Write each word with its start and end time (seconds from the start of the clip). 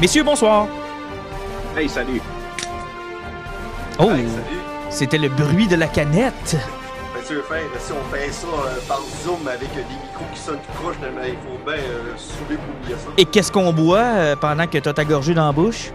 Messieurs, 0.00 0.22
bonsoir. 0.22 0.68
Hey, 1.76 1.88
salut. 1.88 2.20
Oh, 3.98 4.10
Hey, 4.12 4.26
c'était 4.90 5.18
le 5.18 5.28
bruit 5.28 5.66
de 5.66 5.76
la 5.76 5.86
canette. 5.88 6.56
Tu 7.26 7.34
veux 7.34 7.42
faire, 7.42 7.60
si 7.78 7.92
on 7.92 8.14
fait 8.14 8.32
ça 8.32 8.46
euh, 8.46 8.78
par 8.88 9.00
Zoom 9.22 9.46
avec 9.46 9.68
euh, 9.76 9.82
des 9.82 9.94
micros 10.06 10.24
qui 10.32 10.40
sonnent 10.40 10.60
tout 10.60 10.82
croche, 10.82 10.96
ben, 10.98 11.10
il 11.26 11.32
faut 11.32 11.62
bien 11.62 11.74
euh, 11.74 12.16
souder 12.16 12.56
pour 12.56 12.74
oublier 12.80 12.94
ça. 12.96 13.10
Et 13.18 13.26
qu'est-ce 13.26 13.52
qu'on 13.52 13.70
boit 13.70 13.98
euh, 13.98 14.36
pendant 14.36 14.66
que 14.66 14.78
t'as 14.78 14.94
ta 14.94 15.04
gorgée 15.04 15.34
dans 15.34 15.44
la 15.44 15.52
bouche? 15.52 15.90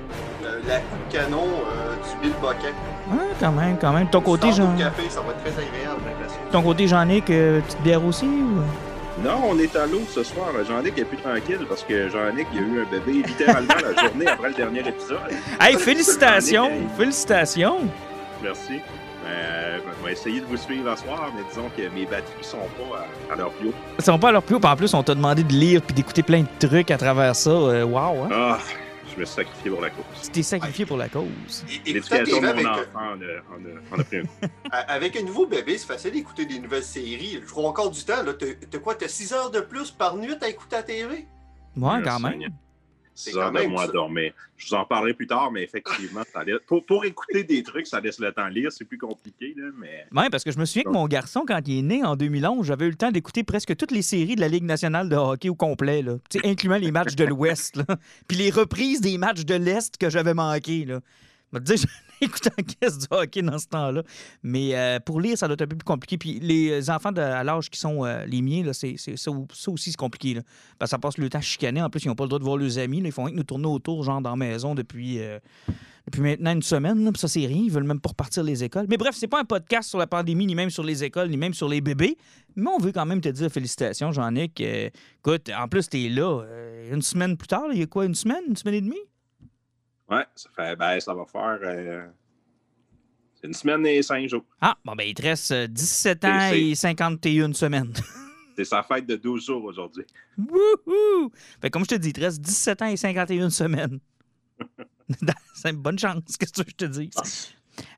Euh, 0.46 0.60
la 0.68 0.76
coupe 0.76 1.10
canon 1.10 1.48
euh, 1.48 1.96
du 1.96 2.22
Bill 2.22 2.34
Bucket. 2.40 2.76
Ah, 3.12 3.16
quand 3.40 3.52
même, 3.52 3.78
quand 3.82 3.94
même. 3.94 4.08
Ton 4.12 4.22
côté, 4.22 4.52
Jean... 4.52 4.76
Café, 4.78 5.10
ça 5.10 5.22
va 5.22 5.32
être 5.32 5.42
très 5.44 5.64
agréable. 5.64 6.02
Ton 6.52 6.62
côté, 6.62 6.88
Jean-Nic, 6.88 7.26
petite 7.26 7.82
bière 7.82 8.06
aussi? 8.06 8.28
Ou... 8.28 8.60
Non, 9.24 9.40
on 9.52 9.58
est 9.58 9.74
à 9.76 9.86
l'eau 9.86 10.02
ce 10.10 10.22
soir. 10.22 10.50
Jean-Nic 10.68 10.98
est 10.98 11.06
plus 11.06 11.18
tranquille 11.18 11.66
parce 11.70 11.84
que 11.84 12.10
Jean-Nic 12.10 12.48
il 12.54 12.60
a 12.60 12.62
eu 12.62 12.82
un 12.82 12.92
bébé 12.92 13.26
littéralement 13.26 13.74
la 13.82 14.02
journée 14.08 14.28
après 14.28 14.50
le 14.50 14.56
dernier 14.56 14.80
épisode. 14.82 15.20
Hey, 15.62 15.78
félicitations! 15.78 16.70
Félicitations! 16.98 17.78
Merci. 18.42 18.82
Euh, 19.26 19.80
on 20.02 20.06
va 20.06 20.12
essayer 20.12 20.42
de 20.42 20.46
vous 20.46 20.58
suivre 20.58 20.94
ce 20.98 21.04
soir, 21.06 21.32
mais 21.34 21.44
disons 21.50 21.70
que 21.78 21.82
mes 21.96 22.06
batteries 22.06 22.34
sont 22.42 22.58
pas 22.58 23.08
à, 23.30 23.34
à 23.34 23.38
leur 23.38 23.52
plus 23.52 23.70
haut. 23.70 23.74
Ils 23.98 24.04
sont 24.04 24.20
pas 24.20 24.28
à 24.30 24.32
leur 24.34 24.44
plus 24.44 24.56
haut, 24.58 24.66
en 24.66 24.76
plus, 24.76 24.94
on 24.94 25.04
t'a 25.04 25.16
demandé 25.16 25.44
de 25.44 25.54
lire 25.54 25.82
puis 25.82 25.94
d'écouter 25.94 26.24
plein 26.24 26.42
de 26.42 26.68
trucs 26.68 26.92
à 26.92 26.98
travers 26.98 27.34
ça. 27.34 27.50
Euh, 27.50 27.86
wow, 27.86 28.24
hein? 28.26 28.30
Ah, 28.34 28.58
je 29.16 29.20
me 29.20 29.26
suis 29.26 29.36
sacrifié 29.36 29.72
pour 29.72 29.82
la 29.82 29.90
course. 29.90 30.22
Tu 30.24 30.30
t'es 30.32 30.44
sacrifié 30.44 30.86
pour 30.86 30.98
la 30.98 31.10
cause. 31.10 31.66
Et- 31.70 31.92
Écouter 31.92 32.18
la 32.18 32.24
L'éducation 32.24 32.42
de 32.42 32.48
avec, 32.48 32.64
mon 32.66 32.72
enfant 32.72 32.84
en 32.96 33.02
a, 33.02 33.12
en 33.12 33.16
a- 33.16 33.96
en 33.96 34.00
a 34.00 34.04
pris 34.04 34.18
un 34.18 34.24
coup. 34.24 34.48
avec 34.72 35.16
un 35.16 35.22
nouveau 35.24 35.46
bébé, 35.46 35.78
c'est 35.78 35.88
facile 35.88 36.12
d'écouter 36.12 36.46
des 36.46 36.60
nouvelles 36.60 36.84
séries. 36.84 37.40
Je 37.46 37.50
crois 37.52 37.68
encore 37.70 37.90
du 37.92 38.04
temps. 38.04 38.24
là. 38.24 38.34
T'as 38.34 38.78
quoi, 38.80 38.96
t'as 38.96 39.08
6 39.08 39.34
heures 39.34 39.52
de 39.52 39.60
plus 39.62 39.92
par 39.92 40.16
nuit 40.18 40.36
à 40.42 40.50
écouter 40.50 40.76
la 40.78 40.84
TV? 40.84 41.28
Ouais, 41.78 42.02
quand 42.04 42.20
même. 42.20 42.42
Seigneur. 43.16 43.16
C'est 43.16 43.30
Six 43.32 43.36
quand 43.36 43.42
heures 43.42 43.52
de 43.64 43.68
moins 43.70 43.84
à 43.84 43.86
ça. 43.88 43.92
dormir. 43.94 44.34
Je 44.58 44.68
vous 44.68 44.74
en 44.76 44.86
parlerai 44.86 45.14
plus 45.14 45.28
tard, 45.28 45.52
mais 45.52 45.64
effectivement, 45.64 46.22
ça 46.32 46.44
laisse- 46.44 46.60
pour, 46.66 46.86
pour 46.86 47.06
écouter 47.06 47.44
des 47.44 47.62
trucs, 47.64 47.86
ça 47.88 48.00
laisse 48.00 48.20
le 48.20 48.32
temps 48.32 48.48
de 48.48 48.54
lire. 48.54 48.72
C'est 48.72 48.86
plus 48.86 48.98
compliqué, 48.98 49.54
là, 49.58 49.68
mais 49.78 50.06
Ouais, 50.20 50.30
parce 50.30 50.44
que 50.44 50.52
je 50.52 50.58
me 50.60 50.66
souviens 50.66 50.84
que 50.84 50.90
mon 50.90 51.08
garçon, 51.08 51.44
quand 51.48 51.60
il 51.68 51.80
est 51.80 51.82
né 51.82 52.04
en 52.04 52.16
2011, 52.16 52.66
j'avais 52.66 52.86
eu 52.86 52.90
le 52.90 52.96
temps 52.96 53.12
d'écouter 53.12 53.44
presque 53.44 53.76
toutes 53.76 53.92
les 53.92 54.02
séries 54.02 54.36
de 54.36 54.42
la 54.42 54.48
Ligue 54.48 54.64
nationale 54.64 55.10
de 55.10 55.16
hockey 55.16 55.50
au 55.50 55.56
complet, 55.56 56.02
là. 56.02 56.18
Incluant 56.44 56.78
les 56.78 56.92
matchs 56.92 57.16
de 57.16 57.26
l'Ouest. 57.26 57.82
Puis 58.28 58.38
les 58.38 58.50
reprises 58.50 59.02
des 59.02 59.18
matchs 59.18 59.46
de 59.46 59.56
l'Est 59.56 59.98
que 59.98 60.10
j'avais 60.10 60.34
manqués, 60.34 60.86
là. 60.86 61.00
Je 61.52 61.60
me 61.60 61.64
disais, 61.64 61.88
en 62.22 62.64
caisse 62.64 62.98
du 63.00 63.08
hockey 63.10 63.42
dans 63.42 63.58
ce 63.58 63.68
temps-là. 63.68 64.04
Mais 64.42 64.76
euh, 64.76 65.00
pour 65.00 65.20
lire, 65.22 65.38
ça 65.38 65.48
doit 65.48 65.54
être 65.56 65.62
un 65.64 65.68
peu 65.68 65.76
plus 65.76 65.86
compliqué. 65.86 66.18
Puis 66.18 66.40
les 66.40 66.90
enfants 66.90 67.12
de, 67.12 67.22
à 67.22 67.44
l'âge 67.44 67.70
qui 67.70 67.80
sont 67.80 68.06
euh, 68.06 68.26
les 68.26 68.42
miens, 68.42 68.64
là, 68.64 68.74
c'est, 68.74 68.96
ça, 68.98 69.32
aussi, 69.68 69.92
c'est 69.92 69.98
compliqué. 69.98 70.36
Là. 70.36 70.88
Ça 70.88 70.98
passe 70.98 71.18
le 71.18 71.30
temps 71.30 71.42
chicané. 71.42 71.82
En 71.82 71.90
plus, 71.90 72.04
ils 72.04 72.08
n'ont 72.08 72.16
pas 72.16 72.24
le 72.26 72.30
droit 72.30 72.40
de 72.40 72.44
voir 72.44 72.58
leurs 72.58 72.78
amis. 72.78 73.02
là. 73.02 73.08
Ils 73.08 73.12
font 73.12 73.24
rien 73.24 73.34
que 73.34 73.38
nous 73.38 73.44
tourner 73.44 73.68
autour, 73.68 74.04
genre 74.04 74.22
dans 74.22 74.32
la 74.32 74.36
maison, 74.36 74.76
depuis, 74.76 75.20
euh, 75.20 75.40
depuis 76.06 76.22
maintenant 76.22 76.54
une 76.54 76.62
semaine. 76.62 77.04
là. 77.04 77.12
Puis 77.12 77.20
ça, 77.20 77.28
c'est 77.28 77.46
rien. 77.46 77.64
Ils 77.64 77.72
veulent 77.72 77.84
même 77.84 78.00
pas 78.00 78.10
repartir 78.10 78.44
les 78.44 78.64
écoles. 78.64 78.86
Mais 78.90 78.98
bref, 78.98 79.16
c'est 79.18 79.28
pas 79.28 79.40
un 79.40 79.46
podcast 79.46 79.90
sur 79.90 80.00
la 80.00 80.08
pandémie, 80.08 80.46
ni 80.46 80.56
même 80.56 80.70
sur 80.70 80.84
les 80.84 81.04
écoles, 81.04 81.30
ni 81.30 81.38
même 81.38 81.54
sur 81.54 81.68
les 81.68 81.82
bébés. 81.82 82.18
Mais 82.56 82.70
on 82.70 82.78
veut 82.78 82.92
quand 82.92 83.06
même 83.06 83.22
te 83.22 83.30
dire 83.30 83.50
félicitations, 83.50 84.12
Jean-Nic. 84.12 84.60
Euh, 84.62 84.90
écoute, 85.20 85.50
en 85.58 85.68
plus, 85.68 85.90
t'es 85.90 86.10
là 86.10 86.42
euh, 86.44 86.94
une 86.94 87.02
semaine 87.02 87.36
plus 87.38 87.48
tard. 87.48 87.68
là. 87.68 87.74
Il 87.74 87.80
y 87.80 87.84
a 87.84 87.88
quoi, 87.88 88.06
une 88.06 88.16
semaine? 88.16 88.44
Une 88.48 88.56
semaine 88.56 88.76
et 88.76 88.82
demie? 88.82 89.02
Ouais, 90.16 90.26
ça 90.36 90.50
fait, 90.56 90.76
ben, 90.76 91.00
ça 91.00 91.14
va 91.14 91.26
faire 91.26 91.60
euh, 91.62 92.08
une 93.44 93.54
semaine 93.54 93.86
et 93.86 94.02
cinq 94.02 94.28
jours. 94.28 94.46
Ah, 94.62 94.78
bon, 94.86 94.96
ben, 94.96 95.08
il 95.08 95.14
te 95.14 95.22
reste 95.22 95.52
euh, 95.52 95.68
17 95.68 96.26
ans 96.26 96.40
C'est- 96.50 96.62
et 96.62 96.76
51 96.76 97.54
semaines. 97.54 97.94
C'est 98.56 98.66
sa 98.66 98.84
fête 98.84 99.08
de 99.08 99.16
12 99.16 99.46
jours 99.48 99.64
aujourd'hui. 99.64 100.06
Wouhou! 100.38 101.32
Fait 101.60 101.72
comme 101.72 101.84
je 101.84 101.90
te 101.90 101.96
dis, 101.96 102.10
il 102.10 102.14
te 102.14 102.22
reste 102.22 102.40
17 102.40 102.82
ans 102.84 102.88
et 102.88 102.98
51 102.98 103.50
semaines. 103.50 104.00
C'est 105.56 105.72
une 105.72 105.78
bonne 105.78 105.98
chance, 106.00 106.38
qu'est-ce 106.40 106.54
que 106.54 106.70
je 106.70 106.76
te 106.76 106.86
dis? 106.86 107.10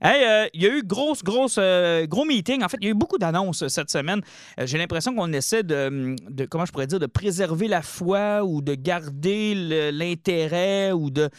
Hey, 0.02 0.24
euh, 0.24 0.48
il 0.54 0.64
y 0.64 0.66
a 0.68 0.70
eu 0.70 0.84
grosse, 0.84 1.24
grosse, 1.24 1.58
euh, 1.60 2.06
gros 2.06 2.26
meeting. 2.26 2.64
En 2.64 2.70
fait, 2.70 2.78
il 2.82 2.86
y 2.86 2.88
a 2.88 2.92
eu 2.92 2.96
beaucoup 2.96 3.18
d'annonces 3.18 3.68
cette 3.68 3.90
semaine. 3.90 4.22
Euh, 4.60 4.66
J'ai 4.66 4.78
l'impression 4.78 5.14
qu'on 5.14 5.32
essaie 5.34 5.64
de, 5.64 6.16
de, 6.30 6.46
comment 6.46 6.66
je 6.66 6.72
pourrais 6.72 6.88
dire, 6.88 7.00
de 7.00 7.06
préserver 7.06 7.68
la 7.68 7.82
foi 7.82 8.44
ou 8.44 8.62
de 8.62 8.76
garder 8.76 9.92
l'intérêt 9.92 10.92
ou 10.92 11.10
de 11.10 11.30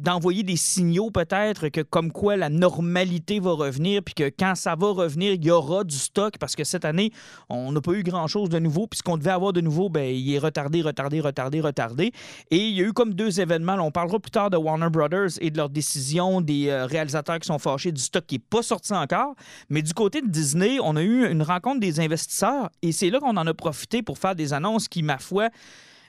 d'envoyer 0.00 0.42
des 0.42 0.56
signaux 0.56 1.10
peut-être 1.10 1.68
que 1.68 1.80
comme 1.80 2.12
quoi 2.12 2.36
la 2.36 2.48
normalité 2.48 3.40
va 3.40 3.52
revenir, 3.52 4.02
puis 4.02 4.14
que 4.14 4.28
quand 4.28 4.54
ça 4.54 4.74
va 4.74 4.90
revenir, 4.90 5.32
il 5.32 5.44
y 5.44 5.50
aura 5.50 5.84
du 5.84 5.96
stock 5.96 6.38
parce 6.38 6.54
que 6.54 6.64
cette 6.64 6.84
année, 6.84 7.10
on 7.48 7.72
n'a 7.72 7.80
pas 7.80 7.92
eu 7.92 8.02
grand-chose 8.02 8.48
de 8.48 8.58
nouveau, 8.58 8.86
puis 8.86 8.98
ce 8.98 9.02
qu'on 9.02 9.16
devait 9.16 9.30
avoir 9.30 9.52
de 9.52 9.60
nouveau, 9.60 9.88
ben, 9.88 10.04
il 10.04 10.32
est 10.32 10.38
retardé, 10.38 10.82
retardé, 10.82 11.20
retardé, 11.20 11.60
retardé. 11.60 12.12
Et 12.50 12.58
il 12.58 12.76
y 12.76 12.80
a 12.80 12.84
eu 12.84 12.92
comme 12.92 13.14
deux 13.14 13.40
événements. 13.40 13.76
On 13.80 13.90
parlera 13.90 14.18
plus 14.18 14.30
tard 14.30 14.50
de 14.50 14.56
Warner 14.56 14.90
Brothers 14.90 15.30
et 15.40 15.50
de 15.50 15.56
leur 15.56 15.68
décision 15.68 16.40
des 16.40 16.72
réalisateurs 16.84 17.38
qui 17.38 17.47
sont 17.48 17.58
fâchés 17.58 17.92
du 17.92 18.00
stock 18.00 18.24
qui 18.26 18.36
n'est 18.36 18.44
pas 18.50 18.62
sorti 18.62 18.92
encore. 18.92 19.34
Mais 19.68 19.82
du 19.82 19.92
côté 19.92 20.22
de 20.22 20.28
Disney, 20.28 20.78
on 20.82 20.96
a 20.96 21.02
eu 21.02 21.30
une 21.30 21.42
rencontre 21.42 21.80
des 21.80 22.00
investisseurs 22.00 22.70
et 22.82 22.92
c'est 22.92 23.10
là 23.10 23.20
qu'on 23.20 23.36
en 23.36 23.46
a 23.46 23.54
profité 23.54 24.02
pour 24.02 24.18
faire 24.18 24.34
des 24.34 24.52
annonces 24.52 24.88
qui, 24.88 25.02
ma 25.02 25.18
foi, 25.18 25.48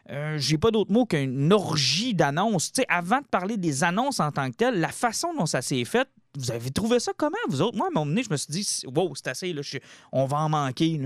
euh, 0.09 0.37
j'ai 0.37 0.57
pas 0.57 0.71
d'autre 0.71 0.91
mot 0.91 1.05
qu'une 1.05 1.53
orgie 1.53 2.13
d'annonces. 2.13 2.71
Avant 2.87 3.19
de 3.19 3.25
parler 3.25 3.57
des 3.57 3.83
annonces 3.83 4.19
en 4.19 4.31
tant 4.31 4.49
que 4.49 4.55
telles, 4.55 4.79
la 4.79 4.89
façon 4.89 5.33
dont 5.33 5.45
ça 5.45 5.61
s'est 5.61 5.85
fait, 5.85 6.07
vous 6.37 6.51
avez 6.51 6.71
trouvé 6.71 6.99
ça 6.99 7.11
comment, 7.15 7.37
vous 7.47 7.61
autres? 7.61 7.77
Moi, 7.77 7.87
à 7.87 7.89
un 7.89 7.93
moment 7.93 8.05
donné, 8.05 8.23
je 8.23 8.29
me 8.29 8.37
suis 8.37 8.51
dit, 8.51 8.81
wow, 8.87 9.13
c'est 9.15 9.27
assez, 9.27 9.55
on 10.11 10.25
va 10.25 10.37
en 10.37 10.49
manquer. 10.49 10.99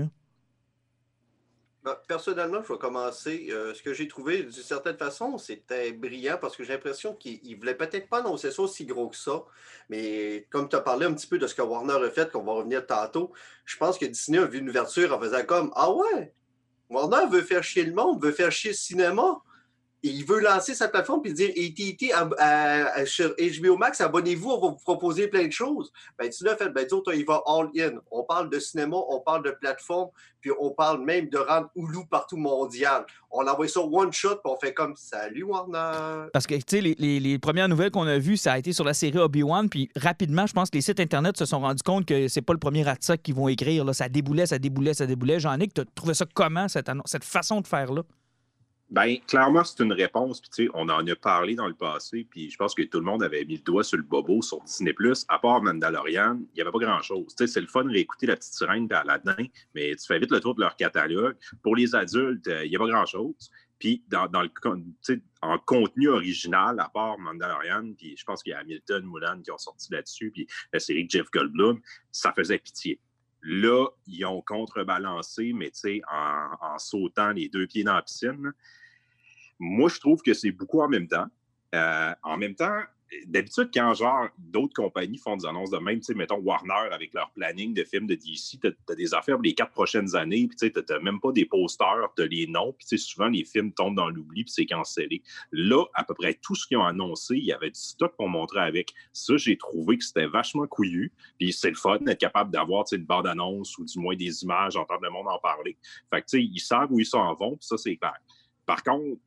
Ben, 1.84 1.98
personnellement, 2.08 2.62
je 2.62 2.72
vais 2.72 2.78
commencer. 2.78 3.48
Euh, 3.50 3.74
ce 3.74 3.82
que 3.82 3.92
j'ai 3.92 4.08
trouvé, 4.08 4.42
d'une 4.44 4.52
certaine 4.52 4.96
façon, 4.96 5.36
c'était 5.36 5.92
brillant 5.92 6.38
parce 6.40 6.56
que 6.56 6.64
j'ai 6.64 6.72
l'impression 6.72 7.14
qu'il 7.14 7.40
ne 7.44 7.56
voulait 7.56 7.74
peut-être 7.74 8.08
pas 8.08 8.20
annoncer 8.20 8.50
ça 8.50 8.62
aussi 8.62 8.86
gros 8.86 9.08
que 9.10 9.16
ça. 9.16 9.44
Mais 9.90 10.46
comme 10.48 10.66
tu 10.66 10.76
as 10.76 10.80
parlé 10.80 11.04
un 11.04 11.12
petit 11.12 11.26
peu 11.26 11.36
de 11.36 11.46
ce 11.46 11.54
que 11.54 11.60
Warner 11.60 12.02
a 12.02 12.10
fait, 12.10 12.32
qu'on 12.32 12.42
va 12.42 12.52
revenir 12.52 12.86
tantôt, 12.86 13.34
je 13.66 13.76
pense 13.76 13.98
que 13.98 14.06
Disney 14.06 14.38
a 14.38 14.46
vu 14.46 14.60
une 14.60 14.70
ouverture 14.70 15.14
en 15.14 15.20
faisant 15.20 15.44
comme 15.44 15.72
Ah 15.76 15.92
ouais, 15.92 16.32
Warner 16.88 17.26
veut 17.30 17.42
faire 17.42 17.62
chier 17.62 17.84
le 17.84 17.92
monde, 17.92 18.22
veut 18.22 18.32
faire 18.32 18.50
chier 18.50 18.70
le 18.70 18.76
cinéma. 18.76 19.42
Il 20.06 20.26
veut 20.26 20.40
lancer 20.40 20.74
sa 20.74 20.88
plateforme 20.88 21.22
et 21.24 21.32
dire 21.32 21.50
à- 22.38 23.06
sur 23.06 23.34
HBO 23.38 23.78
Max, 23.78 24.02
abonnez-vous, 24.02 24.50
on 24.50 24.60
va 24.60 24.68
vous 24.68 24.84
proposer 24.84 25.28
plein 25.28 25.46
de 25.46 25.52
choses. 25.52 25.90
Ben, 26.18 26.28
Disney 26.28 26.50
a 26.50 26.56
fait, 26.56 26.68
ben, 26.68 26.84
disons, 26.84 27.02
il 27.14 27.24
va 27.24 27.42
all-in. 27.46 27.98
On 28.10 28.22
parle 28.22 28.50
de 28.50 28.58
cinéma, 28.58 28.96
on 29.08 29.20
parle 29.20 29.44
de 29.44 29.50
plateforme, 29.52 30.10
puis 30.42 30.50
on 30.60 30.72
parle 30.72 31.02
même 31.02 31.30
de 31.30 31.38
rendre 31.38 31.70
Hulu 31.74 32.06
partout 32.10 32.36
mondial. 32.36 33.06
On 33.30 33.46
envoie 33.46 33.66
ça 33.66 33.80
one 33.80 34.12
shot, 34.12 34.36
puis 34.36 34.52
on 34.52 34.56
fait 34.58 34.74
comme 34.74 34.94
Salut 34.94 35.44
Warner. 35.44 36.28
Parce 36.34 36.46
que, 36.46 36.54
tu 36.56 36.62
sais, 36.66 36.80
les, 36.82 37.38
premières 37.38 37.68
nouvelles 37.68 37.90
qu'on 37.90 38.06
a 38.06 38.18
vues, 38.18 38.36
ça 38.36 38.52
a 38.52 38.58
été 38.58 38.74
sur 38.74 38.84
la 38.84 38.92
série 38.92 39.18
Obi-Wan. 39.18 39.70
Puis 39.70 39.88
rapidement, 39.96 40.46
je 40.46 40.52
pense 40.52 40.68
que 40.68 40.76
les 40.76 40.82
sites 40.82 41.00
Internet 41.00 41.38
se 41.38 41.46
sont 41.46 41.60
rendus 41.60 41.82
compte 41.82 42.04
que 42.04 42.28
c'est 42.28 42.42
pas 42.42 42.52
le 42.52 42.58
premier 42.58 42.86
article 42.86 43.18
qu'ils 43.22 43.34
vont 43.34 43.48
écrire. 43.48 43.86
Là. 43.86 43.94
Ça 43.94 44.10
déboulait, 44.10 44.44
ça 44.44 44.58
déboulait, 44.58 44.92
ça 44.92 45.06
déboulait. 45.06 45.40
Jean-Nic, 45.40 45.72
tu 45.72 45.80
as 45.80 45.84
trouvé 45.94 46.12
ça 46.12 46.26
comment, 46.34 46.68
cette, 46.68 46.90
cette 47.06 47.24
façon 47.24 47.62
de 47.62 47.66
faire-là? 47.66 48.02
Ben, 48.90 49.16
clairement, 49.26 49.64
c'est 49.64 49.82
une 49.82 49.92
réponse. 49.92 50.40
Puis, 50.40 50.50
tu 50.50 50.64
sais, 50.64 50.70
on 50.74 50.88
en 50.88 51.06
a 51.06 51.16
parlé 51.16 51.54
dans 51.54 51.66
le 51.66 51.74
passé. 51.74 52.26
Puis, 52.30 52.50
je 52.50 52.56
pense 52.56 52.74
que 52.74 52.82
tout 52.82 52.98
le 52.98 53.04
monde 53.04 53.22
avait 53.22 53.44
mis 53.44 53.56
le 53.56 53.62
doigt 53.62 53.82
sur 53.82 53.96
le 53.96 54.02
bobo 54.02 54.42
sur 54.42 54.60
Disney. 54.60 54.94
À 55.28 55.38
part 55.38 55.62
Mandalorian, 55.62 56.38
il 56.40 56.54
n'y 56.54 56.60
avait 56.60 56.70
pas 56.70 56.78
grand-chose. 56.78 57.34
Tu 57.34 57.46
sais, 57.46 57.52
c'est 57.52 57.60
le 57.60 57.66
fun 57.66 57.84
de 57.84 57.90
réécouter 57.90 58.26
La 58.26 58.36
Petite 58.36 58.52
Sirène 58.52 58.86
et 58.90 58.94
Aladdin, 58.94 59.46
mais 59.74 59.96
tu 59.96 60.06
fais 60.06 60.18
vite 60.18 60.30
le 60.30 60.40
tour 60.40 60.54
de 60.54 60.60
leur 60.60 60.76
catalogue. 60.76 61.36
Pour 61.62 61.76
les 61.76 61.94
adultes, 61.94 62.46
euh, 62.46 62.64
il 62.64 62.70
n'y 62.70 62.76
a 62.76 62.78
pas 62.78 62.88
grand-chose. 62.88 63.50
Puis, 63.78 64.04
dans, 64.08 64.28
le, 64.42 64.50
en 65.42 65.58
contenu 65.58 66.08
original, 66.08 66.78
à 66.78 66.88
part 66.88 67.18
Mandalorian, 67.18 67.94
puis 67.96 68.16
je 68.16 68.24
pense 68.24 68.42
qu'il 68.42 68.52
y 68.52 68.54
a 68.54 68.60
Hamilton, 68.60 69.04
Mulan 69.06 69.40
qui 69.42 69.50
ont 69.50 69.58
sorti 69.58 69.92
là-dessus, 69.92 70.30
puis 70.30 70.46
la 70.72 70.78
série 70.78 71.04
de 71.04 71.10
Jeff 71.10 71.30
Goldblum, 71.30 71.80
ça 72.12 72.32
faisait 72.32 72.58
pitié. 72.58 73.00
Là, 73.44 73.86
ils 74.06 74.24
ont 74.24 74.40
contrebalancé, 74.40 75.52
mais 75.52 75.70
tu 75.70 75.80
sais, 75.80 76.02
en, 76.10 76.48
en 76.60 76.78
sautant 76.78 77.30
les 77.32 77.48
deux 77.48 77.66
pieds 77.66 77.84
dans 77.84 77.94
la 77.94 78.02
piscine. 78.02 78.52
Moi, 79.58 79.88
je 79.90 80.00
trouve 80.00 80.22
que 80.22 80.32
c'est 80.32 80.50
beaucoup 80.50 80.80
en 80.80 80.88
même 80.88 81.06
temps. 81.06 81.26
Euh, 81.74 82.14
en 82.22 82.36
même 82.38 82.54
temps, 82.54 82.80
d'habitude, 83.26 83.70
quand 83.72 83.94
genre 83.94 84.28
d'autres 84.38 84.74
compagnies 84.74 85.18
font 85.18 85.36
des 85.36 85.46
annonces 85.46 85.70
de 85.70 85.78
même, 85.78 85.98
tu 85.98 86.06
sais, 86.06 86.14
mettons 86.14 86.38
Warner 86.38 86.92
avec 86.92 87.14
leur 87.14 87.30
planning 87.32 87.74
de 87.74 87.84
films 87.84 88.06
de 88.06 88.14
DC, 88.14 88.60
tu 88.60 88.66
as, 88.66 88.94
des 88.94 89.14
affaires 89.14 89.36
pour 89.36 89.42
les 89.42 89.54
quatre 89.54 89.72
prochaines 89.72 90.14
années, 90.16 90.48
puis 90.48 90.70
tu 90.70 90.82
n'as 90.88 90.98
même 91.00 91.20
pas 91.20 91.32
des 91.32 91.44
posters, 91.44 92.12
tu 92.16 92.22
as 92.22 92.26
les 92.26 92.46
noms, 92.46 92.72
puis 92.72 92.98
souvent 92.98 93.28
les 93.28 93.44
films 93.44 93.72
tombent 93.72 93.96
dans 93.96 94.08
l'oubli, 94.08 94.44
puis 94.44 94.52
c'est 94.52 94.66
cancellé. 94.66 95.22
Là, 95.52 95.84
à 95.94 96.04
peu 96.04 96.14
près 96.14 96.34
tout 96.34 96.54
ce 96.54 96.66
qu'ils 96.66 96.78
ont 96.78 96.84
annoncé, 96.84 97.36
il 97.36 97.44
y 97.44 97.52
avait 97.52 97.70
du 97.70 97.80
stock 97.80 98.14
pour 98.16 98.28
montrer 98.28 98.60
avec. 98.60 98.92
Ça, 99.12 99.36
j'ai 99.36 99.56
trouvé 99.56 99.98
que 99.98 100.04
c'était 100.04 100.26
vachement 100.26 100.66
couillu, 100.66 101.12
puis 101.38 101.52
c'est 101.52 101.70
le 101.70 101.76
fun 101.76 101.98
d'être 101.98 102.20
capable 102.20 102.50
d'avoir 102.50 102.84
une 102.92 103.04
bande-annonce 103.04 103.76
ou 103.78 103.84
du 103.84 103.98
moins 103.98 104.16
des 104.16 104.42
images, 104.42 104.76
entendre 104.76 105.02
le 105.02 105.10
monde 105.10 105.28
en 105.28 105.38
parler. 105.38 105.76
Fait 106.10 106.20
que, 106.20 106.26
tu 106.26 106.38
sais, 106.38 106.42
ils 106.42 106.60
savent 106.60 106.90
où 106.90 107.00
ils 107.00 107.06
s'en 107.06 107.34
vont, 107.34 107.56
puis 107.56 107.66
ça, 107.66 107.76
c'est 107.76 107.96
clair. 107.96 108.18
Par 108.66 108.82
contre, 108.82 109.20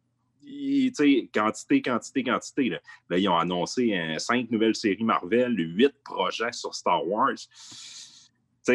quantité, 1.33 1.81
quantité, 1.81 2.23
quantité. 2.23 2.69
Là. 3.09 3.17
ils 3.17 3.27
ont 3.29 3.37
annoncé 3.37 4.15
cinq 4.17 4.49
nouvelles 4.51 4.75
séries 4.75 5.03
Marvel, 5.03 5.55
huit 5.57 5.93
projets 6.03 6.53
sur 6.53 6.73
Star 6.73 7.07
Wars 7.07 7.35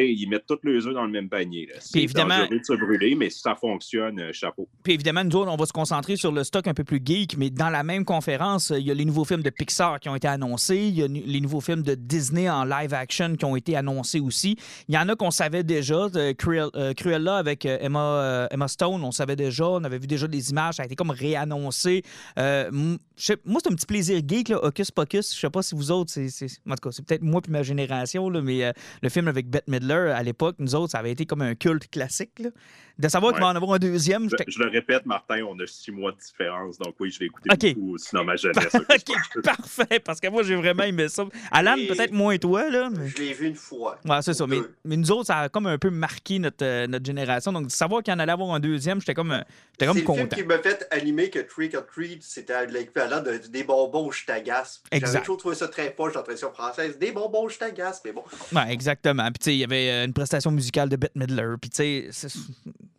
ils 0.01 0.27
mettent 0.29 0.47
tous 0.47 0.59
les 0.65 0.87
œufs 0.87 0.95
dans 0.95 1.05
le 1.05 1.11
même 1.11 1.29
panier. 1.29 1.69
C'est 1.81 2.03
évidemment 2.03 2.47
de 2.47 2.61
se 2.63 2.73
brûler, 2.75 3.15
mais 3.15 3.31
si 3.31 3.41
ça 3.41 3.55
fonctionne, 3.55 4.19
euh, 4.21 4.33
chapeau. 4.33 4.69
Puis 4.83 4.95
évidemment, 4.95 5.25
nous 5.25 5.39
on 5.39 5.57
va 5.57 5.67
se 5.67 5.73
concentrer 5.73 6.17
sur 6.17 6.33
le 6.33 6.45
stock 6.45 6.67
un 6.67 6.75
peu 6.75 6.85
plus 6.85 7.01
geek, 7.05 7.37
mais 7.37 7.51
dans 7.51 7.71
la 7.71 7.83
même 7.83 8.05
conférence, 8.05 8.73
il 8.77 8.87
y 8.87 8.91
a 8.91 8.95
les 8.95 9.05
nouveaux 9.05 9.25
films 9.25 9.43
de 9.43 9.51
Pixar 9.51 10.01
qui 10.01 10.09
ont 10.09 10.17
été 10.17 10.29
annoncés, 10.29 10.77
il 10.77 10.95
y 10.95 11.03
a 11.03 11.07
les 11.09 11.41
nouveaux 11.41 11.61
films 11.61 11.83
de 11.83 11.95
Disney 11.95 12.49
en 12.49 12.65
live 12.65 12.95
action 12.95 13.37
qui 13.37 13.45
ont 13.45 13.57
été 13.57 13.77
annoncés 13.77 14.21
aussi. 14.21 14.57
Il 14.89 14.95
y 14.95 14.99
en 14.99 15.09
a 15.09 15.17
qu'on 15.17 15.31
savait 15.31 15.63
déjà, 15.63 16.09
euh, 16.15 16.33
Cruella 16.35 17.37
avec 17.37 17.67
euh, 17.67 17.79
Emma, 17.81 18.49
Emma 18.51 18.69
Stone, 18.69 19.03
on 19.03 19.13
savait 19.13 19.37
déjà, 19.37 19.69
on 19.69 19.85
avait 19.85 19.99
vu 19.99 20.07
déjà 20.07 20.27
des 20.27 20.51
images, 20.51 20.77
ça 20.77 20.83
a 20.83 20.87
été 20.87 20.95
comme 20.95 21.11
réannoncé. 21.11 22.03
moi, 22.37 22.99
c'est 23.17 23.33
un 23.71 23.75
petit 23.75 23.87
plaisir 23.87 24.21
geek, 24.27 24.49
là, 24.49 24.63
Hocus 24.63 24.91
Pocus. 24.91 25.35
Je 25.35 25.41
sais 25.41 25.51
pas 25.51 25.63
si 25.63 25.75
vous 25.75 25.91
autres, 25.91 26.11
c'est, 26.13 26.29
en 26.69 26.75
tout 26.75 26.89
cas, 26.89 26.93
c'est 26.93 27.05
peut-être 27.05 27.23
moi 27.23 27.41
puis 27.41 27.53
ma 27.53 27.63
génération, 27.63 28.29
là, 28.31 28.41
mais 28.41 28.73
le 29.03 29.09
film 29.09 29.29
avec 29.29 29.49
Bette 29.49 29.69
Midler, 29.69 29.82
à 29.91 30.23
l'époque, 30.23 30.57
nous 30.59 30.75
autres, 30.75 30.93
ça 30.93 30.99
avait 30.99 31.13
été 31.13 31.27
comme 31.27 31.43
un 31.43 31.55
culte 31.55 31.91
classique. 31.91 32.39
Là. 32.39 32.51
De 32.99 33.09
savoir 33.09 33.33
qu'il 33.33 33.41
va 33.41 33.49
en 33.49 33.57
avoir 33.57 33.73
un 33.73 33.79
deuxième. 33.79 34.29
Je, 34.29 34.59
le 34.59 34.69
répète, 34.69 35.07
Martin, 35.07 35.43
on 35.49 35.59
a 35.59 35.67
six 35.67 35.91
mois 35.91 36.13
de 36.13 36.19
différence. 36.19 36.79
Donc 36.79 36.95
oui, 37.01 37.11
je 37.11 37.21
l'ai 37.21 37.27
écouté 37.27 37.75
beaucoup, 37.75 37.99
sinon 37.99 38.25
ma 38.25 38.37
jeunesse. 38.37 38.75
OK, 38.75 39.43
parfait. 39.43 39.99
Parce 39.99 40.21
que 40.21 40.29
moi, 40.29 40.43
j'ai 40.43 40.55
vraiment 40.55 40.85
aimé 40.85 41.09
ça. 41.09 41.25
Alan, 41.51 41.75
peut-être 41.75 42.13
moins 42.13 42.37
toi. 42.37 42.69
Là, 42.71 42.91
Je 43.07 43.17
l'ai 43.17 43.33
vu 43.33 43.47
une 43.47 43.55
fois. 43.55 43.99
Ouais, 44.05 44.21
c'est 44.21 44.35
ça. 44.35 44.47
Mais, 44.47 44.59
mais, 44.85 44.97
nous 44.97 45.11
autres, 45.11 45.27
ça 45.27 45.39
a 45.39 45.49
comme 45.49 45.67
un 45.67 45.79
peu 45.79 45.91
marqué 45.91 46.39
notre, 46.39 46.65
euh, 46.65 46.87
notre 46.87 47.05
génération. 47.05 47.53
Donc, 47.53 47.67
de 47.67 47.73
savoir 47.73 48.03
qu'il 48.03 48.13
en 48.13 48.19
allait 48.19 48.33
avoir 48.33 48.51
un 48.55 48.61
deuxième, 48.61 49.01
j'étais 49.01 49.15
comme, 49.15 49.33
euh, 49.33 49.41
j'étais 49.73 49.87
comme 49.87 50.03
content. 50.03 50.29
C'est 50.31 50.43
le 50.43 50.43
film 50.43 50.43
qui 50.43 50.49
m'a 50.49 50.59
fait 50.59 50.87
animer 50.91 51.31
que 51.31 51.39
Trick 51.39 51.75
or 51.75 51.87
Treat, 51.87 52.23
c'était 52.23 52.67
l'équivalent 52.67 53.23
de, 53.23 53.39
des 53.49 53.65
bonbons 53.65 54.11
je 54.11 54.27
t'agace. 54.27 54.83
J'avais 54.93 55.21
toujours 55.21 55.39
trouvé 55.39 55.55
ça 55.55 55.69
très 55.69 55.91
poche 55.91 56.13
dans 56.13 56.25
la 56.27 56.37
française. 56.37 56.99
Des 56.99 57.13
bonbons 57.13 57.49
je 57.49 57.59
t'agace, 57.59 58.03
mais 58.05 58.13
bon. 58.13 58.23
Ouais, 58.55 58.71
exactement. 58.71 59.29
Puis, 59.33 59.67
tu 59.73 59.87
sais, 59.87 59.91
avait 59.91 59.91
euh, 59.91 60.05
une 60.07 60.13
prestation 60.13 60.51
musicale 60.51 60.89
de 60.89 60.97
Bette 60.97 61.17
Midler. 61.17 61.55
Puis, 61.61 61.71
tu 61.71 61.77
sais, 61.77 62.29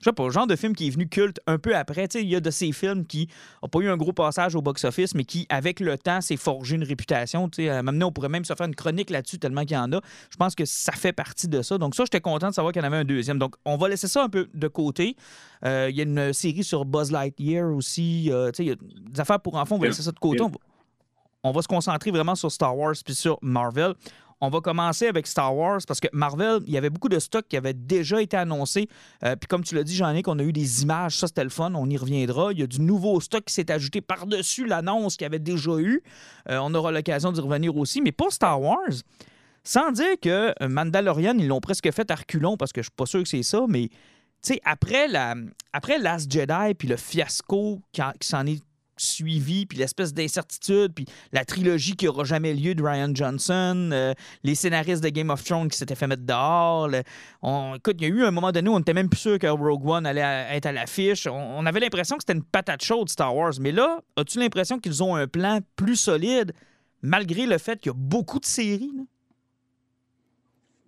je 0.04 0.10
sais 0.10 0.14
pas, 0.14 0.26
le 0.26 0.32
genre 0.32 0.48
de 0.48 0.56
film 0.56 0.76
qui 0.76 0.88
est 0.88 0.90
venu 0.90 1.08
culte 1.08 1.40
un 1.48 1.58
peu 1.58 1.76
après. 1.76 2.06
Il 2.16 2.28
y 2.28 2.36
a 2.36 2.40
de 2.40 2.52
ces 2.52 2.72
films 2.72 3.06
qui 3.06 3.30
n'ont 3.62 3.70
pas 3.70 3.80
eu 3.80 3.90
un 3.90 3.98
gros 3.98 4.14
passage 4.14 4.56
au 4.56 4.62
box-office, 4.62 5.16
mais 5.16 5.24
qui, 5.24 5.46
avec 5.50 5.80
le 5.80 5.98
temps, 5.98 6.22
s'est 6.22 6.38
forgé 6.38 6.76
une 6.76 6.84
réputation. 6.84 7.50
maintenant, 7.58 8.08
on 8.08 8.12
pourrait 8.12 8.30
même 8.30 8.46
se 8.46 8.54
faire 8.54 8.68
une 8.68 8.76
chronique 8.76 9.10
là-dessus 9.10 9.40
tellement 9.40 9.62
qu'il 9.62 9.78
y 9.78 9.80
en 9.80 9.92
a. 9.94 10.02
Je 10.30 10.38
pense 10.38 10.56
que 10.56 10.66
ça 10.66 10.92
fait 10.92 11.14
partie 11.14 11.48
de 11.48 11.62
ça. 11.62 11.78
Donc, 11.78 11.96
ça, 11.96 12.04
j'étais 12.04 12.22
content 12.22 12.50
de 12.50 12.54
savoir 12.54 12.74
qu'il 12.74 12.82
y 12.82 12.86
en 12.86 12.88
avait 12.88 12.98
un 12.98 13.06
deuxième. 13.06 13.40
Donc, 13.40 13.56
on 13.66 13.78
va 13.78 13.90
laisser 13.90 14.08
ça 14.08 14.24
un 14.24 14.30
peu 14.30 14.50
de 14.54 14.68
côté. 14.68 15.16
Euh, 15.66 15.88
il 15.90 15.96
y 15.96 16.02
a 16.02 16.04
une 16.04 16.34
série 16.34 16.64
sur 16.64 16.86
Buzz 16.86 17.12
Lightyear 17.12 17.74
aussi. 17.74 18.30
Euh, 18.32 18.52
il 18.60 18.66
y 18.66 18.72
a 18.72 18.76
des 18.76 19.20
affaires 19.20 19.40
pour 19.40 19.56
enfants, 19.56 19.76
on 19.76 19.80
va 19.80 19.88
laisser 19.88 20.04
ça 20.04 20.12
de 20.12 20.20
côté. 20.20 20.44
On 21.46 21.52
va, 21.52 21.62
se 21.62 21.68
concentrer 21.68 22.10
vraiment 22.10 22.36
sur 22.36 22.50
Star 22.52 22.78
Wars 22.78 22.96
puis 23.04 23.16
sur 23.16 23.38
Marvel. 23.42 23.94
On 24.46 24.50
va 24.50 24.60
commencer 24.60 25.08
avec 25.08 25.26
Star 25.26 25.56
Wars 25.56 25.80
parce 25.88 26.02
que 26.02 26.10
Marvel, 26.12 26.60
il 26.68 26.74
y 26.74 26.78
avait 26.78 26.90
beaucoup 26.90 27.08
de 27.08 27.18
stocks 27.18 27.48
qui 27.48 27.56
avaient 27.56 27.74
déjà 27.74 28.22
été 28.22 28.36
annoncés. 28.36 28.90
Euh, 29.24 29.38
puis 29.38 29.48
comme 29.48 29.64
tu 29.64 29.74
l'as 29.74 29.86
dit, 29.86 29.96
j'en 29.96 30.14
ai 30.14 30.22
qu'on 30.22 30.38
a 30.38 30.44
eu 30.44 30.52
des 30.52 30.84
images. 30.84 31.18
Ça, 31.18 31.28
c'était 31.28 31.46
le 31.46 31.50
fun. 31.50 31.72
On 31.76 31.90
y 31.90 31.96
reviendra. 31.96 32.52
Il 32.52 32.60
y 32.60 32.64
a 32.64 32.68
du 32.68 32.82
nouveau 32.82 33.22
stock 33.22 33.46
qui 33.46 33.54
s'est 33.54 33.72
ajouté 33.72 34.02
par-dessus 34.02 34.66
l'annonce 34.66 35.16
qu'il 35.16 35.24
y 35.24 35.28
avait 35.28 35.40
déjà 35.40 35.78
eu. 35.78 36.04
Euh, 36.50 36.60
on 36.62 36.74
aura 36.74 36.92
l'occasion 36.92 37.32
d'y 37.32 37.40
revenir 37.40 37.78
aussi. 37.78 38.02
Mais 38.02 38.12
pas 38.12 38.30
Star 38.32 38.62
Wars. 38.62 38.92
Sans 39.64 39.94
dire 39.94 40.20
que 40.22 40.54
Mandalorian, 40.68 41.38
ils 41.38 41.48
l'ont 41.48 41.62
presque 41.62 41.90
fait 41.94 42.12
à 42.12 42.16
reculons 42.16 42.58
parce 42.58 42.74
que 42.74 42.82
je 42.82 42.88
suis 42.88 42.96
pas 42.98 43.06
sûr 43.06 43.24
que 43.24 43.30
c'est 43.30 43.44
ça, 43.44 43.64
mais 43.70 43.92
après, 44.66 45.08
la, 45.08 45.36
après 45.72 46.00
Last 46.00 46.30
Jedi 46.30 46.74
puis 46.78 46.90
le 46.90 46.98
fiasco 46.98 47.80
qui 47.94 48.02
s'en 48.28 48.46
est 48.46 48.62
suivi, 48.98 49.66
puis 49.66 49.78
l'espèce 49.78 50.14
d'incertitude, 50.14 50.94
puis 50.94 51.06
la 51.32 51.46
trilogie 51.46 51.96
qui 51.96 52.08
aura 52.08 52.24
jamais 52.24 52.54
lieu 52.54 52.76
de 52.76 52.84
Ryan 52.84 53.12
Johnson, 53.14 53.90
euh, 53.92 54.14
les 54.44 54.56
scénaristes 54.56 55.04
de 55.04 55.10
Game 55.10 55.30
of 55.30 55.44
Thrones 55.44 55.70
qui 55.70 55.78
s'étaient 55.78 55.96
fait 55.96 56.08
mettre 56.08 56.24
dehors. 56.24 56.90
on, 57.42 57.76
écoute, 57.76 57.96
il 58.00 58.04
y 58.04 58.12
a 58.12 58.14
eu 58.14 58.24
un 58.24 58.32
moment 58.32 58.52
donné 58.52 58.70
où 58.70 58.74
on 58.74 58.80
était 58.80 58.94
même 58.94 59.10
plus 59.10 59.20
sûr 59.20 59.40
que 59.40 59.48
Rogue 59.48 59.88
One 59.88 60.06
allait 60.06 60.48
être 60.56 60.66
à 60.66 60.72
l'affiche. 60.72 61.28
On, 61.28 61.66
avait 61.66 61.80
l'impression 61.80 62.18
que 62.18 62.24
c'était 62.24 62.38
une 62.38 62.44
patate 62.44 62.84
chaude 62.84 63.10
Star 63.10 63.36
Wars. 63.36 63.54
Mais 63.60 63.72
là, 63.72 64.02
as-tu 64.16 64.40
l'impression 64.40 64.80
qu'ils 64.80 65.04
ont 65.04 65.16
un 65.16 65.28
plan 65.28 65.60
plus 65.76 65.96
solide, 65.96 66.54
malgré 67.02 67.46
le 67.46 67.58
fait 67.58 67.80
qu'il 67.80 67.92
y 67.92 67.96
a 67.96 67.98
beaucoup 67.98 68.40
de 68.40 68.46
séries? 68.46 68.92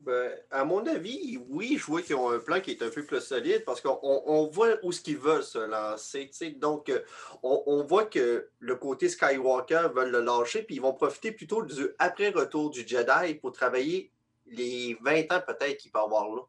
Ben, 0.05 0.31
à 0.51 0.63
mon 0.65 0.85
avis, 0.85 1.39
oui, 1.49 1.77
je 1.79 1.85
vois 1.87 2.03
qu'ils 2.03 2.15
ont 2.15 2.29
un 2.29 2.37
plan 2.37 2.61
qui 2.61 2.69
est 2.69 2.83
un 2.83 2.89
peu 2.89 3.03
plus 3.03 3.21
solide 3.21 3.63
parce 3.65 3.81
qu'on 3.81 4.49
voit 4.53 4.75
où 4.83 4.91
ce 4.91 5.01
qu'ils 5.01 5.17
veulent 5.17 5.43
se 5.43 5.57
lancer. 5.57 6.29
Donc, 6.57 6.89
euh, 6.89 6.99
on, 7.41 7.83
voit 7.83 8.05
que 8.05 8.49
le 8.59 8.75
côté 8.75 9.09
Skywalker 9.09 9.87
veulent 9.95 10.11
le 10.11 10.21
lâcher, 10.21 10.61
puis 10.61 10.75
ils 10.75 10.81
vont 10.81 10.93
profiter 10.93 11.31
plutôt 11.31 11.63
du 11.63 11.89
après-retour 11.97 12.69
du 12.69 12.87
Jedi 12.87 13.33
pour 13.41 13.51
travailler 13.51 14.11
les 14.45 14.95
20 15.01 15.33
ans 15.33 15.41
peut-être 15.45 15.77
qu'il 15.77 15.91
peut 15.91 15.99
avoir 15.99 16.29
là. 16.29 16.43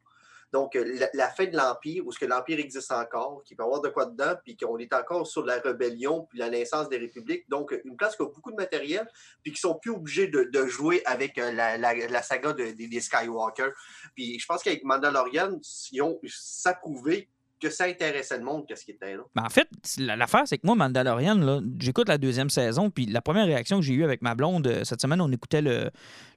Donc, 0.53 0.77
euh, 0.77 0.99
la, 1.15 1.29
fin 1.29 1.47
de 1.47 1.57
l'Empire, 1.57 2.07
où 2.07 2.13
ce 2.13 2.19
que 2.19 2.27
l'Empire 2.27 2.59
existe 2.59 2.93
encore, 2.93 3.43
qu'il 3.45 3.57
peut 3.57 3.63
y 3.63 3.67
avoir 3.67 3.81
de 3.81 3.89
quoi 3.89 4.07
dedans, 4.07 4.35
puis 4.45 4.57
qu'on 4.57 4.79
est 4.79 4.93
encore 4.93 5.27
sur 5.27 5.45
la 5.45 5.59
rébellion, 5.59 6.27
puis 6.29 6.39
la 6.39 6.51
naissance 6.51 6.89
des 6.89 6.99
républiques. 6.99 7.49
Donc, 7.49 7.75
une 7.85 7.97
place 7.97 8.17
qui 8.17 8.23
a 8.23 8.27
beaucoup 8.27 8.51
de 8.51 8.57
matériel, 8.57 9.09
puis 9.43 9.53
qui 9.53 9.61
sont 9.61 9.75
plus 9.75 9.91
obligés 9.91 10.29
de, 10.29 10.67
jouer 10.67 11.03
avec 11.05 11.39
euh, 11.39 11.53
la, 11.53 12.23
saga 12.23 12.53
des 12.53 13.01
Skywalker. 13.01 13.71
Puis 14.15 14.39
je 14.39 14.47
pense 14.47 14.63
qu'avec 14.63 14.85
Mandalorian, 14.85 15.61
ils 15.93 16.03
ont, 16.03 16.19
ça 16.27 16.75
prouvé 16.75 17.29
que 17.61 17.71
ça 17.71 17.85
intéressait 17.85 18.39
le 18.39 18.45
monde, 18.45 18.67
qu'est-ce 18.67 18.85
qui 18.85 18.91
était 18.91 19.17
là. 19.17 19.23
Ben, 19.35 19.45
en 19.45 19.49
fait, 19.49 19.69
l'affaire, 19.99 20.43
c'est 20.47 20.59
que 20.59 20.67
moi, 20.67 20.75
Mandalorian, 20.75 21.63
j'écoute 21.79 22.09
la 22.09 22.19
deuxième 22.19 22.51
saison, 22.51 22.91
puis 22.91 23.07
la 23.07 23.23
première 23.23 23.47
réaction 23.47 23.79
que 23.79 23.85
j'ai 23.85 23.95
eue 23.95 24.05
avec 24.05 24.23
ma 24.23 24.35
blonde, 24.35 24.67
euh, 24.67 24.85
cette 24.85 25.01
semaine, 25.01 25.21
on 25.21 25.31
écoutait 25.33 25.63
le, 25.63 25.91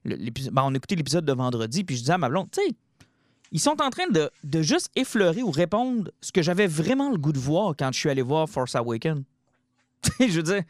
ben, 0.04 0.62
on 0.64 0.74
écoutait 0.74 0.94
l'épisode 0.94 1.24
de 1.24 1.32
vendredi, 1.32 1.84
puis 1.84 1.96
je 1.96 2.00
disais 2.00 2.14
à 2.14 2.18
ma 2.18 2.28
blonde, 2.28 2.50
tu 2.50 2.62
sais, 2.62 2.74
ils 3.52 3.60
sont 3.60 3.80
en 3.82 3.90
train 3.90 4.06
de, 4.08 4.30
juste 4.62 4.90
effleurer 4.94 5.42
ou 5.42 5.50
répondre 5.50 6.10
ce 6.20 6.32
que 6.32 6.42
j'avais 6.42 6.66
vraiment 6.66 7.10
le 7.10 7.18
goût 7.18 7.32
de 7.32 7.38
voir 7.38 7.74
quand 7.76 7.90
je 7.92 7.98
suis 7.98 8.10
allé 8.10 8.22
voir 8.22 8.48
Force 8.48 8.74
Awakens. 8.74 9.24
je 10.20 10.26
veux 10.26 10.42
dire, 10.42 10.62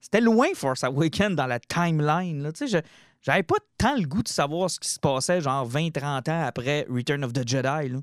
c'était 0.00 0.20
loin 0.20 0.48
Force 0.54 0.84
Awakens 0.84 1.36
dans 1.36 1.46
la 1.46 1.60
timeline. 1.60 2.42
Là. 2.42 2.50
Je 2.58 2.78
j'avais 3.22 3.42
pas 3.42 3.56
tant 3.78 3.96
le 3.96 4.06
goût 4.06 4.22
de 4.22 4.28
savoir 4.28 4.68
ce 4.68 4.78
qui 4.78 4.88
se 4.88 5.00
passait 5.00 5.40
genre 5.40 5.66
20-30 5.68 6.30
ans 6.30 6.44
après 6.44 6.86
Return 6.90 7.24
of 7.24 7.32
the 7.32 7.48
Jedi. 7.48 7.88
Là. 7.88 7.98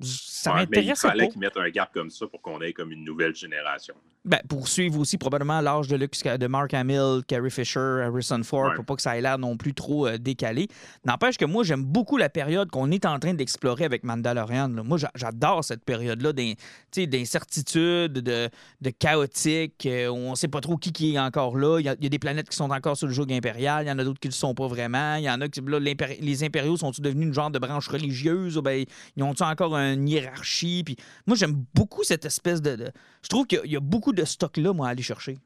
Ça 0.00 0.54
m'intéresse 0.54 1.02
Il 1.04 1.08
fallait 1.08 1.28
qu'ils 1.28 1.38
mettent 1.38 1.56
un 1.56 1.70
gap 1.70 1.92
comme 1.92 2.10
ça 2.10 2.26
pour 2.26 2.42
qu'on 2.42 2.60
ait 2.62 2.72
comme 2.72 2.90
une 2.90 3.04
nouvelle 3.04 3.34
génération. 3.34 3.94
Ben, 4.24 4.38
pour 4.48 4.68
suivre 4.68 5.00
aussi 5.00 5.18
probablement 5.18 5.60
l'âge 5.60 5.88
de, 5.88 5.96
de 5.96 6.46
Mark 6.46 6.72
Hamill, 6.74 7.22
Carrie 7.26 7.50
Fisher, 7.50 8.04
Harrison 8.04 8.40
Ford, 8.44 8.72
pour 8.76 8.84
pas 8.84 8.94
que 8.94 9.02
ça 9.02 9.18
ait 9.18 9.20
l'air 9.20 9.36
non 9.36 9.56
plus 9.56 9.74
trop 9.74 10.06
euh, 10.06 10.16
décalé. 10.16 10.68
N'empêche 11.04 11.36
que 11.36 11.44
moi, 11.44 11.64
j'aime 11.64 11.82
beaucoup 11.82 12.16
la 12.16 12.28
période 12.28 12.70
qu'on 12.70 12.92
est 12.92 13.04
en 13.04 13.18
train 13.18 13.34
d'explorer 13.34 13.84
avec 13.84 14.04
Mandalorian. 14.04 14.68
Moi, 14.68 14.98
j'adore 15.16 15.64
cette 15.64 15.84
période-là 15.84 16.32
d'incertitude, 16.32 18.12
de, 18.12 18.48
de 18.80 18.90
chaotique, 18.90 19.86
euh, 19.86 20.06
où 20.06 20.14
on 20.14 20.36
sait 20.36 20.46
pas 20.46 20.60
trop 20.60 20.76
qui, 20.76 20.92
qui 20.92 21.16
est 21.16 21.18
encore 21.18 21.56
là. 21.56 21.80
Il 21.80 21.86
y, 21.86 21.88
a, 21.88 21.96
des 21.96 22.18
planètes 22.20 22.48
qui 22.48 22.56
sont 22.56 22.70
encore 22.70 22.96
sur 22.96 23.08
le 23.08 23.12
joug 23.12 23.26
impérial, 23.32 23.84
il 23.84 23.88
y 23.88 23.92
en 23.92 23.98
a 23.98 24.04
d'autres 24.04 24.20
qui 24.20 24.28
ne 24.28 24.32
le 24.32 24.36
sont 24.36 24.54
pas 24.54 24.68
vraiment. 24.68 25.16
Il 25.16 25.24
y 25.24 25.30
en 25.30 25.40
a 25.40 25.48
qui, 25.48 25.60
là, 25.62 25.80
les 25.80 26.44
impériaux 26.44 26.76
sont-ils 26.76 27.02
devenus 27.02 27.26
une 27.26 27.34
genre 27.34 27.50
de 27.50 27.58
branche 27.58 27.88
religieuse? 27.88 28.56
Ou 28.56 28.62
ben, 28.62 28.84
ils 29.16 29.22
ont 29.24 29.34
encore 29.40 29.74
une 29.74 30.08
hiérarchie? 30.08 30.84
Puis 30.84 30.96
moi, 31.26 31.36
j'aime 31.36 31.64
beaucoup 31.74 32.04
cette 32.04 32.24
espèce 32.24 32.62
de... 32.62 32.76
de... 32.76 32.92
Je 33.22 33.28
trouve 33.28 33.46
qu'il 33.46 33.70
y 33.70 33.76
a 33.76 33.80
beaucoup 33.80 34.12
de 34.12 34.24
stock-là, 34.24 34.72
moi, 34.72 34.88
à 34.88 34.90
aller 34.90 35.02
chercher. 35.02 35.38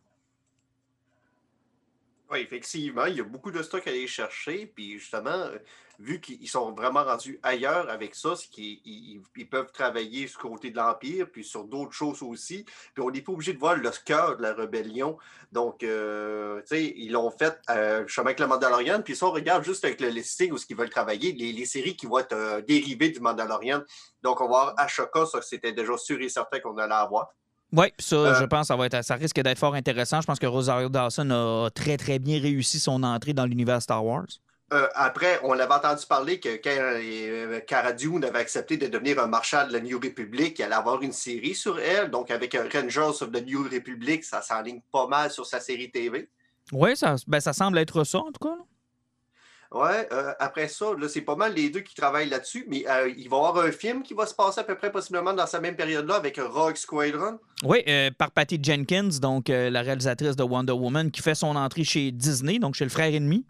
Oui, 2.29 2.41
effectivement, 2.41 3.05
il 3.07 3.17
y 3.17 3.21
a 3.21 3.25
beaucoup 3.25 3.53
de 3.53 3.63
stock 3.63 3.87
à 3.87 3.91
aller 3.91 4.09
chercher. 4.09 4.67
Puis 4.67 4.99
justement, 4.99 5.31
euh, 5.31 5.59
vu 6.01 6.21
qu'ils 6.21 6.49
sont 6.49 6.73
vraiment 6.73 7.05
rendus 7.05 7.39
ailleurs 7.45 7.89
avec 7.89 8.17
ça, 8.17 8.35
c'est 8.35 8.49
qu'ils 8.49 8.81
ils, 8.85 9.49
peuvent 9.49 9.71
travailler 9.71 10.27
sur 10.27 10.43
le 10.43 10.49
côté 10.49 10.71
de 10.73 10.77
l'Empire, 10.77 11.31
puis 11.31 11.45
sur 11.45 11.63
d'autres 11.63 11.93
choses 11.93 12.23
aussi. 12.25 12.65
Puis 12.95 13.05
on 13.05 13.13
n'est 13.13 13.21
pas 13.21 13.31
obligé 13.31 13.53
de 13.53 13.61
voir 13.61 13.77
le 13.77 13.91
cœur 14.05 14.39
de 14.39 14.43
la 14.43 14.55
rébellion. 14.55 15.17
Donc, 15.53 15.85
euh, 15.85 16.61
tu 16.63 16.67
sais, 16.67 16.95
ils 16.97 17.13
l'ont 17.13 17.31
fait 17.31 17.61
euh, 17.71 18.05
justement 18.09 18.27
avec 18.27 18.41
le 18.41 18.49
Mandalorian. 18.49 19.03
Puis 19.03 19.15
ça, 19.15 19.27
on 19.27 19.31
regarde 19.31 19.63
juste 19.63 19.85
avec 19.85 20.01
le 20.01 20.09
listing 20.09 20.51
où 20.51 20.59
ce 20.59 20.67
qu'ils 20.67 20.77
veulent 20.77 20.91
travailler, 20.91 21.33
les, 21.33 21.65
séries 21.65 21.95
qui 21.95 22.07
vont 22.07 22.19
être 22.19 22.61
dérivées 22.67 23.11
du 23.11 23.21
Mandalorian. 23.21 23.83
Donc, 24.25 24.41
on 24.41 24.49
va 24.49 24.59
avoir 24.59 24.75
Ashoka, 24.79 25.27
ça 25.27 25.41
c'était 25.43 25.73
déjà 25.73 25.97
sûr 25.97 26.21
et 26.21 26.29
certain 26.29 26.59
qu'on 26.59 26.77
allait 26.79 26.93
avoir. 26.93 27.33
Oui, 27.77 27.93
ça, 27.99 28.17
Euh, 28.17 28.35
je 28.41 28.45
pense, 28.47 28.69
ça, 28.69 28.77
va 28.77 28.87
être, 28.87 29.05
ça 29.05 29.17
risque 29.17 29.41
d'être 29.41 29.59
fort 29.59 29.75
intéressant. 29.75 30.21
Je 30.23 30.27
pense 30.27 30.39
que 30.39 30.47
Rosario 30.47 30.89
Dawson 30.89 31.31
a 31.31 31.69
très, 31.71 31.97
très 31.99 32.19
bien 32.19 32.41
réussi 32.41 32.81
son 32.81 33.03
entrée 33.03 33.35
dans 33.35 33.45
l'univers 33.45 33.83
Star 33.83 34.05
Wars. 34.05 34.27
Euh, 34.73 34.89
après, 34.95 35.39
on 35.45 35.53
avait 35.53 35.75
entendu 35.75 36.05
parler 36.09 36.41
que 36.41 36.57
quand 36.57 36.71
euh, 36.77 37.61
Cara 37.61 37.93
Dune 37.93 38.25
avait 38.25 38.39
accepté 38.41 38.77
de 38.77 38.89
devenir 38.89 39.21
un 39.21 39.29
marshal 39.29 39.69
de 39.69 39.75
la 39.75 39.81
New 39.81 40.01
Republic, 40.03 40.59
il 40.59 40.63
allait 40.65 40.75
avoir 40.75 41.03
une 41.03 41.13
série 41.13 41.55
sur 41.55 41.79
elle. 41.79 42.11
Donc, 42.11 42.31
avec 42.33 42.55
un 42.55 42.67
Rangers 42.73 43.23
of 43.23 43.31
the 43.31 43.47
New 43.47 43.63
Republic, 43.63 44.25
ça 44.25 44.43
s'enligne 44.43 44.81
pas 44.91 45.07
mal 45.07 45.31
sur 45.31 45.47
sa 45.47 45.61
série 45.61 45.91
TV. 45.91 46.29
Oui, 46.73 46.97
ça, 46.97 47.15
ben, 47.29 47.39
ça 47.39 47.53
semble 47.53 47.79
être 47.79 48.03
ça, 48.05 48.19
en 48.19 48.33
tout 48.33 48.43
cas. 48.43 48.57
là. 48.57 48.65
Ouais, 49.73 50.09
euh, 50.13 50.33
après 50.39 50.69
ça, 50.69 50.87
là, 50.99 51.09
c'est 51.09 51.23
pas 51.23 51.37
mal 51.37 51.55
les 51.55 51.71
deux 51.71 51.81
qui 51.81 51.95
travaillent 51.95 52.29
là-dessus, 52.29 52.67
mais 52.69 52.85
euh, 52.89 53.13
il 53.17 53.29
va 53.29 53.37
y 53.37 53.41
avoir 53.41 53.65
un 53.65 53.73
film 53.73 54.03
qui 54.03 54.15
va 54.15 54.27
se 54.27 54.35
passer 54.35 54.61
à 54.61 54.65
peu 54.65 54.77
près 54.77 54.93
possiblement 54.93 55.33
dans 55.33 55.47
sa 55.47 55.61
même 55.61 55.77
période-là 55.77 56.15
avec 56.15 56.39
Rogue 56.39 56.77
Squadron. 56.77 57.39
Oui, 57.65 57.83
euh, 57.89 58.11
par 58.17 58.31
Patty 58.31 58.59
Jenkins, 58.63 59.19
donc 59.21 59.49
la 59.49 59.83
réalisatrice 59.83 60.37
de 60.37 60.43
Wonder 60.43 60.73
Woman, 60.73 61.11
qui 61.11 61.23
fait 61.23 61.35
son 61.35 61.57
entrée 61.57 61.85
chez 61.85 62.13
Disney, 62.13 62.59
donc 62.59 62.75
chez 62.75 62.85
le 62.85 62.91
frère 62.91 63.13
ennemi. 63.13 63.45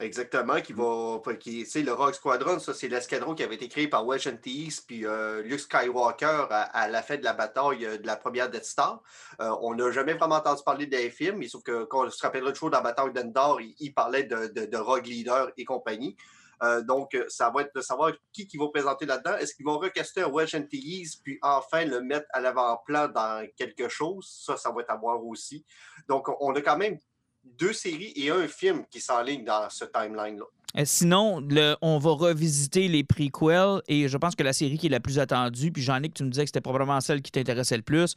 Exactement, 0.00 0.60
qui 0.60 0.72
va. 0.72 1.20
Qui, 1.38 1.62
tu 1.62 1.66
sais, 1.66 1.82
le 1.82 1.92
Rogue 1.92 2.14
Squadron, 2.14 2.58
ça, 2.58 2.74
c'est 2.74 2.88
l'escadron 2.88 3.34
qui 3.36 3.44
avait 3.44 3.54
été 3.54 3.68
créé 3.68 3.86
par 3.86 4.04
Wedge 4.04 4.26
Antilles 4.26 4.74
puis 4.88 5.06
euh, 5.06 5.40
Luke 5.42 5.60
Skywalker 5.60 6.46
à, 6.50 6.62
à 6.62 6.88
la 6.88 7.00
fin 7.00 7.16
de 7.16 7.22
la 7.22 7.32
bataille 7.32 7.86
euh, 7.86 7.96
de 7.96 8.06
la 8.06 8.16
première 8.16 8.50
Death 8.50 8.64
Star. 8.64 9.00
Euh, 9.40 9.54
on 9.60 9.74
n'a 9.76 9.92
jamais 9.92 10.14
vraiment 10.14 10.34
entendu 10.34 10.62
parler 10.64 10.86
des 10.86 11.10
films, 11.10 11.38
mais 11.38 11.46
sauf 11.46 11.62
que 11.62 11.84
quand 11.84 12.06
on 12.06 12.10
se 12.10 12.20
rappellera 12.20 12.50
toujours 12.50 12.70
dans 12.70 12.78
la 12.78 12.82
bataille 12.82 13.12
d'Endor, 13.12 13.60
il, 13.60 13.76
il 13.78 13.94
parlait 13.94 14.24
de, 14.24 14.48
de, 14.48 14.66
de 14.66 14.76
Rogue 14.76 15.06
Leader 15.06 15.52
et 15.56 15.64
compagnie. 15.64 16.16
Euh, 16.62 16.82
donc, 16.82 17.16
ça 17.28 17.50
va 17.50 17.62
être 17.62 17.74
de 17.74 17.80
savoir 17.80 18.12
qui 18.32 18.48
qui 18.48 18.56
va 18.56 18.68
présenter 18.68 19.06
là-dedans. 19.06 19.36
Est-ce 19.36 19.54
qu'ils 19.54 19.66
vont 19.66 19.78
recaster 19.78 20.22
un 20.22 20.28
Wedge 20.28 20.56
Antilles 20.56 21.08
puis 21.22 21.38
enfin 21.40 21.84
le 21.84 22.00
mettre 22.00 22.26
à 22.32 22.40
l'avant-plan 22.40 23.08
dans 23.08 23.46
quelque 23.56 23.88
chose? 23.88 24.42
Ça, 24.44 24.56
ça 24.56 24.72
va 24.72 24.80
être 24.80 24.90
à 24.90 24.96
voir 24.96 25.24
aussi. 25.24 25.64
Donc, 26.08 26.28
on 26.40 26.52
a 26.54 26.60
quand 26.60 26.76
même 26.76 26.98
deux 27.44 27.72
séries 27.72 28.12
et 28.16 28.30
un 28.30 28.48
film 28.48 28.84
qui 28.90 29.00
s'enlignent 29.00 29.44
dans 29.44 29.68
ce 29.70 29.84
timeline-là. 29.84 30.44
Euh, 30.76 30.82
sinon, 30.84 31.46
on 31.82 31.98
va 31.98 32.10
revisiter 32.10 32.88
les 32.88 33.04
prequels 33.04 33.80
et 33.86 34.08
je 34.08 34.16
pense 34.16 34.34
que 34.34 34.42
la 34.42 34.52
série 34.52 34.76
qui 34.76 34.86
est 34.86 34.90
la 34.90 35.00
plus 35.00 35.18
attendue, 35.18 35.70
puis 35.70 35.82
Jean-Nic, 35.82 36.14
tu 36.14 36.24
me 36.24 36.30
disais 36.30 36.44
que 36.44 36.48
c'était 36.48 36.60
probablement 36.60 37.00
celle 37.00 37.22
qui 37.22 37.30
t'intéressait 37.30 37.76
le 37.76 37.82
plus. 37.82 38.14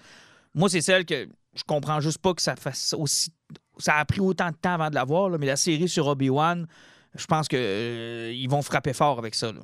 Moi, 0.56 0.70
c'est 0.70 0.82
celle 0.82 1.06
que 1.06 1.28
je 1.54 1.64
comprends 1.68 2.00
juste 2.00 2.18
pas 2.18 2.34
que 2.34 2.42
ça 2.42 2.56
fasse 2.56 2.96
aussi. 2.98 3.32
Ça 3.78 3.96
a 3.98 4.06
pris 4.06 4.20
autant 4.20 4.50
de 4.50 4.56
temps 4.56 4.74
avant 4.74 4.90
de 4.90 4.96
la 4.96 5.04
voir, 5.04 5.30
mais 5.30 5.46
la 5.46 5.56
série 5.56 5.88
sur 5.88 6.08
Obi-Wan, 6.08 6.68
je 7.16 7.26
pense 7.26 7.48
qu'ils 7.48 8.50
vont 8.50 8.62
frapper 8.64 8.94
fort 8.94 9.20
avec 9.20 9.36
ça. 9.36 9.52
là. 9.52 9.62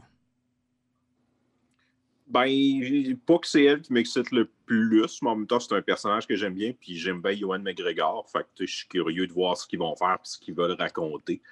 Ben, 2.34 3.16
pas 3.28 3.38
que 3.38 3.48
c'est 3.48 3.64
elle 3.64 3.82
qui 3.82 3.94
m'excite 3.94 4.32
le 4.32 4.50
plus, 4.66 5.20
mais 5.22 5.30
en 5.30 5.36
même 5.36 5.46
temps, 5.46 5.60
c'est 5.60 5.76
un 5.76 5.84
personnage 5.84 6.26
que 6.26 6.36
j'aime 6.36 6.56
bien, 6.56 6.74
puis 6.74 6.98
j'aime 6.98 7.22
bien 7.22 7.32
Ewan 7.32 7.62
McGregor. 7.62 8.28
Fait 8.32 8.42
que 8.58 8.66
je 8.66 8.76
suis 8.76 8.88
curieux 8.88 9.28
de 9.28 9.34
voir 9.34 9.56
ce 9.56 9.68
qu'ils 9.68 9.78
vont 9.78 9.96
faire 9.96 10.16
et 10.16 10.24
ce 10.24 10.40
qu'ils 10.40 10.56
veulent 10.56 10.76
raconter. 10.80 11.44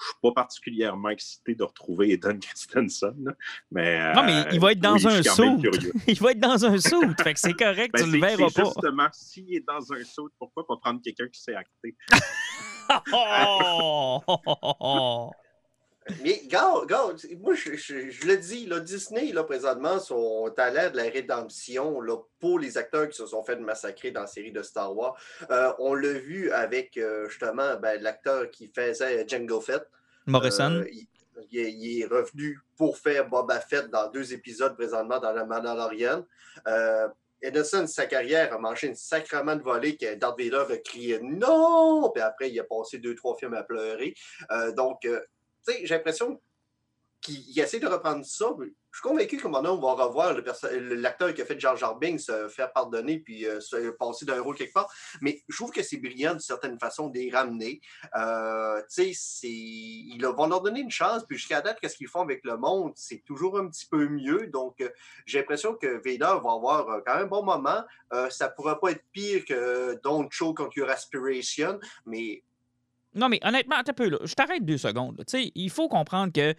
Je 0.00 0.04
suis 0.06 0.14
pas 0.22 0.32
particulièrement 0.32 1.10
excité 1.10 1.54
de 1.54 1.62
retrouver 1.62 2.12
Eden 2.12 2.40
Christensen, 2.40 3.36
mais... 3.70 4.14
Non, 4.14 4.22
mais 4.22 4.46
euh, 4.46 4.50
il 4.52 4.60
va 4.60 4.72
être 4.72 4.80
dans 4.80 4.96
oui, 4.96 5.06
un 5.06 5.22
saut. 5.22 5.58
il 6.06 6.18
va 6.18 6.30
être 6.30 6.40
dans 6.40 6.64
un 6.64 6.78
saut. 6.78 7.02
fait 7.22 7.34
que 7.34 7.40
c'est 7.40 7.52
correct, 7.52 7.92
Ben, 7.92 8.04
tu 8.04 8.10
le 8.10 8.18
verras 8.18 8.48
pas. 8.50 8.64
justement, 8.64 9.08
s'il 9.12 9.54
est 9.54 9.66
dans 9.66 9.92
un 9.92 10.02
saut, 10.04 10.30
pourquoi 10.38 10.66
pas 10.66 10.78
prendre 10.78 11.02
quelqu'un 11.02 11.28
qui 11.28 11.42
sait 11.42 11.54
acter? 11.54 11.94
Oh! 13.12 14.22
Mais, 16.22 16.42
gars, 16.46 16.74
moi, 17.38 17.54
je, 17.54 17.74
je- 17.74 18.10
je 18.10 18.26
le 18.26 18.36
dis, 18.36 18.66
là, 18.66 18.80
Disney, 18.80 19.32
là, 19.32 19.44
présentement, 19.44 19.98
sont 19.98 20.52
à 20.56 20.70
l'air 20.70 20.92
de 20.92 20.96
la 20.96 21.04
rédemption 21.04 22.00
là, 22.00 22.16
pour 22.38 22.58
les 22.58 22.78
acteurs 22.78 23.08
qui 23.08 23.16
se 23.16 23.26
sont 23.26 23.42
fait 23.42 23.56
massacrer 23.56 24.10
dans 24.10 24.22
la 24.22 24.26
série 24.26 24.52
de 24.52 24.62
Star 24.62 24.96
Wars. 24.96 25.16
Euh, 25.50 25.72
on 25.78 25.94
l'a 25.94 26.12
vu 26.12 26.50
avec, 26.52 26.96
euh, 26.96 27.28
justement, 27.28 27.76
ben, 27.76 28.00
l'acteur 28.02 28.50
qui 28.50 28.70
faisait 28.74 29.26
Jango 29.26 29.60
Fett. 29.60 29.86
Morrison. 30.26 30.70
Euh, 30.82 30.86
il, 30.90 31.06
il 31.52 32.00
est, 32.02 32.06
revenu 32.06 32.58
pour 32.76 32.98
faire 32.98 33.28
Boba 33.28 33.60
Fett 33.60 33.88
dans 33.90 34.10
deux 34.10 34.32
épisodes 34.34 34.76
présentement 34.76 35.18
dans 35.18 35.32
le 35.32 35.46
Mandalorian. 35.46 36.26
Edison, 37.42 37.86
sa 37.86 38.04
carrière, 38.04 38.52
a 38.52 38.58
mangé 38.58 38.88
une 38.88 38.94
sacrement 38.94 39.56
de 39.56 39.62
volée 39.62 39.96
que 39.96 40.14
Darth 40.14 40.38
Vader 40.38 40.74
a 40.74 40.76
crié 40.76 41.18
non! 41.22 42.10
Puis 42.10 42.22
après, 42.22 42.50
il 42.50 42.60
a 42.60 42.64
passé 42.64 42.98
deux, 42.98 43.14
trois 43.14 43.34
films 43.38 43.54
à 43.54 43.62
pleurer. 43.62 44.14
Donc, 44.76 45.06
j'ai 45.84 45.94
l'impression 45.94 46.40
qu'il 47.20 47.48
il 47.48 47.60
essaie 47.60 47.80
de 47.80 47.86
reprendre 47.86 48.24
ça. 48.24 48.46
Je 48.92 48.98
suis 48.98 49.08
convaincu 49.08 49.36
qu'à 49.36 49.46
un 49.46 49.50
moment 49.50 49.62
donné, 49.62 49.78
on 49.78 49.96
va 49.96 50.04
revoir 50.04 50.34
l'acteur 50.72 51.32
qui 51.32 51.42
a 51.42 51.44
fait 51.44 51.60
Jar 51.60 51.76
Jar 51.76 51.96
se 52.18 52.48
faire 52.48 52.72
pardonner 52.72 53.20
puis 53.20 53.46
euh, 53.46 53.60
se 53.60 53.90
passer 53.90 54.24
d'un 54.24 54.40
rôle 54.40 54.56
quelque 54.56 54.72
part. 54.72 54.92
Mais 55.20 55.40
je 55.48 55.56
trouve 55.56 55.70
que 55.70 55.82
c'est 55.82 55.98
brillant 55.98 56.32
d'une 56.32 56.40
certaine 56.40 56.78
façon 56.78 57.08
de 57.08 57.18
les 57.18 57.30
ramener. 57.30 57.80
Euh, 58.16 58.82
tu 58.92 59.14
sais, 59.14 59.48
ils 59.48 60.20
vont 60.20 60.48
leur 60.48 60.60
donner 60.60 60.80
une 60.80 60.90
chance. 60.90 61.24
Puis 61.24 61.38
jusqu'à 61.38 61.60
date, 61.60 61.78
qu'est-ce 61.80 61.96
qu'ils 61.96 62.08
font 62.08 62.22
avec 62.22 62.40
le 62.44 62.56
monde, 62.56 62.92
c'est 62.96 63.22
toujours 63.24 63.58
un 63.58 63.68
petit 63.68 63.86
peu 63.86 64.08
mieux. 64.08 64.48
Donc, 64.48 64.80
euh, 64.80 64.88
j'ai 65.24 65.38
l'impression 65.38 65.74
que 65.74 65.86
Vader 66.04 66.40
va 66.42 66.52
avoir 66.52 66.88
euh, 66.88 67.00
quand 67.06 67.14
même 67.14 67.24
un 67.24 67.28
bon 67.28 67.44
moment. 67.44 67.84
Euh, 68.12 68.28
ça 68.28 68.48
ne 68.48 68.54
pourra 68.54 68.80
pas 68.80 68.90
être 68.90 69.04
pire 69.12 69.44
que 69.44 70.00
Don't 70.02 70.28
Choke 70.30 70.58
on 70.60 70.70
Your 70.74 70.90
Aspiration, 70.90 71.78
mais 72.06 72.42
Non, 73.14 73.28
mais 73.28 73.40
honnêtement, 73.42 73.76
un 73.76 73.82
peu, 73.92 74.08
là. 74.08 74.18
Je 74.24 74.34
t'arrête 74.34 74.64
deux 74.64 74.78
secondes. 74.78 75.22
il 75.34 75.70
faut 75.70 75.88
comprendre 75.88 76.32
que 76.32 76.54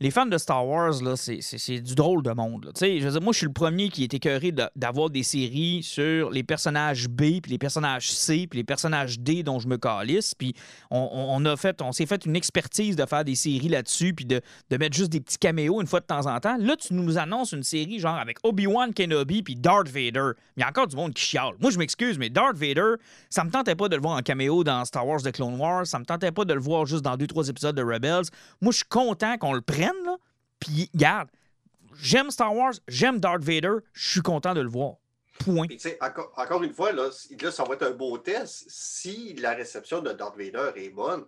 les 0.00 0.10
fans 0.10 0.26
de 0.26 0.36
Star 0.38 0.66
Wars, 0.66 0.94
c'est, 1.16 1.80
du 1.80 1.94
drôle 1.94 2.22
de 2.22 2.32
monde. 2.32 2.72
je 2.80 3.18
moi, 3.20 3.32
je 3.32 3.38
suis 3.38 3.46
le 3.46 3.52
premier 3.52 3.88
qui 3.88 4.02
est 4.02 4.12
écœuré 4.12 4.52
d'avoir 4.74 5.08
des 5.08 5.22
séries 5.22 5.82
sur 5.84 6.30
les 6.30 6.42
personnages 6.42 7.08
B, 7.08 7.40
puis 7.40 7.52
les 7.52 7.58
personnages 7.58 8.10
C, 8.10 8.46
puis 8.50 8.58
les 8.58 8.64
personnages 8.64 9.20
D 9.20 9.42
dont 9.42 9.60
je 9.60 9.68
me 9.68 9.78
calisse. 9.78 10.34
Puis 10.34 10.54
on, 10.90 11.38
on- 11.46 11.92
s'est 11.92 12.06
fait 12.06 12.26
une 12.26 12.34
expertise 12.34 12.96
de 12.96 13.06
faire 13.06 13.24
des 13.24 13.36
séries 13.36 13.68
là-dessus, 13.68 14.14
puis 14.14 14.24
de, 14.24 14.40
mettre 14.76 14.96
juste 14.96 15.12
des 15.12 15.20
petits 15.20 15.38
caméos 15.38 15.80
une 15.80 15.86
fois 15.86 16.00
de 16.00 16.06
temps 16.06 16.26
en 16.26 16.40
temps. 16.40 16.56
Là, 16.58 16.74
tu 16.76 16.92
nous 16.94 17.16
annonces 17.16 17.52
une 17.52 17.62
série 17.62 18.00
genre 18.00 18.16
avec 18.16 18.38
Obi-Wan 18.42 18.92
Kenobi 18.92 19.42
puis 19.42 19.54
Darth 19.54 19.88
Vader. 19.88 20.32
Il 20.56 20.60
y 20.60 20.62
a 20.64 20.68
encore 20.68 20.88
du 20.88 20.96
monde 20.96 21.14
qui 21.14 21.24
chiale. 21.24 21.54
Moi, 21.60 21.70
je 21.70 21.78
m'excuse, 21.78 22.18
mais 22.18 22.30
Darth 22.30 22.56
Vader, 22.56 22.94
ça 23.30 23.44
me 23.44 23.50
tentait 23.50 23.76
pas 23.76 23.88
de 23.88 23.94
le 23.94 24.02
voir 24.02 24.16
en 24.16 24.22
caméo 24.22 24.64
dans 24.64 24.84
Star 24.84 25.06
Wars 25.06 25.22
The 25.22 25.30
Clone 25.30 25.56
Wars. 25.58 25.86
Ça 25.86 25.98
me 26.00 26.04
tentait 26.04 26.32
pas 26.32 26.44
de 26.44 26.52
le 26.54 26.60
voir 26.60 26.84
juste 26.86 27.02
dans 27.02 27.16
deux, 27.16 27.28
trois 27.28 27.48
épisodes 27.48 27.76
de 27.76 27.82
Rebels. 27.82 28.24
Moi, 28.60 28.72
je 28.72 28.78
suis 28.78 28.88
content 28.88 29.38
qu'on 29.38 29.52
le 29.52 29.60
prenne, 29.60 29.83
là. 30.04 30.16
Puis, 30.60 30.90
regarde, 30.94 31.28
j'aime 31.96 32.30
Star 32.30 32.54
Wars, 32.54 32.74
j'aime 32.88 33.20
Darth 33.20 33.42
Vader, 33.42 33.76
je 33.92 34.10
suis 34.10 34.22
content 34.22 34.54
de 34.54 34.60
le 34.60 34.68
voir. 34.68 34.96
Point. 35.40 35.66
Encore, 36.00 36.32
encore 36.36 36.62
une 36.62 36.72
fois, 36.72 36.92
là, 36.92 37.10
ça 37.10 37.64
va 37.64 37.74
être 37.74 37.82
un 37.82 37.90
beau 37.90 38.16
test. 38.18 38.66
Si 38.68 39.34
la 39.34 39.54
réception 39.54 40.00
de 40.00 40.12
Darth 40.12 40.36
Vader 40.36 40.70
est 40.76 40.90
bonne, 40.90 41.24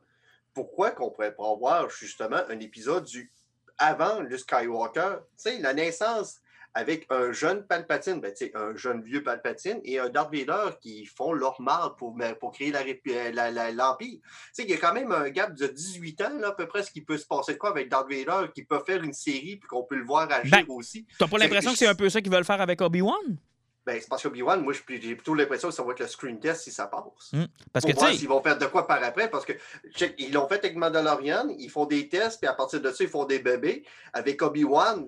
pourquoi 0.54 0.92
qu'on 0.92 1.10
pourrait 1.10 1.34
pas 1.34 1.50
avoir 1.50 1.90
justement 1.90 2.40
un 2.48 2.60
épisode 2.60 3.04
du 3.04 3.32
avant 3.78 4.20
le 4.20 4.38
Skywalker? 4.38 5.16
Tu 5.20 5.34
sais, 5.36 5.58
la 5.58 5.74
naissance 5.74 6.40
avec 6.78 7.06
un 7.08 7.32
jeune 7.32 7.66
Palpatine, 7.66 8.20
ben, 8.20 8.34
un 8.54 8.76
jeune 8.76 9.00
vieux 9.02 9.22
Palpatine 9.22 9.80
et 9.82 9.98
un 9.98 10.10
Darth 10.10 10.30
Vader 10.30 10.76
qui 10.78 11.06
font 11.06 11.32
leur 11.32 11.58
marde 11.60 11.96
pour, 11.96 12.14
pour 12.38 12.52
créer 12.52 12.70
la 12.70 12.82
répu- 12.82 13.12
euh, 13.14 13.32
la- 13.32 13.50
la- 13.50 13.72
l'Empire. 13.72 14.18
Il 14.58 14.68
y 14.68 14.74
a 14.74 14.76
quand 14.76 14.92
même 14.92 15.10
un 15.10 15.30
gap 15.30 15.54
de 15.54 15.66
18 15.66 16.20
ans, 16.20 16.38
là, 16.38 16.48
à 16.48 16.52
peu 16.52 16.66
près, 16.68 16.82
ce 16.82 16.90
qui 16.90 17.00
peut 17.00 17.16
se 17.16 17.26
passer 17.26 17.54
de 17.54 17.58
quoi 17.58 17.70
avec 17.70 17.88
Darth 17.88 18.10
Vader, 18.10 18.50
qui 18.54 18.62
peut 18.62 18.80
faire 18.84 19.02
une 19.02 19.14
série 19.14 19.56
puis 19.56 19.66
qu'on 19.68 19.84
peut 19.84 19.96
le 19.96 20.04
voir 20.04 20.30
agir 20.30 20.50
Ben, 20.50 20.64
aussi. 20.68 21.06
T'as 21.18 21.26
pas 21.26 21.38
l'impression 21.38 21.72
que 21.72 21.78
c'est 21.78 21.86
un 21.86 21.94
peu 21.94 22.10
ça 22.10 22.20
qu'ils 22.20 22.30
veulent 22.30 22.44
faire 22.44 22.60
avec 22.60 22.80
Obi-Wan? 22.82 23.38
Ben, 23.86 23.98
c'est 24.00 24.08
parce 24.08 24.22
que 24.24 24.28
Obi-Wan, 24.28 24.60
moi, 24.62 24.74
j'ai 24.74 25.14
plutôt 25.14 25.32
l'impression 25.34 25.68
que 25.68 25.74
ça 25.74 25.82
va 25.82 25.92
être 25.92 26.00
le 26.00 26.08
screen 26.08 26.38
test 26.40 26.62
si 26.64 26.72
ça 26.72 26.88
passe. 26.88 27.32
Hmm. 27.32 27.44
Parce 27.72 27.84
Pour 27.86 27.94
que, 27.94 27.98
voir 28.00 28.12
s'ils 28.12 28.28
vont 28.28 28.42
faire 28.42 28.58
de 28.58 28.66
quoi 28.66 28.86
par 28.86 29.02
après, 29.02 29.30
parce 29.30 29.46
que 29.46 29.52
check, 29.94 30.14
ils 30.18 30.32
l'ont 30.32 30.46
fait 30.48 30.56
avec 30.64 30.76
Mandalorian, 30.76 31.48
ils 31.56 31.70
font 31.70 31.86
des 31.86 32.08
tests, 32.08 32.40
puis 32.40 32.48
à 32.48 32.52
partir 32.54 32.80
de 32.82 32.90
ça, 32.90 33.04
ils 33.04 33.08
font 33.08 33.24
des 33.24 33.38
bébés. 33.38 33.84
Avec 34.12 34.42
Obi-Wan, 34.42 35.06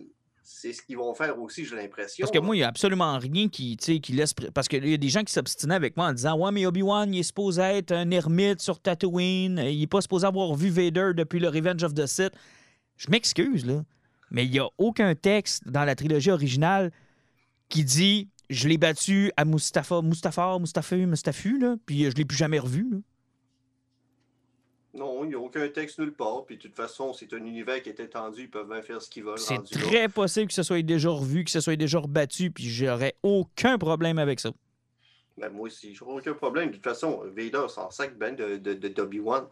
c'est 0.50 0.72
ce 0.72 0.80
qu'ils 0.80 0.96
vont 0.96 1.14
faire 1.14 1.38
aussi, 1.38 1.66
j'ai 1.66 1.76
l'impression. 1.76 2.22
Parce 2.22 2.32
que 2.32 2.38
moi, 2.38 2.56
il 2.56 2.60
n'y 2.60 2.64
a 2.64 2.68
absolument 2.68 3.18
rien 3.18 3.48
qui, 3.48 3.76
qui 3.76 4.12
laisse. 4.12 4.32
Parce 4.32 4.66
qu'il 4.66 4.86
y 4.88 4.94
a 4.94 4.96
des 4.96 5.08
gens 5.10 5.22
qui 5.22 5.32
s'obstinaient 5.32 5.74
avec 5.74 5.94
moi 5.96 6.06
en 6.06 6.12
disant 6.14 6.38
Ouais, 6.38 6.50
mais 6.50 6.64
Obi-Wan, 6.64 7.12
il 7.12 7.20
est 7.20 7.22
supposé 7.22 7.60
être 7.60 7.92
un 7.92 8.10
ermite 8.10 8.62
sur 8.62 8.80
Tatooine. 8.80 9.58
Il 9.58 9.80
n'est 9.80 9.86
pas 9.86 10.00
supposé 10.00 10.26
avoir 10.26 10.54
vu 10.54 10.70
Vader 10.70 11.12
depuis 11.14 11.38
le 11.38 11.48
Revenge 11.48 11.84
of 11.84 11.92
the 11.92 12.06
Sith. 12.06 12.32
Je 12.96 13.10
m'excuse, 13.10 13.66
là. 13.66 13.84
Mais 14.30 14.46
il 14.46 14.50
n'y 14.50 14.58
a 14.58 14.68
aucun 14.78 15.14
texte 15.14 15.68
dans 15.68 15.84
la 15.84 15.94
trilogie 15.94 16.30
originale 16.30 16.92
qui 17.68 17.84
dit 17.84 18.30
Je 18.48 18.68
l'ai 18.68 18.78
battu 18.78 19.30
à 19.36 19.44
Mustafa, 19.44 20.00
Mustafa, 20.00 20.58
Mustafa, 20.58 20.96
Mustafu, 20.96 21.58
là, 21.58 21.76
puis 21.84 22.04
euh, 22.04 22.10
je 22.10 22.14
ne 22.14 22.18
l'ai 22.18 22.24
plus 22.24 22.38
jamais 22.38 22.58
revu. 22.58 22.86
là. 22.90 22.96
Non, 24.94 25.22
il 25.24 25.28
n'y 25.28 25.34
a 25.34 25.38
aucun 25.38 25.68
texte 25.68 25.98
nulle 25.98 26.14
part. 26.14 26.44
Puis 26.46 26.56
de 26.56 26.62
toute 26.62 26.74
façon, 26.74 27.12
c'est 27.12 27.32
un 27.34 27.44
univers 27.44 27.82
qui 27.82 27.90
est 27.90 28.00
étendu, 28.00 28.42
ils 28.42 28.50
peuvent 28.50 28.68
bien 28.68 28.82
faire 28.82 29.02
ce 29.02 29.10
qu'ils 29.10 29.24
veulent. 29.24 29.38
C'est 29.38 29.54
là. 29.56 29.62
très 29.70 30.08
possible 30.08 30.48
que 30.48 30.54
ce 30.54 30.62
soit 30.62 30.82
déjà 30.82 31.10
revu, 31.10 31.44
que 31.44 31.50
ce 31.50 31.60
soit 31.60 31.76
déjà 31.76 31.98
rebattu, 31.98 32.50
puis 32.50 32.64
j'aurais 32.64 33.14
aucun 33.22 33.76
problème 33.78 34.18
avec 34.18 34.40
ça. 34.40 34.50
Ben, 35.36 35.50
moi 35.50 35.66
aussi, 35.66 35.94
j'aurais 35.94 36.14
aucun 36.20 36.32
problème. 36.34 36.70
De 36.70 36.74
toute 36.74 36.84
façon, 36.84 37.22
Vader 37.36 37.66
s'en 37.68 37.90
sac 37.90 38.16
ben 38.18 38.34
de, 38.34 38.56
de, 38.56 38.74
de- 38.74 38.88
d'Obi-Wan. 38.88 39.46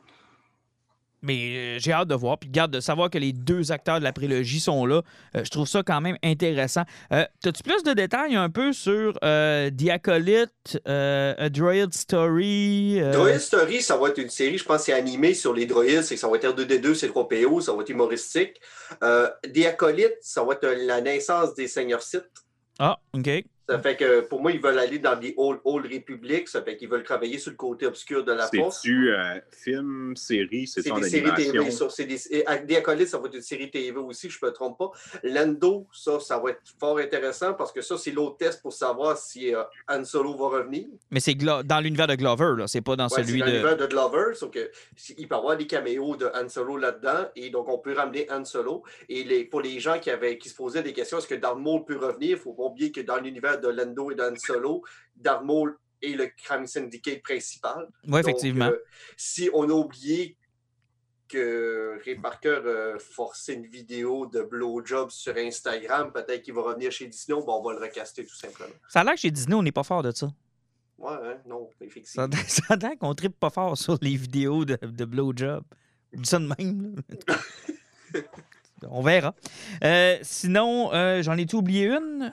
Mais 1.26 1.56
euh, 1.56 1.78
j'ai 1.78 1.92
hâte 1.92 2.09
de 2.09 2.14
voir. 2.14 2.38
Puis 2.38 2.49
garde 2.49 2.71
de 2.71 2.80
savoir 2.80 3.11
que 3.11 3.18
les 3.18 3.33
deux 3.33 3.73
acteurs 3.73 3.99
de 3.99 4.04
la 4.04 4.12
prélogie 4.12 4.61
sont 4.61 4.87
là. 4.87 5.02
Euh, 5.37 5.45
je 5.45 5.50
trouve 5.50 5.66
ça 5.66 5.83
quand 5.83 6.00
même 6.00 6.16
intéressant. 6.23 6.83
Euh, 7.12 7.25
T'as-tu 7.42 7.62
plus 7.62 7.83
de 7.83 7.92
détails 7.92 8.37
un 8.37 8.49
peu 8.49 8.73
sur 8.73 9.18
euh, 9.25 9.71
The 9.71 9.90
Acolyte, 9.90 10.80
euh, 10.87 11.35
A 11.37 11.49
Droid 11.49 11.92
Story? 11.92 13.00
Droid 13.12 13.38
Story, 13.38 13.83
ça 13.83 13.97
va 13.97 14.09
être 14.09 14.18
une 14.18 14.30
série, 14.30 14.59
je 14.59 14.64
pense, 14.64 14.83
c'est 14.83 14.92
animé 14.92 15.35
sur 15.35 15.52
les 15.52 15.66
droïdes, 15.66 16.02
c'est 16.02 16.14
que 16.14 16.21
ça 16.21 16.28
va 16.28 16.37
être 16.37 16.49
R2D2, 16.49 16.95
c'est 16.95 17.09
3PO, 17.09 17.61
ça 17.61 17.73
va 17.73 17.83
être 17.83 17.90
humoristique. 17.90 18.61
The 19.00 19.66
Acolyte, 19.66 20.18
ça 20.21 20.45
va 20.45 20.54
être 20.54 20.66
la 20.87 21.00
naissance 21.00 21.54
des 21.54 21.66
seigneurs 21.66 22.02
Sith. 22.02 22.25
Ah, 22.78 22.99
OK. 23.12 23.28
Ça 23.68 23.78
fait 23.80 23.96
que 23.96 24.20
pour 24.20 24.40
moi, 24.40 24.52
ils 24.52 24.61
veulent 24.61 24.78
aller 24.78 24.99
dans 25.00 25.18
les 25.18 25.35
Old, 25.37 25.58
Old 25.64 25.87
Republic, 25.92 26.46
ça 26.49 26.62
fait 26.62 26.76
qu'ils 26.76 26.88
veulent 26.88 27.02
travailler 27.02 27.38
sur 27.38 27.50
le 27.50 27.56
côté 27.56 27.87
obscur 27.87 28.25
de 28.25 28.32
la 28.32 28.46
force. 28.46 28.76
C'est-tu 28.82 29.11
euh, 29.12 29.40
film, 29.50 30.14
série, 30.16 30.66
c'est 30.68 30.82
C'est 30.82 30.92
des 30.92 31.08
séries 31.08 31.35
TV, 31.35 31.70
ça. 31.73 31.90
C'est 31.90 32.04
des, 32.04 32.44
à- 32.46 32.58
des 32.58 32.76
acolytes, 32.76 33.08
ça 33.08 33.18
va 33.18 33.26
être 33.26 33.35
une 33.35 33.42
série 33.42 33.68
TV 33.70 33.96
aussi, 33.99 34.30
je 34.30 34.38
ne 34.40 34.49
me 34.49 34.52
trompe 34.54 34.78
pas. 34.78 34.90
Lando, 35.25 35.87
ça, 35.92 36.20
ça 36.20 36.38
va 36.38 36.50
être 36.50 36.61
fort 36.78 36.99
intéressant 36.99 37.54
parce 37.54 37.73
que 37.73 37.80
ça, 37.80 37.99
c'est 37.99 38.12
l'autre 38.12 38.37
test 38.37 38.62
pour 38.62 38.73
savoir 38.73 39.16
si 39.18 39.54
euh, 39.54 39.62
Han 39.88 40.04
Solo 40.04 40.35
va 40.37 40.58
revenir. 40.58 40.87
Mais 41.11 41.20
c'est 41.20 41.35
dans 41.35 41.80
l'univers 41.80 42.06
de 42.06 42.14
Glover, 42.14 42.52
là. 42.58 42.66
C'est 42.68 42.80
pas 42.80 42.94
dans 42.96 43.08
Ouais, 43.08 43.23
celui 43.25 43.40
c'est 43.40 43.46
de. 43.46 43.50
l'univers 43.50 43.76
de 43.76 43.87
Glover, 43.87 44.35
sauf 44.35 44.50
que 44.50 44.70
il 45.18 45.26
peut 45.28 45.35
y 45.35 45.38
avoir 45.38 45.56
des 45.56 45.66
caméos 45.66 46.16
de 46.16 46.26
Han 46.35 46.49
Solo 46.49 46.76
là-dedans, 46.76 47.26
et 47.35 47.50
donc 47.50 47.68
on 47.68 47.78
peut 47.78 47.94
ramener 47.94 48.26
Han 48.30 48.44
Solo. 48.44 48.82
Et 49.08 49.25
les, 49.25 49.44
pour 49.44 49.61
les 49.61 49.78
gens 49.80 49.99
qui, 49.99 50.11
avaient, 50.11 50.38
qui 50.38 50.49
se 50.49 50.54
posaient 50.54 50.82
des 50.82 50.92
questions, 50.92 51.18
est-ce 51.18 51.26
que 51.26 51.35
Darth 51.35 51.58
Maul 51.58 51.85
peut 51.85 51.96
revenir? 51.96 52.30
Il 52.30 52.32
ne 52.35 52.37
faut 52.38 52.52
pas 52.52 52.64
oublier 52.64 52.92
que 52.92 53.00
dans 53.00 53.16
l'univers 53.18 53.55
de 53.56 53.68
Lando 53.68 54.10
et 54.10 54.14
de 54.14 54.22
Han 54.22 54.36
Solo, 54.36 54.82
Maul 55.44 55.76
est 56.02 56.12
le 56.14 56.26
crime 56.36 56.66
syndicate 56.66 57.22
principal. 57.22 57.88
Oui, 58.06 58.20
effectivement. 58.20 58.66
euh, 58.66 58.78
si 59.16 59.50
on 59.52 59.68
a 59.68 59.72
oublié 59.72 60.36
que 61.28 61.98
Ray 62.04 62.16
Parker 62.16 62.60
euh, 62.64 62.98
forçait 62.98 63.54
une 63.54 63.66
vidéo 63.66 64.26
de 64.26 64.42
blowjob 64.42 65.10
sur 65.10 65.36
Instagram, 65.36 66.12
peut-être 66.12 66.42
qu'il 66.42 66.54
va 66.54 66.62
revenir 66.62 66.92
chez 66.92 67.06
Disney, 67.06 67.36
bon, 67.44 67.60
on 67.60 67.62
va 67.62 67.72
le 67.75 67.80
recaster 67.80 68.25
tout 68.25 68.34
simplement. 68.36 68.75
Ça 68.88 69.00
a 69.00 69.04
l'air 69.04 69.14
que 69.14 69.20
chez 69.20 69.30
Disney, 69.30 69.54
on 69.54 69.62
n'est 69.62 69.72
pas 69.72 69.82
fort 69.82 70.02
de 70.02 70.12
ça. 70.12 70.28
Ouais, 70.98 71.12
hein, 71.12 71.38
non, 71.46 71.68
effectivement. 71.80 72.28
ça 72.46 72.62
a 72.70 72.76
l'air 72.76 72.92
qu'on 73.00 73.14
tripe 73.14 73.38
pas 73.38 73.50
fort 73.50 73.76
sur 73.76 73.98
les 74.00 74.16
vidéos 74.16 74.64
de, 74.64 74.76
de 74.80 75.04
blowjob. 75.04 75.64
Je 76.12 76.20
dis 76.20 76.28
ça 76.28 76.38
de 76.38 76.46
même. 76.46 76.96
On 78.88 79.02
verra. 79.02 79.34
Euh, 79.84 80.18
sinon, 80.22 80.92
euh, 80.92 81.22
j'en 81.22 81.36
ai-tu 81.36 81.56
oublié 81.56 81.86
une? 81.88 82.32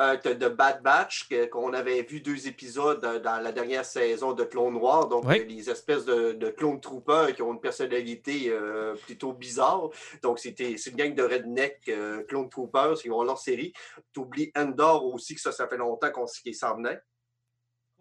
Euh, 0.00 0.16
The 0.16 0.48
Bad 0.48 0.82
Batch, 0.82 1.28
qu'on 1.52 1.74
avait 1.74 2.02
vu 2.02 2.20
deux 2.20 2.48
épisodes 2.48 3.04
euh, 3.04 3.18
dans 3.18 3.38
la 3.42 3.52
dernière 3.52 3.84
saison 3.84 4.32
de 4.32 4.44
Clone 4.44 4.72
Noir, 4.72 5.08
donc 5.08 5.24
Oui. 5.26 5.44
les 5.46 5.68
espèces 5.68 6.06
de, 6.06 6.32
de 6.32 6.48
clone 6.48 6.80
troopers 6.80 7.34
qui 7.34 7.42
ont 7.42 7.52
une 7.52 7.60
personnalité 7.60 8.48
euh, 8.48 8.94
plutôt 8.94 9.32
bizarre. 9.34 9.90
Donc, 10.22 10.38
c'était 10.38 10.76
c'est 10.78 10.90
une 10.90 10.96
gang 10.96 11.14
de 11.14 11.22
redneck 11.22 11.80
euh, 11.88 12.22
clone 12.24 12.48
troopers 12.48 12.94
qui 12.94 13.10
ont 13.10 13.22
leur 13.22 13.38
série. 13.38 13.72
T'oublies 14.14 14.50
Endor 14.56 15.04
aussi, 15.04 15.34
que 15.34 15.40
ça, 15.40 15.52
ça 15.52 15.68
fait 15.68 15.76
longtemps 15.76 16.10
qu'on 16.10 16.24
qu'il 16.24 16.54
s'en 16.54 16.76
venait. 16.76 16.98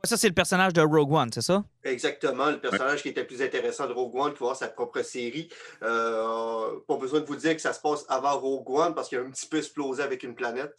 Ça, 0.06 0.16
c'est 0.16 0.30
le 0.30 0.34
personnage 0.34 0.72
de 0.72 0.82
Rogue 0.82 1.12
One, 1.12 1.30
c'est 1.34 1.42
ça? 1.42 1.66
Exactement, 1.84 2.52
le 2.52 2.62
personnage 2.62 3.02
qui 3.02 3.10
était 3.10 3.26
plus 3.26 3.42
intéressant 3.42 3.86
de 3.86 3.92
Rogue 3.92 4.16
One, 4.16 4.32
qui 4.34 4.40
va 4.40 4.46
avoir 4.46 4.56
sa 4.56 4.70
propre 4.70 5.02
série. 5.02 5.50
Euh, 5.84 6.80
pas 6.88 6.96
besoin 6.96 7.20
de 7.20 7.26
vous 7.26 7.36
dire 7.36 7.54
que 7.54 7.62
ça 7.62 7.74
se 7.74 7.82
passe 7.82 8.06
avant 8.08 8.40
Rogue 8.40 8.70
One 8.70 8.96
parce 8.96 9.10
qu'il 9.10 9.18
a 9.18 9.22
un 9.22 9.30
petit 9.30 9.48
peu 9.48 9.58
explosé 9.58 10.02
avec 10.02 10.24
une 10.24 10.36
planète. 10.36 10.74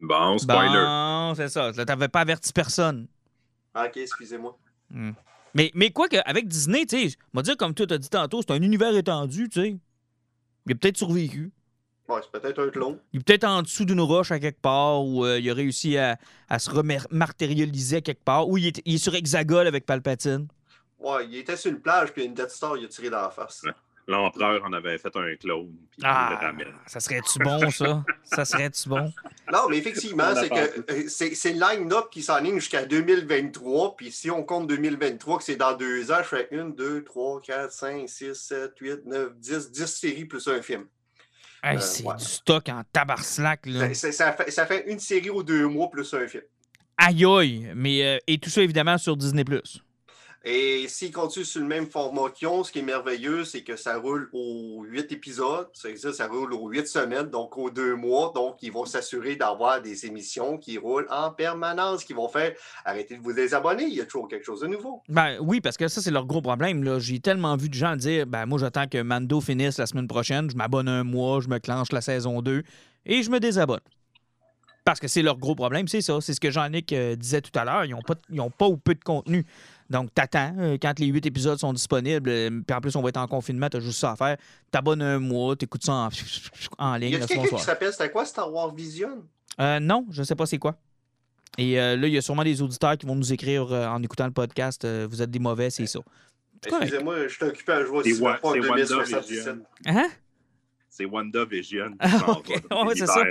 Bon, 0.00 0.38
spoiler. 0.38 0.84
Bon, 0.84 1.34
c'est 1.34 1.48
ça. 1.48 1.72
Là, 1.72 1.84
T'avais 1.84 2.08
pas 2.08 2.20
averti 2.20 2.52
personne. 2.52 3.06
Ah, 3.74 3.86
ok, 3.86 3.96
excusez-moi. 3.98 4.56
Hmm. 4.90 5.12
Mais, 5.54 5.70
mais 5.74 5.90
quoi 5.90 6.08
qu'avec 6.08 6.48
Disney, 6.48 6.86
tu 6.86 7.10
sais, 7.10 7.16
m'a 7.32 7.42
dire 7.42 7.56
comme 7.56 7.74
toi 7.74 7.86
t'as 7.86 7.98
dit 7.98 8.08
tantôt, 8.08 8.40
c'est 8.40 8.52
un 8.52 8.62
univers 8.62 8.96
étendu, 8.96 9.48
tu 9.48 9.60
sais. 9.60 9.76
Il 10.66 10.72
a 10.72 10.74
peut-être 10.74 10.96
survécu. 10.96 11.52
Ouais, 12.08 12.20
c'est 12.22 12.40
peut-être 12.40 12.60
un 12.60 12.70
clone. 12.70 12.98
Il 13.12 13.20
est 13.20 13.22
peut-être 13.22 13.44
en 13.44 13.62
dessous 13.62 13.84
d'une 13.84 14.00
roche 14.00 14.32
à 14.32 14.40
quelque 14.40 14.60
part, 14.60 15.04
ou 15.04 15.24
euh, 15.24 15.38
il 15.38 15.48
a 15.50 15.54
réussi 15.54 15.96
à, 15.96 16.18
à 16.48 16.58
se 16.58 16.70
rematérialiser 16.70 17.98
à 17.98 18.00
quelque 18.00 18.24
part, 18.24 18.48
ou 18.48 18.58
il 18.58 18.66
est, 18.68 18.82
il 18.84 18.96
est 18.96 18.98
sur 18.98 19.14
Hexagol 19.14 19.66
avec 19.66 19.86
Palpatine. 19.86 20.48
Ouais, 20.98 21.26
il 21.26 21.36
était 21.36 21.56
sur 21.56 21.70
une 21.70 21.80
plage, 21.80 22.12
puis 22.12 22.24
une 22.24 22.34
Death 22.34 22.50
Star, 22.50 22.76
il 22.76 22.84
a 22.84 22.88
tiré 22.88 23.10
dans 23.10 23.22
la 23.22 23.30
face. 23.30 23.62
Ouais. 23.64 23.72
L'empereur 24.10 24.64
en 24.64 24.72
avait 24.72 24.98
fait 24.98 25.14
un 25.16 25.36
clone, 25.36 25.70
puis 25.92 26.00
Ah, 26.02 26.52
ça 26.86 26.98
serait-tu 26.98 27.38
bon, 27.38 27.70
ça? 27.70 28.02
ça 28.24 28.44
serait-tu 28.44 28.88
bon? 28.88 29.12
Non, 29.52 29.68
mais 29.68 29.78
effectivement, 29.78 30.34
c'est 30.34 30.48
que 30.48 30.92
euh, 30.92 31.04
c'est 31.08 31.52
le 31.52 31.60
line-up 31.60 32.06
qui 32.10 32.20
s'enligne 32.22 32.56
jusqu'à 32.58 32.84
2023. 32.84 33.96
Puis 33.96 34.10
si 34.10 34.28
on 34.28 34.42
compte 34.42 34.66
2023, 34.66 35.38
que 35.38 35.44
c'est 35.44 35.54
dans 35.54 35.74
deux 35.76 36.10
ans, 36.10 36.18
je 36.18 36.28
fais 36.28 36.48
une, 36.50 36.74
deux, 36.74 37.04
trois, 37.04 37.40
quatre, 37.40 37.72
cinq, 37.72 38.08
six, 38.08 38.34
sept, 38.34 38.72
huit, 38.80 39.06
neuf, 39.06 39.32
dix, 39.36 39.70
dix 39.70 39.86
séries 39.86 40.24
plus 40.24 40.46
un 40.48 40.60
film. 40.60 40.86
Hey, 41.62 41.76
Euh, 41.76 41.80
c'est 41.80 42.02
ouais. 42.04 42.16
du 42.16 42.24
stock 42.24 42.68
en 42.68 42.82
tabarslac, 42.92 43.66
là. 43.66 43.94
Ça, 43.94 44.10
ça- 44.10 44.12
ça 44.12 44.32
fait, 44.32 44.50
ça 44.50 44.66
fait 44.66 44.90
une 44.90 44.98
série 44.98 45.30
aux 45.30 45.42
deux 45.44 45.68
mois 45.68 45.88
plus 45.88 46.12
un 46.14 46.26
film. 46.26 46.42
Aïe 46.98 47.24
aïe! 47.24 47.72
Mais, 47.76 48.02
euh, 48.04 48.18
et 48.26 48.38
tout 48.38 48.50
ça, 48.50 48.60
évidemment, 48.60 48.98
sur 48.98 49.16
Disney+. 49.16 49.44
Et 50.42 50.86
s'ils 50.88 51.12
continuent 51.12 51.44
sur 51.44 51.60
le 51.60 51.66
même 51.66 51.86
format 51.86 52.30
qu'ils 52.30 52.48
ont, 52.48 52.64
ce 52.64 52.72
qui 52.72 52.78
est 52.78 52.82
merveilleux, 52.82 53.44
c'est 53.44 53.62
que 53.62 53.76
ça 53.76 53.98
roule 53.98 54.30
aux 54.32 54.84
huit 54.84 55.12
épisodes. 55.12 55.68
Ça 55.74 55.88
ça 56.12 56.26
roule 56.28 56.54
aux 56.54 56.68
huit 56.68 56.86
semaines, 56.86 57.28
donc 57.28 57.58
aux 57.58 57.70
deux 57.70 57.94
mois. 57.94 58.32
Donc, 58.34 58.56
ils 58.62 58.72
vont 58.72 58.86
s'assurer 58.86 59.36
d'avoir 59.36 59.82
des 59.82 60.06
émissions 60.06 60.56
qui 60.56 60.78
roulent 60.78 61.06
en 61.10 61.30
permanence, 61.30 62.04
qui 62.04 62.14
vont 62.14 62.28
faire 62.28 62.54
arrêtez 62.86 63.18
de 63.18 63.22
vous 63.22 63.34
désabonner, 63.34 63.84
il 63.84 63.94
y 63.94 64.00
a 64.00 64.06
toujours 64.06 64.28
quelque 64.28 64.44
chose 64.44 64.60
de 64.60 64.66
nouveau. 64.66 65.02
Ben 65.08 65.36
oui, 65.40 65.60
parce 65.60 65.76
que 65.76 65.88
ça, 65.88 66.00
c'est 66.00 66.10
leur 66.10 66.24
gros 66.24 66.40
problème. 66.40 66.98
J'ai 66.98 67.20
tellement 67.20 67.56
vu 67.56 67.68
de 67.68 67.74
gens 67.74 67.96
dire 67.96 68.26
ben 68.26 68.46
moi, 68.46 68.58
j'attends 68.58 68.86
que 68.86 69.02
Mando 69.02 69.40
finisse 69.42 69.78
la 69.78 69.86
semaine 69.86 70.08
prochaine, 70.08 70.50
je 70.50 70.56
m'abonne 70.56 70.88
un 70.88 71.04
mois, 71.04 71.40
je 71.40 71.48
me 71.48 71.58
clenche 71.58 71.92
la 71.92 72.00
saison 72.00 72.40
2 72.40 72.62
et 73.04 73.22
je 73.22 73.30
me 73.30 73.40
désabonne. 73.40 73.80
Parce 74.84 74.98
que 74.98 75.08
c'est 75.08 75.22
leur 75.22 75.36
gros 75.36 75.54
problème, 75.54 75.88
c'est 75.88 76.00
ça. 76.00 76.20
C'est 76.20 76.34
ce 76.34 76.40
que 76.40 76.50
Jean-Nic 76.50 76.92
euh, 76.92 77.14
disait 77.14 77.42
tout 77.42 77.56
à 77.58 77.64
l'heure. 77.64 77.84
Ils 77.84 77.90
n'ont 77.90 78.00
pas, 78.02 78.14
pas 78.50 78.66
ou 78.66 78.76
peu 78.76 78.94
de 78.94 79.04
contenu. 79.04 79.44
Donc, 79.90 80.14
t'attends. 80.14 80.54
euh, 80.58 80.78
quand 80.80 80.98
les 81.00 81.06
huit 81.06 81.26
épisodes 81.26 81.58
sont 81.58 81.72
disponibles, 81.72 82.30
euh, 82.30 82.48
puis 82.66 82.76
en 82.76 82.80
plus, 82.80 82.94
on 82.96 83.02
va 83.02 83.08
être 83.08 83.16
en 83.16 83.26
confinement, 83.26 83.68
t'as 83.68 83.80
juste 83.80 83.98
ça 83.98 84.12
à 84.12 84.16
faire. 84.16 84.36
T'abonnes 84.70 85.02
un 85.02 85.18
mois, 85.18 85.56
t'écoutes 85.56 85.84
ça 85.84 85.92
en, 85.92 86.08
en 86.78 86.94
Y 86.96 87.00
ligne. 87.00 87.14
a 87.16 87.18
le 87.18 87.26
quelqu'un 87.26 87.46
soir. 87.46 87.60
qui 87.60 87.66
s'appelle, 87.66 87.92
c'était 87.92 88.10
quoi 88.10 88.24
Star 88.24 88.52
Wars 88.52 88.72
Vision? 88.74 89.24
Euh, 89.60 89.80
non, 89.80 90.06
je 90.10 90.20
ne 90.20 90.24
sais 90.24 90.36
pas 90.36 90.46
c'est 90.46 90.58
quoi. 90.58 90.76
Et 91.58 91.80
euh, 91.80 91.96
là, 91.96 92.06
il 92.06 92.12
y 92.14 92.16
a 92.18 92.22
sûrement 92.22 92.44
des 92.44 92.62
auditeurs 92.62 92.96
qui 92.96 93.04
vont 93.04 93.16
nous 93.16 93.32
écrire 93.32 93.70
euh, 93.72 93.86
en 93.88 94.00
écoutant 94.02 94.26
le 94.26 94.30
podcast 94.32 94.84
euh, 94.84 95.08
Vous 95.10 95.20
êtes 95.20 95.30
des 95.32 95.40
mauvais, 95.40 95.68
c'est 95.70 95.86
ça. 95.86 95.98
C'est 96.62 96.70
correct. 96.70 96.84
Excusez-moi, 96.84 97.26
je 97.26 97.34
suis 97.34 97.44
occupé 97.44 97.72
à 97.72 97.84
jouer 97.84 97.98
en 97.98 98.02
c'est 98.52 98.60
2077. 98.60 99.46
WandaVision. 99.46 99.62
Hein? 99.86 100.08
C'est 100.88 101.04
WandaVision. 101.04 101.96
Ah, 101.98 102.18
s'en 102.20 102.32
ok. 102.34 102.48
va 102.48 102.60
dans 102.76 102.86
Ouais, 102.86 102.94
c'est 102.96 103.06
ça. 103.06 103.22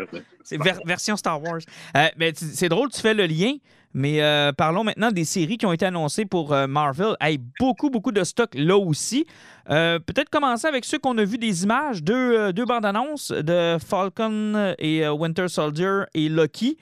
C'est 0.43 0.61
ver- 0.61 0.79
version 0.85 1.15
Star 1.15 1.41
Wars. 1.41 1.59
Euh, 1.95 2.07
mais 2.17 2.33
c'est 2.35 2.69
drôle, 2.69 2.89
tu 2.89 2.99
fais 2.99 3.13
le 3.13 3.25
lien, 3.25 3.53
mais 3.93 4.21
euh, 4.21 4.52
parlons 4.52 4.84
maintenant 4.84 5.12
des 5.12 5.25
séries 5.25 5.58
qui 5.58 5.65
ont 5.65 5.73
été 5.73 5.86
annoncées 5.86 6.25
pour 6.25 6.54
euh, 6.54 6.67
Marvel. 6.67 7.15
Hey, 7.19 7.39
beaucoup, 7.60 7.89
beaucoup 7.89 8.12
de 8.12 8.23
stock 8.23 8.52
là 8.54 8.78
aussi. 8.78 9.25
Euh, 9.69 9.99
Peut-être 9.99 10.30
commencer 10.30 10.67
avec 10.67 10.86
ceux 10.86 10.99
qu'on 10.99 11.17
a 11.17 11.23
vu 11.23 11.38
des 11.38 11.63
images, 11.63 12.04
deux, 12.04 12.38
euh, 12.38 12.52
deux 12.52 12.65
bandes 12.65 12.86
annonces 12.86 13.32
de 13.32 13.78
Falcon 13.80 14.73
et 14.78 15.08
Winter 15.08 15.47
Soldier 15.47 16.04
et 16.13 16.30
Loki. 16.30 16.78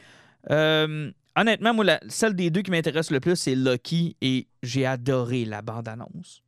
Honnêtement, 0.49 1.73
moi, 1.73 1.85
celle 2.09 2.33
des 2.33 2.49
deux 2.49 2.63
qui 2.63 2.71
m'intéresse 2.71 3.11
le 3.11 3.19
plus, 3.19 3.35
c'est 3.35 3.53
Loki 3.53 4.15
et 4.21 4.47
j'ai 4.63 4.85
adoré 4.87 5.45
la 5.45 5.61
bande 5.61 5.87
annonce. 5.87 6.41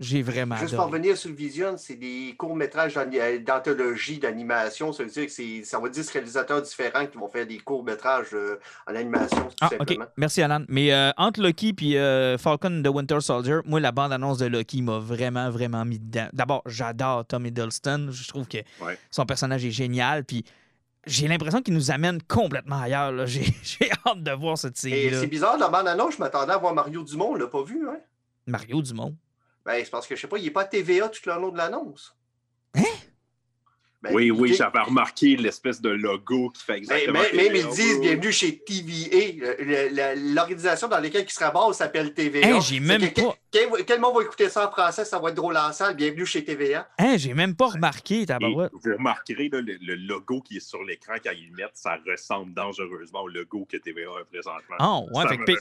J'ai 0.00 0.22
vraiment 0.22 0.54
Juste 0.56 0.76
pour 0.76 0.84
revenir 0.84 1.16
sur 1.16 1.28
le 1.28 1.34
Vision, 1.34 1.74
c'est 1.76 1.96
des 1.96 2.32
courts-métrages 2.38 2.96
euh, 2.96 3.38
d'anthologie 3.40 4.18
d'animation. 4.20 4.92
Ça 4.92 5.02
veut 5.02 5.10
dire 5.10 5.26
que 5.26 5.32
c'est- 5.32 5.64
ça 5.64 5.80
va 5.80 5.88
10 5.88 6.08
réalisateurs 6.10 6.62
différents 6.62 7.04
qui 7.06 7.18
vont 7.18 7.26
faire 7.28 7.44
des 7.48 7.58
courts-métrages 7.58 8.28
euh, 8.32 8.60
en 8.86 8.94
animation, 8.94 9.48
tout 9.48 9.56
Ah, 9.60 9.66
OK. 9.72 9.78
simplement. 9.78 10.04
Merci, 10.16 10.40
Alan. 10.42 10.62
Mais 10.68 10.92
euh, 10.92 11.10
entre 11.16 11.40
Loki 11.42 11.74
et 11.82 12.36
Falcon 12.38 12.70
de 12.80 12.88
Winter 12.88 13.20
Soldier, 13.20 13.56
moi, 13.64 13.80
la 13.80 13.90
bande-annonce 13.90 14.38
de 14.38 14.46
Loki 14.46 14.82
m'a 14.82 15.00
vraiment, 15.00 15.50
vraiment 15.50 15.84
mis 15.84 15.98
dedans. 15.98 16.28
D'abord, 16.32 16.62
j'adore 16.66 17.26
Tom 17.26 17.46
Hiddleston. 17.46 18.10
Je 18.12 18.28
trouve 18.28 18.46
que 18.46 18.58
Ouais. 18.80 18.96
son 19.10 19.26
personnage 19.26 19.64
est 19.64 19.72
génial. 19.72 20.24
Puis 20.24 20.44
j'ai 21.06 21.26
l'impression 21.26 21.60
qu'il 21.60 21.74
nous 21.74 21.90
amène 21.90 22.22
complètement 22.22 22.80
ailleurs. 22.82 23.10
là. 23.10 23.26
J'ai 23.26 23.42
j'ai 23.64 23.90
hâte 24.06 24.22
de 24.22 24.30
voir 24.30 24.56
cette 24.58 24.76
Et 24.76 24.90
série-là. 24.90 25.20
c'est 25.20 25.26
bizarre, 25.26 25.58
la 25.58 25.68
bande-annonce, 25.68 26.14
je 26.14 26.18
m'attendais 26.20 26.52
à 26.52 26.58
voir 26.58 26.72
Mario 26.72 27.02
Dumont, 27.02 27.30
on 27.32 27.34
l'a 27.34 27.48
pas 27.48 27.64
vu, 27.64 27.88
hein? 27.88 27.98
Mario 28.46 28.80
Dumont. 28.80 29.16
Ben, 29.68 29.84
c'est 29.84 29.90
parce 29.90 30.06
que, 30.06 30.16
je 30.16 30.22
sais 30.22 30.28
pas, 30.28 30.38
il 30.38 30.44
n'est 30.44 30.50
pas 30.50 30.64
TVA 30.64 31.10
tout 31.10 31.20
le 31.26 31.34
long 31.34 31.50
de 31.50 31.58
l'annonce. 31.58 32.17
Ben, 34.00 34.10
oui, 34.14 34.30
oui, 34.30 34.54
j'avais 34.54 34.78
remarqué 34.78 35.34
l'espèce 35.36 35.80
de 35.80 35.88
logo 35.88 36.50
qui 36.50 36.62
fait 36.62 36.72
Mais, 36.74 36.78
exactement. 36.78 37.18
mais- 37.34 37.42
même 37.50 37.56
ils 37.56 37.66
disent 37.68 38.00
bienvenue 38.00 38.30
chez 38.30 38.56
TVA. 38.58 40.14
L'organisation 40.14 40.86
dans 40.86 41.00
laquelle 41.00 41.24
ils 41.28 41.32
se 41.32 41.42
ramassent 41.42 41.78
s'appelle 41.78 42.14
TVA. 42.14 42.46
Hey, 42.48 42.60
j'ai 42.60 42.78
même 42.78 43.10
que- 43.10 43.20
pas- 43.20 43.34
Quel, 43.50 43.70
quel 43.86 43.98
monde 43.98 44.14
va 44.14 44.22
écouter 44.22 44.50
ça 44.50 44.68
en 44.68 44.70
français? 44.70 45.06
Ça 45.06 45.18
va 45.18 45.30
être 45.30 45.34
drôle 45.34 45.56
en 45.56 45.72
salle. 45.72 45.96
Bienvenue 45.96 46.26
chez 46.26 46.44
TVA. 46.44 46.86
J'ai 47.16 47.32
même 47.32 47.56
pas 47.56 47.68
remarqué, 47.68 48.26
tabarouette. 48.26 48.70
vous 48.72 48.92
remarquerez 48.92 49.48
là, 49.50 49.60
le, 49.62 49.78
le 49.80 49.94
logo 49.96 50.42
qui 50.42 50.58
est 50.58 50.60
sur 50.60 50.84
l'écran 50.84 51.14
quand 51.24 51.30
ils 51.34 51.48
le 51.50 51.56
mettent, 51.56 51.70
ça 51.74 51.96
ressemble 52.06 52.52
dangereusement 52.52 53.22
au 53.22 53.28
logo 53.28 53.66
que 53.70 53.78
TVA 53.78 54.10
a 54.20 54.24
présentement. 54.30 54.76
Ah, 54.78 54.98
ouais, 55.00 55.22
Ça 55.22 55.28
fait 55.30 55.38
que 55.38 55.52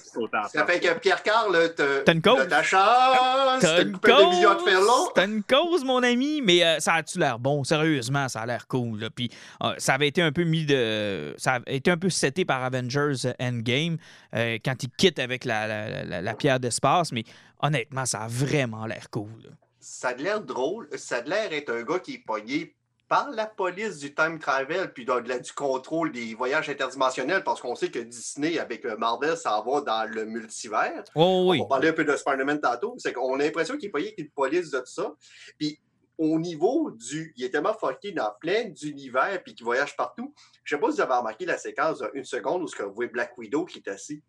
Ça 0.52 0.66
fait 0.66 1.00
Pierre 1.00 1.24
Carl, 1.24 1.74
t'as 2.06 2.12
une 2.14 2.22
cause? 2.22 2.46
t'as 2.50 2.62
chance. 2.64 3.64
Une 3.82 3.98
cause, 3.98 5.10
t'as 5.16 5.26
une 5.26 5.44
cause, 5.44 5.84
mon 5.86 6.04
ami, 6.04 6.42
mais 6.44 6.64
euh, 6.64 6.80
ça 6.80 6.96
a-tu 6.96 7.18
l'air 7.20 7.40
bon? 7.40 7.64
Sérieusement, 7.64 8.27
ça 8.30 8.42
a 8.42 8.46
l'air 8.46 8.68
cool. 8.68 9.00
là. 9.00 9.10
Puis 9.10 9.30
euh, 9.64 9.74
ça 9.78 9.94
avait 9.94 10.08
été 10.08 10.22
un 10.22 10.32
peu 10.32 10.44
mis 10.44 10.66
de. 10.66 11.34
Ça 11.38 11.56
a 11.66 11.72
été 11.72 11.92
un 11.92 11.98
peu 11.98 12.10
seté 12.10 12.46
par 12.46 12.64
Avengers 12.64 13.34
Endgame 13.40 13.98
euh, 14.36 14.58
quand 14.64 14.82
ils 14.84 14.90
quittent 14.98 15.20
avec 15.20 15.46
la, 15.46 15.68
la- 15.68 16.04
la- 16.04 16.22
la 16.22 16.34
pierre 16.34 16.60
d'espace, 16.60 17.12
mais 17.12 17.24
honnêtement, 17.62 18.06
ça 18.06 18.22
a 18.22 18.28
vraiment 18.28 18.86
l'air 18.86 19.10
cool. 19.10 19.30
là. 19.44 19.50
Ça 19.80 20.10
a 20.10 20.14
l'air 20.16 20.42
drôle. 20.42 20.88
Ça 20.98 21.18
a 21.18 21.22
l'air 21.22 21.54
être 21.54 21.72
un 21.74 21.84
gars 21.84 22.00
qui 22.00 22.16
est 22.16 22.24
pogné 22.26 22.74
par 23.10 23.30
la 23.30 23.46
police 23.46 24.00
du 24.00 24.14
time 24.14 24.38
travel 24.38 24.92
puis 24.94 25.06
de- 25.06 25.14
de 25.22 25.40
du 25.42 25.54
contrôle 25.54 26.12
des 26.12 26.34
voyages 26.36 26.68
interdimensionnels 26.70 27.42
parce 27.42 27.62
qu'on 27.62 27.74
sait 27.74 27.88
que 27.90 28.00
Disney 28.00 28.60
avec 28.60 28.84
euh, 28.84 28.98
Marvel 28.98 29.38
ça 29.38 29.64
va 29.66 29.80
dans 29.80 30.04
le 30.14 30.26
multivers. 30.26 31.06
Oh 31.16 31.46
oui. 31.50 31.60
On 31.60 31.64
va 31.64 31.70
parler 31.70 31.88
un 31.88 31.94
peu 31.94 32.04
de 32.04 32.14
Spider-Man 32.18 32.60
tantôt. 32.60 32.96
C'est 32.98 33.14
qu'on 33.14 33.36
a 33.40 33.44
l'impression 33.44 33.78
qu'il 33.78 33.88
est 33.88 33.92
payé 33.94 34.08
avec 34.08 34.20
une 34.20 34.30
police 34.32 34.72
de 34.72 34.80
tout 34.80 34.86
ça. 34.88 35.14
Puis 35.58 35.80
au 36.18 36.40
niveau 36.40 36.92
du. 36.92 37.34
Il 37.38 37.44
est 37.46 37.50
tellement 37.50 37.74
fucké 37.74 38.12
dans 38.12 38.32
plein 38.40 38.66
d'univers 38.70 39.42
puis 39.44 39.54
qu'il 39.56 39.66
voyage 39.66 39.96
partout. 39.96 40.34
Je 40.64 40.76
sais 40.76 40.80
pas 40.82 40.90
si 40.90 40.96
vous 40.98 41.02
avez 41.02 41.14
remarqué 41.14 41.46
la 41.46 41.58
séquence 41.58 42.02
d'une 42.14 42.24
seconde 42.24 42.64
où 42.64 42.68
ce 42.68 42.76
que 42.76 42.84
vous 42.84 42.94
voyez 42.94 43.12
Black 43.12 43.38
Widow 43.38 43.66
qui 43.66 43.80
est 43.80 43.90
assis. 43.90 44.22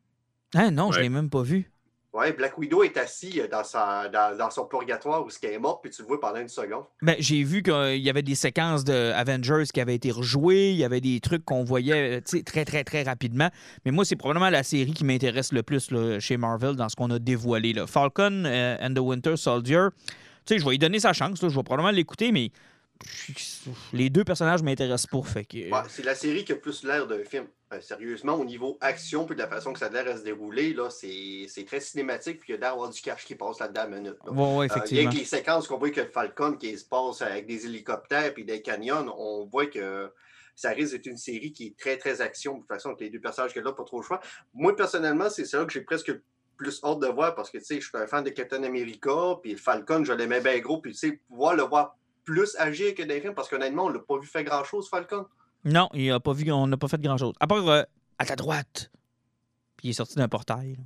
Hein, 0.55 0.71
non, 0.71 0.93
je 0.93 0.97
Ouais. 0.99 1.03
l'ai 1.05 1.09
même 1.09 1.31
pas 1.31 1.43
vu. 1.43 1.71
Ouais, 2.15 2.33
Black 2.33 2.57
Widow 2.57 2.83
est 2.83 2.97
assis 2.97 3.39
euh, 3.39 3.49
dans, 3.49 3.63
sa, 3.63 4.09
dans, 4.09 4.35
dans 4.37 4.49
son 4.51 4.65
purgatoire 4.65 5.25
où 5.27 5.29
ce 5.29 5.39
qu'elle 5.39 5.53
est 5.53 5.59
morte, 5.59 5.83
puis 5.83 5.91
tu 5.91 6.01
le 6.01 6.09
vois 6.09 6.19
pendant 6.19 6.41
une 6.41 6.49
seconde. 6.49 6.85
Ben, 7.03 7.17
j'ai 7.19 7.43
vu 7.45 7.63
qu'il 7.63 7.99
y 7.99 8.09
avait 8.09 8.23
des 8.23 8.35
séquences 8.35 8.83
de 8.83 9.13
Avengers 9.15 9.65
qui 9.73 9.79
avaient 9.79 9.95
été 9.95 10.11
rejouées, 10.11 10.71
il 10.71 10.77
y 10.79 10.85
avait 10.85 11.03
des 11.03 11.21
trucs 11.21 11.45
qu'on 11.45 11.65
voyait 11.65 12.17
euh, 12.19 12.43
très, 12.45 12.65
très, 12.65 12.83
très 12.83 13.03
rapidement. 13.03 13.51
Mais 13.85 13.91
moi, 13.91 14.07
c'est 14.07 14.17
probablement 14.17 14.49
la 14.49 14.63
série 14.63 14.95
qui 14.95 15.05
m'intéresse 15.05 15.53
le 15.53 15.63
plus 15.63 15.91
là, 15.91 16.19
chez 16.19 16.39
Marvel 16.39 16.77
dans 16.77 16.89
ce 16.89 16.97
qu'on 16.97 17.11
a 17.11 17.19
dévoilé. 17.19 17.75
Là. 17.75 17.87
Falcon 17.87 18.45
euh, 18.47 18.77
and 18.81 18.95
the 18.95 19.01
Winter 19.01 19.37
Soldier, 19.37 19.89
sais, 20.55 20.59
je 20.59 20.65
vais 20.65 20.73
lui 20.73 20.79
donner 20.79 21.01
sa 21.01 21.13
chance. 21.13 21.43
là, 21.43 21.49
je 21.49 21.55
vais 21.57 21.63
probablement 21.63 21.91
l'écouter, 21.91 22.33
mais 22.33 22.51
les 23.93 24.11
deux 24.11 24.25
personnages 24.25 24.63
m'intéressent 24.63 25.07
pas. 25.07 25.23
Fait 25.23 25.45
que, 25.45 25.57
Ouais, 25.71 25.81
c'est 25.89 26.05
la 26.05 26.15
série 26.15 26.45
qui 26.45 26.53
a 26.53 26.57
plus 26.57 26.83
l'air 26.85 27.07
d'un 27.07 27.23
film. 27.25 27.47
Euh, 27.73 27.81
sérieusement, 27.83 28.33
au 28.35 28.45
niveau 28.47 28.79
action, 28.81 29.27
puis 29.27 29.37
de 29.37 29.43
la 29.43 29.47
façon 29.49 29.75
que 29.75 29.79
ça 29.79 29.87
a 29.87 29.91
l'air 29.91 30.09
à 30.09 30.17
se 30.17 30.23
dérouler, 30.25 30.73
là, 30.73 30.89
c'est 30.89 31.45
c'est 31.49 31.65
très 31.67 31.81
cinématique, 31.81 32.41
puis 32.41 32.49
il 32.49 32.53
y 32.53 32.55
a 32.55 32.59
d'avoir 32.59 32.89
du 32.89 32.99
cash 33.01 33.25
qui 33.27 33.35
passe 33.35 33.59
là-dedans 33.61 33.83
à 33.83 33.87
la 33.89 33.97
minute. 33.99 34.17
là. 34.25 34.33
Ouais, 34.33 34.39
ouais, 34.57 34.59
Euh, 34.63 34.65
effectivement. 34.65 35.01
rien 35.03 35.11
que 35.11 35.17
les 35.17 35.25
séquences 35.27 35.69
qu'on 35.69 35.77
voit 35.79 35.91
que 35.91 36.01
le 36.01 36.09
Falcon 36.09 36.55
qui 36.55 36.77
se 36.79 36.87
passe 36.87 37.21
avec 37.21 37.47
des 37.47 37.67
hélicoptères 37.67 38.33
puis 38.33 38.45
des 38.47 38.63
canyons, 38.63 39.15
on 39.19 39.45
voit 39.45 39.67
que 39.67 40.11
ça 40.57 40.71
risque 40.71 40.93
d'être 40.95 41.07
une 41.07 41.19
série 41.19 41.53
qui 41.53 41.67
est 41.67 41.79
très, 41.79 41.99
très 41.99 42.23
action. 42.23 42.55
De 42.55 42.59
toute 42.61 42.69
façon, 42.69 42.89
avec 42.89 43.01
les 43.03 43.11
deux 43.11 43.21
personnages 43.21 43.53
qu'il 43.53 43.63
y 43.63 43.69
a 43.69 43.71
pas 43.73 43.85
trop 43.85 44.01
le 44.01 44.07
choix. 44.07 44.21
Moi, 44.55 44.75
personnellement, 44.75 45.29
c'est 45.29 45.45
ça 45.45 45.63
que 45.67 45.73
j'ai 45.73 45.83
presque 45.83 46.11
plus 46.59 46.81
hâte 46.85 46.99
de 46.99 47.07
voir 47.07 47.35
parce 47.35 47.51
que, 47.51 47.57
tu 47.57 47.65
sais, 47.65 47.81
je 47.81 47.89
suis 47.89 47.97
un 47.97 48.07
fan 48.07 48.23
de 48.23 48.31
Captain 48.31 48.63
America, 48.65 49.39
puis 49.43 49.57
Falcon, 49.57 50.05
je 50.05 50.13
l'aimais 50.13 50.41
bien 50.41 50.59
gros, 50.59 50.81
puis, 50.81 50.93
tu 50.93 50.99
sais, 50.99 51.21
pouvoir 51.29 51.55
le 51.55 51.63
voir 51.63 51.97
plus 52.25 52.55
agir 52.59 52.95
que 52.95 53.03
les 53.03 53.23
films, 53.23 53.35
parce 53.35 53.49
qu'honnêtement, 53.49 53.87
on 53.87 53.89
l'a 53.89 54.01
pas 54.01 54.19
vu 54.19 54.27
faire 54.27 54.45
grand-chose, 54.45 54.91
Falcon. 54.91 55.25
Non, 55.65 55.89
il 55.95 56.11
a 56.11 56.21
pas 56.21 56.33
vu, 56.33 56.53
on 56.53 56.67
n'a 56.67 56.77
pas 56.77 56.89
fait 56.89 57.01
grand-chose. 57.01 57.35
À 57.41 57.47
part 57.47 57.67
euh, 57.67 57.83
à 58.19 58.27
ta 58.27 58.37
droite. 58.37 58.91
Puis 59.77 59.89
il 59.89 59.91
est 59.91 59.95
sorti 59.95 60.17
d'un 60.17 60.29
portail. 60.29 60.77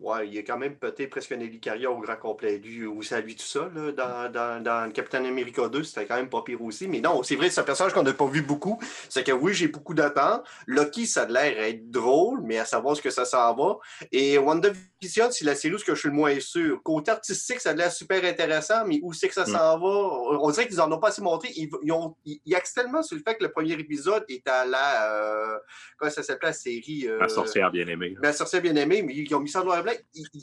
Ouais, 0.00 0.28
il 0.28 0.38
a 0.38 0.42
quand 0.42 0.58
même 0.58 0.76
pété 0.76 1.08
presque 1.08 1.32
un 1.32 1.40
hélicarrière 1.40 1.92
au 1.92 1.98
grand 1.98 2.14
complet. 2.16 2.58
Lui, 2.58 2.86
ou 2.86 3.02
ça 3.02 3.20
lui 3.20 3.34
tout 3.34 3.42
seul, 3.42 3.72
là, 3.74 3.90
dans, 3.92 4.30
dans, 4.32 4.62
dans 4.62 4.92
Captain 4.92 5.24
America 5.24 5.68
2, 5.68 5.82
c'était 5.82 6.06
quand 6.06 6.14
même 6.14 6.28
pas 6.28 6.42
pire 6.42 6.62
aussi. 6.62 6.86
Mais 6.86 7.00
non, 7.00 7.24
c'est 7.24 7.34
vrai, 7.34 7.50
c'est 7.50 7.60
un 7.60 7.64
personnage 7.64 7.92
qu'on 7.94 8.04
n'a 8.04 8.12
pas 8.12 8.26
vu 8.26 8.42
beaucoup. 8.42 8.78
C'est 9.08 9.24
que 9.24 9.32
oui, 9.32 9.54
j'ai 9.54 9.66
beaucoup 9.66 9.94
d'attentes. 9.94 10.44
Loki, 10.68 11.04
ça 11.08 11.22
a 11.22 11.26
l'air 11.26 11.58
être 11.58 11.90
drôle, 11.90 12.42
mais 12.44 12.58
à 12.58 12.64
savoir 12.64 12.96
ce 12.96 13.02
que 13.02 13.10
ça 13.10 13.24
s'en 13.24 13.52
va. 13.56 13.78
Et 14.12 14.38
WandaVision, 14.38 15.32
c'est 15.32 15.44
la 15.44 15.56
série 15.56 15.74
où 15.74 15.78
je 15.78 15.94
suis 15.94 16.08
le 16.08 16.14
moins 16.14 16.38
sûr. 16.38 16.80
Côté 16.84 17.10
artistique, 17.10 17.58
ça 17.60 17.70
a 17.70 17.74
l'air 17.74 17.90
super 17.90 18.24
intéressant, 18.24 18.84
mais 18.86 19.00
où 19.02 19.12
c'est 19.12 19.26
que 19.26 19.34
ça 19.34 19.42
Mm. 19.48 19.52
s'en 19.52 19.78
va? 19.80 20.38
On 20.40 20.50
dirait 20.52 20.68
qu'ils 20.68 20.80
en 20.80 20.92
ont 20.92 20.98
pas 20.98 21.08
assez 21.08 21.22
montré. 21.22 21.48
Ils, 21.56 21.68
ils 21.82 21.90
ont, 21.92 22.14
ils, 22.24 22.40
ils 22.46 22.54
axent 22.54 22.74
tellement 22.74 23.02
sur 23.02 23.16
le 23.16 23.22
fait 23.26 23.36
que 23.36 23.42
le 23.42 23.50
premier 23.50 23.72
épisode 23.72 24.24
est 24.28 24.46
à 24.48 24.64
la. 24.64 25.12
Euh, 25.12 25.58
comment 25.96 26.10
ça 26.12 26.22
s'appelle 26.22 26.50
la 26.50 26.52
série? 26.52 27.06
euh, 27.08 27.18
La 27.18 27.28
sorcière 27.28 27.70
bien-aimée. 27.72 28.14
la 28.22 28.32
sorcière 28.32 28.62
bien 28.62 28.76
aimée, 28.76 29.02
mais 29.02 29.14
ils 29.14 29.34
ont 29.34 29.40
mis 29.40 29.48
ça 29.48 29.60
en 29.62 29.64
noir 29.64 29.82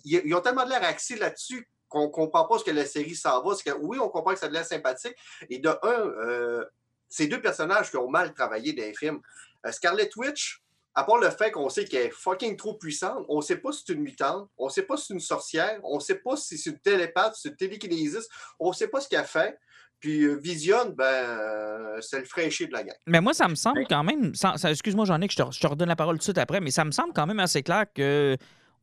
Ils, 0.05 0.34
ont 0.36 0.41
tellement 0.41 0.65
de 0.65 0.69
l'air 0.69 0.84
axés 0.84 1.15
là-dessus 1.15 1.67
qu'on 1.88 2.03
ne 2.03 2.12
comprend 2.12 2.45
pas 2.45 2.60
ce 2.60 2.63
que 2.63 2.71
la 2.71 2.86
série 2.86 3.15
s'en 3.15 3.41
va. 3.43 3.55
Que, 3.55 3.71
oui, 3.79 3.99
on 3.99 4.10
comprend 4.10 4.34
que 4.34 4.39
ça 4.39 4.47
a 4.47 4.49
de 4.49 4.53
l'air 4.53 4.65
sympathique. 4.65 5.15
Et 5.49 5.60
de 5.60 5.69
un, 5.69 5.99
euh, 5.99 6.65
ces 7.10 7.27
deux 7.27 7.41
personnages 7.41 7.89
qui 7.89 7.97
ont 7.97 8.10
mal 8.10 8.34
travaillé 8.34 8.73
dans 8.73 8.84
les 8.84 8.93
films. 8.93 9.21
Euh, 9.65 9.71
Scarlet 9.71 10.10
Witch, 10.17 10.62
à 10.93 11.03
part 11.03 11.17
le 11.17 11.29
fait 11.29 11.51
qu'on 11.51 11.69
sait 11.69 11.86
qu'elle 11.86 12.08
est 12.08 12.13
fucking 12.13 12.55
trop 12.55 12.73
puissante, 12.75 13.25
on 13.27 13.41
sait 13.41 13.58
pas 13.58 13.71
si 13.71 13.84
c'est 13.86 13.93
une 13.93 14.01
mutante, 14.01 14.49
on 14.58 14.69
sait 14.69 14.84
pas 14.84 14.97
si 14.97 15.08
c'est 15.08 15.13
une 15.13 15.19
sorcière, 15.19 15.79
on 15.84 15.95
ne 15.95 16.01
sait 16.01 16.15
pas 16.15 16.38
si 16.38 16.58
c'est 16.58 16.69
une 16.69 16.79
télépathe, 16.79 17.36
si 17.36 17.41
c'est 17.43 17.49
une 17.49 17.55
télékinésiste, 17.55 18.29
on 18.60 18.69
ne 18.69 18.73
sait 18.73 18.88
pas 18.88 19.01
ce 19.01 19.10
qu'elle 19.10 19.25
fait. 19.25 19.60
Puis 19.99 20.23
euh, 20.23 20.36
Vision, 20.36 20.89
ben, 20.95 21.03
euh, 21.03 22.01
c'est 22.01 22.19
le 22.19 22.25
fraîchier 22.25 22.67
de 22.67 22.73
la 22.73 22.84
gang. 22.84 22.95
Mais 23.08 23.21
moi, 23.21 23.34
ça 23.34 23.47
me 23.47 23.55
semble 23.55 23.86
quand 23.88 24.03
même. 24.03 24.34
Excuse-moi, 24.63 25.05
Jean-Nic, 25.05 25.31
je 25.31 25.38
te, 25.38 25.51
je 25.51 25.60
te 25.60 25.67
redonne 25.67 25.88
la 25.88 25.95
parole 25.95 26.15
tout 26.15 26.19
de 26.19 26.23
suite 26.23 26.38
après, 26.38 26.62
mais 26.62 26.71
ça 26.71 26.86
me 26.86 26.91
semble 26.91 27.13
quand 27.13 27.25
même 27.25 27.39
assez 27.39 27.63
clair 27.63 27.86
que 27.93 28.38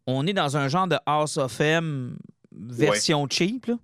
on 0.07 0.27
est 0.27 0.33
dans 0.33 0.57
un 0.57 0.69
genre 0.69 0.89
de 0.89 0.97
House 1.07 1.37
of 1.37 1.61
M 1.61 2.17
version 2.51 3.27
cheap. 3.29 3.67
Là. 3.67 3.79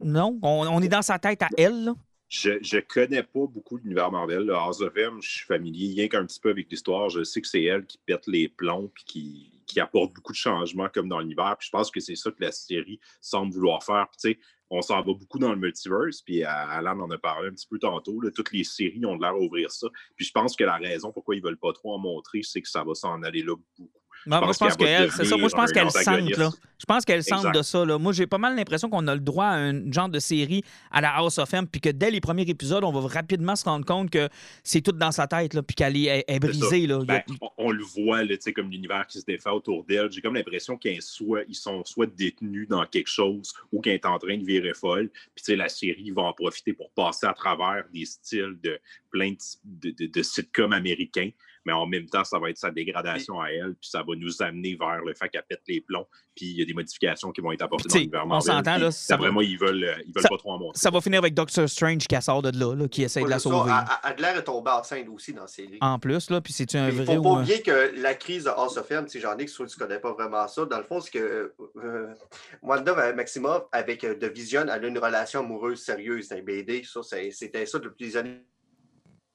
Non? 0.00 0.38
On, 0.42 0.66
on 0.66 0.82
est 0.82 0.88
dans 0.88 1.02
sa 1.02 1.18
tête 1.18 1.42
à 1.42 1.48
elle. 1.56 1.84
Là. 1.84 1.94
Je 2.28 2.50
ne 2.50 2.80
connais 2.80 3.22
pas 3.22 3.46
beaucoup 3.46 3.76
l'univers 3.76 4.10
Marvel. 4.10 4.50
House 4.50 4.80
of 4.80 4.96
M, 4.96 5.18
je 5.20 5.30
suis 5.30 5.46
familier 5.46 5.92
rien 5.94 6.08
qu'un 6.08 6.24
petit 6.24 6.40
peu 6.40 6.48
avec 6.48 6.70
l'histoire. 6.70 7.10
Je 7.10 7.24
sais 7.24 7.42
que 7.42 7.46
c'est 7.46 7.62
elle 7.62 7.84
qui 7.84 7.98
pète 7.98 8.26
les 8.26 8.48
plombs 8.48 8.90
puis 8.94 9.04
qui, 9.04 9.62
qui 9.66 9.80
apporte 9.80 10.14
beaucoup 10.14 10.32
de 10.32 10.38
changements 10.38 10.88
comme 10.88 11.08
dans 11.08 11.20
l'univers. 11.20 11.56
Puis 11.58 11.66
je 11.66 11.70
pense 11.70 11.90
que 11.90 12.00
c'est 12.00 12.16
ça 12.16 12.30
que 12.30 12.42
la 12.42 12.50
série 12.50 12.98
semble 13.20 13.52
vouloir 13.52 13.84
faire. 13.84 14.06
Puis, 14.18 14.38
on 14.70 14.80
s'en 14.80 15.02
va 15.02 15.12
beaucoup 15.12 15.38
dans 15.38 15.50
le 15.50 15.58
multiverse. 15.58 16.22
Puis 16.22 16.42
Alan 16.42 16.98
en 17.00 17.10
a 17.10 17.18
parlé 17.18 17.48
un 17.48 17.52
petit 17.52 17.66
peu 17.68 17.78
tantôt. 17.78 18.18
là. 18.22 18.30
toutes 18.30 18.52
les 18.52 18.64
séries 18.64 19.04
ont 19.04 19.18
l'air 19.18 19.34
d'ouvrir 19.34 19.70
ça. 19.70 19.88
Puis 20.16 20.24
je 20.24 20.32
pense 20.32 20.56
que 20.56 20.64
la 20.64 20.78
raison 20.78 21.12
pourquoi 21.12 21.36
ils 21.36 21.42
veulent 21.42 21.58
pas 21.58 21.74
trop 21.74 21.92
en 21.92 21.98
montrer, 21.98 22.40
c'est 22.42 22.62
que 22.62 22.68
ça 22.70 22.82
va 22.82 22.94
s'en 22.94 23.22
aller 23.22 23.42
là 23.42 23.54
beaucoup. 23.78 24.01
Moi, 24.26 24.52
je 24.52 24.58
pense 24.58 24.76
qu'elle 24.76 25.10
c'est 25.10 25.24
ça. 25.24 25.36
Moi, 25.36 25.48
je 25.48 25.54
pense 25.54 25.72
qu'elle 25.72 25.90
sente, 25.90 26.04
là. 26.06 26.12
antagoniste. 26.12 26.60
Je 26.78 26.84
pense 26.86 27.04
qu'elle 27.04 27.22
sente 27.22 27.54
de 27.54 27.62
ça, 27.62 27.84
là. 27.84 27.98
Moi, 27.98 28.12
j'ai 28.12 28.26
pas 28.26 28.38
mal 28.38 28.56
l'impression 28.56 28.88
qu'on 28.90 29.06
a 29.06 29.14
le 29.14 29.20
droit 29.20 29.44
à 29.46 29.54
un 29.56 29.92
genre 29.92 30.08
de 30.08 30.18
série 30.18 30.62
à 30.90 31.00
la 31.00 31.10
House 31.16 31.38
of 31.38 31.52
M, 31.54 31.66
puis 31.68 31.80
que 31.80 31.88
dès 31.90 32.10
les 32.10 32.20
premiers 32.20 32.42
épisodes, 32.48 32.82
on 32.82 32.90
va 32.92 33.06
rapidement 33.08 33.54
se 33.54 33.64
rendre 33.64 33.84
compte 33.86 34.10
que 34.10 34.28
c'est 34.64 34.80
tout 34.80 34.90
dans 34.92 35.12
sa 35.12 35.26
tête, 35.28 35.54
là, 35.54 35.62
puis 35.62 35.76
qu'elle 35.76 35.96
est, 35.96 36.24
brisée, 36.40 36.86
là. 36.88 36.96
A- 36.96 37.04
Ben, 37.04 37.22
on, 37.40 37.50
on 37.56 37.70
le 37.70 37.84
voit, 37.84 38.26
tu 38.26 38.36
sais, 38.40 38.52
comme 38.52 38.68
l'univers 38.70 39.06
qui 39.06 39.20
se 39.20 39.24
défait 39.24 39.50
autour 39.50 39.84
d'elle. 39.84 40.10
J'ai 40.10 40.20
comme 40.20 40.34
l'impression 40.34 40.76
qu'ils 40.76 41.02
soit, 41.02 41.42
ils 41.48 41.54
sont 41.54 41.84
soit 41.84 42.06
détenus 42.06 42.66
dans 42.68 42.84
quelque 42.86 43.08
chose 43.10 43.52
ou 43.70 43.80
qu'elle 43.80 43.94
est 43.94 44.06
en 44.06 44.18
train 44.18 44.36
de 44.36 44.44
virer 44.44 44.74
folle. 44.74 45.08
Puis, 45.08 45.44
tu 45.44 45.52
sais, 45.52 45.56
la 45.56 45.68
série 45.68 46.10
va 46.10 46.22
en 46.22 46.32
profiter 46.32 46.72
pour 46.72 46.90
passer 46.90 47.26
à 47.26 47.32
travers 47.32 47.84
des 47.94 48.04
styles 48.04 48.56
de 48.62 48.80
plein 49.10 49.30
de, 49.30 49.90
de, 49.90 49.94
de- 50.06 50.10
de 50.12 50.22
sitcoms 50.22 50.72
américains. 50.72 51.30
Mais 51.64 51.72
en 51.72 51.86
même 51.86 52.06
temps, 52.06 52.24
ça 52.24 52.38
va 52.38 52.50
être 52.50 52.58
sa 52.58 52.70
dégradation 52.70 53.40
à 53.40 53.50
elle. 53.50 53.74
Puis, 53.80 53.88
ça 53.90 54.00
va 54.02 54.14
nous 54.16 54.42
amener 54.42 54.74
vers 54.74 55.00
le 55.04 55.14
fait 55.14 55.28
qu'elle 55.28 55.44
pète 55.48 55.62
les 55.68 55.80
plombs. 55.80 56.06
Puis, 56.34 56.46
il 56.46 56.58
y 56.58 56.62
a 56.62 56.64
des 56.64 56.74
modifications 56.74 57.30
qui 57.30 57.40
vont 57.40 57.52
être 57.52 57.62
apportées 57.62 57.88
dans 57.88 57.94
l'univers 57.98 58.22
on 58.24 58.28
Marvel. 58.28 58.52
s'entend, 58.52 58.78
là, 58.78 58.90
ça 58.90 59.16
va- 59.16 59.22
Vraiment, 59.22 59.40
ils 59.42 59.58
veulent, 59.58 59.84
euh, 59.84 59.94
ils 60.06 60.12
veulent 60.14 60.22
Ça- 60.22 60.28
pas 60.28 60.38
trop 60.38 60.52
en 60.52 60.58
montrer. 60.58 60.78
Ça 60.80 60.90
va 60.90 61.00
finir 61.00 61.18
avec 61.20 61.34
Doctor 61.34 61.68
Strange 61.68 62.06
qui 62.08 62.22
sort 62.22 62.42
de 62.42 62.50
là, 62.58 62.74
là, 62.74 62.88
qui 62.88 63.02
essaie 63.02 63.22
de 63.22 63.28
la 63.28 63.38
Ça, 63.38 63.50
sauver. 63.50 63.72
Adler 64.02 64.32
est 64.38 64.42
tombé 64.44 64.70
enceinte 64.70 65.08
aussi 65.08 65.32
dans 65.32 65.42
la 65.42 65.46
série. 65.46 65.78
En 65.80 65.98
plus, 65.98 66.30
là, 66.30 66.40
puis 66.40 66.52
c'est 66.52 66.74
un 66.74 66.88
Il 66.88 66.96
ne 66.98 67.02
vrai 67.04 67.14
faut 67.14 67.20
ou 67.20 67.22
pas 67.22 67.30
oublier 67.40 67.62
que 67.62 67.92
la 68.00 68.14
crise 68.14 68.44
de 68.44 68.50
House 68.50 68.76
of 68.76 68.90
M, 68.90 69.06
si 69.08 69.20
j'en 69.20 69.36
ai 69.38 69.44
que 69.46 69.50
tu 69.50 69.62
ne 69.62 69.68
connais 69.78 69.98
pas 70.00 70.12
vraiment 70.12 70.48
ça, 70.48 70.64
dans 70.64 70.78
le 70.78 70.84
fond, 70.84 71.00
c'est 71.00 71.10
que 71.12 71.52
euh, 71.82 72.14
Wanda 72.62 72.92
euh, 72.98 73.14
Maximoff, 73.14 73.64
avec 73.72 74.04
euh, 74.04 74.14
The 74.14 74.24
Vision, 74.24 74.62
elle 74.62 74.70
a 74.84 74.86
une 74.88 74.98
relation 74.98 75.40
amoureuse 75.40 75.82
sérieuse 75.82 76.28
dans 76.28 76.36
les 76.36 76.42
BD. 76.42 76.82
Ça, 76.84 77.00
c'était 77.02 77.66
ça 77.66 77.78
depuis 77.78 78.06
des 78.06 78.16
années. 78.16 78.40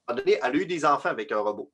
À 0.08 0.14
un 0.14 0.16
moment 0.16 0.26
donné, 0.26 0.40
elle 0.42 0.52
a 0.52 0.56
eu 0.56 0.66
des 0.66 0.86
enfants 0.86 1.10
avec 1.10 1.32
un 1.32 1.40
robot. 1.40 1.72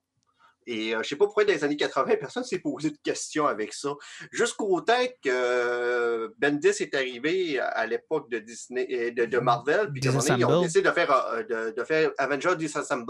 Et 0.68 0.96
euh, 0.96 1.02
je 1.04 1.10
sais 1.10 1.16
pas 1.16 1.26
pourquoi 1.26 1.46
dans 1.46 1.54
les 1.54 1.64
années 1.64 1.78
80, 1.78 2.16
personne 2.18 2.44
ne 2.44 2.48
s'est 2.48 2.60
posé 2.60 2.90
de 2.92 2.98
questions 3.04 3.48
avec 3.48 3.74
ça. 3.74 3.90
Jusqu'au 4.32 4.82
temps 4.82 4.94
que 5.24 5.30
euh, 5.30 6.30
Bendis 6.38 6.68
est 6.68 6.94
arrivé 6.96 7.60
à, 7.60 7.68
à 7.68 7.86
l'époque 7.86 8.30
de 8.30 8.40
Disney 8.40 8.86
et 8.90 9.12
de, 9.12 9.26
de 9.26 9.38
Marvel, 9.40 9.90
puis 9.92 10.02
ils 10.38 10.46
ont 10.46 10.62
décidé 10.64 10.82
de 10.82 10.92
faire, 10.92 11.12
euh, 11.12 11.44
de, 11.44 11.76
de 11.76 11.84
faire 11.84 12.12
Avengers 12.18 12.56
Disassemble. 12.58 13.04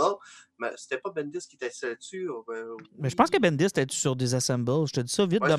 Mais 0.60 0.70
c'était 0.78 1.00
pas 1.00 1.10
Bendis 1.10 1.40
qui 1.50 1.56
était 1.56 1.72
là-dessus. 1.82 2.30
euh, 2.50 2.76
Mais 3.00 3.10
je 3.10 3.16
pense 3.16 3.30
que 3.30 3.40
Bendis 3.40 3.66
était 3.66 3.86
sur 3.90 4.16
Disassemble. 4.16 4.88
Je 4.88 4.94
te 4.94 5.00
dis 5.02 5.12
ça 5.12 5.26
vite 5.26 5.42
Ouais, 5.42 5.50
de 5.50 5.56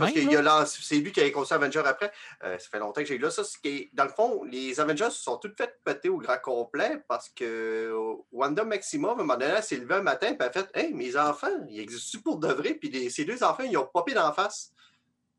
c'est 0.66 0.96
lui 0.96 1.10
qui 1.12 1.20
a 1.20 1.30
construit 1.30 1.56
Avengers 1.56 1.82
après. 1.84 2.10
Euh, 2.44 2.56
ça 2.58 2.68
fait 2.70 2.78
longtemps 2.78 3.00
que 3.00 3.06
j'ai 3.06 3.16
eu 3.16 3.18
là. 3.18 3.30
Ça, 3.30 3.42
qui- 3.62 3.90
dans 3.92 4.04
le 4.04 4.10
fond, 4.10 4.44
les 4.44 4.78
Avengers 4.80 5.10
se 5.10 5.22
sont 5.22 5.36
toutes 5.38 5.56
faites 5.56 5.78
péter 5.84 6.08
au 6.08 6.18
grand 6.18 6.38
complet 6.42 7.02
parce 7.08 7.28
que 7.28 7.44
euh, 7.44 8.14
Wanda 8.32 8.64
Maximoff, 8.64 9.10
à 9.10 9.14
un 9.14 9.24
moment 9.24 9.36
donné, 9.36 9.60
s'est 9.62 9.76
levée 9.76 9.94
un 9.96 10.02
matin 10.02 10.34
et 10.38 10.42
a 10.42 10.50
fait 10.50 10.68
Hey, 10.74 10.94
mes 10.94 11.16
enfants, 11.16 11.48
ils 11.68 11.80
existent 11.84 12.18
pour 12.22 12.38
de 12.38 12.48
vrai? 12.48 12.74
Puis 12.74 12.90
les- 12.90 13.10
ces 13.10 13.24
deux 13.24 13.42
enfants, 13.42 13.62
ils 13.62 13.76
ont 13.76 13.88
popé 13.92 14.12
d'en 14.14 14.32
face. 14.32 14.72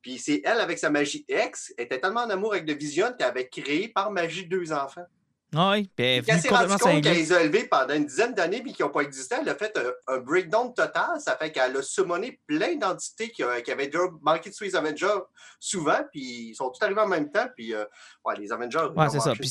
Puis 0.02 0.18
c'est 0.20 0.42
elle, 0.46 0.60
avec 0.60 0.78
sa 0.78 0.90
magie 0.90 1.26
X, 1.28 1.74
était 1.78 2.00
tellement 2.00 2.22
en 2.22 2.30
amour 2.30 2.54
avec 2.54 2.66
The 2.66 2.78
Vision 2.80 3.12
qu'elle 3.18 3.28
avait 3.28 3.50
créé 3.50 3.90
par 3.90 4.12
magie 4.12 4.46
deux 4.48 4.72
enfants. 4.72 5.06
Oui, 5.56 5.90
puis 5.96 6.06
elle 6.06 6.40
s'est 6.40 6.50
rendue 6.50 6.78
compte 6.78 7.02
qu'elle 7.04 7.14
les 7.16 7.32
a 7.34 7.42
élevés 7.42 7.64
pendant 7.66 7.94
une 7.94 8.06
dizaine 8.06 8.34
d'années 8.34 8.62
puis 8.62 8.74
qui 8.74 8.82
n'ont 8.84 8.90
pas 8.90 9.02
existé. 9.02 9.36
Elle 9.42 9.50
a 9.50 9.56
fait 9.56 9.78
un, 9.78 10.14
un 10.16 10.18
breakdown 10.20 10.74
total. 10.74 11.20
Ça 11.20 11.36
fait 11.38 11.52
qu'elle 11.52 11.76
a 11.78 11.82
summoné 11.82 12.40
plein 12.48 12.76
d'entités 12.76 13.30
qui, 13.30 13.44
euh, 13.44 13.62
qui 13.62 13.72
avaient 13.72 13.88
déjà 13.88 14.04
manqué 14.22 14.50
de 14.50 14.56
les 14.62 14.76
Avengers 14.76 15.20
souvent. 15.60 16.00
Puis 16.12 16.50
ils 16.50 16.56
sont 16.56 16.70
tous 16.70 16.84
arrivés 16.84 17.02
en 17.02 17.08
même 17.08 17.32
temps. 17.32 17.48
Puis 17.56 17.74
euh, 17.74 17.86
ouais, 18.26 18.36
les 18.38 18.52
Avengers. 18.52 18.88
c'est 19.12 19.20
ça. 19.20 19.34
Puis 19.34 19.50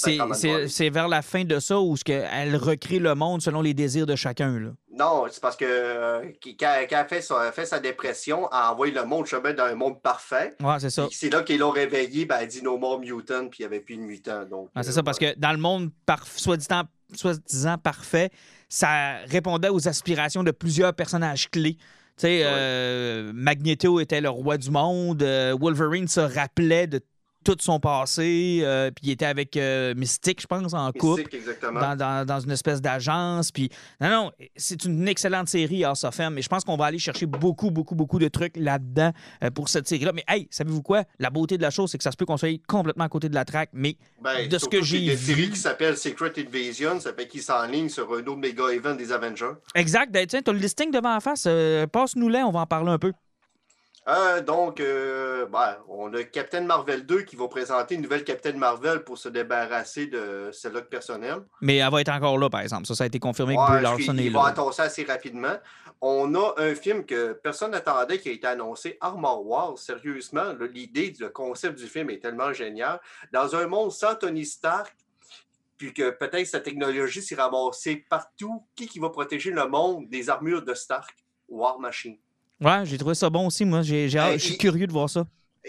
c'est- 0.69 0.91
vers 0.91 1.09
la 1.09 1.23
fin 1.23 1.45
de 1.45 1.59
ça 1.59 1.79
où 1.81 1.97
elle 2.07 2.57
recrée 2.57 2.99
le 2.99 3.15
monde 3.15 3.41
selon 3.43 3.63
les 3.63 3.75
désirs 3.75 4.07
de 4.07 4.15
chacun. 4.17 4.59
Là. 4.61 4.71
Non, 4.97 5.25
c'est 5.31 5.41
parce 5.41 5.57
que 5.57 5.65
euh, 5.67 6.23
quand, 6.59 6.77
quand 6.89 6.99
elle 7.01 7.09
fait 7.09 7.21
sa, 7.23 7.51
fait 7.51 7.67
sa 7.67 7.81
dépression, 7.81 8.49
elle 8.53 8.59
a 8.59 8.73
envoyé 8.73 8.93
le 8.95 9.05
monde 9.05 9.27
chemin 9.27 9.53
dans 9.53 9.65
un 9.65 9.75
monde 9.75 10.01
parfait. 10.03 10.55
Ouais, 10.63 10.79
c'est 10.79 10.91
ça. 10.91 11.09
C'est 11.11 11.31
là 11.31 11.43
qu'ils 11.43 11.59
l'ont 11.59 11.71
réveillé. 11.71 12.27
Ben, 12.27 12.39
elle 12.43 12.49
dit 12.49 12.63
No 12.63 12.79
More 12.79 13.01
Mutant. 13.01 13.49
Puis 13.49 13.59
il 13.61 13.63
n'y 13.63 13.67
avait 13.67 13.81
plus 13.81 13.97
de 13.97 14.03
mutants. 14.03 14.45
Donc, 14.45 14.69
Ah, 14.75 14.83
c'est 14.83 14.91
euh, 14.91 14.93
ça, 14.93 15.03
parce 15.03 15.19
que 15.19 15.37
dans 15.37 15.51
le 15.53 15.59
monde 15.59 15.91
soi-disant 16.37 17.79
parfait, 17.79 18.31
ça 18.69 19.17
répondait 19.27 19.69
aux 19.69 19.89
aspirations 19.89 20.43
de 20.43 20.51
plusieurs 20.51 20.95
personnages 20.95 21.51
clés. 21.51 21.77
Tu 21.77 22.23
sais, 22.23 22.45
Ouais. 22.45 22.45
euh, 22.47 23.33
Magneto 23.35 23.99
était 24.01 24.21
le 24.21 24.29
roi 24.29 24.57
du 24.57 24.71
monde, 24.71 25.23
euh, 25.23 25.57
Wolverine 25.61 26.07
se 26.09 26.21
rappelait 26.21 26.87
de 26.87 27.01
tout 27.45 27.57
son 27.61 27.79
passé, 27.79 28.61
euh, 28.63 28.91
puis 28.91 29.07
il 29.09 29.11
était 29.13 29.27
avec 29.27 29.57
euh, 29.57 29.95
Mystique, 29.95 30.41
je 30.41 30.47
pense, 30.47 30.73
en 30.75 30.91
couple. 30.93 31.21
Mystique, 31.23 31.35
exactement. 31.35 31.81
Dans, 31.81 31.97
dans- 31.97 32.25
dans 32.27 32.41
une 32.41 32.51
espèce 32.51 32.81
d'agence. 32.81 33.53
Puis, 33.53 33.69
non, 34.01 34.09
non, 34.11 34.33
c'est 34.57 34.85
une 34.85 35.07
excellente 35.07 35.49
série, 35.49 35.85
House 35.85 36.05
of 36.05 36.19
M, 36.19 36.35
mais 36.35 36.43
je 36.43 36.49
pense 36.49 36.65
qu'on 36.65 36.77
va 36.77 36.87
aller 36.87 36.99
chercher 36.99 37.27
beaucoup, 37.27 37.71
beaucoup, 37.71 37.95
beaucoup 37.95 38.19
de 38.19 38.29
trucs 38.29 38.57
là-dedans 38.57 39.13
euh, 39.43 39.51
pour 39.51 39.69
cette 39.69 39.87
série-là. 39.87 40.13
Mais, 40.13 40.25
hey, 40.27 40.49
savez-vous 40.51 40.83
quoi? 40.83 41.05
La 41.19 41.31
beauté 41.31 41.57
de 41.59 41.63
la 41.63 41.71
chose, 41.71 41.91
c'est 41.91 41.99
que 41.99 42.05
ça 42.05 42.11
se 42.11 42.17
peut 42.17 42.25
qu'on 42.27 42.37
soit 42.37 42.59
complètement 42.67 43.05
à 43.05 43.09
côté 43.09 43.29
de 43.29 43.35
la 43.35 43.45
traque, 43.45 43.71
mais 43.73 43.97
Ben, 44.23 44.49
de 44.49 44.59
ce 44.59 44.67
que 44.67 44.83
j'ai 44.83 45.11
a 45.11 45.13
une 45.13 45.19
série 45.19 45.43
vu- 45.43 45.51
qui 45.51 45.59
s'appelle 45.59 45.97
Secret 45.97 46.33
Invasion, 46.39 46.99
ça 47.01 47.13
fait 47.13 47.29
qu'il 47.29 47.43
s'enligne 47.43 47.89
sur 47.89 48.11
un 48.15 48.21
autre 48.21 48.37
méga 48.37 48.65
event 48.73 48.95
des 48.95 49.13
Avengers. 49.13 49.53
Exact. 49.75 50.11
Ben, 50.11 50.27
tiens, 50.27 50.41
t'as 50.43 50.53
le 50.53 50.59
listing 50.59 50.91
devant 50.91 51.13
la 51.15 51.21
face. 51.21 51.45
euh, 51.47 51.87
Passe-nous-les, 51.87 52.43
on 52.43 52.51
va 52.51 52.61
en 52.61 52.67
parler 52.67 52.91
un 52.91 52.99
peu. 52.99 53.13
Euh, 54.07 54.43
donc, 54.43 54.81
euh, 54.81 55.47
ben, 55.47 55.79
on 55.89 56.13
a 56.13 56.25
Captain 56.25 56.61
Marvel 56.61 57.07
2 57.07 57.23
qui 57.23 57.37
va 57.37 57.49
présenter 57.49 57.95
une 57.95 58.03
nouvelle 58.03 58.25
Captain 58.25 58.53
Marvel 58.53 59.03
pour 59.03 59.17
se 59.17 59.31
débarrasser 59.31 60.07
de 60.07 60.51
celle-là 60.53 60.83
de 60.83 60.87
personnel. 60.87 61.37
Mais 61.63 61.77
elle 61.79 61.91
va 61.91 62.03
être 62.03 62.11
encore 62.11 62.37
là, 62.37 62.51
par 62.51 62.61
exemple. 62.61 62.87
Ça, 62.87 62.95
ça 62.95 63.05
a 63.05 63.07
été 63.07 63.19
confirmé 63.19 63.57
que 63.57 63.61
Brie 63.61 63.83
Larson 63.83 64.19
est 64.19 64.25
il 64.25 64.33
va 64.33 64.43
là. 64.43 64.49
annoncer 64.49 64.83
assez 64.83 65.05
rapidement. 65.05 65.57
On 66.03 66.35
a 66.35 66.55
un 66.59 66.75
film 66.75 67.07
que 67.07 67.33
personne 67.33 67.71
n'attendait 67.71 68.19
qui 68.19 68.29
a 68.29 68.33
été 68.33 68.47
annoncé, 68.47 68.99
Armor 69.01 69.47
Wars. 69.47 69.79
Sérieusement, 69.79 70.53
l'idée, 70.61 71.15
le 71.19 71.31
concept 71.31 71.79
du 71.79 71.87
film 71.87 72.11
est 72.11 72.19
tellement 72.19 72.53
génial. 72.53 73.01
Dans 73.33 73.57
un 73.57 73.67
monde 73.67 73.91
sans 73.91 74.15
Tony 74.17 74.45
Stark, 74.45 74.95
puis 75.79 75.95
que 75.95 76.11
peut-être 76.11 76.47
sa 76.47 76.61
technologie 76.61 77.23
s'est 77.23 77.35
ramassée 77.37 78.05
partout, 78.09 78.67
qui, 78.77 78.87
qui 78.87 78.99
va 78.99 79.09
protéger 79.09 79.51
le 79.51 79.67
monde 79.67 80.11
des 80.11 80.29
armures 80.29 80.63
de 80.63 80.75
Stark? 80.75 81.11
War 81.49 81.79
Machine. 81.79 82.17
Ouais, 82.61 82.85
j'ai 82.85 82.99
trouvé 82.99 83.15
ça 83.15 83.31
bon 83.31 83.47
aussi, 83.47 83.65
moi. 83.65 83.81
Ben, 83.83 84.09
je 84.09 84.39
suis 84.39 84.59
curieux 84.59 84.87
de 84.87 84.93
voir 84.93 85.09
ça. 85.11 85.27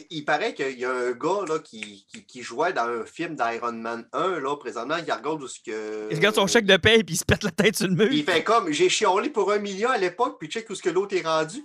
Il 0.10 0.26
paraît 0.26 0.54
qu'il 0.54 0.78
y 0.78 0.84
a 0.84 0.92
un 0.92 1.12
gars 1.14 1.46
là, 1.48 1.60
qui, 1.60 2.06
qui, 2.12 2.26
qui 2.26 2.44
jouait 2.44 2.74
dans 2.74 2.84
un 2.84 3.06
film 3.06 3.36
d'Iron 3.36 3.72
Man 3.72 4.06
1, 4.12 4.40
là, 4.42 4.58
présentement, 4.58 4.98
il 4.98 5.02
regarde 5.12 5.42
où 5.42 5.48
ce 5.48 5.60
que. 5.66 6.10
Il 6.12 6.16
regarde 6.18 6.36
son 6.36 6.48
chèque 6.48 6.66
de 6.66 6.76
paie 6.76 7.00
et 7.00 7.04
il 7.08 7.18
se 7.18 7.24
pète 7.24 7.44
la 7.44 7.52
tête 7.52 7.78
sur 7.78 7.88
le 7.88 7.96
mur. 7.96 8.12
Il 8.12 8.24
fait 8.26 8.44
comme 8.44 8.72
j'ai 8.72 8.90
chiolé 8.90 9.30
pour 9.30 9.52
un 9.54 9.60
million 9.60 9.90
à 9.90 9.98
l'époque, 9.98 10.36
puis 10.38 10.50
check 10.50 10.70
où 10.70 10.76
ce 10.76 10.82
que 10.82 10.90
l'autre 10.90 11.16
est 11.16 11.22
rendu. 11.26 11.64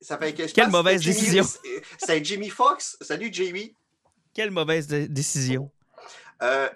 Ça 0.00 0.18
fait 0.18 0.32
que 0.34 0.42
Quelle 0.52 0.64
pense 0.66 0.72
mauvaise 0.72 1.00
Jimmy- 1.02 1.14
décision. 1.16 1.44
C'est 1.98 2.24
Jimmy 2.24 2.48
Fox. 2.50 2.96
Salut 3.00 3.30
Jamie. 3.32 3.72
Quelle 4.34 4.50
mauvaise 4.50 4.86
dé- 4.86 5.08
décision. 5.08 5.70
Euh, 6.42 6.68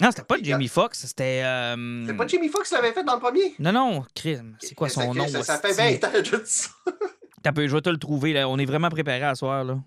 Non, 0.00 0.10
c'était 0.10 0.24
pas 0.24 0.36
Jamie 0.42 0.68
Foxx, 0.68 1.06
c'était. 1.06 1.42
euh, 1.44 2.06
c'est 2.06 2.16
pas 2.16 2.26
Jimmy 2.26 2.48
Fox 2.48 2.68
qui 2.68 2.74
l'avait 2.74 2.92
fait 2.92 3.04
dans 3.04 3.14
le 3.14 3.20
premier? 3.20 3.54
Non, 3.58 3.72
non, 3.72 4.04
crime. 4.14 4.56
C'est 4.60 4.74
quoi 4.74 4.88
son 4.88 5.14
nom? 5.14 5.28
Ça, 5.28 5.42
ça 5.42 5.58
fait 5.58 5.70
hostie? 5.70 5.98
20 6.00 6.04
ans 6.08 6.20
de 6.38 6.42
ça. 6.44 6.68
T'as 7.42 7.52
peu, 7.52 7.66
je 7.66 7.74
vais 7.74 7.80
te 7.80 7.90
le 7.90 7.96
trouver. 7.96 8.32
Là. 8.32 8.48
On 8.48 8.58
est 8.58 8.66
vraiment 8.66 8.88
préparé 8.90 9.22
à 9.22 9.34
soir. 9.34 9.64
Là. 9.64 9.78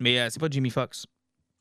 Mais 0.00 0.20
euh, 0.20 0.28
c'est 0.30 0.40
pas 0.40 0.48
Jimmy 0.50 0.70
Fox. 0.70 1.06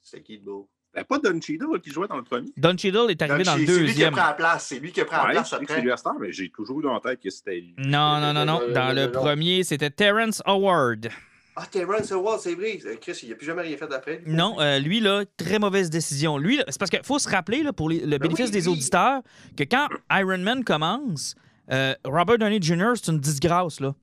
C'est 0.01 0.21
qui 0.21 0.39
de 0.39 0.43
beau? 0.43 0.69
Ben, 0.93 1.03
pas 1.03 1.17
Don 1.17 1.39
Cheadle 1.41 1.79
qui 1.81 1.89
jouait 1.89 2.07
dans 2.07 2.17
le 2.17 2.23
premier. 2.23 2.51
Don 2.55 2.77
Cheadle 2.77 3.09
est 3.09 3.21
arrivé 3.21 3.43
dans 3.43 3.55
le 3.55 3.65
C'est 3.65 3.79
lui 3.79 3.85
qui 3.85 4.03
a 4.03 4.09
deuxième. 4.09 4.11
pris 4.13 4.21
la 4.21 4.33
place. 4.33 4.65
C'est 4.67 4.79
lui 4.79 4.91
qui 4.91 5.01
a 5.01 5.05
pris 5.05 5.15
la 5.15 5.25
place 5.25 5.45
je 5.45 5.49
c'est 5.49 5.63
après. 5.63 5.81
lui 5.81 5.91
à 5.91 5.97
Star, 5.97 6.13
mais 6.19 6.31
j'ai 6.31 6.51
toujours 6.51 6.79
eu 6.79 6.83
dans 6.83 6.93
la 6.93 6.99
tête 6.99 7.19
que 7.19 7.31
c'était 7.31 7.59
lui. 7.61 7.73
Non, 7.79 8.19
non, 8.19 8.31
non, 8.33 8.45
non. 8.45 8.61
Dans 8.71 8.95
le 8.95 9.11
premier, 9.11 9.63
c'était 9.63 9.89
Terrence 9.89 10.43
Howard. 10.45 11.09
Ah, 11.55 11.65
Terrence 11.69 12.11
Howard, 12.11 12.39
c'est 12.39 12.55
vrai. 12.55 12.79
Chris, 12.99 13.19
il 13.23 13.29
n'a 13.29 13.35
plus 13.35 13.45
jamais 13.45 13.61
rien 13.61 13.77
fait 13.77 13.87
d'après. 13.87 14.21
Non, 14.25 14.59
euh, 14.59 14.79
lui, 14.79 14.99
là, 14.99 15.23
très 15.37 15.59
mauvaise 15.59 15.89
décision. 15.89 16.37
Lui, 16.37 16.59
c'est 16.67 16.79
parce 16.79 16.89
qu'il 16.89 17.03
faut 17.03 17.19
se 17.19 17.29
rappeler, 17.29 17.61
là, 17.61 17.71
pour 17.73 17.89
les- 17.89 18.05
le 18.05 18.17
bénéfice 18.17 18.47
oui, 18.47 18.51
des 18.51 18.67
auditeurs, 18.67 19.21
que 19.55 19.63
quand 19.63 19.87
Iron 20.11 20.39
Man 20.39 20.63
commence, 20.63 21.35
euh, 21.71 21.93
Robert 22.05 22.39
Downey 22.39 22.59
Jr., 22.61 22.93
c'est 22.95 23.11
une 23.11 23.19
disgrâce, 23.19 23.79
là. 23.79 23.93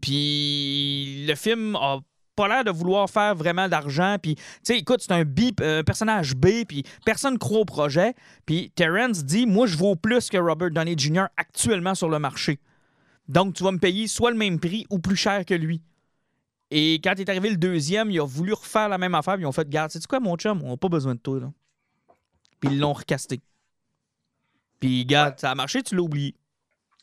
Puis 0.00 1.24
le 1.26 1.34
film 1.34 1.76
a 1.76 1.98
pas 2.36 2.48
l'air 2.48 2.64
de 2.64 2.70
vouloir 2.70 3.08
faire 3.08 3.34
vraiment 3.34 3.68
d'argent. 3.68 4.16
Puis, 4.20 4.34
tu 4.34 4.42
sais, 4.64 4.78
écoute, 4.78 5.00
c'est 5.00 5.12
un 5.12 5.24
B, 5.24 5.52
euh, 5.60 5.80
un 5.80 5.84
personnage 5.84 6.34
B, 6.34 6.64
puis 6.68 6.82
personne 7.06 7.38
croit 7.38 7.60
au 7.60 7.64
projet. 7.64 8.14
Puis 8.44 8.70
Terrence 8.74 9.24
dit, 9.24 9.46
moi, 9.46 9.66
je 9.66 9.76
vaux 9.76 9.94
plus 9.96 10.28
que 10.28 10.36
Robert 10.36 10.70
Downey 10.70 10.94
Jr. 10.98 11.26
actuellement 11.36 11.94
sur 11.94 12.08
le 12.08 12.18
marché. 12.18 12.58
Donc, 13.28 13.54
tu 13.54 13.62
vas 13.62 13.72
me 13.72 13.78
payer 13.78 14.06
soit 14.08 14.30
le 14.32 14.36
même 14.36 14.58
prix 14.58 14.84
ou 14.90 14.98
plus 14.98 15.16
cher 15.16 15.44
que 15.46 15.54
lui. 15.54 15.80
Et 16.76 16.94
quand 17.04 17.14
est 17.20 17.28
arrivé 17.28 17.50
le 17.50 17.56
deuxième, 17.56 18.10
il 18.10 18.18
a 18.18 18.24
voulu 18.26 18.52
refaire 18.52 18.88
la 18.88 18.98
même 18.98 19.14
affaire. 19.14 19.34
Puis 19.34 19.44
ils 19.44 19.46
ont 19.46 19.52
fait 19.52 19.68
Garde, 19.68 19.92
sais-tu 19.92 20.08
quoi, 20.08 20.18
mon 20.18 20.36
chum 20.36 20.60
On 20.64 20.70
n'a 20.70 20.76
pas 20.76 20.88
besoin 20.88 21.14
de 21.14 21.20
toi. 21.20 21.38
Là. 21.38 21.52
Puis 22.58 22.70
ils 22.72 22.80
l'ont 22.80 22.92
recasté. 22.92 23.40
Puis, 24.80 25.04
garde, 25.06 25.34
Ouais. 25.34 25.38
ça 25.38 25.50
a 25.50 25.54
marché, 25.54 25.82
tu 25.82 25.94
l'as 25.94 26.02
oublié. 26.02 26.34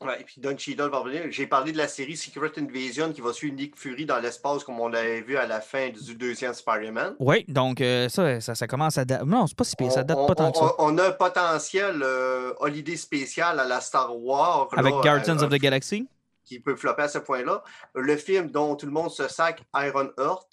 Ouais, 0.02 0.20
et 0.20 0.24
puis 0.24 0.42
Don 0.42 0.58
Cheadle 0.58 0.90
va 0.90 0.98
revenir. 1.00 1.22
J'ai 1.30 1.46
parlé 1.46 1.72
de 1.72 1.78
la 1.78 1.88
série 1.88 2.18
Secret 2.18 2.52
Invasion 2.58 3.14
qui 3.14 3.22
va 3.22 3.34
suivre 3.34 3.54
Nick 3.56 3.78
Fury 3.78 4.06
dans 4.08 4.20
l'espace 4.20 4.64
comme 4.64 4.80
on 4.80 4.88
l'avait 4.88 5.22
vu 5.22 5.38
à 5.38 5.46
la 5.46 5.62
fin 5.62 5.90
du 5.90 6.16
deuxième 6.16 6.54
Spider-Man. 6.56 7.16
Oui, 7.20 7.46
donc 7.48 7.82
euh, 7.82 8.10
ça, 8.10 8.42
ça, 8.42 8.56
ça 8.56 8.66
commence 8.68 8.98
à 8.98 9.06
dater. 9.06 9.26
Non, 9.26 9.46
c'est 9.46 9.56
pas 9.56 9.64
si 9.64 9.76
pire, 9.76 9.92
ça 9.92 10.04
date 10.04 10.18
on, 10.20 10.26
pas 10.26 10.34
tant 10.34 10.48
on- 10.48 10.52
que 10.52 10.58
ça. 10.58 10.74
on- 10.80 10.98
a 10.98 11.08
un 11.08 11.12
potentiel 11.12 12.02
euh, 12.02 12.52
holiday 12.60 12.98
spécial 12.98 13.60
à 13.60 13.66
la 13.66 13.80
Star 13.80 14.18
Wars. 14.18 14.70
là, 14.74 14.80
Avec 14.80 14.94
Guardians 15.04 15.38
euh, 15.38 15.44
of 15.46 15.50
the 15.52 15.60
Galaxy. 15.62 16.08
Qui 16.52 16.60
peut 16.60 16.76
flopper 16.76 17.04
à 17.04 17.08
ce 17.08 17.20
point-là. 17.20 17.64
Le 17.96 18.18
film 18.18 18.52
dont 18.52 18.76
tout 18.76 18.86
le 18.86 18.92
monde 18.92 19.10
se 19.10 19.26
sac, 19.30 19.64
Iron 19.74 20.10
Heart. 20.18 20.48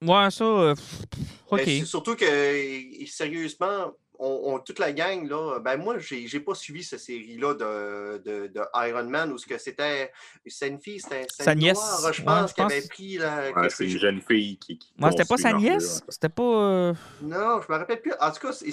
Ouais, 0.00 0.30
ça. 0.30 0.44
euh, 0.44 0.74
OK. 1.50 1.58
Ben, 1.58 1.64
c'est 1.66 1.84
surtout 1.86 2.14
que, 2.14 2.24
sérieusement, 3.08 3.90
on, 4.22 4.54
on- 4.54 4.58
toute 4.60 4.78
la 4.78 4.92
gang, 4.92 5.26
là, 5.28 5.58
ben 5.60 5.76
moi, 5.78 5.98
j'ai 5.98 6.26
j'ai 6.26 6.40
pas 6.40 6.54
suivi 6.54 6.84
cette 6.84 7.00
série-là 7.00 7.54
de, 7.54 8.18
de, 8.18 8.46
de 8.48 8.60
Iron 8.88 9.04
Man 9.08 9.32
où 9.32 9.38
ce 9.38 9.46
que 9.46 9.56
c'était. 9.58 10.12
C'est 10.46 10.68
une 10.68 10.78
fille, 10.78 11.00
c'était 11.00 11.26
Sa 11.30 11.52
une 11.54 11.60
nièce, 11.60 11.78
noire, 11.78 12.12
je 12.12 12.22
pense, 12.22 12.52
qui 12.52 12.60
pense. 12.62 12.72
avait 12.72 12.86
pris 12.88 13.16
la. 13.18 13.50
Ouais, 13.52 13.70
c'est 13.70 13.84
une 13.84 13.98
jeune 13.98 14.20
fille 14.20 14.58
qui. 14.58 14.78
qui 14.78 14.92
Ouais, 15.00 15.10
c'était 15.10 15.24
pas 15.24 15.36
sa 15.38 15.52
nièce? 15.54 16.02
C'était 16.08 16.28
pas. 16.28 16.42
euh, 16.42 16.94
Non, 17.22 17.60
je 17.66 17.72
me 17.72 17.78
rappelle 17.78 18.00
plus. 18.02 18.12
En 18.20 18.30
tout 18.30 18.40
cas, 18.46 18.52
c'est 18.52 18.66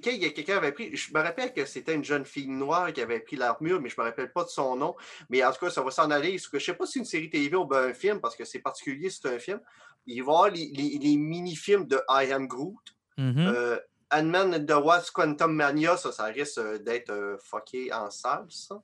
que 0.00 0.28
quelqu'un 0.30 0.56
avait 0.56 0.72
pris. 0.72 0.96
Je 0.96 1.12
me 1.12 1.20
rappelle 1.20 1.52
que 1.52 1.64
c'était 1.66 1.94
une 1.94 2.04
jeune 2.04 2.24
fille 2.24 2.48
noire 2.48 2.92
qui 2.92 3.00
avait 3.02 3.20
pris 3.20 3.36
l'armure, 3.36 3.80
mais 3.80 3.88
je 3.88 4.00
me 4.00 4.04
rappelle 4.04 4.32
pas 4.32 4.44
de 4.44 4.48
son 4.48 4.76
nom. 4.76 4.94
Mais 5.28 5.44
en 5.44 5.52
tout 5.52 5.64
cas, 5.66 5.70
ça 5.70 5.82
va 5.82 5.90
s'en 5.90 6.10
aller. 6.10 6.38
Je 6.38 6.58
sais 6.58 6.74
pas 6.74 6.86
si 6.86 6.92
c'est 6.94 6.98
une 7.00 7.04
série 7.04 7.30
TV 7.30 7.54
ou 7.56 7.64
ben 7.66 7.90
un 7.90 7.94
film, 7.94 8.20
parce 8.20 8.34
que 8.36 8.44
c'est 8.44 8.60
particulier, 8.60 9.10
c'est 9.10 9.26
un 9.28 9.38
film. 9.38 9.60
Il 10.06 10.14
va 10.14 10.16
y 10.16 10.20
avoir 10.20 10.50
les, 10.50 10.70
les- 10.74 10.98
les 11.00 11.16
mini-films 11.16 11.86
de 11.86 12.00
I 12.08 12.30
Am 12.32 12.46
Groot. 12.46 12.76
mhm. 13.16 13.34
Euh, 13.38 13.78
Ant-Man 14.12 14.54
and 14.54 14.66
the 14.66 14.84
Wasp 14.84 15.12
Quantum 15.12 15.54
Mania, 15.54 15.96
ça, 15.96 16.12
ça 16.12 16.24
risque 16.24 16.58
euh, 16.58 16.78
d'être 16.78 17.10
euh, 17.10 17.36
fucké 17.38 17.92
en 17.92 18.10
salle, 18.10 18.46
ça. 18.48 18.82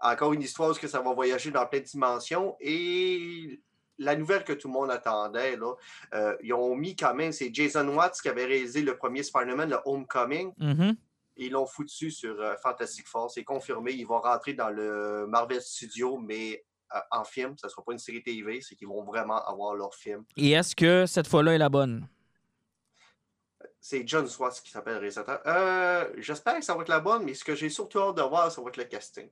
Encore 0.00 0.32
une 0.32 0.42
histoire 0.42 0.70
où 0.70 0.74
que 0.74 0.88
ça 0.88 1.00
va 1.00 1.12
voyager 1.14 1.50
dans 1.50 1.66
plein 1.66 1.80
de 1.80 1.84
dimensions. 1.84 2.56
Et 2.60 3.60
la 3.98 4.16
nouvelle 4.16 4.44
que 4.44 4.52
tout 4.52 4.68
le 4.68 4.74
monde 4.74 4.90
attendait, 4.90 5.56
là, 5.56 5.74
euh, 6.14 6.36
ils 6.42 6.52
ont 6.52 6.74
mis 6.74 6.96
quand 6.96 7.14
même, 7.14 7.32
c'est 7.32 7.52
Jason 7.52 7.86
Watts 7.88 8.20
qui 8.20 8.28
avait 8.28 8.44
réalisé 8.44 8.82
le 8.82 8.96
premier 8.96 9.22
Spider-Man, 9.22 9.70
le 9.70 9.78
Homecoming. 9.84 10.52
Mhm. 10.58 10.96
Ils 11.36 11.50
l'ont 11.52 11.66
foutu 11.66 12.10
sur 12.10 12.40
euh, 12.40 12.54
Fantastic 12.62 13.08
Four. 13.08 13.30
C'est 13.30 13.44
confirmé. 13.44 13.92
Ils 13.92 14.06
vont 14.06 14.20
rentrer 14.20 14.54
dans 14.54 14.70
le 14.70 15.26
Marvel 15.26 15.60
Studio, 15.60 16.16
mais 16.16 16.64
euh, 16.94 16.98
en 17.10 17.24
film. 17.24 17.56
Ça 17.58 17.66
ne 17.66 17.70
sera 17.70 17.82
pas 17.82 17.92
une 17.92 17.98
série 17.98 18.22
TV. 18.22 18.60
C'est 18.60 18.76
qu'ils 18.76 18.88
vont 18.88 19.02
vraiment 19.02 19.44
avoir 19.44 19.74
leur 19.74 19.94
film. 19.94 20.24
Et 20.36 20.52
est-ce 20.52 20.76
que 20.76 21.06
cette 21.06 21.26
fois-là 21.26 21.54
est 21.54 21.58
la 21.58 21.68
bonne? 21.68 22.06
C'est 23.86 24.08
John 24.08 24.26
Swartz 24.26 24.62
qui 24.62 24.70
s'appelle 24.70 24.94
le 24.94 25.00
réalisateur. 25.00 25.42
Euh, 25.46 26.08
J'espère 26.16 26.58
que 26.58 26.64
ça 26.64 26.74
va 26.74 26.80
être 26.80 26.88
la 26.88 27.00
bonne, 27.00 27.22
mais 27.22 27.34
ce 27.34 27.44
que 27.44 27.54
j'ai 27.54 27.68
surtout 27.68 27.98
hâte 27.98 28.16
de 28.16 28.22
voir, 28.22 28.50
ça 28.50 28.62
va 28.62 28.68
être 28.68 28.78
le 28.78 28.84
casting. 28.84 29.28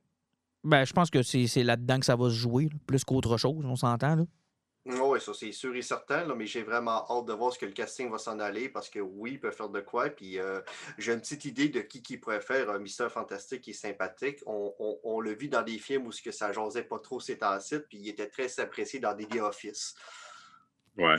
Ben, 0.63 0.85
je 0.85 0.93
pense 0.93 1.09
que 1.09 1.23
c'est 1.23 1.63
là-dedans 1.63 1.99
que 1.99 2.05
ça 2.05 2.15
va 2.15 2.25
se 2.29 2.35
jouer, 2.35 2.65
là, 2.65 2.77
plus 2.85 3.03
qu'autre 3.03 3.35
chose, 3.37 3.65
on 3.65 3.75
s'entend. 3.75 4.15
là. 4.15 4.23
Oui, 4.85 5.19
ça 5.19 5.33
c'est 5.33 5.51
sûr 5.53 5.75
et 5.75 5.81
certain, 5.81 6.25
là, 6.25 6.35
mais 6.35 6.45
j'ai 6.45 6.61
vraiment 6.61 7.03
hâte 7.09 7.25
de 7.25 7.33
voir 7.33 7.51
ce 7.51 7.57
que 7.57 7.65
le 7.65 7.71
casting 7.71 8.11
va 8.11 8.19
s'en 8.19 8.37
aller 8.39 8.69
parce 8.69 8.91
que 8.91 8.99
oui, 8.99 9.31
il 9.31 9.39
peut 9.39 9.49
faire 9.49 9.69
de 9.69 9.81
quoi. 9.81 10.09
Puis 10.11 10.37
euh, 10.37 10.61
j'ai 10.99 11.13
une 11.13 11.21
petite 11.21 11.45
idée 11.45 11.69
de 11.69 11.81
qui 11.81 12.03
qui 12.03 12.17
pourrait 12.17 12.41
faire 12.41 12.69
un 12.69 12.77
Mister 12.77 13.07
Fantastique 13.09 13.67
est 13.67 13.73
sympathique. 13.73 14.41
On, 14.45 14.71
on, 14.77 14.99
on 15.03 15.19
l'a 15.19 15.33
vu 15.33 15.47
dans 15.47 15.63
des 15.63 15.79
films 15.79 16.05
où 16.05 16.11
ce 16.11 16.21
que 16.21 16.31
ça 16.31 16.51
jasait 16.51 16.83
pas 16.83 16.99
trop 16.99 17.19
ces 17.19 17.39
temps-ci, 17.39 17.79
puis 17.79 17.97
il 17.97 18.09
était 18.09 18.27
très 18.27 18.59
apprécié 18.59 18.99
dans 18.99 19.15
des 19.15 19.25
The 19.25 19.37
Office. 19.37 19.95
Ouais. 20.97 21.15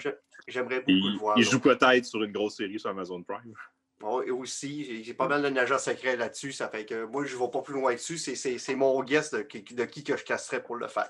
J'aimerais 0.47 0.81
beaucoup 0.81 0.91
Il, 0.91 1.13
le 1.13 1.19
voir. 1.19 1.39
il 1.39 1.45
là. 1.45 1.51
joue 1.51 1.61
peut-être 1.61 2.05
sur 2.05 2.23
une 2.23 2.33
grosse 2.33 2.57
série 2.57 2.79
sur 2.79 2.91
Amazon 2.91 3.23
Prime. 3.23 3.55
Oh, 4.03 4.23
et 4.23 4.31
aussi, 4.31 5.03
j'ai- 5.03 5.15
pas 5.15 5.29
mal 5.29 5.43
de 5.43 5.49
nageurs 5.49 5.81
secrets 5.81 6.17
là-dessus. 6.17 6.53
Ça 6.53 6.69
fait 6.69 6.85
que 6.85 7.05
moi, 7.07 7.25
je 7.25 7.35
ne 7.35 7.41
vais 7.41 7.49
pas 7.51 7.63
plus 7.63 7.75
loin 7.75 7.95
dessus. 7.95 8.19
C'est- 8.19 8.35
C'est 8.35 8.59
c'est 8.59 8.75
mon 8.75 9.03
guess 9.03 9.31
de, 9.31 9.41
qui- 9.43 9.63
de 9.63 9.85
qui 9.85 10.05
que 10.05 10.17
je 10.17 10.25
casserais 10.25 10.63
pour 10.63 10.77
le 10.77 10.87
faire. 10.89 11.09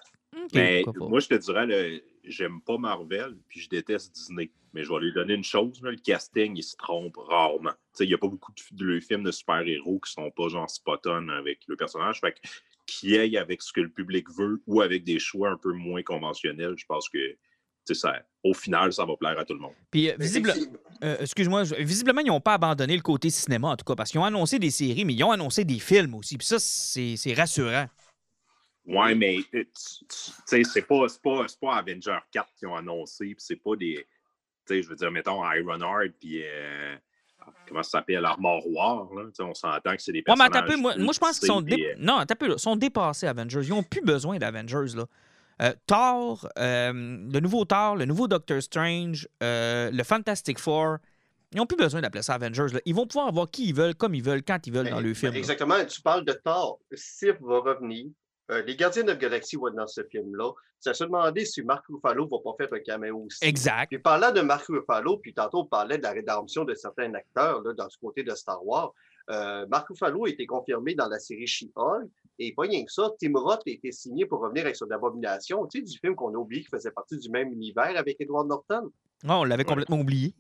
Mais 0.54 0.84
moi, 0.96 1.20
je 1.20 1.28
te 1.28 1.34
dirais, 1.34 2.02
j'aime 2.24 2.60
pas 2.60 2.76
Marvel, 2.78 3.36
puis 3.48 3.60
je 3.60 3.68
déteste 3.68 4.12
Disney. 4.14 4.50
Mais 4.72 4.82
je 4.82 4.92
vais 4.92 4.98
lui 5.00 5.12
donner 5.12 5.34
une 5.34 5.44
chose, 5.44 5.80
là, 5.82 5.90
le 5.92 5.96
casting, 5.96 6.56
il 6.56 6.62
se 6.62 6.76
trompe 6.76 7.16
rarement. 7.16 7.70
Tu 7.70 7.76
sais, 7.94 8.04
Il 8.04 8.08
n'y 8.08 8.14
a 8.14 8.18
pas 8.18 8.26
beaucoup 8.28 8.52
de, 8.52 8.84
de 8.94 9.00
films 9.00 9.22
de 9.22 9.30
super-héros 9.30 10.00
qui 10.00 10.10
sont 10.12 10.30
pas 10.32 10.48
genre 10.48 10.68
spot-on 10.68 11.28
avec 11.28 11.60
le 11.68 11.76
personnage. 11.76 12.20
Fait 12.20 12.32
que 12.32 12.38
qui 12.86 13.16
aille 13.16 13.38
avec 13.38 13.62
ce 13.62 13.72
que 13.72 13.80
le 13.80 13.88
public 13.88 14.28
veut 14.30 14.60
ou 14.66 14.80
avec 14.82 15.04
des 15.04 15.18
choix 15.20 15.48
un 15.50 15.56
peu 15.56 15.72
moins 15.72 16.02
conventionnels, 16.02 16.74
je 16.76 16.84
pense 16.86 17.08
que 17.08 17.36
ça, 17.92 18.22
au 18.42 18.54
final, 18.54 18.90
ça 18.92 19.04
va 19.04 19.14
plaire 19.18 19.38
à 19.38 19.44
tout 19.44 19.52
le 19.52 19.60
monde. 19.60 19.74
Puis, 19.90 20.08
euh, 20.08 20.14
Mais 20.18 20.24
visible- 20.24 20.52
euh, 21.02 21.16
excuse-moi, 21.20 21.64
visiblement, 21.80 22.22
ils 22.22 22.28
n'ont 22.28 22.40
pas 22.40 22.54
abandonné 22.54 22.96
le 22.96 23.02
côté 23.02 23.28
cinéma, 23.28 23.68
en 23.68 23.76
tout 23.76 23.84
cas, 23.84 23.94
parce 23.94 24.10
qu'ils 24.10 24.20
ont 24.20 24.24
annoncé 24.24 24.58
des 24.58 24.70
séries, 24.70 25.04
mais 25.04 25.12
ils 25.12 25.22
ont 25.24 25.32
annoncé 25.32 25.64
des 25.66 25.78
films 25.80 26.14
aussi. 26.14 26.38
Puis 26.38 26.46
ça, 26.46 26.58
c'est 26.58 27.16
c'est 27.18 27.34
rassurant. 27.34 27.86
Ouais, 28.86 29.14
mais 29.14 29.38
euh, 29.54 29.64
tu 29.64 30.06
sais, 30.46 30.62
c'est 30.64 30.82
pas, 30.82 31.08
c'est 31.08 31.20
pas, 31.22 31.44
c'est 31.48 31.58
pas 31.60 31.76
Avenger 31.76 32.18
4 32.30 32.48
qui 32.56 32.66
ont 32.66 32.76
annoncé, 32.76 33.24
puis 33.26 33.36
c'est 33.38 33.56
pas 33.56 33.76
des. 33.76 34.06
Tu 34.66 34.74
sais, 34.76 34.82
je 34.82 34.88
veux 34.88 34.96
dire, 34.96 35.10
mettons 35.10 35.42
Ironheart, 35.52 36.12
puis. 36.20 36.42
euh, 36.42 36.96
comment 37.68 37.82
ça 37.82 37.98
s'appelle 37.98 38.24
Armor 38.24 38.62
War, 38.66 39.08
là. 39.14 39.24
Tu 39.26 39.30
sais, 39.34 39.42
on 39.42 39.52
s'entend 39.54 39.94
que 39.96 40.02
c'est 40.02 40.12
des 40.12 40.18
Ouais, 40.18 40.24
mais 40.28 40.34
personnages. 40.36 40.56
attends 40.56 40.64
un 40.66 40.74
peu, 40.74 40.76
moi, 40.80 40.94
moi, 40.98 41.12
je 41.12 41.18
pense 41.18 41.38
qu'ils 41.38 41.48
sont, 41.48 41.60
des, 41.60 41.76
dé- 41.76 41.94
non, 41.98 42.16
attends 42.16 42.32
un 42.32 42.36
peu, 42.36 42.48
là, 42.48 42.58
sont 42.58 42.76
dépassés, 42.76 43.26
Avengers. 43.26 43.60
Ils 43.62 43.70
n'ont 43.70 43.82
plus 43.82 44.00
besoin 44.02 44.38
d'Avengers. 44.38 44.94
là. 44.96 45.06
Euh, 45.62 45.72
Thor, 45.86 46.48
euh, 46.58 46.92
le 46.92 47.40
nouveau 47.40 47.64
Thor, 47.64 47.96
le 47.96 48.04
nouveau 48.04 48.28
Doctor 48.28 48.62
Strange, 48.62 49.28
euh, 49.42 49.90
le 49.90 50.02
Fantastic 50.02 50.58
Four, 50.58 50.96
ils 51.52 51.58
n'ont 51.58 51.66
plus 51.66 51.76
besoin 51.76 52.00
d'appeler 52.00 52.22
ça 52.22 52.34
Avengers. 52.34 52.72
là. 52.72 52.80
Ils 52.84 52.94
vont 52.94 53.06
pouvoir 53.06 53.28
avoir 53.28 53.50
qui 53.50 53.68
ils 53.68 53.74
veulent, 53.74 53.94
comme 53.94 54.14
ils 54.14 54.24
veulent, 54.24 54.42
quand 54.42 54.66
ils 54.66 54.72
veulent 54.72 54.90
dans 54.90 54.96
ben, 54.96 55.02
le 55.02 55.10
ben, 55.10 55.14
film. 55.14 55.32
là. 55.32 55.38
Exactement. 55.38 55.84
Tu 55.84 56.00
parles 56.02 56.24
de 56.24 56.32
Thor. 56.32 56.80
Sif 56.92 57.36
va 57.40 57.60
revenir. 57.60 58.06
Les 58.66 58.76
Gardiens 58.76 59.04
de 59.04 59.08
la 59.08 59.16
Galaxie 59.16 59.56
vont 59.56 59.68
être 59.68 59.74
dans 59.74 59.86
ce 59.86 60.02
film-là. 60.02 60.52
Ça 60.78 60.92
se 60.92 61.04
demandait 61.04 61.46
si 61.46 61.62
Mark 61.62 61.86
Ruffalo 61.88 62.28
va 62.28 62.36
pas 62.44 62.54
faire 62.58 62.74
un 62.74 62.80
caméo 62.80 63.24
aussi. 63.24 63.42
Exact. 63.42 63.88
Puis 63.88 63.98
parlant 63.98 64.32
de 64.32 64.42
Mark 64.42 64.66
Ruffalo, 64.66 65.16
puis 65.16 65.32
tantôt 65.32 65.60
on 65.60 65.64
parlait 65.64 65.96
de 65.96 66.02
la 66.02 66.10
rédemption 66.10 66.64
de 66.64 66.74
certains 66.74 67.14
acteurs 67.14 67.62
là, 67.62 67.72
dans 67.72 67.88
ce 67.88 67.96
côté 67.96 68.22
de 68.22 68.34
Star 68.34 68.62
Wars. 68.66 68.92
Mark 69.70 69.88
Ruffalo 69.88 70.26
a 70.26 70.28
été 70.28 70.44
confirmé 70.44 70.94
dans 70.94 71.08
la 71.08 71.18
série 71.18 71.46
She-Hulk. 71.46 72.10
Et 72.38 72.52
pas 72.54 72.62
rien 72.62 72.84
que 72.84 72.92
ça, 72.92 73.10
Tim 73.20 73.32
Roth 73.34 73.62
a 73.66 73.70
été 73.70 73.92
signé 73.92 74.26
pour 74.26 74.40
revenir 74.40 74.64
avec 74.64 74.76
son 74.76 74.90
abomination, 74.90 75.66
tu 75.66 75.78
sais, 75.78 75.84
du 75.84 75.98
film 75.98 76.14
qu'on 76.16 76.34
a 76.34 76.38
oublié 76.38 76.62
qui 76.62 76.68
faisait 76.68 76.90
partie 76.90 77.16
du 77.18 77.30
même 77.30 77.52
univers 77.52 77.96
avec 77.96 78.20
Edward 78.20 78.46
Norton. 78.46 78.90
Ah, 79.26 79.38
on 79.38 79.44
l'avait 79.44 79.64
complètement 79.64 80.00
oublié. 80.00 80.34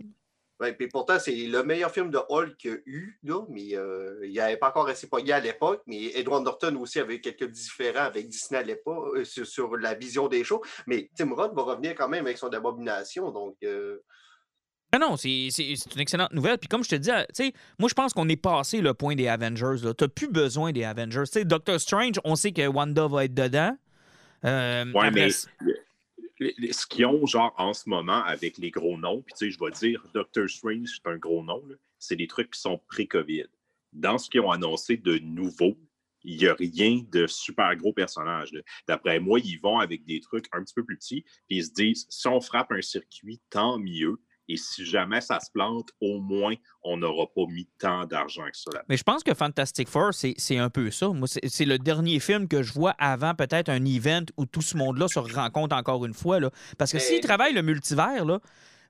Ouais, 0.60 0.72
puis 0.72 0.86
pourtant, 0.86 1.18
c'est 1.18 1.34
le 1.34 1.64
meilleur 1.64 1.90
film 1.90 2.10
de 2.10 2.20
Hulk 2.28 2.56
qu'il 2.56 2.70
y 2.70 2.74
a 2.74 2.76
eu, 2.86 3.18
là, 3.24 3.44
mais 3.48 3.74
euh, 3.74 4.20
il 4.24 4.34
n'avait 4.34 4.56
pas 4.56 4.68
encore 4.68 4.88
assez 4.88 5.08
pogné 5.08 5.32
à 5.32 5.40
l'époque. 5.40 5.82
Mais 5.86 6.16
Edward 6.16 6.44
Norton 6.44 6.76
aussi 6.76 7.00
avait 7.00 7.20
quelques 7.20 7.50
différents 7.50 8.04
avec 8.04 8.28
Disney 8.28 8.60
à 8.60 8.62
l'époque 8.62 9.16
euh, 9.16 9.24
sur, 9.24 9.44
sur 9.46 9.76
la 9.76 9.94
vision 9.94 10.28
des 10.28 10.44
shows. 10.44 10.62
Mais 10.86 11.10
Tim 11.16 11.34
Roth 11.34 11.54
va 11.54 11.62
revenir 11.62 11.96
quand 11.96 12.08
même 12.08 12.24
avec 12.24 12.38
son 12.38 12.48
abomination. 12.48 13.32
Donc, 13.32 13.56
euh, 13.64 13.98
Ah 14.94 14.98
non, 15.00 15.16
c'est 15.16 15.48
une 15.48 16.00
excellente 16.00 16.32
nouvelle. 16.32 16.56
Puis 16.56 16.68
comme 16.68 16.84
je 16.84 16.90
te 16.90 16.94
dis, 16.94 17.10
tu 17.10 17.24
sais, 17.32 17.52
moi 17.80 17.88
je 17.88 17.94
pense 17.94 18.12
qu'on 18.12 18.28
est 18.28 18.36
passé 18.36 18.80
le 18.80 18.94
point 18.94 19.16
des 19.16 19.26
Avengers. 19.26 19.80
Tu 19.80 20.04
n'as 20.04 20.08
plus 20.08 20.28
besoin 20.28 20.70
des 20.70 20.84
Avengers. 20.84 21.24
Tu 21.26 21.40
sais, 21.40 21.44
Doctor 21.44 21.80
Strange, 21.80 22.20
on 22.22 22.36
sait 22.36 22.52
que 22.52 22.64
Wanda 22.64 23.08
va 23.08 23.24
être 23.24 23.34
dedans. 23.34 23.76
Euh, 24.44 24.84
Ouais, 24.92 25.08
après, 25.08 25.10
mais 25.10 26.72
ce 26.72 26.86
qu'ils 26.86 27.06
ont, 27.06 27.26
genre, 27.26 27.52
en 27.58 27.72
ce 27.72 27.88
moment, 27.88 28.22
avec 28.24 28.56
les 28.58 28.70
gros 28.70 28.96
noms, 28.96 29.22
puis 29.22 29.34
tu 29.36 29.46
sais, 29.46 29.50
je 29.50 29.58
vais 29.58 29.72
dire, 29.72 30.04
Doctor 30.14 30.48
Strange, 30.48 30.88
c'est 31.02 31.10
un 31.10 31.16
gros 31.16 31.42
nom, 31.42 31.60
c'est 31.98 32.16
des 32.16 32.28
trucs 32.28 32.52
qui 32.52 32.60
sont 32.60 32.80
pré-COVID. 32.86 33.46
Dans 33.92 34.18
ce 34.18 34.30
qu'ils 34.30 34.42
ont 34.42 34.50
annoncé 34.52 34.96
de 34.96 35.18
nouveau, 35.18 35.76
il 36.22 36.36
n'y 36.36 36.46
a 36.46 36.54
rien 36.54 37.02
de 37.10 37.26
super 37.26 37.74
gros 37.76 37.92
personnage. 37.92 38.50
D'après 38.86 39.18
moi, 39.18 39.40
ils 39.40 39.58
vont 39.60 39.78
avec 39.78 40.04
des 40.04 40.20
trucs 40.20 40.46
un 40.52 40.62
petit 40.62 40.74
peu 40.74 40.84
plus 40.84 40.96
petits, 40.96 41.22
puis 41.48 41.58
ils 41.58 41.64
se 41.64 41.72
disent, 41.72 42.06
si 42.08 42.28
on 42.28 42.40
frappe 42.40 42.70
un 42.70 42.82
circuit, 42.82 43.40
tant 43.50 43.78
mieux. 43.78 44.20
Et 44.48 44.56
si 44.56 44.84
jamais 44.84 45.20
ça 45.20 45.40
se 45.40 45.50
plante, 45.50 45.88
au 46.00 46.20
moins, 46.20 46.54
on 46.82 46.96
n'aura 46.98 47.26
pas 47.34 47.46
mis 47.48 47.66
tant 47.78 48.04
d'argent 48.04 48.44
que 48.44 48.56
ça 48.58 48.70
là. 48.74 48.82
Mais 48.88 48.96
je 48.96 49.02
pense 49.02 49.22
que 49.24 49.32
Fantastic 49.34 49.88
Four, 49.88 50.10
c'est 50.12 50.58
un 50.58 50.68
peu 50.70 50.90
ça. 50.90 51.08
Moi, 51.08 51.26
c'est 51.26 51.48
c'est 51.48 51.64
le 51.64 51.78
dernier 51.78 52.20
film 52.20 52.46
que 52.46 52.62
je 52.62 52.72
vois 52.72 52.94
avant 52.98 53.34
peut-être 53.34 53.70
un 53.70 53.84
event 53.84 54.24
où 54.36 54.44
tout 54.46 54.60
ce 54.62 54.76
monde-là 54.76 55.08
se 55.08 55.18
rencontre 55.18 55.74
encore 55.74 56.04
une 56.04 56.14
fois. 56.14 56.40
Là. 56.40 56.50
Parce 56.78 56.92
que 56.92 56.98
Mais- 56.98 57.02
s'ils 57.02 57.20
travaillent 57.20 57.54
le 57.54 57.62
multivers, 57.62 58.24
là, 58.24 58.40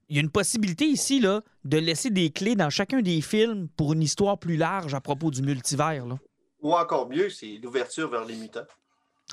il 0.09 0.17
y 0.17 0.19
a 0.19 0.23
une 0.23 0.31
possibilité 0.31 0.85
ici 0.87 1.21
là, 1.21 1.43
de 1.65 1.79
laisser 1.79 2.11
des 2.11 2.31
clés 2.31 2.57
dans 2.57 2.69
chacun 2.71 3.01
des 3.01 3.21
films 3.21 3.69
pour 3.77 3.93
une 3.93 4.03
histoire 4.03 4.39
plus 4.39 4.57
large 4.57 4.93
à 4.95 5.01
propos 5.01 5.31
du 5.31 5.41
multivers. 5.43 6.05
Là. 6.07 6.19
ou 6.61 6.73
encore 6.75 7.09
mieux, 7.11 7.29
c'est 7.31 7.59
l'ouverture 7.63 8.09
vers 8.11 8.25
les 8.25 8.35
mutants. 8.37 8.65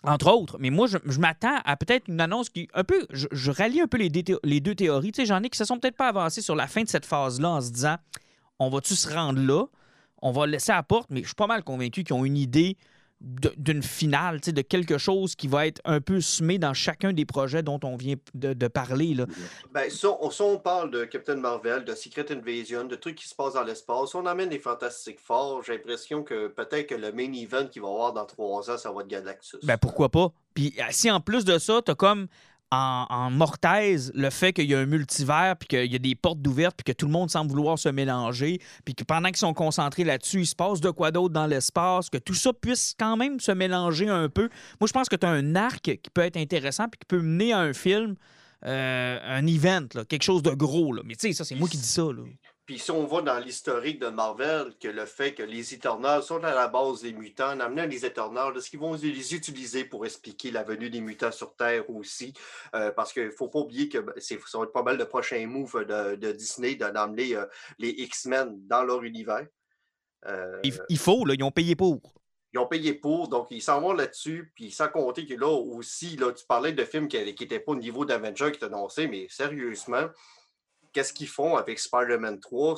Entre 0.04 0.32
autres. 0.32 0.58
Mais 0.60 0.72
moi, 0.72 0.88
je, 0.88 1.20
m'attends 1.20 1.58
à 1.64 1.78
peut-être 1.78 2.08
une 2.08 2.22
annonce 2.22 2.50
qui. 2.50 2.68
un 2.74 2.84
peu. 2.84 3.06
Je, 3.12 3.52
rallie 3.52 3.82
un 3.82 3.88
peu 3.88 3.98
les, 3.98 4.10
deux 4.10 4.76
théories. 4.76 5.12
Tu 5.12 5.22
sais, 5.22 5.26
j'en 5.26 5.44
ai 5.44 5.50
qui 5.50 5.58
se 5.58 5.66
sont 5.66 5.80
peut-être 5.80 5.98
pas 5.98 6.08
avancés 6.08 6.42
sur 6.42 6.56
la 6.56 6.68
fin 6.68 6.82
de 6.82 6.90
cette 6.90 7.06
phase-là 7.06 7.50
en 7.50 7.62
se 7.62 7.72
disant 7.72 7.98
on 8.58 8.70
va-tu 8.70 8.96
se 8.96 9.12
rendre 9.12 9.40
là? 9.40 9.66
On 10.22 10.32
va 10.32 10.46
laisser 10.48 10.72
à 10.72 10.76
la 10.76 10.84
porte, 10.84 11.10
mais 11.10 11.22
je 11.22 11.28
suis 11.28 11.36
pas 11.36 11.48
mal 11.48 11.64
convaincu 11.64 12.04
qu'ils 12.04 12.16
ont 12.16 12.26
une 12.26 12.38
idée 12.38 12.78
d'une 13.22 13.84
finale, 13.84 14.42
tu 14.42 14.46
sais, 14.46 14.52
de 14.52 14.62
quelque 14.62 14.98
chose 14.98 15.36
qui 15.36 15.48
va 15.48 15.68
être 15.68 15.80
un 15.86 16.02
peu 16.02 16.22
semé 16.22 16.58
dans 16.58 16.74
chacun 16.74 17.14
des 17.14 17.26
projets 17.26 17.62
dont 17.62 17.80
on 17.84 17.96
vient 17.96 18.16
de, 18.34 18.54
de 18.54 18.68
parler. 18.68 19.14
Là. 19.14 19.26
Ben, 19.72 19.90
ça, 19.90 20.10
on, 20.22 20.32
ça, 20.32 20.44
on 20.44 20.58
parle 20.58 20.90
de 20.90 21.06
Captain 21.06 21.36
Marvel, 21.36 21.86
de 21.86 21.94
Secret 21.94 22.26
Invasion, 22.32 22.86
de 22.86 22.96
trucs 22.96 23.16
qui 23.16 23.28
se 23.28 23.36
passent 23.36 23.54
dans 23.54 23.64
l'espace. 23.64 24.16
On 24.16 24.26
amène 24.26 24.50
les 24.50 24.60
Fantastic 24.60 25.20
Four. 25.20 25.64
J'ai 25.64 25.74
l'impression 25.74 26.24
que 26.24 26.48
peut-être 26.48 26.88
que 26.88 26.96
le 26.96 27.12
main 27.12 27.32
event 27.34 27.68
qu'il 27.68 27.84
va 27.84 27.90
y 27.90 27.92
avoir 27.92 28.14
dans 28.14 28.26
trois 28.26 28.70
ans, 28.72 28.78
ça 28.78 28.92
va 28.92 29.02
être 29.02 29.08
Galactus. 29.08 29.60
Ben 29.64 29.78
pourquoi 29.78 30.10
pas? 30.10 30.32
Puis 30.54 30.74
euh, 30.80 30.84
si 30.90 31.12
en 31.12 31.22
plus 31.22 31.46
de 31.46 31.60
ça, 31.60 31.82
t'as 31.84 31.96
comme 31.96 32.28
en, 32.72 33.30
mortaise 33.32 34.12
le 34.16 34.30
fait 34.30 34.54
qu'il 34.54 34.70
y 34.70 34.76
a 34.76 34.80
un 34.80 34.86
multivers, 34.86 35.56
puis 35.58 35.68
qu'il 35.68 35.92
y 35.92 35.96
a 35.96 36.00
des 36.00 36.16
portes 36.16 36.42
d'ouvertes, 36.42 36.76
puis 36.78 36.94
que 36.94 36.98
tout 36.98 37.06
le 37.06 37.12
monde 37.12 37.30
semble 37.30 37.52
vouloir 37.52 37.78
se 37.78 37.90
mélanger, 37.90 38.60
puis 38.86 38.96
que 38.96 39.04
pendant 39.04 39.28
qu'ils 39.28 39.38
sont 39.38 39.54
concentrés 39.54 40.04
là-dessus, 40.04 40.42
il 40.42 40.48
se 40.48 40.56
passe 40.56 40.80
de 40.80 40.90
quoi 40.90 41.12
d'autre 41.12 41.34
dans 41.34 41.48
l'espace, 41.48 42.10
que 42.10 42.18
tout 42.18 42.34
ça 42.34 42.54
puisse 42.54 42.96
quand 42.98 43.18
même 43.18 43.40
se 43.40 43.52
mélanger 43.52 44.08
un 44.08 44.30
peu. 44.30 44.50
Moi, 44.80 44.88
je 44.88 44.94
pense 44.94 45.10
que 45.10 45.16
tu 45.16 45.26
as 45.26 45.30
un 45.30 45.56
arc 45.56 45.82
qui 45.82 46.10
peut 46.14 46.22
être 46.22 46.38
intéressant, 46.38 46.88
puis 46.88 47.00
qui 47.00 47.06
peut 47.08 47.22
mener 47.22 47.54
à 47.54 47.60
un 47.60 47.74
film, 47.74 48.16
euh, 48.66 49.20
un 49.24 49.46
event, 49.48 49.88
quelque 50.08 50.24
chose 50.24 50.44
de 50.44 50.52
gros. 50.52 50.94
Mais 51.04 51.16
tu 51.16 51.28
sais, 51.28 51.34
ça, 51.34 51.44
c'est 51.44 51.56
moi 51.56 51.68
qui 51.68 51.78
dis 51.78 51.84
ça. 51.84 52.04
Là. 52.04 52.24
Puis 52.72 52.80
si 52.80 52.90
on 52.90 53.06
va 53.06 53.22
dans 53.22 53.38
l'historique 53.38 54.00
de 54.00 54.08
Marvel, 54.08 54.74
que 54.80 54.88
le 54.88 55.06
fait 55.06 55.34
que 55.34 55.44
les 55.44 55.74
Éternels 55.74 56.24
sont 56.24 56.42
à 56.42 56.56
la 56.56 56.70
base 56.70 57.02
des 57.02 57.12
mutants, 57.12 57.52
en 57.52 57.60
amenant 57.60 57.86
les 57.86 58.06
Éternels, 58.06 58.54
est-ce 58.56 58.70
qu'ils 58.70 58.80
vont 58.80 58.94
les 58.94 59.36
utiliser 59.36 59.84
pour 59.84 60.06
expliquer 60.06 60.52
la 60.52 60.64
venue 60.64 60.90
des 60.90 61.02
mutants 61.02 61.34
sur 61.34 61.54
Terre 61.58 61.90
aussi? 61.90 62.34
Euh, 62.74 62.92
parce 62.92 63.12
qu'il 63.12 63.26
ne 63.26 63.32
faut 63.32 63.50
pas 63.50 63.60
oublier 63.60 63.90
que 63.90 63.98
ben, 63.98 64.14
c'est, 64.20 64.40
ça 64.48 64.58
va 64.58 64.64
être 64.64 64.72
pas 64.72 64.84
mal 64.84 64.98
le 64.98 65.04
prochain 65.04 65.46
move 65.48 65.84
de, 65.86 66.16
de 66.16 66.32
Disney 66.32 66.76
d'emmener 66.76 67.36
euh, 67.36 67.46
les 67.78 67.90
X-Men 67.90 68.66
dans 68.68 68.84
leur 68.84 69.04
univers. 69.04 69.46
Euh, 70.28 70.62
Il, 70.64 70.80
il 70.88 70.98
faut, 70.98 71.26
là, 71.26 71.34
ils 71.38 71.44
ont 71.44 71.52
payé 71.52 71.76
pour. 71.76 72.00
ils 72.54 72.60
ont 72.60 72.68
payé 72.68 72.94
pour, 72.94 73.28
donc 73.28 73.48
ils 73.50 73.62
s'en 73.62 73.82
vont 73.82 73.92
là-dessus. 73.92 74.54
Puis 74.56 74.72
sans 74.72 74.88
compter 74.88 75.26
que 75.26 75.34
là 75.34 75.50
aussi, 75.50 76.16
là, 76.16 76.32
tu 76.32 76.46
parlais 76.46 76.72
de 76.72 76.86
films 76.86 77.10
qui 77.10 77.18
n'étaient 77.18 77.60
pas 77.60 77.74
au 77.74 77.76
niveau 77.76 78.06
d'Avenger 78.06 78.50
qui 78.52 78.56
étaient 78.56 78.66
annoncés, 78.68 79.08
mais 79.08 79.28
sérieusement, 79.30 80.08
qu'est-ce 80.94 81.14
qu'ils 81.14 81.28
font 81.28 81.56
avec 81.56 81.80
Spider-Man 81.80 82.40
3? 82.40 82.76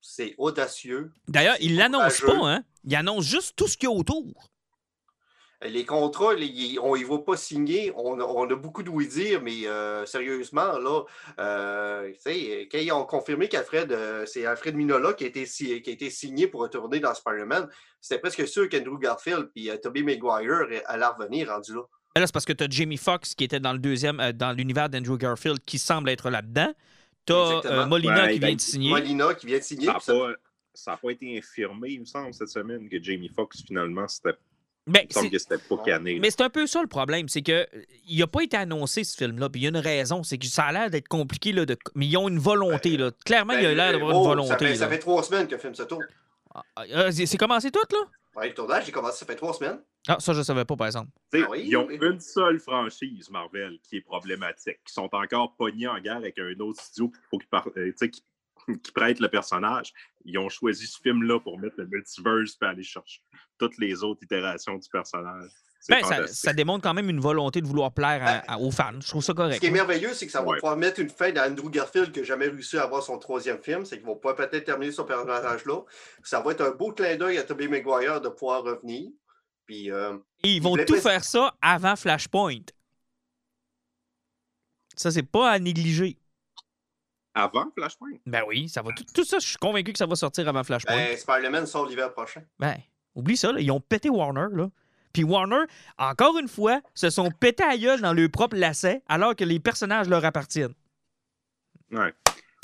C'est 0.00 0.34
audacieux. 0.38 1.12
D'ailleurs, 1.28 1.56
ils 1.60 1.76
l'annoncent 1.76 2.26
pas, 2.26 2.48
hein? 2.48 2.64
Ils 2.84 2.96
annoncent 2.96 3.28
juste 3.28 3.54
tout 3.56 3.68
ce 3.68 3.76
qu'il 3.76 3.88
y 3.88 3.92
a 3.92 3.94
autour. 3.94 4.24
Les 5.64 5.86
contrats, 5.86 6.34
les- 6.34 6.76
on 6.80 6.96
ne 6.96 7.04
va 7.04 7.18
pas 7.20 7.36
signer. 7.36 7.92
On, 7.94 8.18
a- 8.18 8.24
on 8.24 8.50
a 8.50 8.56
beaucoup 8.56 8.82
de 8.82 8.90
oui 8.90 9.06
dire, 9.06 9.40
mais 9.40 9.64
euh, 9.68 10.04
sérieusement, 10.06 10.76
là, 10.76 11.04
euh, 11.38 12.10
tu 12.14 12.18
sais, 12.20 12.68
quand 12.70 12.78
ils 12.78 12.90
ont 12.90 13.04
confirmé 13.06 13.48
qu'Alfred, 13.48 13.92
euh, 13.92 14.26
c'est 14.26 14.44
Alfred 14.44 14.74
Minola 14.74 15.12
qui 15.12 15.22
a, 15.22 15.28
été, 15.28 15.44
qui 15.46 15.72
a 15.88 15.92
été 15.92 16.10
signé 16.10 16.48
pour 16.48 16.62
retourner 16.62 16.98
dans 16.98 17.14
Spider-Man, 17.14 17.68
c'était 18.00 18.18
presque 18.20 18.48
sûr 18.48 18.68
qu'Andrew 18.68 18.98
Garfield 18.98 19.50
et 19.54 19.80
Tobey 19.80 20.02
Maguire 20.02 20.66
allaient 20.86 21.06
revenir 21.06 21.48
rendu 21.50 21.74
là. 21.74 21.82
Mais 22.14 22.20
Là, 22.20 22.26
c'est 22.26 22.32
parce 22.32 22.44
que 22.44 22.52
tu 22.52 22.64
as 22.64 22.68
Jamie 22.68 22.96
Foxx 22.98 23.34
qui 23.34 23.44
était 23.44 23.60
dans 23.60 23.72
le 23.72 23.78
deuxième, 23.78 24.20
euh, 24.20 24.32
dans 24.32 24.52
l'univers 24.52 24.88
d'Andrew 24.88 25.16
Garfield, 25.16 25.58
qui 25.64 25.78
semble 25.78 26.10
être 26.10 26.30
là-dedans. 26.30 26.72
Tu 27.26 27.32
as 27.32 27.56
Exactement. 27.56 27.86
Molina 27.86 28.24
Ouais, 28.24 28.32
qui 28.34 28.38
ben, 28.40 28.46
vient 28.48 28.56
de 28.56 28.60
signer. 28.60 28.90
Molina 28.90 29.34
qui 29.34 29.46
vient 29.46 29.58
de 29.58 29.62
signer. 29.62 29.86
Ça 29.86 29.92
n'a 29.92 30.00
pas, 30.00 30.32
ça 30.74 30.92
a 30.92 30.96
pas 30.96 31.10
été 31.10 31.38
infirmé, 31.38 31.90
il 31.90 32.00
me 32.00 32.04
semble, 32.04 32.34
cette 32.34 32.48
semaine, 32.48 32.88
que 32.88 33.02
Jamie 33.02 33.30
Foxx, 33.34 33.62
finalement, 33.66 34.06
c'était, 34.08 34.36
Ben, 34.86 35.00
il 35.02 35.06
me 35.08 35.12
semble 35.12 35.30
que 35.30 35.38
c'était 35.38 35.58
pas 35.58 35.76
cané. 35.78 36.18
Mais 36.20 36.30
c'est 36.30 36.42
un 36.42 36.50
peu 36.50 36.66
ça 36.66 36.82
le 36.82 36.88
problème, 36.88 37.28
c'est 37.28 37.42
que 37.42 37.52
euh, 37.52 37.82
il 38.06 38.18
n'a 38.18 38.26
pas 38.26 38.42
été 38.42 38.56
annoncé 38.56 39.04
ce 39.04 39.16
film-là. 39.16 39.48
Puis 39.48 39.60
il 39.60 39.64
y 39.64 39.66
a 39.66 39.70
une 39.70 39.76
raison, 39.76 40.22
c'est 40.22 40.38
que 40.38 40.46
ça 40.46 40.64
a 40.64 40.72
l'air 40.72 40.90
d'être 40.90 41.08
compliqué, 41.08 41.52
là, 41.52 41.64
de... 41.64 41.76
mais 41.94 42.06
ils 42.06 42.16
ont 42.16 42.28
une 42.28 42.38
volonté. 42.38 42.96
Là. 42.96 43.10
Clairement, 43.24 43.54
il 43.54 43.64
a 43.64 43.68
Ben, 43.70 43.76
l'air 43.76 43.92
d'avoir 43.92 44.16
oh, 44.16 44.20
une 44.20 44.28
volonté. 44.28 44.48
Ça 44.48 44.58
fait, 44.58 44.76
ça 44.76 44.88
fait 44.88 44.98
trois 44.98 45.22
semaines 45.22 45.46
que 45.46 45.54
le 45.54 45.60
film 45.60 45.74
se 45.74 45.84
tourne. 45.84 46.04
Ah, 46.54 46.62
ah, 46.76 47.12
c'est 47.12 47.24
c'est 47.26 47.38
commencé 47.38 47.70
tout, 47.70 47.80
là? 47.90 47.98
Ouais, 48.34 48.48
le 48.48 48.54
tournage, 48.54 48.86
j'ai 48.86 48.92
commencé, 48.92 49.18
ça 49.18 49.26
fait 49.26 49.36
trois 49.36 49.52
semaines. 49.52 49.80
Ah, 50.08 50.18
ça, 50.18 50.32
je 50.32 50.38
ne 50.38 50.42
savais 50.44 50.64
pas, 50.64 50.74
par 50.76 50.86
exemple. 50.86 51.10
Ah 51.34 51.38
oui, 51.50 51.64
ils 51.66 51.76
ont 51.76 51.86
oui. 51.86 51.98
une 52.00 52.18
seule 52.18 52.58
franchise, 52.58 53.30
Marvel, 53.30 53.78
qui 53.82 53.96
est 53.96 54.00
problématique, 54.00 54.78
qui 54.84 54.92
sont 54.92 55.08
encore 55.12 55.54
pognés 55.56 55.86
en 55.86 56.00
guerre 56.00 56.16
avec 56.16 56.38
un 56.38 56.58
autre 56.60 56.80
studio 56.82 57.08
qu'il 57.10 57.20
faut 57.30 57.38
qu'ils 57.38 57.48
par- 57.48 57.68
euh, 57.76 57.90
tu 57.90 57.94
sais, 57.96 58.10
qui, 58.10 58.24
qui 58.82 58.92
prête 58.92 59.20
le 59.20 59.28
personnage. 59.28 59.92
Ils 60.24 60.38
ont 60.38 60.48
choisi 60.48 60.86
ce 60.86 60.98
film-là 61.00 61.40
pour 61.40 61.58
mettre 61.58 61.76
le 61.78 61.86
multiverse 61.86 62.56
et 62.60 62.64
aller 62.64 62.82
chercher 62.82 63.20
toutes 63.58 63.78
les 63.78 64.02
autres 64.02 64.22
itérations 64.24 64.76
du 64.76 64.88
personnage. 64.88 65.50
Ben, 65.88 66.26
ça, 66.28 66.52
démontre 66.52 66.82
quand 66.82 66.94
même 66.94 67.10
une 67.10 67.18
volonté 67.20 67.60
de 67.60 67.66
vouloir 67.66 67.92
plaire 67.92 68.22
à- 68.24 68.52
à- 68.54 68.58
aux 68.58 68.70
fans. 68.70 68.92
Je 69.00 69.08
trouve 69.08 69.22
ça 69.22 69.32
Ce 69.32 69.36
correct. 69.36 69.58
qui 69.60 69.66
est 69.66 69.70
merveilleux, 69.70 70.14
c'est 70.14 70.26
que 70.26 70.32
ça 70.32 70.40
va 70.42 70.48
Ouais. 70.48 70.56
pouvoir 70.58 70.76
mettre 70.76 71.00
une 71.00 71.10
fin 71.10 71.34
à 71.36 71.48
Andrew 71.48 71.68
Garfield 71.70 72.12
qui 72.12 72.20
n'a 72.20 72.24
jamais 72.24 72.46
réussi 72.46 72.78
à 72.78 72.84
avoir 72.84 73.02
son 73.02 73.18
troisième 73.18 73.60
film. 73.62 73.84
C'est 73.84 73.96
qu'ils 73.98 74.06
vont 74.06 74.14
pouvoir 74.16 74.36
peut-être 74.36 74.64
terminer 74.64 74.92
son 74.92 75.04
personnage-là. 75.04 75.80
Ça 76.22 76.40
va 76.40 76.52
être 76.52 76.60
un 76.60 76.70
beau 76.70 76.92
clin 76.92 77.16
d'œil 77.16 77.38
à 77.38 77.42
Tobey 77.42 77.66
Maguire 77.68 78.20
de 78.20 78.28
pouvoir 78.28 78.62
revenir. 78.62 79.10
Puis, 79.66 79.90
euh, 79.90 80.16
Et 80.44 80.54
ils 80.56 80.62
vont 80.62 80.76
tout 80.76 80.96
faire 81.00 81.24
ça 81.24 81.54
avant 81.60 81.96
Flashpoint. 81.96 82.60
Ça, 84.96 85.10
c'est 85.10 85.22
pas 85.22 85.50
à 85.50 85.58
négliger. 85.58 86.18
Avant 87.34 87.70
Flashpoint? 87.74 88.18
Ben 88.26 88.42
oui, 88.46 88.68
ça 88.68 88.82
va 88.82 88.90
tout, 88.92 89.04
tout 89.14 89.24
ça, 89.24 89.38
je 89.38 89.46
suis 89.46 89.56
convaincu 89.56 89.92
que 89.92 89.98
ça 89.98 90.06
va 90.06 90.14
sortir 90.16 90.46
avant 90.48 90.62
Flashpoint. 90.64 90.94
ben, 90.94 91.16
Spider-Man 91.16 91.66
sort 91.66 91.86
l'hiver 91.86 92.12
prochain. 92.12 92.42
Ben, 92.58 92.76
oublie 93.14 93.36
ça, 93.38 93.52
là, 93.52 93.60
ils 93.60 93.70
ont 93.70 93.80
pété 93.80 94.10
Warner, 94.10 94.48
là. 94.52 94.68
Puis 95.12 95.24
Warner, 95.24 95.64
encore 95.98 96.38
une 96.38 96.48
fois, 96.48 96.80
se 96.94 97.10
sont 97.10 97.30
pété 97.30 97.62
à 97.64 97.76
gueule 97.76 98.00
dans 98.00 98.12
leur 98.12 98.30
propre 98.30 98.56
lacet 98.56 99.02
alors 99.08 99.36
que 99.36 99.44
les 99.44 99.60
personnages 99.60 100.08
leur 100.08 100.24
appartiennent. 100.24 100.74
Ouais. 101.90 102.12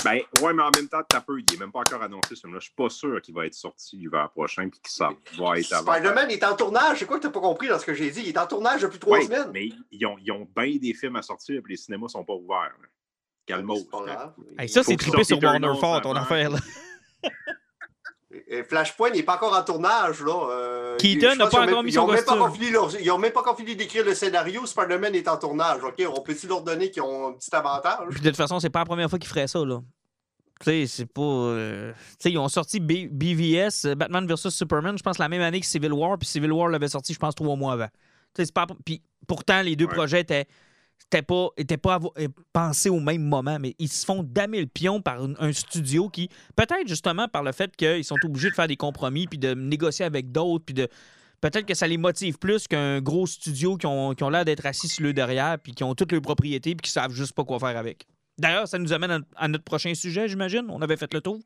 Ben, 0.05 0.21
ouais, 0.43 0.53
mais 0.55 0.63
en 0.63 0.71
même 0.77 0.89
temps, 0.89 1.03
t'as 1.09 1.21
peu, 1.21 1.41
il 1.41 1.45
n'est 1.51 1.59
même 1.59 1.73
pas 1.73 1.81
encore 1.81 2.01
annoncé 2.03 2.37
ce 2.37 2.43
film-là. 2.43 2.61
Je 2.61 2.67
suis 2.67 2.75
pas 2.75 2.89
sûr 2.89 3.21
qu'il 3.21 3.35
va 3.35 3.47
être 3.47 3.55
sorti 3.55 3.97
l'hiver 3.97 4.31
prochain 4.31 4.69
puis 4.69 4.79
que 4.81 4.89
ça 4.89 5.11
va 5.37 5.59
être 5.59 5.73
avant. 5.73 5.93
Spider-Man 5.93 6.31
est 6.31 6.45
en 6.45 6.55
tournage. 6.55 7.01
C'est 7.01 7.05
quoi 7.07 7.17
que 7.17 7.23
tu 7.23 7.27
n'as 7.27 7.33
pas 7.33 7.41
compris 7.41 7.67
dans 7.67 7.81
ce 7.81 7.85
que 7.85 7.95
j'ai 7.95 8.09
dit? 8.11 8.21
Il 8.23 8.29
est 8.29 8.39
en 8.39 8.47
tournage 8.47 8.81
depuis 8.83 9.01
trois 9.01 9.19
Ouais, 9.19 9.25
semaines. 9.25 9.51
mais 9.53 9.71
ils 9.91 10.07
ont, 10.07 10.17
ils 10.23 10.31
ont 10.31 10.49
bien 10.57 10.77
des 10.81 10.95
films 10.95 11.17
à 11.17 11.23
sortir 11.23 11.61
puis 11.65 11.73
les 11.73 11.77
cinémas 11.77 12.07
sont 12.09 12.25
pas 12.25 12.35
ouverts. 12.35 12.77
Hey, 13.49 13.57
Il 14.61 14.69
ça, 14.69 14.83
c'est 14.83 14.95
qu'il 14.97 14.99
trippé 14.99 15.25
sur 15.25 15.43
Warner 15.43 15.73
Fort, 15.81 16.01
ton 16.03 16.15
affaire. 16.15 16.51
Là. 16.51 16.59
Flashpoint 18.69 19.11
n'est 19.11 19.23
pas 19.23 19.37
encore 19.37 19.57
en 19.57 19.63
tournage. 19.63 20.21
Là. 20.23 20.49
Euh, 20.51 20.97
Keaton 20.97 21.37
n'a 21.37 21.47
pas 21.47 21.63
encore 21.63 21.83
mis 21.83 21.93
ils 21.93 21.99
ont 21.99 22.07
son 22.07 22.13
même 22.13 22.17
pas 22.17 22.23
costume. 22.25 22.43
encore 22.43 22.55
fini 22.55 22.71
leur- 22.71 23.01
Ils 23.01 23.07
n'ont 23.07 23.19
même 23.19 23.33
pas 23.33 23.41
encore 23.41 23.57
fini 23.57 23.77
d'écrire 23.77 24.05
le 24.05 24.15
scénario. 24.15 24.67
Spider-Man 24.67 25.15
est 25.15 25.29
en 25.29 25.37
tournage. 25.37 25.83
OK, 25.83 26.03
on 26.15 26.21
peut-tu 26.23 26.47
leur 26.47 26.63
donner 26.63 26.91
qu'ils 26.91 27.03
ont 27.03 27.29
un 27.29 27.33
petit 27.33 27.55
avantage? 27.55 28.09
Puis 28.11 28.21
de 28.21 28.29
toute 28.29 28.37
façon, 28.37 28.61
c'est 28.61 28.71
pas 28.71 28.81
la 28.81 28.85
première 28.87 29.09
fois 29.11 29.19
qu'ils 29.19 29.29
feraient 29.29 29.47
ça, 29.49 29.65
là. 29.65 29.81
Tu 30.61 30.65
sais, 30.65 30.87
c'est 30.89 31.07
pas. 31.07 31.23
euh, 31.23 31.93
Tu 31.93 31.99
sais, 32.19 32.31
ils 32.33 32.39
ont 32.39 32.49
sorti 32.49 32.81
B- 32.81 33.09
BVS, 33.11 33.85
euh, 33.87 33.95
Batman 33.95 34.27
vs 34.27 34.51
Superman, 34.51 34.99
je 34.99 35.03
pense, 35.05 35.19
la 35.19 35.29
même 35.29 35.41
année 35.43 35.61
que 35.61 35.67
Civil 35.67 35.93
War, 35.93 36.19
puis 36.19 36.27
Civil 36.29 36.51
War 36.53 36.69
l'avait 36.69 36.89
sorti, 36.89 37.15
je 37.15 37.19
pense, 37.19 37.35
trois 37.37 37.55
mois 37.55 37.75
avant. 37.75 37.87
Tu 37.87 38.43
sais, 38.43 38.47
c'est 38.47 38.55
pas. 38.55 38.67
Puis 38.85 39.01
pourtant, 39.29 39.63
les 39.63 39.77
deux 39.77 39.87
Ouais. 39.87 39.95
projets 39.95 40.21
étaient. 40.21 40.47
Étaient 41.07 41.23
pas, 41.23 41.49
étaient 41.57 41.79
pas 41.79 41.99
euh, 42.19 42.29
pensés 42.53 42.91
au 42.91 43.01
même 43.01 43.23
moment, 43.23 43.59
mais 43.59 43.75
ils 43.79 43.89
se 43.89 44.05
font 44.05 44.23
damer 44.23 44.61
le 44.61 44.67
pion 44.67 45.01
par 45.01 45.23
un, 45.23 45.33
un 45.39 45.53
studio 45.55 46.11
qui, 46.11 46.29
peut-être 46.55 46.87
justement 46.87 47.29
par 47.29 47.43
le 47.43 47.53
fait 47.53 47.75
qu'ils 47.77 48.05
sont 48.05 48.17
obligés 48.25 48.51
de 48.51 48.55
faire 48.55 48.69
des 48.69 48.77
compromis 48.77 49.27
puis 49.27 49.39
de 49.39 49.55
négocier 49.55 50.05
avec 50.05 50.33
d'autres, 50.33 50.67
puis 50.67 50.75
de. 50.75 50.87
Peut-être 51.41 51.65
que 51.65 51.73
ça 51.75 51.87
les 51.87 51.97
motive 51.97 52.37
plus 52.39 52.67
qu'un 52.69 53.01
gros 53.01 53.27
studio 53.27 53.77
qui 53.79 53.87
ont, 53.87 54.13
qui 54.13 54.23
ont 54.25 54.29
l'air 54.29 54.45
d'être 54.45 54.67
assis 54.67 54.89
sur 54.89 55.05
le 55.05 55.13
derrière 55.15 55.57
puis 55.59 55.73
qui 55.73 55.83
ont 55.85 55.95
toutes 55.95 56.13
leurs 56.13 56.21
propriétés 56.21 56.75
puis 56.75 56.83
qui 56.83 56.91
savent 56.91 57.13
juste 57.13 57.33
pas 57.33 57.45
quoi 57.45 57.59
faire 57.59 57.79
avec. 57.79 58.07
D'ailleurs, 58.37 58.69
ça 58.69 58.79
nous 58.79 58.93
amène 58.93 59.11
à, 59.13 59.21
à 59.37 59.49
notre 59.49 59.65
prochain 59.65 59.95
sujet, 59.95 60.29
j'imagine. 60.29 60.67
On 60.69 60.83
avait 60.83 60.97
fait 60.97 61.15
le 61.15 61.21
tour. 61.23 61.39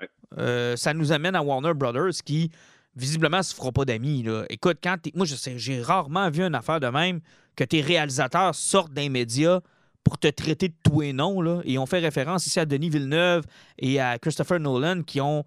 Ouais. 0.00 0.08
Euh, 0.38 0.76
ça 0.76 0.94
nous 0.94 1.12
amène 1.12 1.34
à 1.34 1.42
Warner 1.42 1.74
Brothers 1.74 2.22
qui, 2.24 2.50
visiblement, 2.94 3.42
se 3.42 3.54
fera 3.54 3.72
pas 3.72 3.84
d'amis. 3.84 4.24
Écoute, 4.48 4.78
quand 4.82 4.96
t'es- 5.02 5.12
moi, 5.14 5.26
je 5.26 5.34
sais, 5.34 5.58
j'ai 5.58 5.80
rarement 5.82 6.30
vu 6.30 6.42
une 6.42 6.54
affaire 6.54 6.78
de 6.78 6.86
même 6.88 7.20
que 7.56 7.64
tes 7.64 7.80
réalisateurs 7.80 8.54
sortent 8.54 8.92
d'un 8.92 9.08
média 9.08 9.62
pour 10.02 10.18
te 10.18 10.28
traiter 10.28 10.68
de 10.68 10.74
tout 10.82 11.02
et 11.02 11.12
non. 11.12 11.40
Là. 11.40 11.62
Et 11.64 11.78
on 11.78 11.86
fait 11.86 11.98
référence 11.98 12.46
ici 12.46 12.60
à 12.60 12.66
Denis 12.66 12.90
Villeneuve 12.90 13.44
et 13.78 13.98
à 14.00 14.18
Christopher 14.18 14.60
Nolan 14.60 15.02
qui 15.02 15.20
ont 15.20 15.44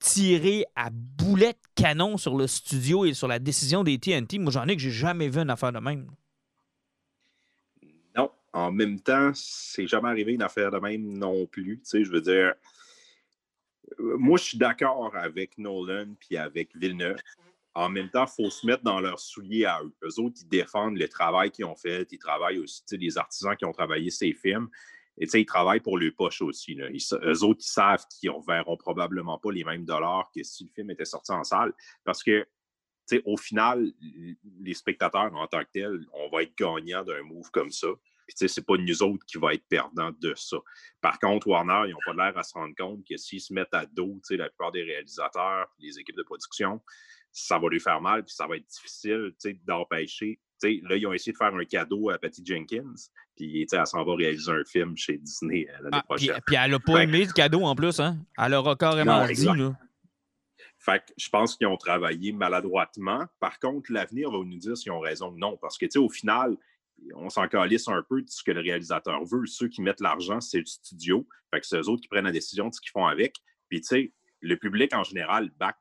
tiré 0.00 0.64
à 0.74 0.90
boulet 0.90 1.52
de 1.52 1.82
canon 1.82 2.16
sur 2.16 2.36
le 2.36 2.48
studio 2.48 3.04
et 3.04 3.14
sur 3.14 3.28
la 3.28 3.38
décision 3.38 3.84
des 3.84 3.98
TNT. 3.98 4.38
Moi, 4.38 4.50
j'en 4.50 4.66
ai 4.66 4.74
que 4.74 4.82
j'ai 4.82 4.90
jamais 4.90 5.28
vu 5.28 5.40
une 5.40 5.50
affaire 5.50 5.72
de 5.72 5.78
même. 5.78 6.10
Non, 8.16 8.30
en 8.52 8.72
même 8.72 9.00
temps, 9.00 9.30
c'est 9.34 9.86
jamais 9.86 10.08
arrivé 10.08 10.32
une 10.32 10.42
affaire 10.42 10.72
de 10.72 10.78
même 10.78 11.16
non 11.16 11.46
plus. 11.46 11.78
Tu 11.78 11.84
sais, 11.84 12.04
je 12.04 12.10
veux 12.10 12.20
dire, 12.20 12.54
euh, 14.00 14.16
moi, 14.18 14.36
je 14.38 14.44
suis 14.44 14.58
d'accord 14.58 15.14
avec 15.14 15.56
Nolan 15.56 16.14
puis 16.18 16.36
avec 16.36 16.76
Villeneuve. 16.76 17.18
En 17.74 17.88
même 17.88 18.10
temps, 18.10 18.26
il 18.26 18.44
faut 18.44 18.50
se 18.50 18.66
mettre 18.66 18.82
dans 18.82 19.00
leurs 19.00 19.18
souliers 19.18 19.64
à 19.64 19.82
eux. 19.82 19.92
Eux 20.04 20.20
autres, 20.20 20.36
ils 20.42 20.48
défendent 20.48 20.98
le 20.98 21.08
travail 21.08 21.50
qu'ils 21.50 21.64
ont 21.64 21.76
fait. 21.76 22.06
Ils 22.12 22.18
travaillent 22.18 22.58
aussi, 22.58 22.82
les 22.92 23.16
artisans 23.16 23.56
qui 23.56 23.64
ont 23.64 23.72
travaillé 23.72 24.10
ces 24.10 24.32
films. 24.34 24.68
Et 25.18 25.26
ils 25.32 25.46
travaillent 25.46 25.80
pour 25.80 25.98
les 25.98 26.10
poches 26.10 26.42
aussi. 26.42 26.76
Eux 26.78 27.44
autres, 27.44 27.60
ils 27.62 27.70
savent 27.70 28.04
qu'ils 28.08 28.30
ne 28.30 28.46
verront 28.46 28.76
probablement 28.76 29.38
pas 29.38 29.52
les 29.52 29.64
mêmes 29.64 29.84
dollars 29.84 30.30
que 30.34 30.42
si 30.42 30.64
le 30.64 30.70
film 30.74 30.90
était 30.90 31.04
sorti 31.04 31.32
en 31.32 31.44
salle. 31.44 31.72
Parce 32.04 32.22
que, 32.22 32.46
au 33.24 33.36
final, 33.36 33.92
les 34.60 34.74
spectateurs 34.74 35.34
en 35.34 35.46
tant 35.46 35.60
que 35.64 35.70
tels, 35.72 36.06
on 36.14 36.30
va 36.30 36.42
être 36.42 36.56
gagnants 36.56 37.04
d'un 37.04 37.22
move 37.22 37.50
comme 37.50 37.70
ça. 37.70 37.88
Puis, 38.26 38.36
tu 38.36 38.46
sais, 38.46 38.48
c'est 38.48 38.64
pas 38.64 38.76
nous 38.76 39.02
autres 39.02 39.26
qui 39.26 39.36
va 39.36 39.52
être 39.52 39.66
perdants 39.68 40.12
de 40.18 40.32
ça. 40.36 40.56
Par 41.00 41.18
contre, 41.18 41.48
Warner, 41.48 41.82
ils 41.88 41.92
n'ont 41.92 42.14
pas 42.14 42.14
l'air 42.24 42.38
à 42.38 42.42
se 42.42 42.54
rendre 42.54 42.74
compte 42.78 43.04
que 43.06 43.16
s'ils 43.16 43.40
se 43.40 43.52
mettent 43.52 43.74
à 43.74 43.84
dos, 43.84 44.14
tu 44.14 44.28
sais, 44.28 44.36
la 44.36 44.48
plupart 44.48 44.72
des 44.72 44.82
réalisateurs, 44.82 45.68
les 45.80 45.98
équipes 45.98 46.16
de 46.16 46.22
production, 46.22 46.80
ça 47.32 47.58
va 47.58 47.68
lui 47.68 47.80
faire 47.80 48.00
mal, 48.00 48.24
puis 48.24 48.34
ça 48.34 48.46
va 48.46 48.56
être 48.56 48.66
difficile, 48.66 49.34
d'empêcher. 49.64 50.38
Là, 50.62 50.96
ils 50.96 51.06
ont 51.06 51.12
essayé 51.12 51.32
de 51.32 51.36
faire 51.38 51.52
un 51.54 51.64
cadeau 51.64 52.10
à 52.10 52.18
Patty 52.18 52.42
Jenkins, 52.44 52.94
puis, 53.34 53.66
elle 53.72 53.86
s'en 53.86 54.04
va 54.04 54.14
réaliser 54.14 54.52
un 54.52 54.62
film 54.64 54.96
chez 54.96 55.16
Disney 55.16 55.66
euh, 55.68 55.72
l'année 55.82 55.88
Ah, 55.92 56.02
prochaine. 56.02 56.38
puis 56.46 56.56
elle 56.56 56.74
a 56.74 56.78
pas 56.78 56.96
Fait 56.98 57.02
aimé 57.04 57.24
le 57.24 57.32
cadeau 57.32 57.62
en 57.64 57.74
plus, 57.74 57.98
hein? 57.98 58.18
Elle 58.38 58.54
aura 58.54 58.76
carrément 58.76 59.26
Non, 59.26 59.32
dit, 59.32 59.44
là. 59.46 59.72
Fait 60.78 60.98
que 60.98 61.12
je 61.16 61.28
pense 61.28 61.56
qu'ils 61.56 61.66
ont 61.66 61.76
travaillé 61.76 62.32
maladroitement. 62.32 63.24
Par 63.40 63.58
contre, 63.58 63.90
l'avenir 63.92 64.30
va 64.30 64.38
nous 64.38 64.58
dire 64.58 64.76
s'ils 64.76 64.92
ont 64.92 65.00
raison 65.00 65.30
ou 65.30 65.38
non. 65.38 65.56
Parce 65.56 65.78
que, 65.78 65.86
tu 65.86 65.92
sais, 65.92 65.98
au 65.98 66.08
final, 66.08 66.56
on 67.14 67.30
s'en 67.30 67.48
calisse 67.48 67.88
un 67.88 68.02
peu 68.08 68.20
de 68.22 68.28
ce 68.28 68.42
que 68.42 68.50
le 68.50 68.60
réalisateur 68.60 69.24
veut. 69.24 69.46
Ceux 69.46 69.68
qui 69.68 69.80
mettent 69.80 70.00
l'argent, 70.00 70.40
c'est 70.40 70.58
le 70.58 70.66
studio. 70.66 71.26
Fait 71.52 71.60
que 71.60 71.66
c'est 71.66 71.78
eux 71.78 71.88
autres 71.88 72.02
qui 72.02 72.08
prennent 72.08 72.24
la 72.24 72.32
décision 72.32 72.68
de 72.68 72.74
ce 72.74 72.80
qu'ils 72.80 72.90
font 72.90 73.06
avec. 73.06 73.36
Puis, 73.68 73.80
tu 73.80 73.86
sais, 73.86 74.12
le 74.40 74.56
public 74.56 74.92
en 74.94 75.04
général 75.04 75.50
back 75.58 75.76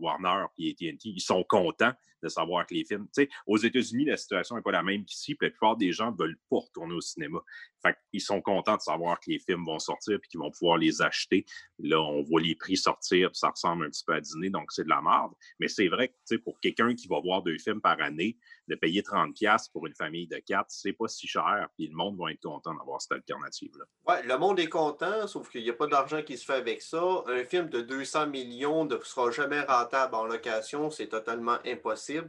Warner 0.00 0.46
et 0.58 0.70
AT&T. 0.70 1.08
Ils 1.08 1.20
sont 1.20 1.44
contents 1.44 1.92
de 2.22 2.28
savoir 2.28 2.66
que 2.66 2.74
les 2.74 2.84
films... 2.84 3.06
Tu 3.06 3.24
sais, 3.24 3.28
aux 3.46 3.58
États-Unis, 3.58 4.04
la 4.04 4.16
situation 4.16 4.56
n'est 4.56 4.62
pas 4.62 4.72
la 4.72 4.82
même 4.82 5.04
qu'ici. 5.04 5.36
La 5.40 5.50
plupart 5.50 5.76
des 5.76 5.92
gens 5.92 6.12
ne 6.12 6.16
veulent 6.16 6.38
pas 6.48 6.58
retourner 6.58 6.94
au 6.94 7.00
cinéma. 7.00 7.40
Fait 7.82 7.96
qu'ils 8.10 8.20
sont 8.20 8.40
contents 8.40 8.76
de 8.76 8.80
savoir 8.80 9.18
que 9.18 9.30
les 9.30 9.40
films 9.40 9.64
vont 9.64 9.80
sortir 9.80 10.20
puis 10.20 10.30
qu'ils 10.30 10.40
vont 10.40 10.50
pouvoir 10.50 10.78
les 10.78 11.02
acheter. 11.02 11.44
Là, 11.80 12.00
on 12.00 12.22
voit 12.22 12.40
les 12.40 12.54
prix 12.54 12.76
sortir, 12.76 13.30
puis 13.30 13.38
ça 13.38 13.50
ressemble 13.50 13.86
un 13.86 13.90
petit 13.90 14.04
peu 14.06 14.14
à 14.14 14.20
dîner, 14.20 14.50
donc 14.50 14.70
c'est 14.70 14.84
de 14.84 14.88
la 14.88 15.02
merde. 15.02 15.32
Mais 15.58 15.66
c'est 15.66 15.88
vrai 15.88 16.14
que 16.30 16.36
pour 16.36 16.60
quelqu'un 16.60 16.94
qui 16.94 17.08
va 17.08 17.20
voir 17.20 17.42
deux 17.42 17.58
films 17.58 17.80
par 17.80 18.00
année, 18.00 18.38
de 18.72 18.78
payer 18.78 19.02
30$ 19.02 19.70
pour 19.70 19.86
une 19.86 19.94
famille 19.94 20.26
de 20.26 20.38
quatre, 20.38 20.70
c'est 20.70 20.92
pas 20.94 21.06
si 21.08 21.26
cher, 21.26 21.68
puis 21.76 21.88
le 21.88 21.94
monde 21.94 22.16
va 22.18 22.32
être 22.32 22.40
content 22.42 22.74
d'avoir 22.74 23.00
cette 23.02 23.12
alternative-là. 23.12 23.84
Ouais, 24.08 24.22
le 24.26 24.38
monde 24.38 24.58
est 24.60 24.68
content, 24.68 25.26
sauf 25.26 25.50
qu'il 25.50 25.62
n'y 25.62 25.70
a 25.70 25.74
pas 25.74 25.86
d'argent 25.86 26.22
qui 26.22 26.38
se 26.38 26.44
fait 26.44 26.54
avec 26.54 26.80
ça. 26.80 27.02
Un 27.26 27.44
film 27.44 27.68
de 27.68 27.82
200 27.82 28.28
millions 28.28 28.84
ne 28.86 28.96
sera 29.00 29.30
jamais 29.30 29.60
rentable 29.60 30.14
en 30.14 30.24
location, 30.24 30.90
c'est 30.90 31.08
totalement 31.08 31.58
impossible. 31.66 32.28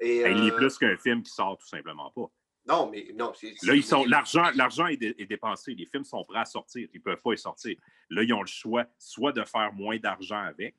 Et, 0.00 0.24
Ben, 0.24 0.36
Il 0.36 0.48
est 0.48 0.52
euh, 0.52 0.56
plus 0.56 0.76
qu'un 0.78 0.96
film 0.96 1.22
qui 1.22 1.30
sort 1.30 1.56
tout 1.58 1.66
simplement 1.68 2.10
pas. 2.10 2.26
Non, 2.66 2.88
mais 2.90 3.06
non, 3.14 3.32
c'est. 3.34 3.54
Là, 3.62 3.74
ils 3.74 3.84
sont, 3.84 4.04
l'argent, 4.06 4.50
l'argent 4.54 4.86
est, 4.86 4.96
dé- 4.96 5.14
est 5.18 5.26
dépensé. 5.26 5.74
Les 5.74 5.84
films 5.84 6.04
sont 6.04 6.24
prêts 6.24 6.38
à 6.40 6.44
sortir. 6.46 6.88
Ils 6.92 6.96
ne 6.98 7.02
peuvent 7.02 7.20
pas 7.22 7.34
y 7.34 7.38
sortir. 7.38 7.76
Là, 8.08 8.22
ils 8.22 8.32
ont 8.32 8.40
le 8.40 8.46
choix 8.46 8.86
soit 8.98 9.32
de 9.32 9.44
faire 9.44 9.70
moins 9.74 9.98
d'argent 9.98 10.40
avec 10.40 10.74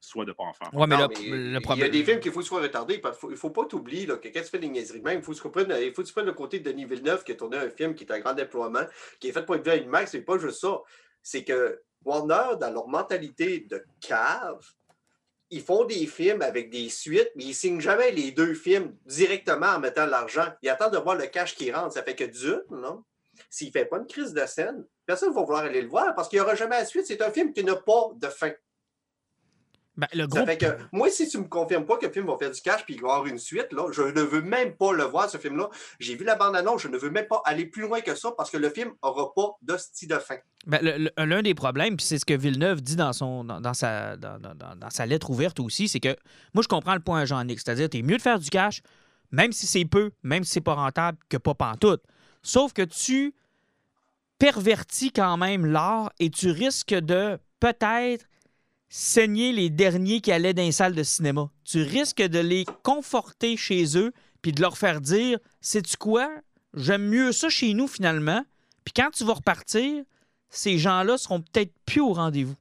soit 0.00 0.24
de 0.24 0.30
ne 0.30 0.34
pas 0.34 0.44
en 0.44 0.52
faire. 0.52 0.70
Ouais, 0.72 0.86
mais, 0.86 0.96
Non, 0.96 1.08
le, 1.08 1.30
mais 1.30 1.36
le 1.36 1.36
Il 1.46 1.52
y 1.52 1.56
a 1.56 1.60
problème. 1.60 1.90
des 1.90 2.04
films 2.04 2.20
qu'il 2.20 2.32
faut 2.32 2.42
soient 2.42 2.60
retardés. 2.62 2.98
parce 2.98 3.16
qu'il 3.18 3.20
faut, 3.28 3.30
il 3.32 3.36
faut 3.36 3.50
pas 3.50 3.64
t'oublier 3.66 4.06
là, 4.06 4.16
que 4.16 4.28
quand 4.28 4.40
tu 4.40 4.48
fais 4.48 4.58
des 4.58 4.68
niaiseries, 4.68 5.02
même, 5.02 5.18
il 5.18 5.22
faut, 5.22 5.32
que 5.32 5.36
tu 5.36 5.42
comprennes- 5.42 5.76
il 5.80 5.92
faut 5.92 6.02
que 6.02 6.06
tu 6.06 6.12
prennes 6.12 6.26
le 6.26 6.32
côté 6.32 6.58
de 6.60 6.70
Denis 6.70 6.84
Villeneuve 6.86 7.22
qui 7.24 7.32
a 7.32 7.34
tourné 7.34 7.58
un 7.58 7.70
film 7.70 7.94
qui 7.94 8.04
est 8.04 8.12
un 8.12 8.18
grand 8.20 8.32
déploiement, 8.34 8.84
qui 9.20 9.28
est 9.28 9.32
fait 9.32 9.44
pour 9.44 9.56
être 9.56 9.64
vu 9.64 9.70
à 9.70 9.76
IMAX. 9.76 10.10
C'est 10.10 10.22
pas 10.22 10.38
juste 10.38 10.60
ça. 10.60 10.78
C'est 11.22 11.44
que 11.44 11.80
Warner, 12.04 12.56
dans 12.58 12.70
leur 12.72 12.88
mentalité 12.88 13.60
de 13.60 13.84
cave, 14.00 14.58
ils 15.50 15.62
font 15.62 15.84
des 15.84 16.06
films 16.06 16.42
avec 16.42 16.70
des 16.70 16.88
suites, 16.88 17.30
mais 17.36 17.44
ils 17.44 17.54
signent 17.54 17.80
jamais 17.80 18.12
les 18.12 18.30
deux 18.30 18.54
films 18.54 18.96
directement 19.04 19.66
en 19.66 19.80
mettant 19.80 20.06
de 20.06 20.10
l'argent. 20.10 20.46
Ils 20.62 20.68
attendent 20.70 20.92
de 20.94 20.98
voir 20.98 21.16
le 21.16 21.26
cash 21.26 21.54
qui 21.56 21.70
rentre. 21.72 21.92
Ça 21.92 22.02
fait 22.02 22.14
que 22.14 22.24
d'une, 22.24 22.62
non? 22.70 23.04
S'il 23.48 23.66
ne 23.68 23.72
fait 23.72 23.84
pas 23.84 23.98
une 23.98 24.06
crise 24.06 24.32
de 24.32 24.46
scène, 24.46 24.86
personne 25.06 25.30
ne 25.30 25.34
va 25.34 25.42
vouloir 25.42 25.62
aller 25.64 25.82
le 25.82 25.88
voir 25.88 26.14
parce 26.14 26.28
qu'il 26.28 26.38
n'y 26.38 26.42
aura 26.42 26.54
jamais 26.54 26.78
la 26.78 26.84
suite. 26.84 27.06
C'est 27.06 27.20
un 27.22 27.30
film 27.30 27.52
qui 27.52 27.64
n'a 27.64 27.74
pas 27.76 28.10
de 28.14 28.28
fin. 28.28 28.52
Ben, 29.96 30.06
le 30.14 30.26
Ça 30.32 30.46
fait 30.46 30.56
que, 30.56 30.66
moi, 30.92 31.10
si 31.10 31.28
tu 31.28 31.36
me 31.38 31.44
confirmes 31.44 31.84
pas 31.84 31.96
que 31.98 32.06
le 32.06 32.12
film 32.12 32.26
va 32.26 32.36
faire 32.38 32.50
du 32.50 32.60
cash 32.60 32.84
puis 32.84 32.94
qu'il 32.94 33.02
va 33.02 33.08
y 33.08 33.10
avoir 33.12 33.26
une 33.26 33.38
suite, 33.38 33.72
là, 33.72 33.90
je 33.92 34.02
ne 34.02 34.20
veux 34.22 34.40
même 34.40 34.74
pas 34.76 34.92
le 34.92 35.02
voir, 35.04 35.28
ce 35.28 35.36
film-là. 35.36 35.68
J'ai 35.98 36.14
vu 36.14 36.24
la 36.24 36.36
bande-annonce, 36.36 36.82
je 36.82 36.88
ne 36.88 36.96
veux 36.96 37.10
même 37.10 37.26
pas 37.26 37.42
aller 37.44 37.66
plus 37.66 37.82
loin 37.82 38.00
que 38.00 38.14
ça 38.14 38.30
parce 38.36 38.50
que 38.50 38.56
le 38.56 38.70
film 38.70 38.92
n'aura 39.02 39.34
pas 39.34 39.50
de 39.62 39.76
style 39.76 40.08
de 40.08 40.18
fin. 40.18 40.36
Ben, 40.66 41.10
L'un 41.18 41.42
des 41.42 41.54
problèmes, 41.54 41.96
puis 41.96 42.06
c'est 42.06 42.18
ce 42.18 42.24
que 42.24 42.34
Villeneuve 42.34 42.80
dit 42.80 42.96
dans, 42.96 43.12
son, 43.12 43.44
dans, 43.44 43.60
dans 43.60 43.74
sa, 43.74 44.16
dans, 44.16 44.38
dans- 44.38 44.90
sa 44.90 45.06
lettre 45.06 45.28
ouverte 45.30 45.60
aussi, 45.60 45.88
c'est 45.88 46.00
que 46.00 46.16
moi, 46.54 46.62
je 46.62 46.68
comprends 46.68 46.94
le 46.94 47.00
point 47.00 47.20
à 47.20 47.24
Jean-Nic. 47.24 47.60
C'est-à-dire, 47.60 47.90
t'es 47.90 48.02
mieux 48.02 48.16
de 48.16 48.22
faire 48.22 48.38
du 48.38 48.48
cash, 48.48 48.82
même 49.32 49.52
si 49.52 49.66
c'est 49.66 49.84
peu, 49.84 50.12
même 50.22 50.44
si 50.44 50.52
c'est 50.52 50.60
pas 50.60 50.74
rentable, 50.74 51.18
que 51.28 51.36
pas 51.36 51.54
pantoute. 51.54 52.02
Sauf 52.42 52.72
que 52.72 52.82
tu 52.82 53.34
pervertis 54.38 55.12
quand 55.12 55.36
même 55.36 55.66
l'art 55.66 56.10
et 56.18 56.30
tu 56.30 56.50
risques 56.50 56.94
de 56.94 57.38
peut-être 57.60 58.24
saigner 58.90 59.52
les 59.52 59.70
derniers 59.70 60.20
qui 60.20 60.32
allaient 60.32 60.52
dans 60.52 60.62
les 60.62 60.72
salles 60.72 60.94
de 60.94 61.02
cinéma. 61.04 61.48
Tu 61.64 61.82
risques 61.82 62.20
de 62.20 62.40
les 62.40 62.66
conforter 62.82 63.56
chez 63.56 63.96
eux 63.96 64.12
puis 64.42 64.52
de 64.52 64.60
leur 64.60 64.76
faire 64.76 65.00
dire 65.00 65.38
Sais-tu 65.62 65.96
quoi? 65.96 66.28
J'aime 66.74 67.08
mieux 67.08 67.32
ça 67.32 67.48
chez 67.48 67.72
nous 67.72 67.86
finalement. 67.86 68.44
Puis 68.84 68.92
quand 68.94 69.10
tu 69.10 69.24
vas 69.24 69.34
repartir, 69.34 70.04
ces 70.50 70.78
gens-là 70.78 71.16
seront 71.16 71.40
peut-être 71.40 71.72
plus 71.86 72.00
au 72.00 72.12
rendez-vous. 72.12 72.56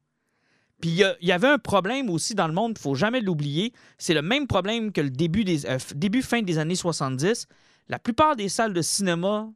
Puis 0.80 0.92
il 0.92 1.28
y, 1.28 1.32
avait 1.32 1.48
un 1.48 1.58
problème 1.58 2.10
aussi 2.10 2.36
dans 2.36 2.48
le 2.48 2.54
monde, 2.54 2.74
il 2.78 2.82
faut 2.82 2.96
jamais 2.96 3.20
l'oublier. 3.20 3.74
C'est 3.98 4.14
le 4.14 4.22
même 4.22 4.48
problème 4.48 4.94
que 4.94 5.02
le 5.02 5.10
début, 5.10 5.44
des, 5.44 5.66
euh, 5.66 5.78
début 5.94 6.22
fin 6.22 6.42
des 6.42 6.58
années 6.58 6.76
70. 6.76 7.48
La 7.90 8.00
plupart 8.00 8.38
des 8.38 8.48
salles 8.48 8.74
de 8.74 8.82
cinéma 8.82 9.52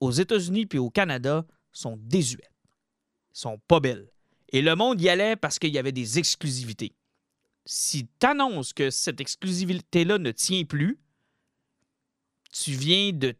aux 0.00 0.10
États-Unis 0.10 0.66
puis 0.66 0.78
au 0.78 0.90
Canada 0.90 1.46
sont 1.72 1.96
désuètes. 1.98 2.50
sont 3.32 3.58
pas 3.66 3.80
belles. 3.80 4.10
Et 4.50 4.62
le 4.62 4.74
monde 4.74 5.00
y 5.00 5.08
allait 5.08 5.36
parce 5.36 5.58
qu'il 5.58 5.70
y 5.70 5.78
avait 5.78 5.92
des 5.92 6.18
exclusivités. 6.18 6.94
Si 7.66 8.08
tu 8.18 8.26
annonces 8.26 8.72
que 8.72 8.90
cette 8.90 9.20
exclusivité-là 9.20 10.18
ne 10.18 10.30
tient 10.30 10.64
plus, 10.64 10.98
tu 12.50 12.72
viens 12.72 13.12
de 13.12 13.34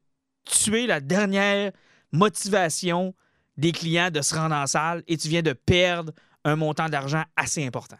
tuer 0.45 0.87
la 0.87 1.01
dernière 1.01 1.73
motivation 2.13 3.15
des 3.57 3.73
clients 3.73 4.11
de 4.11 4.21
se 4.21 4.35
rendre 4.35 4.55
en 4.55 4.67
salle 4.67 5.03
et 5.07 5.17
tu 5.17 5.29
viens 5.29 5.43
de 5.43 5.53
perdre 5.53 6.13
un 6.45 6.57
montant 6.57 6.89
d'argent 6.89 7.25
assez 7.37 7.67
important. 7.67 7.99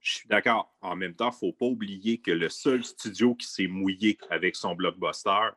Je 0.00 0.14
suis 0.14 0.28
d'accord. 0.28 0.74
En 0.80 0.96
même 0.96 1.14
temps, 1.14 1.30
il 1.30 1.34
ne 1.34 1.50
faut 1.50 1.52
pas 1.52 1.66
oublier 1.66 2.18
que 2.18 2.30
le 2.30 2.48
seul 2.48 2.84
studio 2.84 3.34
qui 3.34 3.46
s'est 3.46 3.66
mouillé 3.66 4.18
avec 4.30 4.56
son 4.56 4.74
blockbuster, 4.74 5.50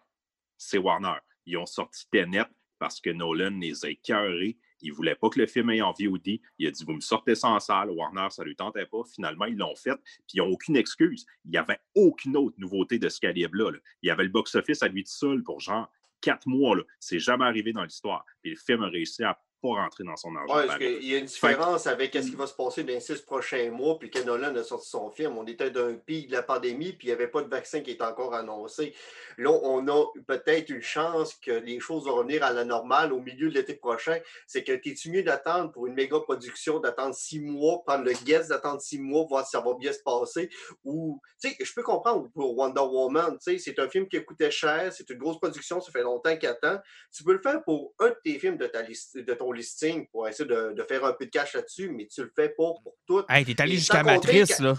c'est 0.58 0.78
Warner. 0.78 1.18
Ils 1.46 1.58
ont 1.58 1.66
sorti 1.66 2.06
Tenet 2.12 2.46
parce 2.78 3.00
que 3.00 3.10
Nolan 3.10 3.58
les 3.60 3.86
a 3.86 3.90
écœurés. 3.90 4.58
Il 4.84 4.92
ne 4.92 4.96
voulait 4.96 5.16
pas 5.16 5.30
que 5.30 5.40
le 5.40 5.48
film 5.48 5.70
aille 5.70 5.82
en 5.82 5.94
VOD. 5.94 6.40
Il 6.60 6.68
a 6.68 6.72
dit 6.72 6.84
Vous 6.86 6.94
me 6.94 7.02
sortez 7.02 7.36
ça 7.36 7.60
salle. 7.60 7.90
Warner, 7.90 8.28
ça 8.30 8.44
ne 8.44 8.50
lui 8.50 8.56
tentait 8.56 8.86
pas. 8.86 9.02
Finalement, 9.06 9.46
ils 9.46 9.58
l'ont 9.58 9.76
fait. 9.76 9.96
Puis 10.28 10.36
ils 10.36 10.40
n'ont 10.40 10.50
aucune 10.50 10.76
excuse. 10.76 11.26
Il 11.46 11.52
n'y 11.52 11.58
avait 11.58 11.80
aucune 11.96 12.38
autre 12.38 12.56
nouveauté 12.60 13.00
de 13.00 13.10
ce 13.10 13.20
calibre-là. 13.20 13.72
là. 13.72 13.80
Il 14.02 14.08
y 14.08 14.12
avait 14.12 14.24
le 14.24 14.30
box-office 14.30 14.84
à 14.84 14.88
lui 14.88 15.04
tout 15.04 15.12
seul 15.12 15.42
pour 15.42 15.60
genre 15.60 15.92
quatre 16.22 16.48
mois. 16.48 16.78
C'est 17.00 17.20
jamais 17.20 17.46
arrivé 17.46 17.74
dans 17.74 17.84
l'histoire. 17.84 18.26
Puis 18.42 18.52
le 18.52 18.58
film 18.58 18.84
a 18.84 18.90
réussi 18.90 19.24
à 19.24 19.40
pas 19.64 19.82
rentrer 19.82 20.04
dans 20.04 20.18
son 20.18 20.36
argent. 20.36 20.54
Ouais, 20.54 20.66
parce 20.68 20.78
pareil. 20.78 21.00
qu'il 21.00 21.10
y 21.10 21.16
a 21.16 21.20
une 21.20 21.26
différence 21.26 21.88
avec 21.88 22.14
ce 22.14 22.20
qui 22.20 22.36
va 22.36 22.48
se 22.48 22.54
passer 22.54 22.84
dans 22.84 22.92
les 22.92 23.00
six 23.00 23.22
prochains 23.22 23.72
mois, 23.72 23.98
puis 23.98 24.12
que 24.12 24.20
Nolan 24.20 24.54
a 24.56 24.64
sorti 24.64 24.90
son 24.90 25.10
film. 25.10 25.38
On 25.38 25.48
était 25.48 25.72
d'un 25.72 25.94
pic 25.94 26.28
de 26.28 26.34
la 26.34 26.44
pandémie, 26.44 26.92
puis 26.92 27.08
il 27.08 27.10
n'y 27.12 27.14
avait 27.14 27.30
pas 27.30 27.42
de 27.42 27.48
vaccin 27.48 27.80
qui 27.80 27.92
est 27.92 28.02
encore 28.02 28.34
annoncé. 28.34 28.94
Là, 29.38 29.52
on 29.64 29.88
a 29.88 30.06
peut-être 30.28 30.70
une 30.70 30.82
chance 30.82 31.36
que 31.36 31.52
les 31.52 31.80
choses 31.80 32.06
vont 32.06 32.16
revenir 32.16 32.44
à 32.44 32.52
la 32.52 32.66
normale 32.66 33.14
au 33.14 33.22
milieu 33.22 33.50
de 33.50 33.54
l'été 33.54 33.76
prochain. 33.76 34.18
C'est 34.48 34.64
que 34.64 34.74
t'es-tu 34.74 35.10
mieux 35.10 35.24
d'attendre 35.24 35.72
pour 35.72 35.88
une 35.88 35.94
méga 35.94 36.20
production, 36.20 36.80
d'attendre 36.80 37.16
six 37.16 37.40
mois, 37.40 37.84
prendre 37.86 38.04
le 38.04 38.14
guess, 38.26 38.50
d'attendre 38.50 38.82
six 38.82 39.00
mois, 39.00 39.26
voir 39.30 39.46
si 39.46 39.52
ça 39.52 39.62
va 39.62 39.74
bien 39.76 39.94
se 39.94 40.04
passer, 40.04 40.50
ou, 40.84 41.22
tu 41.42 41.50
sais, 41.50 41.56
je 41.64 41.74
peux 41.74 41.84
comprendre 41.84 42.30
pour 42.34 42.58
Wonder 42.58 42.82
Woman, 42.82 43.38
tu 43.38 43.54
sais, 43.54 43.58
c'est 43.60 43.80
un 43.80 43.88
film 43.88 44.10
qui 44.10 44.22
coûtait 44.26 44.52
cher, 44.52 44.92
c'est 44.92 45.10
une 45.10 45.18
grosse 45.18 45.40
production, 45.40 45.80
ça 45.80 45.92
fait 45.92 46.04
longtemps 46.04 46.36
qu'il 46.36 46.50
attend. 46.50 46.80
Tu 47.16 47.24
peux 47.24 47.34
le 47.34 47.40
faire 47.40 47.64
pour 47.64 47.94
un 48.00 48.10
de 48.10 48.18
tes 48.24 48.38
films 48.40 48.58
de, 48.58 48.68
ta 48.68 48.82
liste, 48.82 49.18
de 49.18 49.34
ton 49.34 49.53
listing 49.54 50.08
pour 50.08 50.28
essayer 50.28 50.48
de, 50.48 50.74
de 50.74 50.84
faire 50.84 51.04
un 51.06 51.14
peu 51.14 51.26
de 51.26 51.32
cash 51.32 51.54
là-dessus, 51.54 51.90
mais 51.90 52.06
tu 52.08 52.22
le 52.22 52.32
fais 52.36 52.50
pas 52.50 52.74
pour 52.84 52.96
tout. 53.08 53.24
Hey, 53.30 53.46
t'es 53.46 53.60
allé 53.62 53.76
jusqu'à 53.76 54.04
Matrice, 54.04 54.58
que- 54.58 54.64
là. 54.64 54.76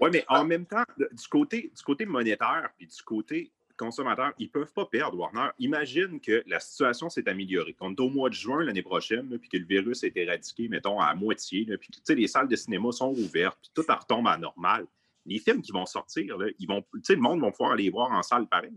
Oui, 0.00 0.10
mais 0.12 0.24
en 0.28 0.44
même 0.44 0.64
temps, 0.64 0.84
du 0.96 1.28
côté, 1.28 1.72
du 1.76 1.82
côté 1.82 2.06
monétaire 2.06 2.70
puis 2.76 2.86
du 2.86 3.02
côté 3.02 3.50
consommateur, 3.76 4.32
ils 4.38 4.46
ne 4.46 4.50
peuvent 4.50 4.72
pas 4.72 4.86
perdre, 4.86 5.16
Warner. 5.18 5.50
Imagine 5.60 6.20
que 6.20 6.42
la 6.46 6.58
situation 6.60 7.08
s'est 7.08 7.28
améliorée, 7.28 7.72
qu'on 7.74 7.92
est 7.92 8.00
au 8.00 8.08
mois 8.10 8.28
de 8.28 8.34
juin 8.34 8.64
l'année 8.64 8.82
prochaine, 8.82 9.28
là, 9.30 9.38
puis 9.38 9.48
que 9.48 9.56
le 9.56 9.64
virus 9.64 10.02
est 10.04 10.16
éradiqué, 10.16 10.68
mettons, 10.68 11.00
à 11.00 11.14
moitié, 11.14 11.64
là, 11.64 11.76
puis 11.78 11.88
que 11.90 11.96
tu 11.96 12.02
sais, 12.04 12.14
les 12.16 12.26
salles 12.26 12.48
de 12.48 12.56
cinéma 12.56 12.90
sont 12.92 13.10
ouvertes, 13.12 13.58
puis 13.60 13.70
tout 13.74 13.84
retombe 13.88 14.26
à 14.28 14.36
normal. 14.36 14.86
Les 15.26 15.38
films 15.38 15.62
qui 15.62 15.70
vont 15.72 15.86
sortir, 15.86 16.36
là, 16.38 16.46
ils 16.58 16.66
vont, 16.66 16.82
tu 16.94 17.00
sais, 17.04 17.14
le 17.14 17.20
monde 17.20 17.40
va 17.40 17.50
pouvoir 17.52 17.72
aller 17.72 17.88
voir 17.90 18.10
en 18.10 18.22
salle 18.22 18.46
pareil. 18.48 18.72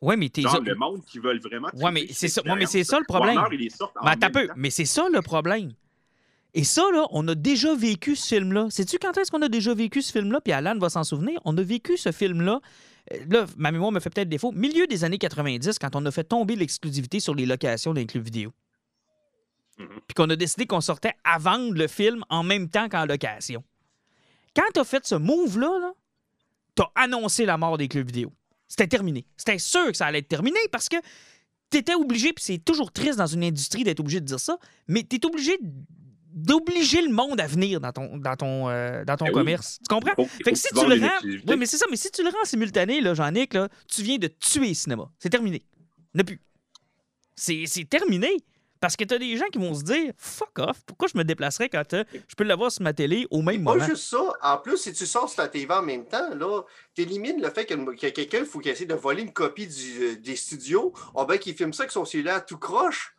Ouais, 0.00 0.16
mais 0.16 0.28
t'es. 0.28 0.42
Genre, 0.42 0.60
le 0.60 0.74
monde 0.74 1.04
qui 1.04 1.18
veulent 1.18 1.40
vraiment. 1.40 1.68
Ouais, 1.74 1.90
mais 1.90 2.06
c'est 2.12 2.28
ça, 2.28 2.42
ouais, 2.42 2.54
mais 2.56 2.66
c'est 2.66 2.84
ça 2.84 2.98
le 2.98 3.04
problème. 3.06 3.36
Warner, 3.36 3.56
Mais 4.04 4.16
même 4.16 4.32
peu, 4.32 4.48
mais 4.56 4.70
c'est 4.70 4.84
ça 4.84 5.06
le 5.12 5.22
problème. 5.22 5.72
Et 6.54 6.64
ça, 6.64 6.82
là, 6.92 7.06
on 7.10 7.26
a 7.28 7.34
déjà 7.34 7.74
vécu 7.74 8.16
ce 8.16 8.28
film-là. 8.34 8.68
Sais-tu 8.70 8.98
quand 8.98 9.16
est-ce 9.18 9.30
qu'on 9.30 9.42
a 9.42 9.48
déjà 9.48 9.74
vécu 9.74 10.00
ce 10.00 10.10
film-là? 10.12 10.40
Puis 10.40 10.52
Alan 10.52 10.78
va 10.78 10.88
s'en 10.88 11.04
souvenir. 11.04 11.38
On 11.44 11.56
a 11.58 11.62
vécu 11.62 11.98
ce 11.98 12.12
film-là. 12.12 12.60
euh, 13.12 13.16
Là, 13.28 13.46
ma 13.58 13.72
mémoire 13.72 13.92
me 13.92 14.00
fait 14.00 14.08
peut-être 14.08 14.28
défaut. 14.30 14.52
Milieu 14.52 14.86
des 14.86 15.04
années 15.04 15.18
90, 15.18 15.78
quand 15.78 15.94
on 15.96 16.06
a 16.06 16.10
fait 16.10 16.24
tomber 16.24 16.56
l'exclusivité 16.56 17.20
sur 17.20 17.34
les 17.34 17.44
locations 17.44 17.92
d'un 17.92 18.06
club 18.06 18.24
vidéo. 18.24 18.52
Mhm. 19.78 19.88
Puis 20.06 20.14
qu'on 20.14 20.30
a 20.30 20.36
décidé 20.36 20.66
qu'on 20.66 20.80
sortait 20.80 21.12
à 21.24 21.38
vendre 21.38 21.74
le 21.74 21.86
film 21.88 22.24
en 22.30 22.42
même 22.42 22.70
temps 22.70 22.88
qu'en 22.88 23.04
location. 23.04 23.62
Quand 24.54 24.64
t'as 24.72 24.84
fait 24.84 25.04
ce 25.06 25.14
move-là, 25.14 25.78
là, 25.80 25.92
t'as 26.74 26.88
annoncé 26.94 27.44
la 27.44 27.58
mort 27.58 27.76
des 27.76 27.88
clubs 27.88 28.06
vidéo. 28.06 28.32
C'était 28.68 28.86
terminé. 28.88 29.26
C'était 29.36 29.58
sûr 29.58 29.86
que 29.86 29.96
ça 29.96 30.06
allait 30.06 30.18
être 30.20 30.28
terminé 30.28 30.58
parce 30.72 30.88
que 30.88 30.96
t'étais 31.70 31.94
obligé, 31.94 32.32
puis 32.32 32.44
c'est 32.44 32.58
toujours 32.58 32.92
triste 32.92 33.18
dans 33.18 33.26
une 33.26 33.44
industrie 33.44 33.84
d'être 33.84 34.00
obligé 34.00 34.20
de 34.20 34.24
dire 34.26 34.40
ça, 34.40 34.58
mais 34.88 35.02
t'es 35.02 35.24
obligé 35.26 35.58
d'obliger 36.38 37.00
le 37.00 37.12
monde 37.12 37.40
à 37.40 37.46
venir 37.46 37.80
dans 37.80 37.92
ton, 37.92 38.18
dans 38.18 38.36
ton, 38.36 38.68
euh, 38.68 39.04
dans 39.04 39.16
ton 39.16 39.24
Ben 39.26 39.30
oui. 39.30 39.34
commerce. 39.34 39.78
Tu 39.78 39.94
comprends? 39.94 40.14
Faut- 40.14 40.26
Fait 40.44 40.52
que 40.52 40.58
si 40.58 40.68
tu 40.68 40.86
le 40.86 41.00
rends. 41.00 41.10
Oui, 41.24 41.56
mais 41.56 41.64
c'est 41.66 41.78
ça, 41.78 41.86
mais 41.90 41.96
si 41.96 42.10
tu 42.10 42.22
le 42.22 42.28
rends 42.28 42.42
en 42.42 42.44
simultané, 42.44 43.00
là, 43.00 43.14
Jean-Nic, 43.14 43.54
là, 43.54 43.68
tu 43.88 44.02
viens 44.02 44.18
de 44.18 44.26
tuer 44.28 44.68
le 44.68 44.74
cinéma. 44.74 45.10
C'est 45.18 45.30
terminé. 45.30 45.62
Ne 46.14 46.22
plus. 46.22 46.40
C'est 47.34 47.64
c'est 47.66 47.84
terminé. 47.84 48.28
Parce 48.86 48.94
que 48.94 49.02
t'as 49.02 49.18
des 49.18 49.36
gens 49.36 49.46
qui 49.52 49.58
vont 49.58 49.74
se 49.74 49.82
dire 49.82 50.12
fuck 50.16 50.60
off, 50.60 50.76
pourquoi 50.86 51.08
je 51.12 51.18
me 51.18 51.24
déplacerais 51.24 51.68
quand 51.68 51.82
je 51.92 52.34
peux 52.36 52.44
l'avoir 52.44 52.70
sur 52.70 52.84
ma 52.84 52.92
télé 52.92 53.26
au 53.32 53.42
même 53.42 53.64
Pas 53.64 53.72
moment? 53.72 53.84
juste 53.84 54.04
ça. 54.04 54.32
En 54.42 54.58
plus, 54.58 54.76
si 54.76 54.92
tu 54.92 55.06
sors 55.06 55.28
sur 55.28 55.38
ta 55.38 55.48
TV 55.48 55.74
en 55.74 55.82
même 55.82 56.06
temps, 56.06 56.32
là, 56.36 56.62
t'élimines 56.94 57.42
le 57.42 57.50
fait 57.50 57.66
que, 57.66 57.74
que 57.74 58.06
quelqu'un, 58.10 58.38
il 58.38 58.46
faut 58.46 58.60
qu'il 58.60 58.70
essaie 58.70 58.84
de 58.86 58.94
voler 58.94 59.22
une 59.22 59.32
copie 59.32 59.66
du, 59.66 60.04
euh, 60.04 60.14
des 60.16 60.36
studios. 60.36 60.92
On 61.16 61.24
ben 61.24 61.36
qu'il 61.36 61.56
filme 61.56 61.72
ça 61.72 61.82
avec 61.82 61.90
son 61.90 62.04
cellulaire 62.04 62.46
tout 62.46 62.58
croche. 62.58 63.12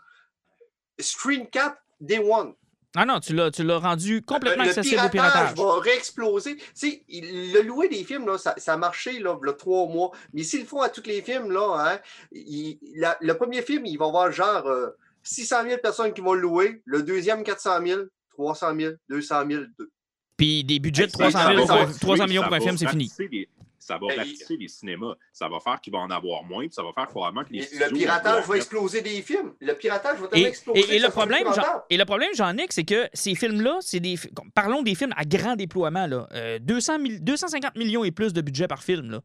Screen 0.99 1.47
cap, 1.49 1.77
day 1.99 2.19
one. 2.19 2.53
Ah 2.95 3.05
non, 3.05 3.19
tu 3.19 3.33
l'as 3.35 3.51
tu 3.51 3.63
l'as 3.63 3.77
rendu 3.79 4.21
complètement 4.23 4.63
le 4.63 4.69
accessible 4.69 5.01
au 5.05 5.09
piratage 5.09 5.53
piratage. 5.53 5.57
va 5.57 5.79
réexploser. 5.81 6.55
Tu 6.55 6.63
sais, 6.75 7.03
il- 7.09 7.51
le 7.51 7.61
louer 7.61 7.89
des 7.89 8.05
films, 8.05 8.25
là, 8.25 8.37
ça, 8.37 8.55
ça 8.55 8.73
a 8.73 8.77
marché 8.77 9.19
là, 9.19 9.37
il 9.43 9.47
y 9.47 9.49
a 9.49 9.53
trois 9.53 9.85
mois. 9.87 10.11
Mais 10.33 10.43
s'ils 10.43 10.61
le 10.61 10.65
font 10.65 10.79
à 10.81 10.87
tous 10.87 11.03
les 11.05 11.21
films, 11.21 11.51
là, 11.51 11.75
hein, 11.91 11.99
il- 12.31 12.79
la- 12.95 13.17
le 13.19 13.35
premier 13.35 13.61
film, 13.63 13.85
il 13.85 13.97
va 13.97 14.05
avoir 14.05 14.31
genre 14.31 14.65
euh, 14.65 14.91
600 15.27 15.63
000 15.67 15.77
personnes 15.81 16.13
qui 16.13 16.21
vont 16.21 16.33
le 16.33 16.41
louer. 16.41 16.81
Le 16.85 17.03
deuxième, 17.03 17.43
400 17.43 17.85
000, 17.85 18.01
300 18.31 18.75
000, 18.79 18.93
200 19.09 19.43
000. 19.49 19.63
deux- 19.77 19.91
Puis 20.37 20.63
des 20.63 20.79
budgets 20.79 21.07
de 21.07 21.11
Hey, 21.11 21.31
300, 21.31 21.39
ça 21.39 21.53
000 21.53 21.65
va- 21.65 21.85
pour, 21.87 21.99
300 21.99 22.27
millions 22.27 22.43
pour 22.43 22.53
un 22.53 22.59
film, 22.59 22.77
c'est 22.77 22.87
fini. 22.89 23.11
Les, 23.31 23.49
ça 23.79 23.93
va 23.97 24.07
Ben, 24.09 24.17
rapetisser 24.17 24.57
les 24.57 24.67
cinémas. 24.67 25.15
Ça 25.31 25.47
va 25.47 25.59
faire 25.61 25.79
qu'il 25.79 25.93
va 25.93 25.99
en 25.99 26.09
avoir 26.09 26.43
moins, 26.43 26.65
puis 26.65 26.73
ça 26.73 26.83
va 26.83 26.91
faire 26.93 27.07
probablement 27.07 27.43
que 27.45 27.53
les 27.53 27.59
Le 27.61 27.93
piratage 27.93 28.45
va 28.45 28.55
exploser 28.57 29.01
des 29.01 29.21
films. 29.21 29.53
Le 29.61 29.73
piratage 29.73 30.19
va 30.19 30.25
Et, 30.27 30.29
tellement 30.29 30.47
exploser. 30.47 30.79
et- 30.81 30.95
et 30.95 30.97
que 30.99 31.03
le 31.05 31.09
problème, 31.09 31.43
Jean- 31.55 31.61
et 31.89 31.97
le 31.97 32.05
problème, 32.05 32.29
Jean-Nic, 32.35 32.73
c'est 32.73 32.83
que 32.83 33.07
ces 33.13 33.33
films-là, 33.33 33.77
c'est 33.81 33.99
des. 34.01 34.15
Parlons 34.53 34.83
des 34.83 34.93
films 34.93 35.13
à 35.15 35.23
grand 35.25 35.55
déploiement, 35.55 36.05
là. 36.05 36.27
Euh, 36.33 36.59
200 36.59 36.97
000 37.01 37.19
250 37.21 37.75
millions 37.77 38.03
et 38.03 38.11
plus 38.11 38.33
de 38.33 38.41
budget 38.41 38.67
par 38.67 38.83
film, 38.83 39.09
là. 39.09 39.21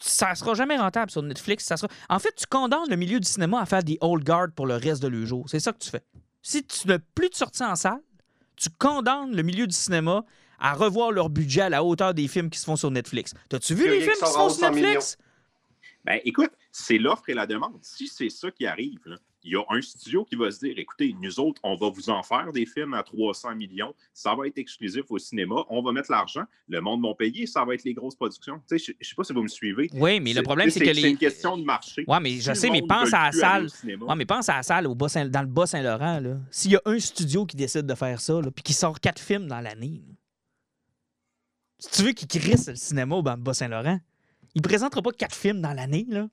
Ça 0.00 0.34
sera 0.34 0.54
jamais 0.54 0.76
rentable 0.76 1.10
sur 1.10 1.22
Netflix. 1.22 1.64
Ça 1.64 1.76
sera... 1.76 1.92
En 2.08 2.18
fait, 2.18 2.34
tu 2.36 2.46
condamnes 2.46 2.88
le 2.88 2.96
milieu 2.96 3.20
du 3.20 3.28
cinéma 3.28 3.60
à 3.60 3.66
faire 3.66 3.82
des 3.82 3.98
old 4.00 4.24
guard 4.24 4.48
pour 4.54 4.66
le 4.66 4.76
reste 4.76 5.02
de 5.02 5.08
leur 5.08 5.26
jour. 5.26 5.44
C'est 5.48 5.60
ça 5.60 5.72
que 5.72 5.78
tu 5.78 5.90
fais. 5.90 6.02
Si 6.42 6.64
tu 6.64 6.86
n'as 6.88 6.98
plus 6.98 7.28
de 7.28 7.34
sorties 7.34 7.64
en 7.64 7.74
salle, 7.74 8.00
tu 8.56 8.68
condamnes 8.70 9.34
le 9.34 9.42
milieu 9.42 9.66
du 9.66 9.74
cinéma 9.74 10.24
à 10.58 10.74
revoir 10.74 11.12
leur 11.12 11.28
budget 11.28 11.62
à 11.62 11.68
la 11.68 11.84
hauteur 11.84 12.14
des 12.14 12.28
films 12.28 12.50
qui 12.50 12.58
se 12.58 12.64
font 12.64 12.76
sur 12.76 12.90
Netflix. 12.90 13.34
T'as-tu 13.48 13.74
vu 13.74 13.88
les 13.88 14.00
films 14.00 14.14
qui 14.14 14.26
se 14.26 14.32
font 14.32 14.48
sur 14.48 14.60
100 14.60 14.70
millions. 14.70 14.88
Netflix? 14.88 15.18
Ben, 16.04 16.20
écoute, 16.24 16.52
c'est 16.70 16.98
l'offre 16.98 17.28
et 17.28 17.34
la 17.34 17.46
demande. 17.46 17.78
Si 17.82 18.06
c'est 18.06 18.30
ça 18.30 18.50
qui 18.50 18.64
arrive, 18.64 19.00
là, 19.06 19.16
il 19.46 19.52
y 19.52 19.56
a 19.56 19.62
un 19.70 19.80
studio 19.80 20.24
qui 20.24 20.34
va 20.36 20.50
se 20.50 20.58
dire 20.58 20.74
écoutez, 20.78 21.14
nous 21.22 21.40
autres, 21.40 21.60
on 21.64 21.76
va 21.76 21.88
vous 21.88 22.10
en 22.10 22.22
faire 22.22 22.52
des 22.52 22.66
films 22.66 22.94
à 22.94 23.02
300 23.02 23.54
millions, 23.54 23.94
ça 24.12 24.34
va 24.34 24.46
être 24.46 24.58
exclusif 24.58 25.04
au 25.08 25.18
cinéma, 25.18 25.64
on 25.70 25.82
va 25.82 25.92
mettre 25.92 26.10
l'argent, 26.10 26.42
le 26.68 26.80
monde 26.80 27.02
va 27.02 27.14
payer, 27.14 27.46
ça 27.46 27.64
va 27.64 27.74
être 27.74 27.84
les 27.84 27.94
grosses 27.94 28.16
productions. 28.16 28.60
Tu 28.68 28.78
sais, 28.78 28.92
je 28.92 29.04
je 29.04 29.08
sais 29.10 29.14
pas 29.14 29.24
si 29.24 29.32
vous 29.32 29.42
me 29.42 29.48
suivez. 29.48 29.88
Oui, 29.94 30.20
mais 30.20 30.32
le 30.34 30.42
problème, 30.42 30.68
c'est 30.70 30.80
que 30.80 30.86
C'est 30.86 30.92
les. 30.94 31.10
une 31.10 31.16
question 31.18 31.56
de 31.56 31.62
marché. 31.64 32.04
Ouais, 32.08 32.20
mais 32.20 32.32
je 32.40 32.52
sais, 32.52 32.68
mais 32.70 32.82
pense 32.82 33.14
à 33.14 33.26
la 33.26 33.32
salle. 33.32 33.68
Ouais, 33.84 34.14
mais 34.16 34.26
pense 34.26 34.48
à 34.48 34.56
la 34.56 34.62
salle 34.62 34.86
au 34.86 34.94
Bas 34.94 35.08
Saint- 35.08 35.28
dans 35.28 35.42
le 35.42 35.46
Bas-Saint-Laurent. 35.48 36.20
S'il 36.50 36.72
y 36.72 36.76
a 36.76 36.80
un 36.84 36.98
studio 36.98 37.46
qui 37.46 37.56
décide 37.56 37.86
de 37.86 37.94
faire 37.94 38.20
ça, 38.20 38.40
là, 38.40 38.50
puis 38.50 38.62
qui 38.64 38.72
sort 38.72 38.98
quatre 39.00 39.20
films 39.20 39.46
dans 39.46 39.60
l'année, 39.60 40.02
si 41.78 41.90
tu 41.90 42.02
veux 42.02 42.12
qu'il 42.12 42.28
crisse 42.28 42.68
le 42.68 42.74
cinéma 42.74 43.14
au 43.16 43.22
Bas- 43.22 43.36
Bas-Saint-Laurent, 43.36 44.00
il 44.54 44.62
présentera 44.62 45.02
pas 45.02 45.12
quatre 45.12 45.34
films 45.36 45.60
dans 45.60 45.72
l'année. 45.74 46.06
là. 46.08 46.26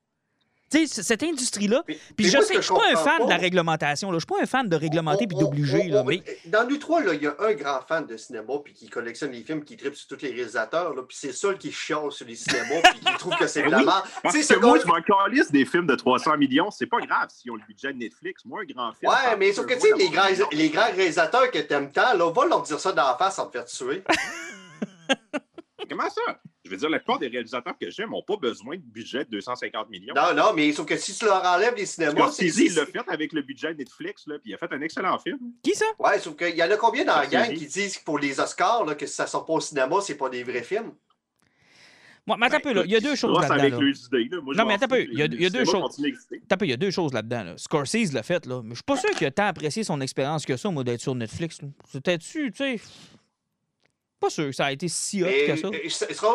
Tu 0.71 0.87
sais, 0.87 0.95
c- 0.95 1.03
cette 1.03 1.21
industrie-là. 1.21 1.83
Puis 1.85 2.25
je 2.25 2.41
sais, 2.41 2.55
que 2.55 2.61
je 2.61 2.65
suis 2.65 2.73
pas 2.73 2.91
un 2.91 2.95
fan 2.95 3.23
de 3.25 3.29
la 3.29 3.37
réglementation. 3.37 4.09
là. 4.11 4.17
Je 4.17 4.21
suis 4.21 4.25
pas 4.35 4.41
un 4.41 4.47
fan 4.47 4.67
de 4.67 4.75
réglementer 4.75 5.27
puis 5.27 5.37
On- 5.37 5.41
on- 5.41 5.43
d'obliger. 5.43 5.83
on- 5.89 5.93
là, 5.93 6.01
on- 6.01 6.05
mais 6.05 6.23
Dans 6.45 6.67
nous 6.67 6.77
trois, 6.77 7.01
là, 7.03 7.13
il 7.13 7.21
y 7.21 7.27
a 7.27 7.35
un 7.39 7.53
grand 7.53 7.79
fan 7.87 8.07
de 8.07 8.17
cinéma 8.17 8.53
puis 8.63 8.73
qui 8.73 8.89
collectionne 8.89 9.31
les 9.31 9.43
films, 9.43 9.63
qui 9.63 9.77
tripe 9.77 9.95
sur 9.95 10.07
tous 10.07 10.23
les 10.25 10.31
réalisateurs. 10.31 10.95
Là, 10.95 11.03
puis 11.07 11.15
c'est 11.19 11.31
seul 11.31 11.57
qui 11.59 11.71
chiale 11.71 12.11
sur 12.11 12.25
les 12.25 12.35
cinémas 12.35 12.81
puis 12.83 12.99
qui 13.01 13.13
trouve 13.19 13.35
que 13.35 13.45
c'est 13.45 13.61
de 13.61 13.69
Ben 13.69 13.77
la 13.77 13.83
merde. 13.85 14.03
Parce 14.23 14.35
que 14.35 14.41
ce 14.43 14.53
moi, 14.55 14.77
gars- 14.77 14.83
je 14.83 14.87
m'en 14.87 15.01
calisse 15.01 15.51
des 15.51 15.65
films 15.65 15.85
de 15.85 15.95
300 15.95 16.37
millions. 16.37 16.71
C'est 16.71 16.87
pas 16.87 16.99
grave 17.01 17.29
s'ils 17.29 17.51
ont 17.51 17.55
le 17.55 17.63
budget 17.67 17.93
de 17.93 17.99
Netflix. 17.99 18.43
Moi, 18.45 18.61
un 18.61 18.73
grand 18.73 18.91
film. 18.93 19.11
Ouais, 19.11 19.17
ça 19.29 19.35
mais 19.37 19.53
sauf 19.53 19.65
que 19.67 19.75
tu 19.75 19.79
sais, 19.81 19.89
les 19.95 20.57
les 20.57 20.69
grands 20.69 20.91
réalisateurs 20.91 21.51
que 21.51 21.59
t'aimes 21.59 21.91
tant, 21.91 22.13
là, 22.15 22.31
va 22.31 22.45
leur 22.47 22.63
dire 22.63 22.79
ça 22.79 22.91
dans 22.91 23.07
la 23.07 23.15
face 23.15 23.35
sans 23.35 23.45
te 23.47 23.51
faire 23.59 23.65
tuer. 23.65 24.03
Comment 25.89 26.09
ça? 26.09 26.39
Je 26.65 26.69
veux 26.71 26.77
dire, 26.77 26.89
la 26.89 26.99
plupart 26.99 27.19
des 27.19 27.27
réalisateurs 27.27 27.77
que 27.79 27.89
j'aime 27.89 28.09
n'ont 28.11 28.23
pas 28.23 28.37
besoin 28.37 28.75
de 28.77 28.81
budget 28.81 29.25
de 29.25 29.29
250 29.31 29.89
millions. 29.89 30.13
Non, 30.15 30.33
non, 30.33 30.53
mais 30.53 30.71
sauf 30.71 30.85
que 30.85 30.95
si 30.97 31.13
tu 31.13 31.25
leur 31.25 31.43
enlèves 31.43 31.75
les 31.75 31.85
cinémas, 31.85 32.29
c'est. 32.31 32.47
Scorsese, 32.49 32.59
il 32.59 32.75
l'a 32.75 32.85
fait 32.85 33.09
avec 33.09 33.33
le 33.33 33.41
budget 33.41 33.73
de 33.73 33.79
Netflix, 33.79 34.23
là, 34.27 34.35
puis 34.39 34.51
il 34.51 34.53
a 34.55 34.57
fait 34.57 34.71
un 34.71 34.81
excellent 34.81 35.17
film. 35.19 35.37
qui 35.61 35.75
ça? 35.75 35.85
Ouais, 35.99 36.19
sauf 36.19 36.35
qu'il 36.35 36.55
y 36.55 36.63
en 36.63 36.71
a 36.71 36.77
combien 36.77 37.03
dans 37.05 37.15
la 37.17 37.27
gang 37.27 37.53
qui 37.53 37.67
disent 37.67 37.97
que 37.97 38.03
pour 38.03 38.17
les 38.19 38.39
Oscars, 38.39 38.85
là, 38.85 38.95
que 38.95 39.05
si 39.05 39.13
ça 39.13 39.27
sort 39.27 39.45
pas 39.45 39.53
au 39.53 39.59
cinéma, 39.59 39.97
c'est 40.01 40.15
pas 40.15 40.29
des 40.29 40.43
vrais 40.43 40.63
films? 40.63 40.91
Moi, 42.25 42.37
mais 42.39 42.45
attends 42.45 42.55
un 42.55 42.59
peu, 42.61 42.71
là. 42.73 42.83
Il 42.85 42.91
y 42.91 42.95
a 42.95 43.01
deux 43.01 43.15
choses 43.15 43.33
là-dedans. 43.41 43.63
là. 43.69 43.77
Non, 44.55 44.65
mais 44.65 44.73
attends 44.75 44.85
un 44.85 44.87
peu, 44.87 45.01
il 45.01 45.19
y 45.19 45.21
a- 45.21 45.25
il 45.25 45.41
y 45.41 45.45
a 45.45 45.49
Le 45.49 45.57
deux 45.57 45.65
choses. 45.65 45.95
il 46.61 46.69
y 46.69 46.73
a 46.73 46.77
deux 46.77 46.91
choses 46.91 47.11
là-dedans. 47.13 47.43
Là. 47.43 47.57
Scorsese 47.57 48.13
l'a 48.13 48.23
fait, 48.23 48.45
là. 48.45 48.61
Mais 48.63 48.69
je 48.69 48.75
suis 48.75 48.83
pas 48.83 48.95
sûr 48.95 49.09
qu'il 49.09 49.27
a 49.27 49.31
tant 49.31 49.45
apprécié 49.47 49.83
son 49.83 49.99
expérience 49.99 50.45
que 50.45 50.55
ça, 50.55 50.69
moi, 50.69 50.85
d'être 50.85 51.01
sur 51.01 51.15
Netflix. 51.15 51.59
C'était-tu, 51.91 52.51
tu 52.51 52.57
sais. 52.57 52.79
Pas 54.23 54.29
sûr 54.29 54.45
que 54.45 54.51
ça 54.51 54.65
a 54.65 54.71
été 54.71 54.87
si 54.87 55.21
hot 55.21 55.27
Mais, 55.27 55.47
que 55.47 55.55
ça. 55.57 55.69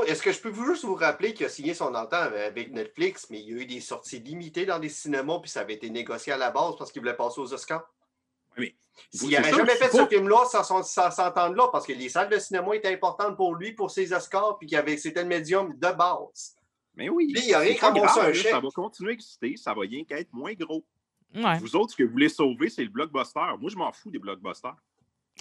Est-ce 0.07 0.22
que 0.22 0.32
je 0.32 0.41
peux 0.41 0.49
vous 0.51 0.66
juste 0.66 0.84
vous 0.84 0.95
rappeler 0.95 1.32
qu'il 1.34 1.47
a 1.47 1.49
signé 1.49 1.74
son 1.74 1.95
entente 1.95 2.12
avec 2.12 2.72
Netflix, 2.72 3.28
mais 3.30 3.41
il 3.41 3.49
y 3.49 3.53
a 3.55 3.62
eu 3.62 3.66
des 3.66 3.80
sorties 3.80 4.18
limitées 4.18 4.66
dans 4.66 4.78
des 4.78 4.89
cinémas, 4.89 5.39
puis 5.41 5.51
ça 5.51 5.61
avait 5.61 5.74
été 5.74 5.89
négocié 5.91 6.32
à 6.32 6.36
la 6.36 6.51
base 6.51 6.74
parce 6.76 6.93
qu'il 6.93 7.01
voulait 7.01 7.16
passer 7.16 7.41
aux 7.41 7.53
Oscars? 7.53 7.89
Oui, 8.59 8.74
S'il 9.12 9.30
c'est 9.30 9.41
n'aurait 9.41 9.51
jamais 9.51 9.72
je 9.72 9.78
fait 9.78 9.97
ce 9.97 10.07
film-là 10.07 10.45
sans, 10.51 10.82
sans 10.82 11.11
s'entendre-là, 11.11 11.68
parce 11.72 11.86
que 11.86 11.93
les 11.93 12.09
salles 12.09 12.28
de 12.28 12.39
cinéma 12.39 12.74
étaient 12.74 12.93
importantes 12.93 13.36
pour 13.36 13.55
lui, 13.55 13.72
pour 13.72 13.91
ses 13.91 14.12
Oscars, 14.12 14.59
puis 14.59 14.66
qu'il 14.66 14.76
avait- 14.76 14.97
c'était 14.97 15.22
le 15.22 15.28
médium 15.28 15.72
de 15.72 15.93
base. 15.97 16.57
Mais 16.95 17.09
oui. 17.09 17.32
Lui, 17.32 17.43
il 17.47 17.55
a 17.55 17.61
rien 17.61 17.76
ramassé 17.80 18.20
un 18.20 18.22
là, 18.24 18.32
chèque. 18.32 18.51
Ça 18.51 18.61
va 18.61 18.68
continuer 18.74 19.11
à 19.11 19.14
exister, 19.14 19.55
ça 19.57 19.72
va 19.72 19.82
rien 19.82 20.05
qu'être 20.05 20.32
moins 20.32 20.53
gros. 20.55 20.84
Ouais. 21.34 21.59
Vous 21.61 21.76
autres, 21.76 21.93
ce 21.93 21.97
que 21.97 22.03
vous 22.03 22.11
voulez 22.11 22.28
sauver, 22.28 22.68
c'est 22.68 22.82
le 22.82 22.89
blockbuster. 22.91 23.41
Moi, 23.61 23.70
je 23.70 23.76
m'en 23.76 23.93
fous 23.93 24.11
des 24.11 24.18
blockbusters. 24.18 24.74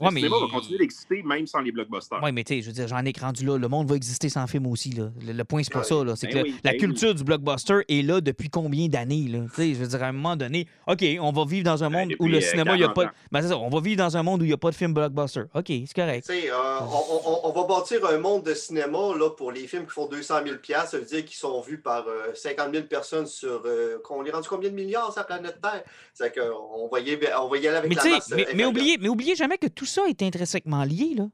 Ouais, 0.01 0.07
le 0.09 0.13
mais- 0.13 0.19
cinéma 0.21 0.37
va 0.39 0.47
continuer 0.51 0.77
d'exister 0.79 1.23
même 1.23 1.47
sans 1.47 1.59
les 1.59 1.71
blockbusters. 1.71 2.19
Oui, 2.23 2.31
mais 2.31 2.43
tu 2.43 2.55
sais, 2.55 2.61
je 2.61 2.67
veux 2.67 2.73
dire, 2.73 2.87
j'en 2.87 3.03
ai 3.03 3.13
rendu 3.19 3.45
là. 3.45 3.57
Le 3.57 3.67
monde 3.67 3.89
va 3.89 3.95
exister 3.95 4.29
sans 4.29 4.45
film 4.47 4.67
aussi. 4.67 4.91
Là. 4.91 5.09
Le, 5.25 5.33
le 5.33 5.43
point, 5.43 5.63
c'est 5.63 5.73
pas 5.73 5.79
Ouais. 5.79 5.85
ça. 5.85 6.03
là. 6.03 6.15
C'est 6.15 6.27
Ben 6.27 6.43
que 6.43 6.47
oui, 6.49 6.55
la 6.63 6.71
ben 6.71 6.79
culture 6.79 7.15
du 7.15 7.23
blockbuster 7.23 7.79
est 7.89 8.01
là 8.05 8.21
depuis 8.21 8.49
combien 8.49 8.87
d'années? 8.87 9.27
là? 9.27 9.39
Tu 9.49 9.55
sais, 9.55 9.73
je 9.73 9.79
veux 9.79 9.87
dire, 9.87 10.03
à 10.03 10.07
un 10.07 10.11
moment 10.11 10.35
donné, 10.35 10.67
OK, 10.87 11.03
on 11.19 11.31
va 11.31 11.45
vivre 11.45 11.63
dans 11.65 11.83
un 11.83 11.89
Ben, 11.89 11.99
monde 11.99 12.07
où 12.19 12.25
depuis, 12.25 12.31
le 12.31 12.37
euh, 12.37 12.41
cinéma, 12.41 12.73
il 12.75 12.77
n'y 12.77 12.83
a 12.83 12.87
40 12.89 12.95
pas. 12.95 13.13
Ben, 13.31 13.41
c'est 13.41 13.47
ça, 13.49 13.57
on 13.57 13.69
va 13.69 13.79
vivre 13.79 13.97
dans 13.97 14.17
un 14.17 14.23
monde 14.23 14.41
où 14.41 14.43
il 14.45 14.49
n'y 14.49 14.53
a 14.53 14.57
pas 14.57 14.69
de 14.71 14.75
film 14.75 14.93
blockbuster. 14.93 15.43
OK, 15.55 15.65
c'est 15.67 15.93
correct. 15.95 16.25
Tu 16.27 16.33
sais, 16.41 16.51
euh, 16.51 16.55
on, 16.81 17.29
on- 17.31 17.49
on 17.49 17.51
va 17.61 17.67
bâtir 17.67 18.05
un 18.05 18.17
monde 18.19 18.43
de 18.43 18.53
cinéma 18.53 18.97
là, 19.17 19.29
pour 19.31 19.51
les 19.51 19.67
films 19.67 19.85
qui 19.85 19.91
font 19.93 20.07
200 20.07 20.35
000 20.45 20.55
Ça 20.85 20.97
veut 20.97 21.05
dire 21.05 21.25
qu'ils 21.25 21.37
sont 21.37 21.59
vus 21.61 21.79
par 21.79 22.05
euh, 22.07 22.33
50 22.35 22.71
000 22.73 22.85
personnes 22.85 23.25
sur. 23.25 23.61
euh, 23.65 23.97
on 24.09 24.23
est 24.25 24.31
rendu 24.31 24.47
combien 24.47 24.69
de 24.69 24.75
milliards 24.75 25.11
sur 25.11 25.21
la 25.21 25.25
planète 25.25 25.59
Terre? 25.61 25.83
C'est 26.13 26.33
qu'on 26.33 26.87
va, 26.91 26.99
y, 26.99 27.17
on 27.39 27.47
va 27.47 27.57
y 27.57 27.67
aller 27.67 27.77
avec 27.77 27.89
Mais, 27.89 27.95
la 27.95 28.01
tu 28.01 28.07
sais, 28.09 28.13
masse. 28.15 28.31
euh, 28.31 28.35
mais, 28.35 28.47
mais 28.55 28.65
oubliez, 28.65 28.97
mais 28.99 29.09
oubliez 29.09 29.35
jamais 29.35 29.57
que 29.57 29.67
tout 29.67 29.85
ça 29.89 30.07
est 30.07 30.21
intrinsèquement 30.21 30.83
lié. 30.83 31.13
Là. 31.15 31.27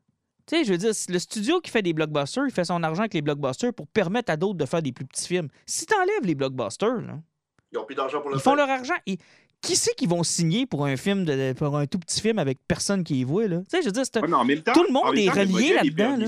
Tu 0.45 0.57
sais, 0.57 0.63
je 0.65 0.71
veux 0.71 0.77
dire, 0.77 0.91
le 1.09 1.19
studio 1.19 1.61
qui 1.61 1.71
fait 1.71 1.81
des 1.81 1.93
blockbusters, 1.93 2.45
il 2.45 2.51
fait 2.51 2.65
son 2.65 2.83
argent 2.83 3.01
avec 3.01 3.13
les 3.13 3.21
blockbusters 3.21 3.73
pour 3.73 3.87
permettre 3.87 4.31
à 4.31 4.37
d'autres 4.37 4.57
de 4.57 4.65
faire 4.65 4.81
des 4.81 4.91
plus 4.91 5.05
petits 5.05 5.27
films. 5.27 5.47
Si 5.65 5.85
tu 5.85 5.93
enlèves 5.95 6.25
les 6.25 6.35
blockbusters, 6.35 7.01
là, 7.01 7.19
Ils 7.71 7.75
n'ont 7.75 7.85
plus 7.85 7.95
d'argent 7.95 8.19
pour 8.21 8.29
le 8.29 8.37
ils 8.37 8.41
font 8.41 8.55
leur 8.55 8.69
argent. 8.69 8.95
Qui 9.63 9.75
c'est 9.75 9.95
qui 9.95 10.05
vont 10.05 10.21
signer 10.23 10.65
pour 10.67 10.85
un 10.85 10.95
film, 10.97 11.25
de, 11.25 11.53
pour 11.53 11.75
un 11.77 11.87
tout 11.87 11.97
petit 11.97 12.21
film 12.21 12.37
avec 12.37 12.59
personne 12.67 13.03
qui 13.03 13.21
y 13.21 13.23
voit? 13.23 13.47
Là? 13.47 13.59
Tu 13.61 13.65
sais, 13.69 13.81
je 13.81 13.85
veux 13.87 13.91
dire, 13.91 14.03
Ouais, 14.21 14.45
même 14.45 14.61
temps, 14.61 14.73
Tout 14.73 14.83
le 14.83 14.91
monde 14.91 15.17
est 15.17 15.25
temps, 15.27 15.39
relié 15.39 15.73
là-dedans, 15.73 16.17
là. 16.17 16.27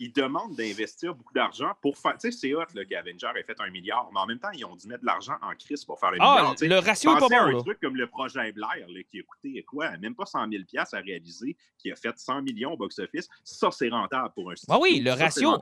Ils 0.00 0.12
demandent 0.12 0.54
d'investir 0.54 1.14
beaucoup 1.14 1.34
d'argent 1.34 1.72
pour 1.82 1.98
faire. 1.98 2.16
Tu 2.18 2.30
sais, 2.30 2.38
c'est 2.38 2.54
hot 2.54 2.62
là, 2.74 2.84
qu'Avenger 2.84 3.26
ait 3.38 3.42
fait 3.42 3.56
un 3.60 3.68
milliard, 3.70 4.08
mais 4.14 4.20
en 4.20 4.26
même 4.26 4.38
temps, 4.38 4.48
ils 4.54 4.64
ont 4.64 4.76
dû 4.76 4.86
mettre 4.88 5.00
de 5.00 5.06
l'argent 5.06 5.34
en 5.42 5.54
crise 5.56 5.84
pour 5.84 5.98
faire 5.98 6.12
le 6.12 6.18
Ah, 6.20 6.54
milliard. 6.60 6.80
le 6.80 6.86
ratio 6.86 7.10
est 7.10 7.14
pas 7.14 7.20
Pensez 7.20 7.34
bon. 7.34 7.40
un 7.42 7.52
Là. 7.52 7.58
truc 7.62 7.78
comme 7.82 7.96
le 7.96 8.06
projet 8.06 8.52
Blair, 8.52 8.68
là, 8.88 9.00
qui 9.10 9.18
a 9.18 9.22
coûté 9.24 9.62
quoi, 9.64 9.96
même 9.98 10.14
pas 10.14 10.24
100 10.26 10.46
000 10.50 10.62
à 10.92 10.98
réaliser, 11.00 11.56
qui 11.78 11.90
a 11.90 11.96
fait 11.96 12.16
100 12.16 12.42
millions 12.42 12.72
au 12.72 12.76
box-office. 12.76 13.28
Ça, 13.44 13.70
c'est 13.72 13.88
rentable 13.88 14.30
pour 14.34 14.50
un 14.50 14.56
studio. 14.56 14.74
Ah 14.76 14.78
oui, 14.80 15.00
le 15.00 15.10
Ça, 15.10 15.16
ratio-. 15.16 15.58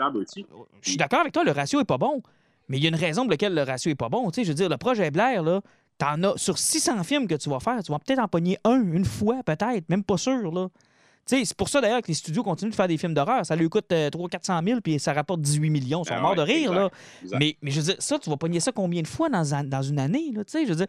Je 0.83 0.89
suis 0.89 0.97
d'accord 0.99 1.21
avec 1.21 1.33
toi, 1.33 1.45
le 1.45 1.53
ratio 1.53 1.81
est 1.81 1.85
pas 1.85 1.99
bon. 1.99 2.23
Mais 2.69 2.79
il 2.79 2.83
y 2.83 2.87
a 2.87 2.89
une 2.89 2.97
raison 2.97 3.23
pour 3.23 3.31
laquelle 3.31 3.55
le 3.55 3.63
ratio 3.63 3.91
est 3.91 3.95
pas 3.97 4.09
bon. 4.09 4.29
Tu 4.31 4.41
sais, 4.41 4.45
je 4.45 4.49
veux 4.49 4.55
dire, 4.55 4.69
le 4.69 4.77
projet 4.77 5.11
Blair, 5.11 5.43
là, 5.43 5.61
t'en 5.99 6.23
as 6.23 6.37
sur 6.37 6.59
600 6.59 7.03
films 7.05 7.27
que 7.27 7.35
tu 7.35 7.49
vas 7.49 7.61
faire, 7.61 7.83
tu 7.83 7.93
vas 7.93 7.99
peut-être 7.99 8.19
en 8.21 8.29
pogner 8.29 8.59
un, 8.65 8.81
une 8.93 9.05
fois, 9.05 9.43
peut-être, 9.45 9.89
même 9.89 10.05
pas 10.05 10.17
sûr, 10.17 10.53
là. 10.53 10.69
C'est 11.29 11.55
pour 11.57 11.69
ça 11.69 11.81
d'ailleurs 11.81 12.03
que 12.03 12.07
les 12.07 12.15
studios 12.15 12.45
continuent 12.45 12.71
de 12.71 12.77
faire 12.77 12.87
des 12.87 12.97
films 12.99 13.13
d'horreur. 13.13 13.45
Ça 13.45 13.57
lui 13.57 13.69
coûte 13.69 13.91
300-400 13.91 14.65
000 14.65 14.81
puis 14.81 15.01
ça 15.01 15.13
rapporte 15.13 15.41
18 15.41 15.71
millions. 15.71 16.03
Ils 16.05 16.09
sont 16.09 16.15
Ah 16.17 16.21
morts 16.21 16.37
de 16.37 16.43
rire, 16.43 16.71
exact, 16.71 16.75
là. 16.77 16.91
exact. 17.25 17.39
Mais, 17.41 17.57
mais 17.63 17.71
je 17.73 17.81
veux 17.81 17.87
dire, 17.87 17.97
ça, 17.99 18.17
tu 18.21 18.31
vas 18.31 18.37
pogner 18.37 18.61
ça 18.61 18.71
combien 18.71 19.03
de 19.03 19.09
fois 19.09 19.29
dans, 19.29 19.65
dans 19.65 19.83
une 19.83 19.99
année, 19.99 20.31
là? 20.33 20.43
Je 20.53 20.69
veux 20.69 20.77
dire, 20.77 20.87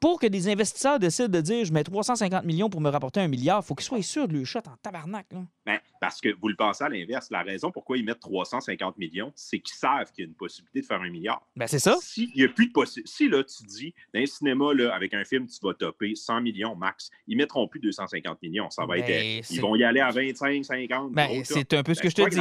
pour 0.00 0.18
que 0.18 0.26
des 0.26 0.48
investisseurs 0.48 0.98
décident 0.98 1.28
de 1.28 1.40
dire 1.42 1.64
je 1.64 1.72
mets 1.72 1.84
350 1.84 2.44
millions 2.44 2.70
pour 2.70 2.80
me 2.80 2.88
rapporter 2.88 3.20
un 3.20 3.28
milliard, 3.28 3.60
il 3.62 3.66
faut 3.66 3.74
qu'ils 3.74 3.84
soient 3.84 4.02
sûrs 4.02 4.26
de 4.26 4.32
le 4.32 4.44
shot 4.46 4.60
en 4.66 4.76
tabarnak, 4.82 5.26
là. 5.32 5.40
Ben, 5.66 5.78
parce 6.00 6.20
que 6.22 6.30
vous 6.40 6.48
le 6.48 6.56
pensez 6.56 6.82
à 6.82 6.88
l'inverse. 6.88 7.28
La 7.30 7.42
raison 7.42 7.70
pourquoi 7.70 7.98
ils 7.98 8.04
mettent 8.04 8.20
350 8.20 8.96
millions, 8.96 9.30
c'est 9.36 9.58
qu'ils 9.60 9.76
savent 9.76 10.10
qu'il 10.10 10.24
y 10.24 10.26
a 10.26 10.28
une 10.28 10.34
possibilité 10.34 10.80
de 10.80 10.86
faire 10.86 11.00
un 11.02 11.10
milliard. 11.10 11.46
Ben, 11.54 11.66
c'est 11.66 11.78
ça. 11.78 11.96
Si 12.00 12.32
y 12.34 12.42
a 12.44 12.48
plus 12.48 12.68
de 12.68 12.72
possi- 12.72 13.02
Si 13.04 13.28
là, 13.28 13.44
tu 13.44 13.62
dis, 13.64 13.94
dans 14.14 14.20
un 14.20 14.26
cinéma, 14.26 14.72
là, 14.74 14.94
avec 14.94 15.12
un 15.12 15.22
film, 15.24 15.46
tu 15.46 15.58
vas 15.62 15.74
topper 15.74 16.14
100 16.14 16.40
millions 16.40 16.74
max, 16.74 17.10
ils 17.26 17.36
mettront 17.36 17.68
plus 17.68 17.80
250 17.80 18.40
millions. 18.42 18.70
Ça 18.70 18.86
va 18.86 18.94
Ben, 18.94 19.04
être. 19.04 19.10
euh, 19.10 19.40
c'est- 19.44 19.54
Ils 19.54 19.60
vont 19.60 19.76
y 19.76 19.84
aller 19.84 20.00
à 20.00 20.10
25, 20.10 20.64
50. 20.64 21.12
Ben, 21.12 21.42
c'est 21.44 21.74
un 21.74 21.82
peu 21.82 21.92
ce 21.94 22.00
Ben, 22.00 22.04
que 22.04 22.08
je 22.10 22.14
te 22.24 22.30
dis. 22.30 22.40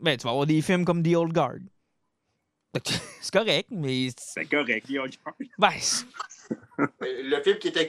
Ben, 0.00 0.16
tu 0.16 0.24
vas 0.24 0.30
avoir 0.30 0.46
des 0.46 0.60
films 0.60 0.84
comme 0.84 1.02
The 1.02 1.14
Old 1.14 1.32
Guard. 1.32 1.58
C'est 3.22 3.32
correct, 3.32 3.68
mais. 3.70 4.08
C'est 4.18 4.44
correct, 4.44 4.86
Ben, 5.58 5.70
c'est- 5.78 6.04
Euh, 6.04 6.08
Le 7.00 7.42
film 7.42 7.58
qui 7.58 7.68
était 7.68 7.86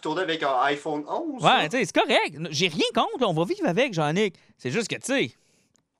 tourné 0.00 0.22
avec 0.22 0.42
un 0.42 0.56
iPhone 0.62 1.04
11. 1.06 1.42
ouais, 1.42 1.68
tu 1.68 1.76
sais, 1.76 1.84
c'est 1.84 1.94
correct. 1.94 2.38
J'ai 2.50 2.68
rien 2.68 2.86
contre, 2.94 3.26
on 3.26 3.34
va 3.34 3.44
vivre 3.44 3.66
avec, 3.66 3.92
Jean-Nic. 3.92 4.34
C'est 4.56 4.70
juste 4.70 4.88
que, 4.88 4.96
tu 4.96 5.12
sais, 5.12 5.30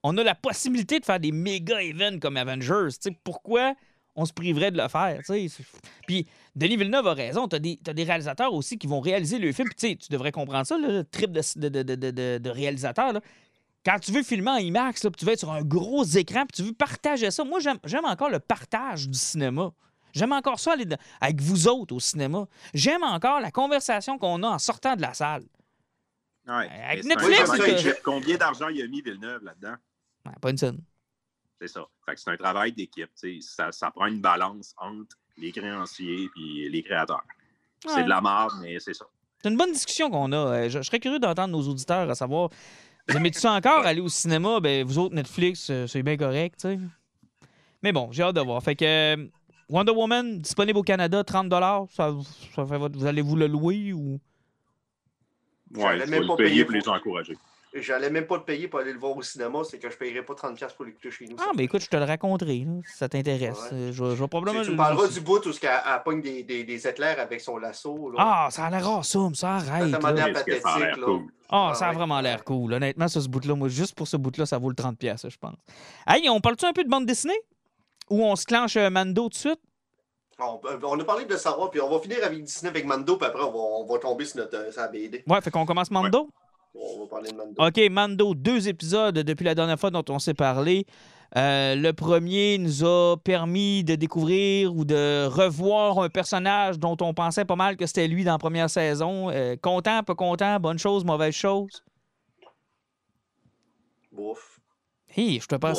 on 0.03 0.17
a 0.17 0.23
la 0.23 0.35
possibilité 0.35 1.01
de 1.01 1.05
faire 1.05 1.21
des 1.21 1.33
méga 1.33 1.83
events 1.83 2.19
comme 2.21 2.37
Avengers. 2.37 2.89
Tu 2.95 3.11
sais, 3.11 3.17
pourquoi 3.23 3.75
on 4.17 4.25
se 4.25 4.33
priverait 4.33 4.71
de 4.71 4.79
le 4.79 4.89
faire, 4.89 5.19
tu 5.25 5.49
sais? 5.49 5.63
Puis, 6.07 6.27
Denis 6.57 6.77
Villeneuve 6.77 7.07
a 7.07 7.15
raison. 7.15 7.49
T'as 7.49 7.59
des, 7.59 7.79
t'as 7.83 7.93
des 7.93 8.05
réalisateurs 8.05 8.53
aussi 8.53 8.77
qui 8.77 8.87
vont 8.87 9.01
réaliser 9.01 9.39
le 9.39 9.53
film. 9.53 9.69
Puis, 9.69 9.77
tu 9.77 9.89
sais, 9.89 9.97
tu 9.97 10.09
devrais 10.11 10.33
comprendre 10.33 10.67
ça, 10.67 10.77
le 10.77 11.05
trip 11.05 11.31
de, 11.33 12.39
de, 12.39 12.51
réalisateur, 12.51 13.13
là. 13.13 13.21
Quand 13.83 13.99
tu 13.99 14.13
veux 14.13 14.23
filmer 14.23 14.51
en 14.51 14.57
IMAX, 14.57 15.05
là, 15.05 15.11
puis 15.11 15.21
tu 15.21 15.25
veux 15.25 15.33
être 15.33 15.39
sur 15.39 15.51
un 15.51 15.63
gros 15.63 16.05
écran, 16.05 16.45
puis 16.45 16.63
tu 16.63 16.63
veux 16.69 16.75
partager 16.75 17.31
ça. 17.31 17.45
Moi, 17.45 17.61
j'aime 17.61 18.05
encore 18.05 18.29
le 18.29 18.39
partage 18.39 19.09
du 19.09 19.17
cinéma. 19.19 19.73
J'aime 20.13 20.33
encore 20.33 20.61
ça 20.61 20.73
aller 20.73 20.87
avec 21.21 21.41
vous 21.41 21.69
autres 21.69 21.95
au 21.95 22.01
cinéma. 22.01 22.47
J'aime 22.75 23.03
encore 23.03 23.41
la 23.41 23.51
conversation 23.51 24.19
qu'on 24.19 24.43
a 24.43 24.49
en 24.49 24.59
sortant 24.59 24.97
de 24.97 25.03
la 25.03 25.15
salle. 25.15 25.45
Ouais. 26.47 26.69
Avec 26.89 27.05
Netflix, 27.05 27.51
que-. 27.51 28.03
Combien 28.03 28.37
d'argent 28.37 28.69
il 28.69 28.83
a 28.83 28.87
mis 28.87 29.03
Villeneuve 29.03 29.45
là-dedans? 29.45 29.77
Ouais, 30.27 30.33
pas 30.41 30.51
une 30.51 30.59
scène. 30.59 30.81
C'est 31.61 31.69
ça. 31.69 31.85
Fait 32.07 32.15
que 32.15 32.21
c'est 32.21 32.31
un 32.31 32.37
travail 32.37 32.73
d'équipe. 32.73 33.11
Ça, 33.41 33.71
ça 33.71 33.91
prend 33.91 34.07
une 34.07 34.21
balance 34.21 34.75
entre 34.79 35.17
les 35.37 35.53
créanciers 35.53 36.31
et 36.37 36.69
les 36.69 36.83
créateurs. 36.83 37.23
Ouais. 37.85 37.93
C'est 37.95 38.05
de 38.05 38.09
la 38.09 38.21
merde, 38.21 38.53
mais 38.63 38.79
c'est 38.81 38.95
ça. 38.95 39.05
C'est 39.43 39.49
une 39.49 39.57
bonne 39.57 39.73
discussion 39.73 40.11
qu'on 40.11 40.33
a. 40.33 40.37
Euh, 40.37 40.69
Je, 40.69 40.79
je 40.79 40.83
serais 40.83 41.01
curieux 41.01 41.19
d'entendre 41.19 41.53
nos 41.57 41.63
auditeurs 41.69 42.11
à 42.11 42.15
savoir. 42.15 42.51
Vous 43.09 43.17
aimez-tu 43.17 43.41
ça 43.41 43.53
encore 43.53 43.87
aller 43.87 44.01
au 44.01 44.09
cinéma? 44.09 44.61
Ben, 44.61 44.85
vous 44.85 44.99
autres, 44.99 45.15
Netflix, 45.15 45.69
euh, 45.71 45.87
c'est 45.87 46.03
bien 46.03 46.17
correct. 46.17 46.67
Mais 47.83 47.93
bon, 47.93 48.13
j'ai 48.13 48.23
hâte 48.23 48.37
de 48.37 48.41
voir. 48.41 48.63
Fait 48.63 48.77
que 48.77 48.85
euh, 48.85 49.29
Wonder 49.71 49.93
Woman, 49.93 50.39
disponible 50.41 50.79
au 50.79 50.83
Canada, 50.83 51.23
30 51.25 51.51
ça, 51.91 52.13
ça 52.55 52.67
fait 52.67 52.77
votre- 52.79 52.99
Vous 52.99 53.07
allez 53.07 53.23
vous 53.23 53.37
le 53.37 53.47
louer 53.47 53.93
ou? 53.93 54.19
Ouais, 55.77 55.83
J'allais 55.83 56.05
tu 56.05 56.11
même 56.11 56.27
pas 56.27 56.33
le 56.33 56.37
payer 56.37 56.51
payer 56.51 56.65
pour 56.65 56.75
les 56.75 56.89
encourager. 56.89 57.39
J'allais 57.73 58.11
même 58.11 58.27
pas 58.27 58.37
le 58.39 58.43
payer 58.43 58.67
pour 58.67 58.81
aller 58.81 58.93
le 58.93 58.99
voir 58.99 59.17
au 59.17 59.23
cinéma, 59.23 59.61
c'est 59.63 59.79
que 59.79 59.89
je 59.89 59.97
payerais 59.97 60.25
pas 60.25 60.35
30$ 60.35 60.75
pour 60.75 60.85
l'écouter 60.85 61.13
chez 61.13 61.27
nous. 61.27 61.37
Ah, 61.39 61.53
ben 61.57 61.63
écoute, 61.63 61.83
je 61.83 61.87
te 61.89 61.97
le 61.97 62.03
raconterai, 62.03 62.65
là, 62.67 62.73
si 62.85 62.97
ça 62.97 63.09
t'intéresse. 63.09 63.61
Ouais. 63.71 63.93
Je, 63.93 64.03
vais- 64.03 64.17
je 64.17 64.21
vais 64.21 64.27
probablement. 64.27 64.59
Tu, 64.59 64.65
tu 64.67 64.71
le- 64.73 64.77
parleras 64.77 65.07
du 65.07 65.21
bout 65.21 65.47
où 65.47 65.51
elle, 65.51 65.69
elle 65.87 66.03
pogne 66.05 66.21
des, 66.21 66.43
des, 66.43 66.65
des 66.65 66.89
éclairs 66.89 67.21
avec 67.21 67.41
son 67.41 67.57
lasso. 67.59 68.11
Là. 68.11 68.17
Ah, 68.19 68.49
ça 68.51 68.65
a 68.65 68.71
l'air 68.71 68.89
awesome, 68.91 69.37
ça 69.37 69.55
arrête. 69.55 69.89
Ça 69.89 69.99
a 70.09 70.13
l'air 70.13 70.33
pathétique, 70.33 70.65
là. 70.65 70.97
cool? 71.05 71.27
Ah, 71.49 71.69
Ah 71.71 71.75
ça 71.75 71.87
a 71.87 71.91
ouais. 71.91 71.95
vraiment 71.95 72.21
l'air 72.21 72.43
cool. 72.43 72.73
Honnêtement, 72.73 73.07
ça, 73.07 73.21
ce 73.21 73.29
bout-là, 73.29 73.55
moi, 73.55 73.69
juste 73.69 73.95
pour 73.95 74.09
ce 74.09 74.17
bout-là, 74.17 74.47
ça 74.47 74.59
vaut 74.59 74.69
le 74.71 74.75
30$, 74.75 74.97
piastres, 74.97 75.31
je 75.31 75.39
pense. 75.39 75.55
Hey, 76.09 76.29
on 76.29 76.41
parle-tu 76.41 76.65
un 76.65 76.73
peu 76.73 76.83
de 76.83 76.89
bande 76.89 77.07
dessinée? 77.07 77.39
Ou 78.11 78.25
on 78.25 78.37
se 78.37 78.45
clenche 78.45 78.77
Mando 78.77 79.23
tout 79.25 79.29
de 79.29 79.35
suite? 79.35 79.61
On, 80.39 80.61
on 80.85 81.01
a 81.01 81.05
parlé 81.05 81.27
de 81.27 81.37
savoir, 81.37 81.71
puis 81.71 81.81
on 81.81 81.89
va 81.91 81.99
finir 82.01 82.19
avec 82.25 82.43
Disney 82.43 82.71
avec 82.71 82.87
Mando, 82.87 83.17
puis 83.17 83.27
après 83.27 83.43
on 83.43 83.53
va, 83.53 83.59
on 83.59 83.87
va 83.87 83.99
tomber 83.99 84.25
sur 84.25 84.39
notre 84.39 84.57
euh, 84.57 84.89
BD. 84.89 85.23
Ouais, 85.29 85.41
fait 85.41 85.51
qu'on 85.51 85.67
commence 85.67 85.91
Mando? 85.91 86.31
On 86.75 87.01
va 87.01 87.07
parler 87.07 87.31
de 87.31 87.37
Mando. 87.37 87.63
OK, 87.63 87.91
Mando, 87.91 88.35
deux 88.35 88.69
épisodes 88.69 89.15
depuis 89.15 89.45
la 89.45 89.55
dernière 89.55 89.79
fois 89.79 89.91
dont 89.91 90.05
on 90.09 90.19
s'est 90.19 90.35
parlé. 90.35 90.87
Euh, 91.37 91.77
le 91.77 91.93
premier 91.93 92.59
nous 92.59 92.85
a 92.85 93.17
permis 93.17 93.85
de 93.85 93.95
découvrir 93.95 94.75
ou 94.75 94.85
de 94.85 95.27
revoir 95.27 96.01
un 96.01 96.09
personnage 96.09 96.79
dont 96.79 96.97
on 97.01 97.15
pensait 97.15 97.45
pas 97.45 97.55
mal 97.55 97.77
que 97.77 97.87
c'était 97.87 98.09
lui 98.09 98.25
dans 98.25 98.33
la 98.33 98.39
première 98.39 98.71
saison. 98.71 99.31
Euh, 99.31 99.57
content, 99.61 100.03
pas 100.03 100.15
content, 100.15 100.59
bonne 100.59 100.79
chose, 100.79 101.05
mauvaise 101.05 101.35
chose? 101.35 101.85
Bouf. 104.11 104.59
Hé, 105.17 105.39
je 105.41 105.47
te. 105.47 105.55
Bon. 105.55 105.73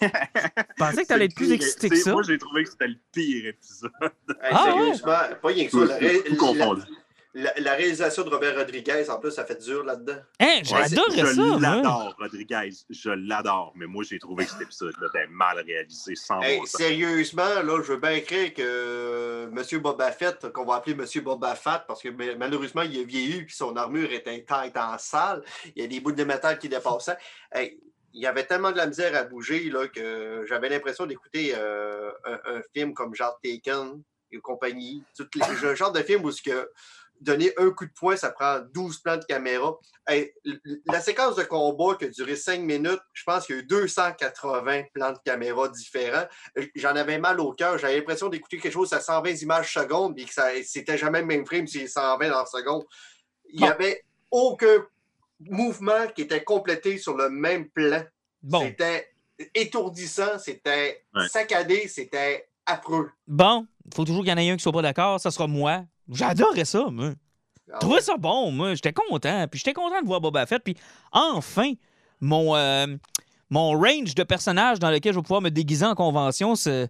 Je 0.00 0.62
pensais 0.76 1.02
que 1.02 1.08
t'allais 1.08 1.26
être 1.26 1.34
plus 1.34 1.52
excité 1.52 1.88
que 1.88 1.96
ça. 1.96 2.12
Moi, 2.12 2.22
j'ai 2.26 2.38
trouvé 2.38 2.64
que 2.64 2.70
c'était 2.70 2.88
le 2.88 2.96
pire 3.12 3.46
épisode. 3.46 3.90
Hey, 4.02 4.50
Ah, 4.52 4.64
sérieusement, 4.64 5.12
pas 5.42 5.48
rien 5.48 5.64
que 5.66 5.70
ça. 5.70 5.78
Tout, 5.78 5.84
La, 5.84 5.96
ré- 5.96 6.22
tout 6.24 6.36
confondu. 6.36 6.82
la- 7.34 7.54
la 7.58 7.74
réalisation 7.74 8.24
de 8.24 8.28
Robert 8.30 8.56
Rodriguez, 8.56 9.08
en 9.08 9.18
plus, 9.20 9.30
ça 9.30 9.44
fait 9.44 9.62
dur 9.62 9.84
là-dedans. 9.84 10.16
Hein, 10.40 10.46
Ouais, 10.46 10.62
j'adorais 10.64 11.16
je 11.18 11.26
ça, 11.26 11.42
moi. 11.42 11.58
l'adore, 11.60 12.16
Rodriguez. 12.18 12.70
Je 12.90 13.10
l'adore. 13.10 13.72
Mais 13.76 13.86
moi, 13.86 14.02
j'ai 14.08 14.18
trouvé 14.18 14.44
que 14.46 14.50
cet 14.50 14.62
épisode-là 14.62 15.06
était 15.14 15.26
mal 15.30 15.58
réalisé, 15.64 16.14
sans 16.16 16.40
Hey, 16.40 16.58
bon 16.58 16.66
sérieusement, 16.66 17.62
là, 17.62 17.82
je 17.84 17.92
veux 17.92 17.98
bien 18.00 18.12
écrire 18.12 18.52
que 18.52 18.62
euh, 18.64 19.46
M. 19.56 19.78
Boba 19.80 20.10
Fett, 20.12 20.48
qu'on 20.52 20.64
va 20.64 20.76
appeler 20.76 20.96
M. 20.98 21.22
Boba 21.22 21.54
Fett, 21.54 21.82
parce 21.86 22.02
que 22.02 22.08
ma- 22.08 22.34
malheureusement, 22.36 22.82
il 22.82 22.98
a 23.00 23.04
vieilli 23.04 23.42
puis 23.44 23.54
son 23.54 23.76
armure 23.76 24.10
était 24.12 24.42
tête 24.44 24.76
en 24.76 24.98
salle. 24.98 25.42
Il 25.76 25.82
y 25.82 25.84
a 25.84 25.88
des 25.88 26.00
bouts 26.00 26.12
de 26.12 26.24
métal 26.24 26.58
qui 26.58 26.68
dépassaient. 26.68 27.16
Hey, 27.52 27.78
il 28.12 28.22
y 28.22 28.26
avait 28.26 28.44
tellement 28.44 28.72
de 28.72 28.76
la 28.76 28.86
misère 28.86 29.14
à 29.14 29.24
bouger 29.24 29.70
là, 29.70 29.86
que 29.88 30.44
j'avais 30.48 30.68
l'impression 30.68 31.06
d'écouter 31.06 31.52
euh, 31.54 32.10
un, 32.24 32.56
un 32.56 32.62
film 32.74 32.94
comme 32.94 33.14
genre 33.14 33.38
Taken 33.42 34.02
et 34.32 34.38
compagnie. 34.38 35.02
Le 35.62 35.74
genre 35.74 35.92
de 35.92 36.02
film 36.02 36.24
où 36.24 36.30
ce 36.30 36.42
que 36.42 36.70
donner 37.20 37.52
un 37.58 37.70
coup 37.70 37.84
de 37.84 37.92
poing, 37.92 38.16
ça 38.16 38.30
prend 38.30 38.60
12 38.60 38.98
plans 39.00 39.16
de 39.16 39.24
caméra. 39.24 39.76
Hey, 40.06 40.32
la 40.86 41.00
séquence 41.00 41.36
de 41.36 41.42
combat 41.42 41.94
qui 41.96 42.06
a 42.06 42.08
duré 42.08 42.34
5 42.34 42.60
minutes, 42.60 43.00
je 43.12 43.24
pense 43.24 43.46
qu'il 43.46 43.56
y 43.56 43.58
a 43.58 43.62
eu 43.62 43.66
280 43.66 44.84
plans 44.94 45.12
de 45.12 45.18
caméra 45.24 45.68
différents. 45.68 46.26
Euh, 46.58 46.66
J'en 46.74 46.96
avais 46.96 47.18
mal 47.18 47.38
au 47.40 47.52
cœur. 47.52 47.78
J'avais 47.78 47.96
l'impression 47.96 48.28
d'écouter 48.28 48.58
quelque 48.58 48.72
chose 48.72 48.92
à 48.92 49.00
120 49.00 49.42
images 49.42 49.72
secondes 49.72 50.18
et 50.18 50.24
que 50.24 50.32
c'était 50.64 50.98
jamais 50.98 51.20
le 51.20 51.26
même 51.26 51.46
frame, 51.46 51.66
c'est 51.66 51.86
120 51.86 52.28
dans 52.28 52.38
la 52.38 52.46
seconde. 52.46 52.84
Il 53.50 53.60
n'y 53.60 53.68
avait 53.68 54.04
aucun 54.30 54.86
mouvement 55.48 56.06
qui 56.14 56.22
était 56.22 56.44
complété 56.44 56.98
sur 56.98 57.16
le 57.16 57.30
même 57.30 57.68
plan. 57.68 58.02
Bon, 58.42 58.60
C'était 58.60 59.08
étourdissant, 59.54 60.38
c'était 60.38 61.04
Ouais. 61.14 61.28
saccadé, 61.28 61.88
c'était 61.88 62.48
affreux. 62.66 63.10
bon, 63.26 63.66
il 63.86 63.94
faut 63.94 64.04
toujours 64.04 64.22
qu'il 64.22 64.30
y 64.30 64.34
en 64.34 64.36
ait 64.38 64.50
un 64.50 64.56
qui 64.56 64.62
soit 64.62 64.72
pas 64.72 64.82
d'accord. 64.82 65.18
Ça 65.20 65.30
sera 65.30 65.46
moi. 65.46 65.84
J'adorais 66.08 66.64
ça, 66.64 66.86
moi. 66.90 67.10
Ah 67.72 67.74
Je 67.74 67.78
trouvais 67.78 68.00
ça 68.00 68.16
bon, 68.16 68.50
moi. 68.50 68.74
J'étais 68.74 68.92
content. 68.92 69.46
Puis 69.48 69.58
j'étais 69.60 69.72
content 69.72 70.00
de 70.02 70.06
voir 70.06 70.20
Boba 70.20 70.44
Fett. 70.46 70.62
Puis 70.62 70.76
enfin, 71.12 71.72
mon, 72.20 72.54
euh, 72.56 72.86
mon 73.48 73.70
range 73.78 74.14
de 74.14 74.22
personnages 74.24 74.78
dans 74.78 74.90
lequel 74.90 75.12
je 75.14 75.18
vais 75.18 75.22
pouvoir 75.22 75.40
me 75.40 75.50
déguiser 75.50 75.86
en 75.86 75.94
convention, 75.94 76.54
se- 76.56 76.88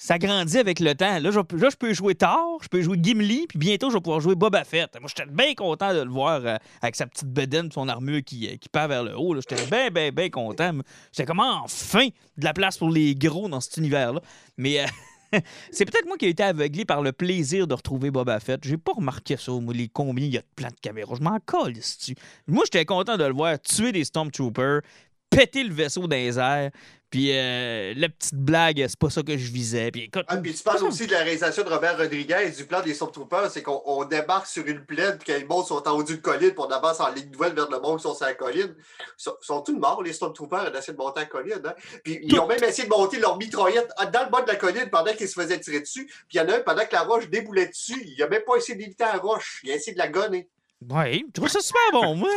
ça 0.00 0.16
grandit 0.16 0.58
avec 0.58 0.78
le 0.78 0.94
temps. 0.94 1.18
Là, 1.18 1.30
je, 1.32 1.40
là, 1.40 1.68
je 1.70 1.76
peux 1.76 1.92
jouer 1.92 2.14
Thor, 2.14 2.60
je 2.62 2.68
peux 2.68 2.80
jouer 2.80 2.96
Gimli, 3.02 3.48
puis 3.48 3.58
bientôt, 3.58 3.90
je 3.90 3.96
vais 3.96 4.00
pouvoir 4.00 4.20
jouer 4.20 4.36
Boba 4.36 4.62
Fett. 4.62 4.96
Moi, 5.00 5.08
j'étais 5.08 5.28
bien 5.28 5.54
content 5.54 5.92
de 5.92 6.02
le 6.02 6.08
voir 6.08 6.40
euh, 6.44 6.56
avec 6.80 6.94
sa 6.94 7.08
petite 7.08 7.26
bedaine, 7.26 7.70
son 7.72 7.88
armure 7.88 8.22
qui, 8.24 8.46
euh, 8.46 8.56
qui 8.56 8.68
part 8.68 8.86
vers 8.86 9.02
le 9.02 9.18
haut. 9.18 9.34
J'étais 9.34 9.66
bien, 9.66 9.90
bien, 9.90 10.10
bien 10.12 10.30
content. 10.30 10.70
J'étais 11.12 11.26
comme 11.26 11.40
enfin 11.40 12.06
de 12.36 12.44
la 12.44 12.52
place 12.52 12.78
pour 12.78 12.90
les 12.90 13.16
gros 13.16 13.48
dans 13.48 13.60
cet 13.60 13.76
univers-là. 13.76 14.20
Mais. 14.56 14.80
euh, 14.80 14.86
C'est 15.72 15.84
peut-être 15.84 16.06
moi 16.06 16.16
qui 16.16 16.24
ai 16.24 16.30
été 16.30 16.42
aveuglé 16.42 16.86
par 16.86 17.02
le 17.02 17.12
plaisir 17.12 17.66
de 17.66 17.74
retrouver 17.74 18.10
Boba 18.10 18.40
Fett. 18.40 18.60
J'ai 18.64 18.78
pas 18.78 18.92
remarqué 18.92 19.36
ça, 19.36 19.52
moi, 19.52 19.74
les 19.74 19.88
combien 19.88 20.24
il 20.24 20.32
y 20.32 20.38
a 20.38 20.40
de 20.40 20.64
de 20.64 20.80
caméra. 20.80 21.14
Je 21.14 21.22
m'en 21.22 21.38
colle, 21.44 21.74
tu 21.74 22.14
Moi, 22.46 22.62
j'étais 22.64 22.86
content 22.86 23.18
de 23.18 23.24
le 23.24 23.34
voir 23.34 23.60
tuer 23.60 23.92
des 23.92 24.04
Stormtroopers, 24.04 24.80
péter 25.28 25.64
le 25.64 25.74
vaisseau 25.74 26.06
dans 26.06 26.16
les 26.16 26.38
airs, 26.38 26.70
puis 27.10 27.30
euh, 27.32 27.94
la 27.96 28.08
petite 28.08 28.34
blague, 28.34 28.84
c'est 28.86 28.98
pas 28.98 29.08
ça 29.10 29.22
que 29.22 29.36
je 29.36 29.50
visais. 29.50 29.90
Puis 29.90 30.02
écoute, 30.02 30.24
Ah, 30.28 30.36
puis 30.36 30.54
tu 30.54 30.62
parles 30.62 30.82
aussi 30.84 31.06
de 31.06 31.12
la 31.12 31.18
réalisation 31.20 31.62
de 31.64 31.68
Robert 31.70 31.96
Rodriguez, 31.96 32.50
du 32.56 32.64
plan 32.66 32.82
des 32.82 32.92
Stormtroopers, 32.94 33.50
c'est 33.50 33.62
qu'on 33.62 33.80
on 33.86 34.04
débarque 34.04 34.46
sur 34.46 34.66
une 34.66 34.84
plaine, 34.84 35.16
puis 35.18 35.32
que 35.32 35.38
les 35.38 35.44
mondes 35.46 35.64
sont 35.66 35.86
en 35.88 35.92
haut 35.92 36.02
d'une 36.02 36.20
colline, 36.20 36.50
puis 36.50 36.58
on 36.58 36.70
avance 36.70 37.00
en 37.00 37.10
ligne 37.12 37.30
nouvelle 37.30 37.54
vers 37.54 37.70
le 37.70 37.80
monde 37.80 37.96
qui 37.98 38.02
sont 38.02 38.14
sur 38.14 38.26
la 38.26 38.34
colline. 38.34 38.74
Ils 38.78 39.04
sont, 39.16 39.34
sont 39.40 39.62
tous 39.62 39.78
morts, 39.78 40.02
les 40.02 40.12
Stormtroopers, 40.12 40.70
d'essayer 40.70 40.92
de 40.92 40.98
monter 40.98 41.20
la 41.20 41.26
colline. 41.26 41.62
Hein? 41.64 41.74
Puis 42.04 42.18
ils 42.22 42.38
ont 42.38 42.46
même 42.46 42.62
essayé 42.62 42.84
de 42.86 42.92
monter 42.92 43.18
leur 43.18 43.38
mitraillette 43.38 43.90
dans 44.12 44.24
le 44.24 44.30
bas 44.30 44.42
de 44.42 44.48
la 44.48 44.56
colline 44.56 44.90
pendant 44.90 45.12
qu'ils 45.14 45.28
se 45.28 45.40
faisaient 45.40 45.58
tirer 45.60 45.80
dessus. 45.80 46.06
Puis 46.06 46.14
il 46.34 46.36
y 46.36 46.40
en 46.40 46.48
a 46.48 46.56
un, 46.56 46.60
pendant 46.60 46.84
que 46.84 46.92
la 46.92 47.02
roche 47.02 47.28
déboulait 47.30 47.68
dessus, 47.68 48.00
il 48.04 48.22
a 48.22 48.28
même 48.28 48.42
pas 48.46 48.56
essayé 48.56 48.76
d'éviter 48.78 49.04
la 49.04 49.16
roche, 49.18 49.60
il 49.64 49.70
a 49.70 49.74
essayé 49.76 49.92
de 49.94 49.98
la 49.98 50.08
gonner. 50.08 50.48
ouais, 50.90 51.24
je 51.26 51.32
trouve 51.32 51.48
ça 51.48 51.60
super 51.60 51.80
bon, 51.92 52.14
moi. 52.16 52.30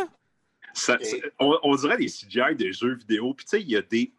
Ça- 0.74 0.98
on, 1.40 1.58
on 1.64 1.76
dirait 1.76 1.98
des 1.98 2.08
CGI 2.08 2.56
de 2.56 2.72
jeux 2.72 2.96
vidéo. 2.96 3.34
Puis 3.34 3.46
tu 3.46 3.50
sais, 3.58 3.62
il 3.62 3.70
y 3.70 3.76
a 3.76 3.82
des. 3.82 4.14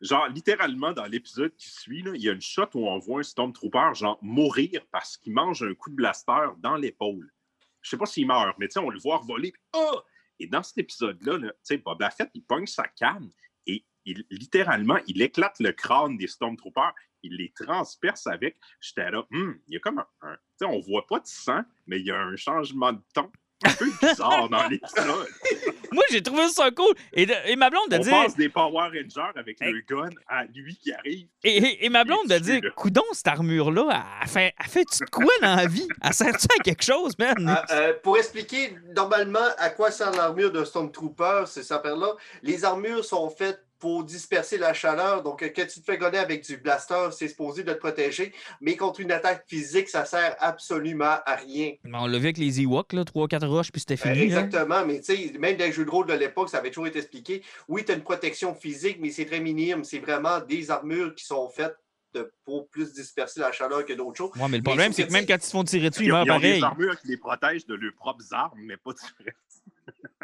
Genre, 0.00 0.28
littéralement, 0.28 0.92
dans 0.92 1.06
l'épisode 1.06 1.54
qui 1.56 1.68
suit, 1.70 2.02
là, 2.02 2.12
il 2.14 2.22
y 2.22 2.28
a 2.28 2.32
une 2.32 2.40
shot 2.40 2.68
où 2.74 2.86
on 2.88 2.98
voit 2.98 3.20
un 3.20 3.22
Stormtrooper, 3.22 3.92
mourir 4.22 4.80
parce 4.90 5.16
qu'il 5.16 5.32
mange 5.32 5.62
un 5.62 5.74
coup 5.74 5.90
de 5.90 5.94
blaster 5.96 6.48
dans 6.58 6.76
l'épaule. 6.76 7.32
Je 7.80 7.90
sais 7.90 7.96
pas 7.96 8.06
s'il 8.06 8.26
meurt, 8.26 8.56
mais 8.58 8.68
on 8.78 8.90
le 8.90 8.98
voit 8.98 9.20
voler. 9.26 9.52
Ah! 9.72 10.02
Et 10.38 10.46
dans 10.46 10.62
cet 10.62 10.78
épisode-là, 10.78 11.38
là, 11.38 11.48
tu 11.52 11.56
sais, 11.62 11.78
Boba 11.78 12.10
il 12.34 12.44
pogne 12.44 12.66
sa 12.66 12.88
canne 12.88 13.30
et 13.66 13.84
littéralement, 14.30 14.98
il 15.06 15.22
éclate 15.22 15.58
le 15.60 15.72
crâne 15.72 16.16
des 16.16 16.26
Stormtroopers. 16.26 16.94
Il 17.22 17.36
les 17.36 17.52
transperce 17.52 18.26
avec. 18.26 18.56
J'étais 18.80 19.10
là, 19.10 19.26
Hum, 19.32 19.58
il 19.66 19.74
y 19.74 19.76
a 19.76 19.80
comme 19.80 19.98
un. 19.98 20.06
un- 20.22 20.36
tu 20.58 20.64
on 20.66 20.78
voit 20.80 21.06
pas 21.06 21.18
de 21.20 21.26
sang, 21.26 21.62
mais 21.86 21.98
il 21.98 22.06
y 22.06 22.10
a 22.10 22.20
un 22.20 22.36
changement 22.36 22.92
de 22.92 23.00
ton 23.14 23.30
un 23.64 23.72
peu 23.72 23.86
bizarre 24.02 24.48
dans 24.48 24.64
l'épisode. 24.68 25.26
Moi, 25.92 26.04
j'ai 26.10 26.22
trouvé 26.22 26.48
ça 26.48 26.70
cool. 26.70 26.92
Et, 27.12 27.24
de- 27.26 27.32
et 27.46 27.56
ma 27.56 27.70
blonde 27.70 27.88
de 27.90 27.96
On 27.96 28.00
dire. 28.00 28.12
passe 28.12 28.36
des 28.36 28.48
Power 28.48 28.72
Rangers 28.88 29.32
avec 29.36 29.60
Hey. 29.62 29.72
le 29.72 29.80
gun 29.88 30.10
à 30.28 30.44
lui 30.44 30.76
qui 30.76 30.92
arrive. 30.92 31.26
Et, 31.42 31.56
et- 31.56 31.84
et 31.86 31.88
ma 31.88 32.04
blonde 32.04 32.26
de 32.28 32.38
dire, 32.38 32.60
coudon, 32.74 33.02
cette 33.12 33.28
armure-là, 33.28 34.04
elle 34.22 34.28
fait, 34.28 34.54
elle 34.58 34.66
fait-tu 34.66 35.04
de 35.04 35.10
quoi 35.10 35.32
dans 35.40 35.56
la 35.56 35.66
vie? 35.66 35.88
Elle 36.02 36.12
sert-tu 36.12 36.46
à 36.58 36.62
quelque 36.62 36.84
chose, 36.84 37.16
man? 37.18 37.48
Euh, 37.70 37.74
euh, 37.74 37.92
pour 38.02 38.18
expliquer 38.18 38.76
normalement 38.94 39.38
à 39.58 39.70
quoi 39.70 39.90
sert 39.90 40.10
l'armure 40.12 40.52
d'un 40.52 40.64
Stormtrooper, 40.64 41.44
c'est 41.46 41.62
ça 41.62 41.80
là 41.84 42.14
Les 42.42 42.64
armures 42.64 43.04
sont 43.04 43.30
faites 43.30 43.65
pour 43.78 44.04
disperser 44.04 44.58
la 44.58 44.72
chaleur. 44.72 45.22
Donc, 45.22 45.40
quand 45.54 45.66
tu 45.66 45.80
te 45.80 45.84
fais 45.84 45.98
gonner 45.98 46.18
avec 46.18 46.44
du 46.44 46.56
blaster, 46.56 47.08
c'est 47.12 47.28
supposé 47.28 47.62
de 47.62 47.72
te 47.72 47.78
protéger. 47.78 48.32
Mais 48.60 48.76
contre 48.76 49.00
une 49.00 49.12
attaque 49.12 49.44
physique, 49.46 49.88
ça 49.88 50.04
sert 50.04 50.34
absolument 50.40 51.18
à 51.26 51.36
rien. 51.36 51.72
On 51.92 52.06
l'a 52.06 52.18
vu 52.18 52.24
avec 52.24 52.38
les 52.38 52.60
Ewoks, 52.62 52.92
là, 52.94 53.04
3-4 53.04 53.46
roches, 53.46 53.70
puis 53.72 53.80
c'était 53.80 53.94
Euh, 53.94 53.96
fini. 54.14 54.16
là. 54.16 54.22
exactement, 54.24 54.84
mais 54.86 55.00
tu 55.00 55.14
sais, 55.16 55.32
même 55.38 55.56
dans 55.56 55.64
les 55.64 55.72
jeux 55.72 55.84
de 55.84 55.90
rôle 55.90 56.06
de 56.06 56.14
l'époque, 56.14 56.48
ça 56.48 56.58
avait 56.58 56.70
toujours 56.70 56.86
été 56.86 56.98
expliqué. 57.00 57.42
Oui, 57.68 57.84
tu 57.84 57.92
as 57.92 57.94
une 57.96 58.02
protection 58.02 58.54
physique, 58.54 58.98
mais 59.00 59.10
c'est 59.10 59.26
très 59.26 59.40
minime. 59.40 59.84
C'est 59.84 59.98
vraiment 59.98 60.40
des 60.40 60.70
armures 60.70 61.14
qui 61.14 61.24
sont 61.24 61.48
faites 61.50 61.76
de- 62.14 62.32
pour 62.44 62.68
plus 62.68 62.94
disperser 62.94 63.40
la 63.40 63.52
chaleur 63.52 63.84
que 63.84 63.92
d'autres 63.92 64.16
choses. 64.16 64.30
Ouais, 64.36 64.48
mais 64.48 64.56
le 64.56 64.62
problème, 64.62 64.92
c'est 64.92 65.02
que 65.02 65.08
que 65.08 65.12
même 65.12 65.26
quand 65.26 65.36
ils 65.36 65.42
se 65.42 65.50
font 65.50 65.64
tirer 65.64 65.90
dessus, 65.90 66.04
ils 66.04 66.06
Ils 66.06 66.12
ont, 66.12 66.24
meurent 66.24 66.26
ils 66.26 66.30
ont 66.32 66.38
des 66.40 66.48
pareil. 66.48 66.62
armures 66.62 66.98
qui 67.00 67.08
les 67.08 67.16
protègent 67.18 67.66
de 67.66 67.74
leurs 67.74 67.92
propres 67.94 68.24
armes, 68.32 68.58
mais 68.62 68.76
pas 68.78 68.92
du 68.92 69.00
reste. 69.24 69.36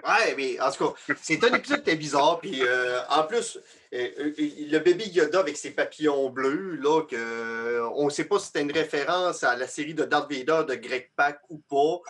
Ouais, 0.04 0.34
mais 0.36 0.60
en 0.60 0.70
tout 0.70 0.88
cas, 0.88 1.14
c'est 1.22 1.42
un 1.44 1.54
épisode 1.54 1.84
qui 1.84 1.90
est 1.90 1.96
bizarre. 1.96 2.40
Puis 2.40 2.62
euh, 2.62 3.00
en 3.08 3.22
plus, 3.24 3.58
euh, 3.94 4.08
euh, 4.18 4.32
le 4.38 4.78
bébé 4.78 5.04
Yoda 5.08 5.40
avec 5.40 5.56
ses 5.56 5.70
papillons 5.70 6.30
bleus, 6.30 6.76
là, 6.76 7.02
que, 7.02 7.14
euh, 7.16 7.88
on 7.94 8.06
ne 8.06 8.10
sait 8.10 8.24
pas 8.24 8.38
si 8.38 8.46
c'était 8.46 8.62
une 8.62 8.72
référence 8.72 9.44
à 9.44 9.54
la 9.54 9.66
série 9.66 9.94
de 9.94 10.04
Darth 10.04 10.32
Vader 10.32 10.62
de 10.68 10.74
Greg 10.74 11.10
Pak 11.14 11.40
ou 11.50 11.58
pas. 11.58 12.00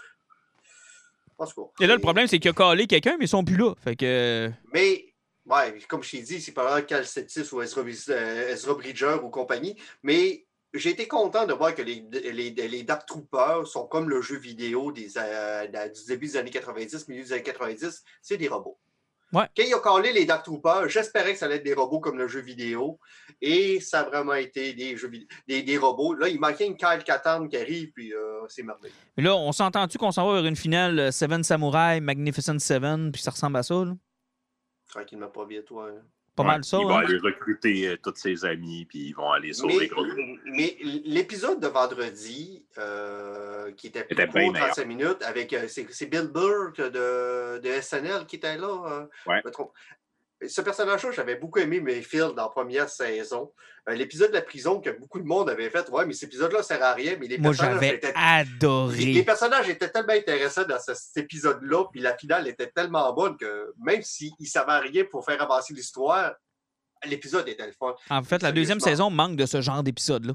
En 1.38 1.46
tout 1.46 1.64
cas, 1.64 1.84
Et 1.84 1.86
là, 1.86 1.94
le 1.94 2.00
problème, 2.00 2.26
c'est 2.28 2.38
qu'il 2.38 2.50
a 2.50 2.54
collé 2.54 2.86
quelqu'un, 2.86 3.16
mais 3.18 3.24
ils 3.24 3.28
sont 3.28 3.44
plus 3.44 3.56
là. 3.56 3.74
Fait 3.82 3.96
que. 3.96 4.50
Mais, 4.72 5.12
ouais, 5.46 5.78
comme 5.88 6.02
je 6.02 6.12
t'ai 6.12 6.22
dit, 6.22 6.40
c'est 6.40 6.52
pas 6.52 6.82
Cal 6.82 7.04
Septis 7.04 7.52
ou 7.52 7.62
Ezra, 7.62 7.82
Ezra 7.82 8.74
Bridger 8.74 9.16
ou 9.22 9.28
compagnie. 9.28 9.76
Mais 10.02 10.46
j'ai 10.74 10.90
été 10.90 11.06
content 11.08 11.46
de 11.46 11.52
voir 11.52 11.74
que 11.74 11.82
les, 11.82 12.04
les, 12.10 12.50
les 12.50 12.82
Dark 12.82 13.06
Troopers 13.06 13.66
sont 13.66 13.86
comme 13.86 14.08
le 14.08 14.22
jeu 14.22 14.36
vidéo 14.36 14.92
des, 14.92 15.08
euh, 15.18 15.66
du 15.88 16.06
début 16.06 16.26
des 16.26 16.36
années 16.36 16.50
90, 16.50 17.08
milieu 17.08 17.22
des 17.24 17.32
années 17.32 17.42
90. 17.42 18.02
C'est 18.22 18.36
des 18.38 18.48
robots. 18.48 18.78
Ouais. 19.32 19.44
Quand 19.56 19.62
ils 19.66 19.74
ont 19.74 19.80
collé 19.80 20.12
les 20.12 20.26
Dark 20.26 20.44
Troopers, 20.44 20.88
j'espérais 20.90 21.32
que 21.32 21.38
ça 21.38 21.46
allait 21.46 21.56
être 21.56 21.64
des 21.64 21.72
robots 21.72 22.00
comme 22.00 22.18
le 22.18 22.28
jeu 22.28 22.40
vidéo. 22.40 22.98
Et 23.40 23.80
ça 23.80 24.00
a 24.00 24.04
vraiment 24.04 24.34
été 24.34 24.74
des, 24.74 24.94
jeux 24.96 25.10
des, 25.48 25.62
des 25.62 25.78
robots. 25.78 26.12
Là, 26.12 26.28
il 26.28 26.38
manquait 26.38 26.66
une 26.66 26.76
Kyle 26.76 27.02
Katarn 27.04 27.48
qui 27.48 27.56
arrive, 27.56 27.92
puis 27.92 28.12
euh, 28.12 28.42
c'est 28.48 28.62
merveilleux. 28.62 28.94
Mais 29.16 29.22
là, 29.22 29.34
on 29.34 29.50
s'entend-tu 29.52 29.96
qu'on 29.96 30.10
s'en 30.12 30.26
va 30.26 30.34
vers 30.34 30.44
une 30.46 30.56
finale 30.56 30.98
euh, 30.98 31.10
Seven 31.10 31.42
Samurai, 31.42 32.00
Magnificent 32.00 32.58
Seven, 32.58 33.10
puis 33.10 33.22
ça 33.22 33.30
ressemble 33.30 33.56
à 33.56 33.62
ça, 33.62 33.74
là? 33.74 33.94
Tranquillement, 34.90 35.28
pas 35.28 35.46
bien, 35.46 35.62
toi. 35.62 35.88
hein. 35.88 36.02
Pas 36.34 36.42
Ouais, 36.44 36.48
mal 36.48 36.64
ça, 36.64 36.78
Il 36.80 36.86
va 36.86 36.94
hein? 36.94 36.98
aller 37.06 37.18
recruter 37.18 37.88
euh, 37.88 37.96
tous 38.02 38.14
ses 38.16 38.44
amis, 38.46 38.86
puis 38.86 39.00
ils 39.08 39.12
vont 39.12 39.30
aller 39.32 39.52
sauver 39.52 39.76
Mais, 39.80 39.86
gros. 39.88 40.04
mais 40.46 40.76
l'épisode 41.04 41.60
de 41.60 41.66
vendredi, 41.66 42.64
euh, 42.78 43.70
qui 43.72 43.88
était 43.88 44.04
plus 44.04 44.14
Était 44.14 44.26
bien 44.26 44.44
court, 44.44 44.52
meilleur. 44.52 44.68
35 44.68 44.86
minutes, 44.86 45.22
avec 45.22 45.52
euh, 45.52 45.68
c'est 45.68 45.86
c'est 45.90 46.06
Bill 46.06 46.28
Burr 46.32 46.72
de, 46.78 47.58
de 47.58 47.80
SNL 47.82 48.24
qui 48.26 48.36
était 48.36 48.56
là. 48.56 48.66
euh, 48.86 49.06
Ouais. 49.26 49.42
Ce 50.48 50.60
personnage-là, 50.60 51.10
j'avais 51.12 51.36
beaucoup 51.36 51.58
aimé 51.60 51.80
Mayfield 51.80 52.34
dans 52.34 52.44
la 52.44 52.48
première 52.48 52.88
saison. 52.88 53.52
Euh, 53.88 53.94
L'épisode 53.94 54.28
de 54.30 54.34
la 54.34 54.42
prison 54.42 54.80
que 54.80 54.90
beaucoup 54.90 55.18
de 55.20 55.24
monde 55.26 55.50
avait 55.50 55.70
fait, 55.70 55.88
ouais, 55.90 56.06
mais 56.06 56.12
cet 56.14 56.28
épisode-là 56.30 56.62
sert 56.62 56.82
à 56.82 56.92
rien, 56.94 57.16
mais 57.20 57.26
les 57.28 57.38
Moi, 57.38 57.50
personnages 57.50 57.74
j'avais 57.74 57.94
étaient 57.96 58.12
Les 58.12 58.14
adoré. 58.16 59.22
personnages 59.24 59.68
étaient 59.68 59.88
tellement 59.88 60.12
intéressants 60.12 60.64
dans 60.64 60.78
ce- 60.78 60.94
cet 60.94 61.16
épisode-là, 61.24 61.84
puis 61.92 62.00
la 62.00 62.16
finale 62.16 62.46
était 62.48 62.68
tellement 62.70 63.12
bonne 63.12 63.36
que 63.36 63.72
même 63.84 64.02
s'ils 64.02 64.32
ne 64.40 64.46
savaient 64.46 64.78
rien 64.88 65.04
pour 65.10 65.24
faire 65.24 65.40
avancer 65.42 65.74
l'histoire, 65.74 66.32
l'épisode 67.04 67.48
était 67.48 67.66
le 67.66 67.72
fun. 67.72 67.94
En 68.10 68.22
fait, 68.22 68.42
la 68.42 68.52
deuxième 68.52 68.80
saison 68.80 69.10
manque 69.10 69.36
de 69.36 69.46
ce 69.46 69.60
genre 69.60 69.82
d'épisode-là. 69.82 70.34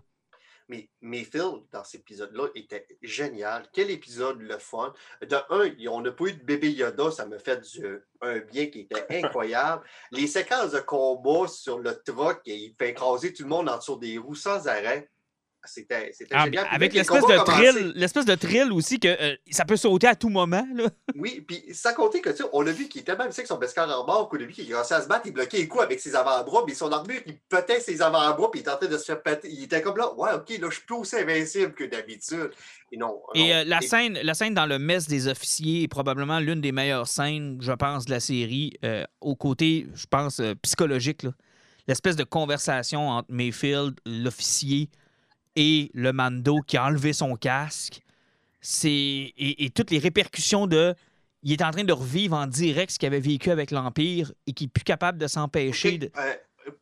Mais 0.69 0.89
Mayfield, 1.01 1.63
dans 1.71 1.83
cet 1.83 2.01
épisode-là, 2.01 2.47
était 2.55 2.85
génial. 3.01 3.67
Quel 3.71 3.89
épisode 3.89 4.41
le 4.41 4.57
fun. 4.57 4.93
De 5.21 5.35
un, 5.49 5.89
on 5.89 6.01
n'a 6.01 6.11
pas 6.11 6.25
eu 6.25 6.33
de 6.33 6.43
bébé 6.43 6.71
Yoda, 6.71 7.11
ça 7.11 7.25
me 7.25 7.37
fait 7.37 7.61
du, 7.61 7.99
un 8.21 8.39
bien 8.39 8.67
qui 8.67 8.81
était 8.81 9.05
incroyable. 9.23 9.83
Les 10.11 10.27
séquences 10.27 10.71
de 10.71 10.79
combat 10.79 11.47
sur 11.47 11.79
le 11.79 11.95
truck, 12.03 12.41
et 12.45 12.55
il 12.55 12.73
fait 12.73 12.89
écraser 12.89 13.33
tout 13.33 13.43
le 13.43 13.49
monde 13.49 13.69
en 13.69 13.77
dessous 13.77 13.97
des 13.97 14.17
roues 14.17 14.35
sans 14.35 14.67
arrêt. 14.67 15.09
C'était 15.65 16.11
Ah, 16.31 16.45
génial. 16.45 16.65
Avec 16.71 16.93
l'espèce 16.93 17.23
de 17.25 17.43
thrill, 17.43 17.91
l'espèce 17.95 18.23
de 18.25 18.35
thrill 18.35 18.71
aussi 18.71 18.99
que 19.01 19.07
euh, 19.09 19.35
ça 19.51 19.65
peut 19.65 19.75
sauter 19.75 20.07
à 20.07 20.15
tout 20.15 20.29
moment. 20.29 20.65
Là. 20.73 20.85
Oui, 21.15 21.43
puis 21.45 21.61
sans 21.73 21.93
compter 21.93 22.21
que, 22.21 22.29
tu 22.29 22.37
sais, 22.37 22.43
on 22.53 22.61
l'a 22.61 22.71
vu 22.71 22.87
qu'il 22.87 23.01
était 23.01 23.13
même 23.17 23.29
avec 23.31 23.47
son 23.47 23.57
Beskar 23.57 23.89
en 23.89 24.05
mort, 24.05 24.29
qu'au 24.29 24.37
début, 24.37 24.53
il 24.57 24.69
commençait 24.69 24.93
à 24.93 25.01
se 25.01 25.07
battre, 25.07 25.23
il 25.25 25.33
bloquait 25.33 25.57
les 25.57 25.67
coups 25.67 25.83
avec 25.83 25.99
ses 25.99 26.15
avant-bras, 26.15 26.63
mais 26.67 26.73
son 26.73 26.91
armure, 26.91 27.19
il 27.25 27.37
pétait 27.49 27.79
ses 27.81 28.01
avant-bras, 28.01 28.49
puis 28.51 28.61
il 28.61 28.63
tentait 28.63 28.87
de 28.87 28.97
se 28.97 29.05
faire 29.05 29.21
péter. 29.21 29.49
Il 29.51 29.63
était 29.63 29.81
comme 29.81 29.97
là, 29.97 30.13
ouais, 30.15 30.29
ok, 30.35 30.49
là, 30.59 30.67
je 30.69 30.75
suis 30.75 30.85
plus 30.85 30.95
aussi 30.95 31.15
invincible 31.17 31.73
que 31.73 31.83
d'habitude. 31.85 32.51
Et 32.91 32.97
non. 32.97 33.19
Et 33.35 33.39
non. 33.49 33.55
euh, 33.55 33.63
la, 33.65 33.79
Et- 33.83 33.87
scène, 33.87 34.19
la 34.23 34.33
scène 34.35 34.53
dans 34.53 34.67
le 34.67 34.79
mess 34.79 35.07
des 35.07 35.27
officiers 35.27 35.83
est 35.83 35.87
probablement 35.89 36.39
l'une 36.39 36.61
des 36.61 36.71
meilleures 36.71 37.07
scènes, 37.07 37.57
je 37.59 37.71
pense, 37.73 38.05
de 38.05 38.11
la 38.11 38.19
série, 38.21 38.73
euh, 38.85 39.03
au 39.19 39.35
côté, 39.35 39.87
je 39.95 40.05
pense, 40.05 40.39
psychologique. 40.61 41.25
L'espèce 41.87 42.15
de 42.15 42.23
conversation 42.23 43.09
entre 43.09 43.27
Mayfield, 43.31 43.95
l'officier, 44.05 44.89
et 45.57 45.89
le 45.93 46.13
Mando 46.13 46.61
qui 46.61 46.77
a 46.77 46.85
enlevé 46.85 47.11
son 47.11 47.35
casque. 47.35 47.99
C'est 48.61 48.89
et, 48.89 49.65
et 49.65 49.69
toutes 49.71 49.91
les 49.91 49.99
répercussions 49.99 50.67
de. 50.67 50.95
Il 51.43 51.51
est 51.53 51.63
en 51.63 51.71
train 51.71 51.83
de 51.83 51.93
revivre 51.93 52.35
en 52.35 52.47
direct 52.47 52.91
ce 52.91 52.99
qu'il 52.99 53.07
avait 53.07 53.19
vécu 53.19 53.51
avec 53.51 53.71
l'Empire 53.71 54.31
et 54.47 54.53
qui 54.53 54.65
est 54.65 54.67
plus 54.67 54.83
capable 54.83 55.17
de 55.17 55.27
s'empêcher 55.27 55.97
de. 55.97 56.11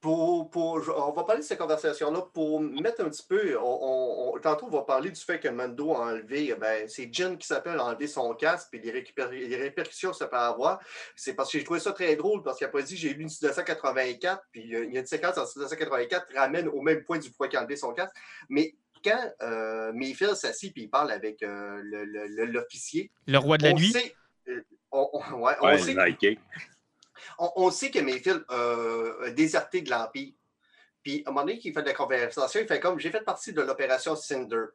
Pour, 0.01 0.49
on 0.55 1.11
va 1.11 1.23
parler 1.25 1.41
de 1.41 1.45
cette 1.45 1.59
conversation-là 1.59 2.23
pour 2.33 2.59
mettre 2.59 3.01
un 3.01 3.09
petit 3.09 3.21
peu. 3.27 3.55
On, 3.59 3.61
on- 3.63 4.33
on- 4.35 4.39
tantôt, 4.39 4.65
on 4.65 4.69
va 4.71 4.81
parler 4.81 5.11
du 5.11 5.21
fait 5.21 5.39
que 5.39 5.47
Mando 5.47 5.93
a 5.93 6.07
enlevé. 6.07 6.55
Ben, 6.59 6.87
c'est 6.89 7.13
Jen 7.13 7.37
qui 7.37 7.45
s'appelle 7.45 7.77
a 7.77 7.85
enlevé 7.85 8.07
son 8.07 8.33
casque, 8.33 8.69
puis 8.71 8.81
les, 8.81 9.55
répercussions 9.57 10.09
que 10.11 10.17
ça 10.17 10.27
peut 10.27 10.37
avoir. 10.37 10.79
C'est 11.15 11.35
parce 11.35 11.51
que 11.51 11.59
j'ai 11.59 11.63
trouvé 11.63 11.79
ça 11.79 11.91
très 11.93 12.15
drôle, 12.15 12.41
parce 12.41 12.57
qu'il 12.57 12.65
a 12.65 12.69
pas 12.71 12.81
dit 12.81 12.97
j'ai 12.97 13.09
lu 13.09 13.21
une 13.21 13.29
1984, 13.29 14.43
puis 14.51 14.75
euh, 14.75 14.85
il 14.85 14.93
y 14.93 14.97
a 14.97 15.01
une 15.01 15.05
séquence 15.05 15.37
en 15.37 15.43
1984 15.43 16.27
qui 16.27 16.37
ramène 16.37 16.67
au 16.67 16.81
même 16.81 17.03
point 17.03 17.19
du 17.19 17.29
pourquoi 17.29 17.47
il 17.51 17.55
a 17.55 17.61
enlevé 17.61 17.75
son 17.75 17.93
casque. 17.93 18.15
Mais 18.49 18.75
quand 19.03 19.33
euh, 19.43 19.91
Mayfield 19.93 20.35
s'assit 20.35 20.73
puis 20.73 20.83
il 20.83 20.89
parle 20.89 21.11
avec 21.11 21.43
euh, 21.43 21.79
le- 21.83 22.05
le- 22.05 22.25
le- 22.27 22.45
l'officier, 22.45 23.11
Le 23.27 23.37
roi 23.37 23.57
de 23.59 23.63
la 23.65 23.69
on 23.71 23.75
nuit? 23.75 23.91
sait. 23.91 24.15
euh, 24.47 24.61
on, 24.91 25.07
on- 25.13 25.41
ouais, 25.43 25.53
on 25.61 25.65
Ouais, 25.67 25.77
sait 25.77 25.93
Nike. 25.93 26.39
On, 27.37 27.71
sait 27.71 27.91
que 27.91 27.99
Mayfield 27.99 28.43
euh, 28.49 29.27
a 29.27 29.29
déserté 29.31 29.81
de 29.81 29.89
l'Empire. 29.89 30.33
Puis, 31.03 31.23
à 31.25 31.29
un 31.29 31.33
moment 31.33 31.45
donné, 31.45 31.59
qu'il 31.59 31.73
fait 31.73 31.83
de 31.83 31.87
la 31.87 31.93
conversation, 31.93 32.59
il 32.61 32.67
fait 32.67 32.79
comme 32.79 32.99
j'ai 32.99 33.11
fait 33.11 33.21
partie 33.21 33.53
de 33.53 33.61
l'opération 33.61 34.15
Cinder. 34.15 34.65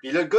Puis 0.00 0.10
le 0.10 0.24
gars, 0.24 0.38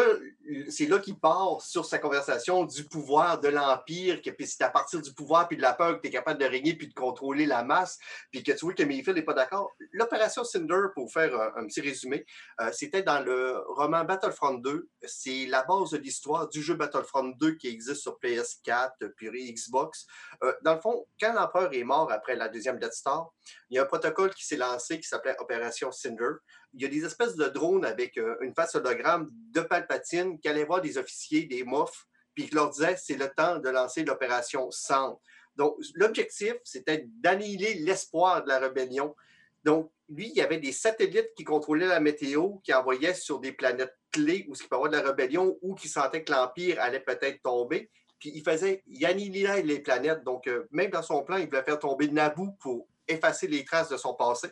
c'est 0.70 0.88
là 0.88 1.00
qu'il 1.00 1.20
part 1.20 1.62
sur 1.62 1.86
sa 1.86 2.00
conversation 2.00 2.66
du 2.66 2.86
pouvoir 2.86 3.40
de 3.40 3.48
l'Empire, 3.48 4.22
que 4.22 4.30
puis 4.30 4.48
c'est 4.48 4.64
à 4.64 4.70
partir 4.70 5.02
du 5.02 5.14
pouvoir 5.14 5.48
puis 5.48 5.58
de 5.58 5.62
la 5.62 5.74
peur 5.74 5.98
que 5.98 6.02
tu 6.02 6.08
es 6.08 6.12
capable 6.12 6.40
de 6.40 6.46
régner 6.46 6.76
puis 6.76 6.88
de 6.88 6.94
contrôler 6.94 7.46
la 7.46 7.64
masse, 7.64 8.00
puis 8.32 8.44
que 8.44 8.52
tu 8.52 8.66
vois 8.66 8.74
que 8.74 8.84
Mayfield 8.84 9.18
n'est 9.18 9.26
pas 9.26 9.34
d'accord. 9.34 9.72
L'opération 9.92 10.44
Cinder, 10.44 10.88
pour 10.96 11.12
faire 11.12 11.34
un, 11.40 11.62
un 11.62 11.68
petit 11.68 11.82
résumé, 11.82 12.26
euh, 12.60 12.72
c'était 12.72 13.04
dans 13.04 13.24
le 13.24 13.64
roman 13.70 14.04
Battlefront 14.04 14.56
2. 14.56 14.90
C'est 15.04 15.46
la 15.48 15.64
base 15.64 15.92
de 15.92 15.98
l'histoire 15.98 16.48
du 16.48 16.62
jeu 16.62 16.76
Battlefront 16.76 17.34
2 17.40 17.56
qui 17.56 17.68
existe 17.68 18.02
sur 18.02 18.18
PS4 18.22 18.92
puis 19.16 19.54
Xbox. 19.54 20.06
Euh, 20.44 20.54
dans 20.64 20.76
le 20.76 20.82
fond, 20.82 21.06
quand 21.20 21.34
l'empereur 21.34 21.74
est 21.74 21.84
mort 21.84 22.12
après 22.12 22.36
la 22.36 22.50
deuxième 22.50 22.80
Death 22.80 22.94
Star, 22.94 23.32
il 23.72 23.76
y 23.76 23.80
a 23.80 23.84
un 23.84 23.86
protocole 23.86 24.34
qui 24.34 24.46
s'est 24.46 24.58
lancé 24.58 25.00
qui 25.00 25.08
s'appelait 25.08 25.36
Opération 25.40 25.94
Cinder. 25.94 26.34
Il 26.74 26.82
y 26.82 26.86
a 26.86 26.90
des 26.90 27.06
espèces 27.06 27.38
de 27.38 27.46
drones 27.46 27.86
avec 27.86 28.18
euh, 28.18 28.36
une 28.42 28.54
face 28.54 28.76
hologramme 28.76 29.30
de 29.32 29.62
Palpatine 29.62 30.38
qui 30.40 30.50
allaient 30.50 30.66
voir 30.66 30.82
des 30.82 30.98
officiers, 30.98 31.46
des 31.46 31.64
mofs, 31.64 32.06
puis 32.36 32.50
qui 32.50 32.56
leur 32.56 32.70
disaient 32.70 32.98
c'est 32.98 33.16
le 33.16 33.30
temps 33.30 33.60
de 33.60 33.70
lancer 33.70 34.04
l'opération 34.04 34.70
Cendre. 34.72 35.22
Donc, 35.56 35.78
l'objectif, 35.96 36.56
c'était 36.66 37.06
d'annihiler 37.08 37.76
l'espoir 37.76 38.44
de 38.44 38.50
la 38.50 38.60
rébellion. 38.60 39.16
Donc, 39.64 39.90
lui, 40.10 40.28
il 40.28 40.36
y 40.36 40.42
avait 40.42 40.60
des 40.60 40.74
satellites 40.74 41.34
qui 41.38 41.46
contrôlaient 41.46 41.88
la 41.88 42.02
météo, 42.02 42.58
qui 42.66 42.74
envoyaient 42.74 43.14
sur 43.14 43.40
des 43.40 43.54
planètes 43.54 43.96
clés 44.12 44.46
où 44.50 44.54
il 44.54 44.68
peut 44.68 44.76
y 44.76 44.76
avoir 44.76 44.90
de 44.90 44.98
la 44.98 45.04
rébellion 45.04 45.58
ou 45.62 45.76
qui 45.76 45.88
sentaient 45.88 46.26
que 46.26 46.32
l'Empire 46.34 46.82
allait 46.82 47.00
peut-être 47.00 47.42
tomber. 47.42 47.90
Puis 48.20 48.32
il 48.36 48.44
faisait, 48.44 48.84
il 48.88 49.06
annihilait 49.06 49.62
les 49.64 49.80
planètes. 49.80 50.24
Donc, 50.26 50.48
euh, 50.48 50.68
même 50.72 50.92
dans 50.92 51.02
son 51.02 51.24
plan, 51.24 51.38
il 51.38 51.46
voulait 51.46 51.64
faire 51.64 51.80
tomber 51.80 52.10
Naboo 52.10 52.52
pour 52.60 52.88
effacer 53.12 53.48
les 53.48 53.64
traces 53.64 53.90
de 53.90 53.98
son 53.98 54.14
passé. 54.14 54.50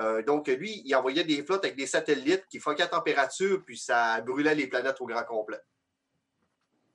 Euh, 0.00 0.22
donc, 0.22 0.46
lui, 0.48 0.82
il 0.84 0.94
envoyait 0.94 1.24
des 1.24 1.44
flottes 1.44 1.64
avec 1.64 1.76
des 1.76 1.86
satellites 1.86 2.46
qui 2.48 2.58
foquaient 2.58 2.84
la 2.84 2.88
température, 2.88 3.62
puis 3.64 3.76
ça 3.76 4.20
brûlait 4.20 4.54
les 4.54 4.66
planètes 4.66 5.00
au 5.00 5.06
grand 5.06 5.24
complet. 5.24 5.60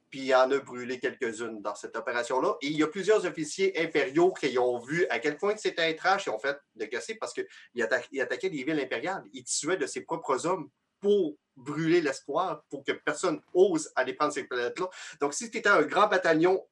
Puis 0.09 0.21
il 0.21 0.35
en 0.35 0.49
a 0.51 0.59
brûlé 0.59 0.99
quelques-unes 0.99 1.61
dans 1.61 1.75
cette 1.75 1.95
opération-là. 1.97 2.55
Et 2.61 2.67
il 2.67 2.77
y 2.77 2.83
a 2.83 2.87
plusieurs 2.87 3.25
officiers 3.25 3.77
impériaux 3.77 4.31
qui 4.31 4.57
ont 4.57 4.79
vu 4.79 5.05
à 5.09 5.19
quel 5.19 5.37
point 5.37 5.55
c'était 5.57 5.83
un 5.83 5.93
trash 5.93 6.27
et 6.27 6.31
ont 6.31 6.39
fait 6.39 6.57
de 6.75 6.85
casser 6.85 7.15
parce 7.15 7.33
qu'ils 7.33 7.83
atta 7.83 7.99
il 8.11 8.21
attaquaient 8.21 8.49
des 8.49 8.63
villes 8.63 8.79
impériales. 8.79 9.23
Ils 9.33 9.43
tuaient 9.43 9.75
de 9.75 9.85
ses 9.85 10.01
propres 10.01 10.45
hommes 10.45 10.69
pour 11.01 11.35
brûler 11.57 12.01
l'espoir, 12.01 12.63
pour 12.69 12.83
que 12.83 12.93
personne 12.93 13.41
ose 13.53 13.91
aller 13.95 14.13
prendre 14.13 14.31
ces 14.31 14.45
planètes-là. 14.45 14.89
Donc, 15.19 15.33
si 15.33 15.51
tu 15.51 15.57
étais 15.57 15.69
un 15.69 15.81
grand 15.81 16.07
bataillon 16.07 16.65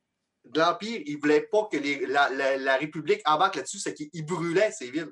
de 0.46 0.60
l'Empire, 0.60 1.02
ils 1.06 1.16
ne 1.16 1.22
voulaient 1.22 1.42
pas 1.52 1.68
que 1.72 1.78
les- 1.78 2.06
la, 2.06 2.30
la- 2.30 2.58
la 2.58 2.78
République 2.78 3.22
embarque 3.26 3.56
là-dessus, 3.56 3.80
c'est 3.80 3.94
qu'ils 3.94 4.26
brûlaient 4.26 4.72
ces 4.72 4.92
villes. 4.92 5.12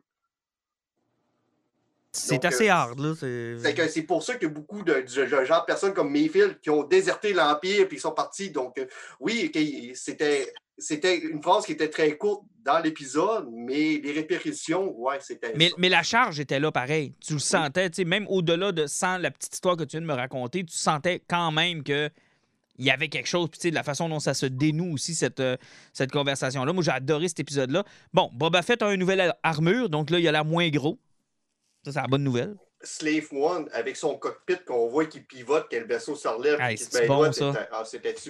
C'est 2.15 2.45
assez 2.45 2.69
euh, 2.69 2.73
hard, 2.73 2.99
là. 2.99 3.13
c'est- 3.19 4.03
pour 4.03 4.21
ça 4.21 4.35
que 4.35 4.45
beaucoup 4.45 4.83
de, 4.83 4.93
de- 4.93 5.25
de 5.25 5.45
gens, 5.45 5.61
personnes 5.65 5.93
comme 5.95 6.11
Mayfield, 6.11 6.59
qui 6.61 6.69
ont 6.69 6.83
déserté 6.83 7.33
l'Empire 7.33 7.87
puis 7.87 7.99
sont 7.99 8.11
partis. 8.11 8.51
Donc, 8.51 8.77
euh, 8.77 8.85
oui, 9.19 9.51
c'était. 9.95 10.51
C'était 10.75 11.19
une 11.19 11.41
phrase 11.41 11.67
qui 11.67 11.73
était 11.73 11.89
très 11.89 12.17
courte 12.17 12.41
dans 12.65 12.79
l'épisode, 12.79 13.47
mais 13.51 13.99
les 14.03 14.11
répercussions, 14.11 14.91
ouais, 14.97 15.19
c'était. 15.21 15.53
Mais, 15.55 15.71
mais 15.77 15.87
la 15.87 16.01
charge 16.01 16.39
était 16.39 16.59
là 16.59 16.71
pareil. 16.71 17.13
Tu 17.23 17.33
le 17.33 17.39
sentais, 17.39 17.91
tu 17.91 17.97
sais, 17.97 18.05
même 18.05 18.25
au-delà 18.27 18.71
de 18.71 18.87
sans 18.87 19.19
la 19.19 19.29
petite 19.29 19.53
histoire 19.53 19.77
que 19.77 19.83
tu 19.83 19.91
viens 19.97 20.01
de 20.01 20.07
me 20.07 20.13
raconter, 20.15 20.63
tu 20.65 20.75
sentais 20.75 21.21
quand 21.27 21.51
même 21.51 21.83
que 21.83 22.09
il 22.83 22.87
y 22.87 22.91
avait 22.91 23.07
quelque 23.07 23.27
chose. 23.27 23.49
Puis, 23.49 23.59
tu 23.59 23.63
sais, 23.67 23.69
de 23.69 23.75
la 23.75 23.83
façon 23.83 24.09
dont 24.09 24.19
ça 24.19 24.33
se 24.33 24.45
dénoue 24.45 24.93
aussi, 24.93 25.15
cette, 25.15 25.39
euh, 25.39 25.55
cette 25.93 26.11
conversation-là. 26.11 26.73
Moi, 26.73 26.83
j'ai 26.83 26.91
adoré 26.91 27.29
cet 27.29 27.39
épisode-là. 27.39 27.83
Bon, 28.13 28.29
Boba 28.33 28.61
Fett 28.61 28.81
a 28.81 28.93
une 28.93 28.99
nouvelle 28.99 29.21
ar- 29.21 29.35
armure, 29.43 29.89
donc 29.89 30.09
là, 30.09 30.19
il 30.19 30.27
a 30.27 30.31
l'air 30.33 30.43
moins 30.45 30.67
gros. 30.69 30.99
Ça, 31.85 31.93
c'est 31.93 32.01
la 32.01 32.07
bonne 32.07 32.23
nouvelle. 32.23 32.55
Slave 32.85 33.27
One, 33.31 33.69
avec 33.71 33.95
son 33.95 34.17
cockpit 34.17 34.57
qu'on 34.67 34.89
voit 34.89 35.05
qui 35.05 35.21
pivote, 35.21 35.69
que 35.71 35.77
le 35.77 35.85
vaisseau 35.85 36.15
se 36.15 36.27
relève. 36.27 36.59
Hey, 36.59 36.77
met 36.93 37.07
bon, 37.07 37.31
c'était- 37.31 37.67
Ah, 37.71 37.83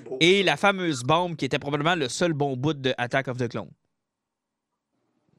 beau? 0.06 0.18
Et 0.20 0.44
la 0.44 0.56
fameuse 0.58 1.02
bombe 1.02 1.36
qui 1.36 1.46
était 1.46 1.58
probablement 1.58 1.96
le 1.96 2.08
seul 2.08 2.34
bon 2.34 2.56
bout 2.56 2.74
de 2.76 2.94
Attack 3.00 3.28
of 3.30 3.38
the 3.38 3.48
Clone. 3.48 3.72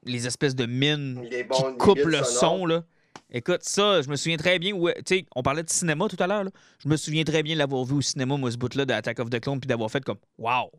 Les 0.03 0.27
espèces 0.27 0.55
de 0.55 0.65
mines 0.65 1.27
qui 1.29 1.77
coupent 1.77 1.97
le 1.97 2.23
sonores. 2.23 2.27
son, 2.27 2.65
là. 2.65 2.83
Écoute, 3.31 3.63
ça, 3.63 4.01
je 4.01 4.09
me 4.09 4.15
souviens 4.15 4.37
très 4.37 4.59
bien. 4.59 4.73
où- 4.73 4.89
Tu 4.89 4.95
sais, 5.05 5.25
on 5.35 5.43
parlait 5.43 5.63
de 5.63 5.69
cinéma 5.69 6.07
tout 6.07 6.17
à 6.19 6.27
l'heure. 6.27 6.45
Je 6.83 6.87
me 6.87 6.95
souviens 6.97 7.23
très 7.23 7.43
bien 7.43 7.53
de 7.55 7.59
l'avoir 7.59 7.83
vu 7.85 7.95
au 7.95 8.01
cinéma, 8.01 8.37
moi, 8.37 8.51
ce 8.51 8.57
bout-là 8.57 8.85
de 8.85 8.93
Attack 8.93 9.19
of 9.19 9.29
the 9.29 9.39
Clone, 9.39 9.59
puis 9.59 9.67
d'avoir 9.67 9.89
fait 9.91 10.03
comme 10.03 10.17
Wow! 10.37 10.71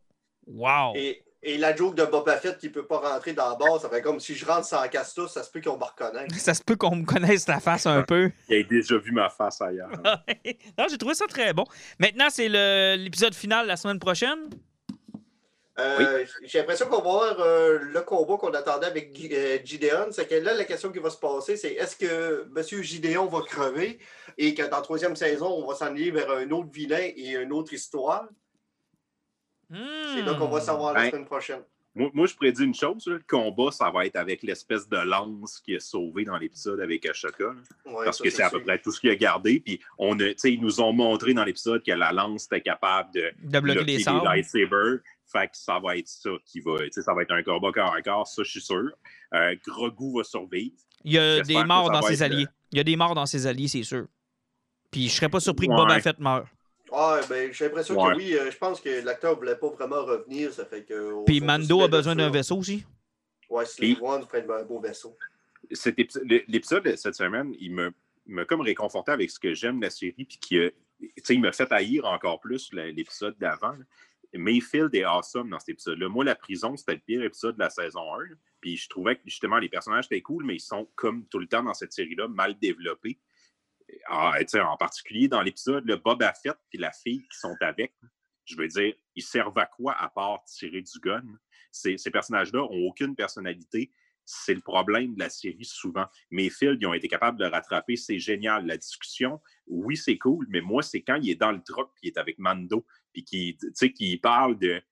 Wow! 0.47 0.93
Et, 0.95 1.23
et 1.43 1.59
la 1.59 1.75
joke 1.75 1.95
de 1.97 2.05
Boba 2.05 2.37
Fett 2.39 2.57
qui 2.59 2.67
ne 2.69 2.73
peut 2.73 2.87
pas 2.87 2.99
rentrer 2.99 3.33
dans 3.33 3.51
la 3.51 3.57
base, 3.57 3.83
ça 3.83 3.89
fait 3.91 4.01
comme 4.03 4.21
si 4.21 4.35
je 4.35 4.45
rentre 4.47 4.65
sans 4.67 4.87
casse-tous, 4.89 5.29
ça 5.29 5.43
se 5.43 5.51
peut 5.51 5.61
qu'on 5.61 5.77
me 5.77 5.85
reconnaisse. 5.85 6.33
Ça 6.39 6.55
se 6.55 6.63
peut 6.63 6.77
qu'on 6.77 6.97
me 6.97 7.05
connaisse 7.05 7.47
la 7.49 7.61
face 7.61 7.87
un 7.87 8.03
peu. 8.03 8.31
Il 8.49 8.57
a 8.57 8.63
déjà 8.63 8.97
vu 8.99 9.13
ma 9.13 9.29
face 9.29 9.61
ailleurs. 9.61 9.91
non, 10.79 10.87
j'ai 10.91 10.99
trouvé 10.99 11.15
ça 11.15 11.27
très 11.27 11.53
bon. 11.53 11.65
Maintenant, 11.99 12.27
c'est 12.31 12.49
l'épisode 12.97 13.35
final 13.35 13.67
la 13.67 13.77
semaine 13.77 13.99
prochaine. 13.99 14.39
Euh, 15.79 16.25
J'ai 16.43 16.59
l'impression 16.59 16.87
qu'on 16.87 16.97
va 16.97 17.03
voir 17.03 17.41
euh, 17.41 17.79
le 17.79 18.01
combat 18.01 18.37
qu'on 18.39 18.53
attendait 18.55 18.87
avec 18.87 19.19
euh, 19.31 19.59
Gideon. 19.63 20.09
C'est 20.11 20.27
que 20.27 20.35
là, 20.37 20.55
la 20.55 20.65
question 20.65 20.91
qui 20.91 20.99
va 21.01 21.11
se 21.11 21.19
passer, 21.19 21.57
c'est 21.57 21.73
est-ce 21.75 21.97
que 21.97 22.49
M. 22.57 22.83
Gideon 22.83 23.27
va 23.27 23.43
crever 23.43 23.99
et 24.39 24.55
que 24.55 24.63
dans 24.63 24.77
la 24.77 24.83
troisième 24.83 25.17
saison, 25.17 25.49
on 25.49 25.67
va 25.67 25.75
s'en 25.75 25.87
aller 25.87 26.11
vers 26.11 26.31
un 26.31 26.51
autre 26.51 26.71
vilain 26.73 27.11
et 27.15 27.33
une 27.37 27.53
autre 27.53 27.73
histoire? 27.75 28.27
C'est 29.71 30.23
là 30.23 30.35
qu'on 30.35 30.49
va 30.49 30.61
savoir 30.61 30.95
la 30.95 31.01
Ben, 31.03 31.11
semaine 31.11 31.25
prochaine. 31.27 31.63
Moi, 31.95 32.11
moi, 32.13 32.27
je 32.27 32.35
prédis 32.37 32.63
une 32.63 32.75
chose, 32.75 33.07
là, 33.07 33.15
le 33.15 33.23
combat, 33.27 33.71
ça 33.73 33.91
va 33.91 34.05
être 34.05 34.17
avec 34.17 34.43
l'espèce 34.43 34.87
de 34.87 34.99
lance 34.99 35.61
qui 35.61 35.75
est 35.75 35.81
sauvé 35.81 36.25
dans 36.25 36.37
l'épisode 36.37 36.79
avec 36.81 37.07
Ashoka. 37.07 37.55
Ouais, 37.87 38.05
parce 38.05 38.19
ça, 38.19 38.25
que 38.25 38.29
c'est 38.31 38.43
à 38.43 38.51
peu 38.51 38.63
près 38.63 38.79
tout 38.79 38.93
ce 38.93 39.01
qu'il 39.01 39.09
a 39.11 39.17
gardé. 39.17 39.61
Puis 39.61 39.81
on 39.99 40.15
a, 40.21 40.25
tu 40.29 40.35
sais, 40.37 40.53
ils 40.53 40.61
nous 40.61 40.81
ont 40.83 40.93
montré 40.93 41.33
dans 41.33 41.45
l'épisode 41.45 41.83
que 41.83 41.93
la 41.93 42.13
lance 42.13 42.45
était 42.45 42.61
capable 42.61 43.13
de 43.15 43.33
De 43.43 43.61
bloquer 43.61 43.79
bloquer 43.79 43.93
les 43.97 44.03
sabres. 44.03 44.25
lightsabers. 44.25 44.99
Fait 45.31 45.49
que 45.49 45.57
ça 45.57 45.79
va 45.81 45.97
être 45.97 46.07
ça 46.09 46.31
qui 46.45 46.61
va. 46.61 46.79
tu 46.79 46.93
sais, 46.93 47.03
Ça 47.03 47.13
va 47.15 47.23
être 47.23 47.33
un 47.33 47.43
combat 47.43 47.73
corps 47.73 47.95
à 47.95 48.01
corps, 48.03 48.27
ça, 48.27 48.43
je 48.45 48.51
suis 48.51 48.61
sûr. 48.61 48.91
Euh, 49.35 49.55
Grogu 49.67 50.17
va 50.19 50.25
survivre. 50.25 50.77
Il 51.05 51.13
y 51.13 51.19
a 51.19 51.41
des 51.43 51.65
morts 51.65 51.91
dans 51.91 52.03
ses 52.03 52.23
alliés. 52.23 52.47
Il 52.73 52.79
y 52.79 52.81
a 52.81 52.85
des 52.85 52.97
morts 52.97 53.15
dans 53.15 53.27
ses 53.27 53.47
alliés, 53.47 53.69
c'est 53.69 53.83
sûr. 53.83 54.07
Puis 54.91 55.09
je 55.09 55.15
serais 55.15 55.29
pas 55.29 55.41
surpris 55.41 55.67
que. 55.67 55.73
Boba 55.75 55.99
Fett 56.01 56.19
meure. 56.19 56.47
Ouais, 56.93 57.21
ben, 57.29 57.53
j'ai 57.53 57.65
l'impression 57.65 58.01
Ouais. 58.01 58.13
que 58.13 58.17
oui. 58.19 58.35
euh, 58.37 58.51
je 58.51 58.57
pense 58.57 58.81
que 58.81 59.05
l'acteur 59.05 59.33
ne 59.33 59.37
voulait 59.39 59.57
pas 59.57 59.69
vraiment 59.71 60.05
revenir. 60.05 60.53
Ça 60.53 60.65
fait 60.65 60.85
que. 60.85 61.25
Puis 61.25 61.41
Mando 61.41 61.83
a 61.83 61.89
besoin 61.89 62.15
d'un 62.15 62.31
vaisseau 62.31 62.57
aussi. 62.59 62.85
Ouais, 63.51 63.65
Slave 63.67 64.01
One 64.03 64.23
ferait 64.27 64.47
un 64.49 64.63
beau 64.65 64.79
vaisseau. 64.81 65.17
L'épisode 66.49 66.85
de 66.85 66.97
cette 66.97 67.15
semaine, 67.15 67.55
il 67.59 67.73
me, 67.73 67.93
m'a 68.27 68.45
comme 68.45 68.61
réconforté 68.61 69.13
avec 69.13 69.31
ce 69.31 69.39
que 69.39 69.55
j'aime 69.55 69.79
de 69.81 69.85
la 69.85 69.91
série. 69.91 70.13
Puis 70.25 70.39
qui, 70.41 70.59
a- 70.61 70.71
tu 71.01 71.13
sais, 71.23 71.35
il 71.35 71.41
m'a 71.41 71.53
fait 71.53 71.71
haïr 71.73 72.05
encore 72.05 72.41
plus 72.41 72.71
l'épisode 72.73 73.37
d'avant. 73.39 73.75
Mayfield 74.37 74.95
est 74.95 75.05
awesome 75.05 75.51
dans 75.51 75.59
cet 75.59 75.71
épisode-là. 75.71 76.09
Moi, 76.09 76.25
la 76.25 76.35
prison, 76.35 76.77
c'était 76.77 76.95
le 76.95 77.01
pire 77.01 77.23
épisode 77.23 77.57
de 77.57 77.61
la 77.61 77.71
saison 77.71 78.15
1. 78.15 78.19
là. 78.19 78.35
Puis 78.61 78.77
je 78.77 78.89
trouvais 78.89 79.17
que 79.17 79.23
justement, 79.25 79.59
les 79.59 79.69
personnages 79.69 80.07
étaient 80.07 80.23
cool, 80.23 80.45
mais 80.45 80.57
ils 80.57 80.61
sont, 80.61 80.91
comme 80.95 81.27
tout 81.29 81.39
le 81.39 81.47
temps 81.47 81.63
dans 81.63 81.75
cette 81.75 81.93
série-là, 81.93 82.29
mal 82.29 82.59
développés. 82.59 83.21
Ah, 84.09 84.35
en 84.55 84.77
particulier 84.77 85.29
dans 85.29 85.43
l'épisode, 85.43 85.87
le 85.87 85.97
Boba 85.97 86.33
Fett 86.33 86.57
et 86.73 86.79
la 86.79 86.91
fille 86.91 87.23
qui 87.29 87.39
sont 87.39 87.57
avec, 87.61 87.95
je 88.45 88.57
veux 88.57 88.69
dire, 88.69 88.95
ils 89.15 89.23
servent 89.23 89.59
à 89.59 89.67
quoi 89.67 89.93
à 89.93 90.09
part 90.09 90.45
tirer 90.45 90.83
du 90.83 90.99
gun? 91.01 91.25
Ces, 91.71 91.97
personnages-là 92.11 92.61
n'ont 92.61 92.87
aucune 92.87 93.15
personnalité. 93.15 93.93
C'est 94.25 94.55
le 94.55 94.61
problème 94.61 95.15
de 95.15 95.21
la 95.21 95.31
série 95.31 95.65
souvent. 95.65 96.07
Mayfield, 96.31 96.79
ils 96.81 96.87
ont 96.87 96.95
été 96.95 97.07
capables 97.07 97.39
de 97.39 97.45
rattraper. 97.45 97.97
C'est 97.97 98.19
génial. 98.19 98.67
La 98.67 98.77
discussion, 98.77 99.41
oui, 99.67 99.97
c'est 99.97 100.19
cool, 100.19 100.47
mais 100.49 100.61
moi, 100.61 100.83
c'est 100.83 101.03
quand 101.03 101.17
il 101.17 101.31
est 101.31 101.37
dans 101.37 101.53
le 101.53 101.63
truck 101.63 101.93
puis 101.95 102.09
il 102.09 102.09
est 102.09 102.19
avec 102.19 102.39
Mando, 102.39 102.85
puis 103.23 103.57
sais, 103.75 103.93
qu'il 103.93 104.21
parle 104.21 104.59
de. 104.59 104.83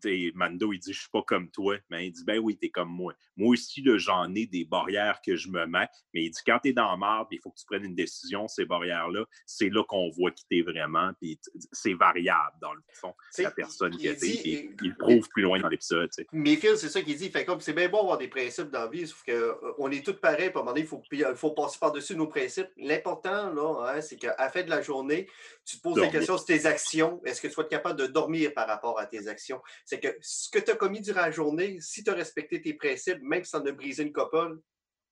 Tu 0.00 0.32
Mando, 0.34 0.72
il 0.72 0.78
dit 0.78 0.92
Je 0.92 1.00
suis 1.00 1.10
pas 1.10 1.22
comme 1.22 1.50
toi. 1.50 1.76
Mais 1.90 2.06
il 2.06 2.12
dit 2.12 2.24
Ben 2.24 2.38
oui, 2.38 2.56
t'es 2.56 2.70
comme 2.70 2.90
moi. 2.90 3.14
Moi 3.36 3.50
aussi, 3.52 3.82
j'en 3.98 4.34
ai 4.34 4.46
des 4.46 4.64
barrières 4.64 5.20
que 5.24 5.36
je 5.36 5.48
me 5.48 5.66
mets. 5.66 5.88
Mais 6.14 6.24
il 6.24 6.30
dit 6.30 6.40
Quand 6.46 6.58
t'es 6.62 6.72
dans 6.72 6.90
la 6.90 6.96
marde, 6.96 7.28
il 7.30 7.40
faut 7.40 7.50
que 7.50 7.58
tu 7.58 7.66
prennes 7.66 7.84
une 7.84 7.94
décision, 7.94 8.48
ces 8.48 8.64
barrières-là, 8.64 9.24
c'est 9.46 9.68
là 9.68 9.84
qu'on 9.84 10.08
voit 10.10 10.30
qui 10.30 10.44
t'es 10.50 10.62
vraiment. 10.62 11.12
Puis 11.20 11.38
c'est 11.72 11.94
variable, 11.94 12.56
dans 12.60 12.72
le 12.72 12.80
fond, 12.92 13.14
Tu 13.34 13.36
sais, 13.36 13.42
la 13.44 13.50
personne 13.50 13.96
qui 13.96 14.04
il 14.04 14.08
a 14.08 14.12
été. 14.12 14.26
dit- 14.26 14.40
puis 14.42 14.76
Il 14.82 14.88
le 14.90 14.96
prouve 14.96 15.28
plus 15.28 15.42
loin 15.42 15.58
dans 15.60 15.68
l'épisode. 15.68 16.10
tu 16.10 16.22
sais. 16.22 16.26
Mayfield, 16.32 16.76
c'est 16.76 16.88
ça 16.88 17.02
qu'il 17.02 17.16
dit. 17.16 17.30
Fait 17.30 17.44
comme 17.44 17.60
c'est 17.60 17.72
bien 17.72 17.88
bon 17.88 18.00
avoir 18.00 18.18
des 18.18 18.28
principes 18.28 18.70
dans 18.70 18.80
la 18.80 18.88
vie, 18.88 19.06
sauf 19.06 19.22
qu'on 19.24 19.90
est 19.90 20.04
tous 20.04 20.14
pareils. 20.14 20.50
Puis 20.50 20.56
à 20.56 20.60
un 20.60 20.64
moment 20.64 20.70
donné, 20.72 20.80
il 20.82 20.86
faut, 20.86 21.02
euh, 21.12 21.30
il 21.30 21.36
faut 21.36 21.50
passer 21.52 21.78
par-dessus 21.78 22.16
nos 22.16 22.26
principes. 22.26 22.68
L'important, 22.76 23.52
là, 23.52 23.92
hein, 23.94 24.00
c'est 24.00 24.16
qu'à 24.16 24.34
la 24.38 24.48
fin 24.50 24.62
de 24.62 24.70
la 24.70 24.82
journée, 24.82 25.28
tu 25.64 25.76
te 25.76 25.82
poses 25.82 25.96
la 25.98 26.08
question 26.08 26.36
sur 26.36 26.46
tes 26.46 26.66
actions. 26.66 27.20
Est-ce 27.24 27.40
que 27.40 27.48
tu 27.48 27.54
vas 27.54 27.62
être 27.62 27.68
capable 27.68 27.98
de 27.98 28.06
dormir 28.06 28.52
par 28.54 28.66
rapport 28.66 28.98
à 28.98 29.06
tes 29.06 29.28
actions? 29.28 29.60
C'est 29.90 29.98
que 29.98 30.16
ce 30.20 30.48
que 30.48 30.60
tu 30.60 30.70
as 30.70 30.76
commis 30.76 31.00
durant 31.00 31.22
la 31.22 31.32
journée, 31.32 31.80
si 31.80 32.04
tu 32.04 32.10
as 32.10 32.14
respecté 32.14 32.62
tes 32.62 32.74
principes, 32.74 33.20
même 33.22 33.42
si 33.42 33.50
tu 33.50 33.56
en 33.56 33.66
as 33.66 33.72
brisé 33.72 34.04
une 34.04 34.12
couple, 34.12 34.60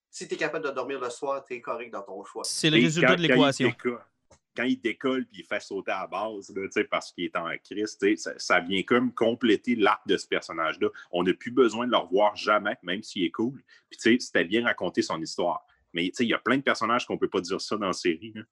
si 0.09 0.25
tu 0.25 0.35
es 0.35 0.37
capable 0.37 0.63
de 0.65 0.71
dormir 0.71 1.01
le 1.01 1.09
soir, 1.09 1.43
tu 1.43 1.53
es 1.55 1.59
correct 1.59 1.91
dans 1.91 2.01
ton 2.01 2.23
choix. 2.23 2.43
C'est 2.45 2.69
le 2.69 2.77
Et 2.77 2.83
résultat 2.83 3.09
quand- 3.09 3.15
de 3.17 3.21
l'équation. 3.27 3.73
Quand 4.55 4.63
il 4.63 4.79
décolle 4.79 5.25
puis 5.27 5.41
il 5.41 5.45
fait 5.45 5.59
sauter 5.59 5.91
à 5.91 6.01
la 6.01 6.07
base, 6.07 6.49
là, 6.55 6.61
tu 6.63 6.71
sais, 6.71 6.85
parce 6.85 7.11
qu'il 7.11 7.25
est 7.25 7.35
en 7.35 7.45
crise, 7.61 7.97
tu 7.97 8.07
sais, 8.11 8.15
ça, 8.15 8.33
ça 8.37 8.59
vient 8.61 8.81
comme 8.83 9.13
compléter 9.13 9.75
l'arc 9.75 10.07
de 10.07 10.15
ce 10.15 10.27
personnage-là. 10.27 10.87
On 11.11 11.23
n'a 11.23 11.33
plus 11.33 11.51
besoin 11.51 11.85
de 11.85 11.91
le 11.91 11.97
revoir 11.97 12.35
jamais, 12.37 12.77
même 12.81 13.03
s'il 13.03 13.23
est 13.25 13.31
cool. 13.31 13.61
Puis, 13.89 13.99
tu 13.99 14.11
sais, 14.13 14.17
c'était 14.19 14.45
bien 14.45 14.63
raconter 14.63 15.01
son 15.01 15.21
histoire. 15.21 15.65
Mais, 15.91 16.05
tu 16.05 16.11
sais, 16.15 16.23
il 16.25 16.29
y 16.29 16.33
a 16.33 16.39
plein 16.39 16.55
de 16.57 16.63
personnages 16.63 17.05
qu'on 17.05 17.15
ne 17.15 17.19
peut 17.19 17.29
pas 17.29 17.41
dire 17.41 17.59
ça 17.59 17.75
dans 17.75 17.87
la 17.87 17.93
série. 17.93 18.31
là. 18.33 18.43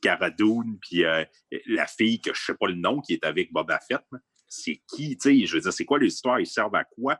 Cara 0.00 0.30
Dune, 0.30 0.78
puis 0.80 1.04
euh, 1.04 1.24
la 1.66 1.86
fille 1.88 2.20
que 2.20 2.32
je 2.34 2.40
ne 2.40 2.44
sais 2.46 2.54
pas 2.54 2.68
le 2.68 2.74
nom, 2.74 3.00
qui 3.00 3.14
est 3.14 3.24
avec 3.24 3.52
Boba 3.52 3.80
Fett. 3.80 4.02
là. 4.12 4.18
C'est 4.54 4.80
qui, 4.94 5.16
tu 5.16 5.40
sais, 5.40 5.46
je 5.46 5.54
veux 5.54 5.60
dire, 5.62 5.72
c'est 5.72 5.84
quoi 5.86 5.98
l'histoire? 5.98 6.38
Ils 6.40 6.46
servent 6.46 6.74
à 6.74 6.84
quoi? 6.84 7.18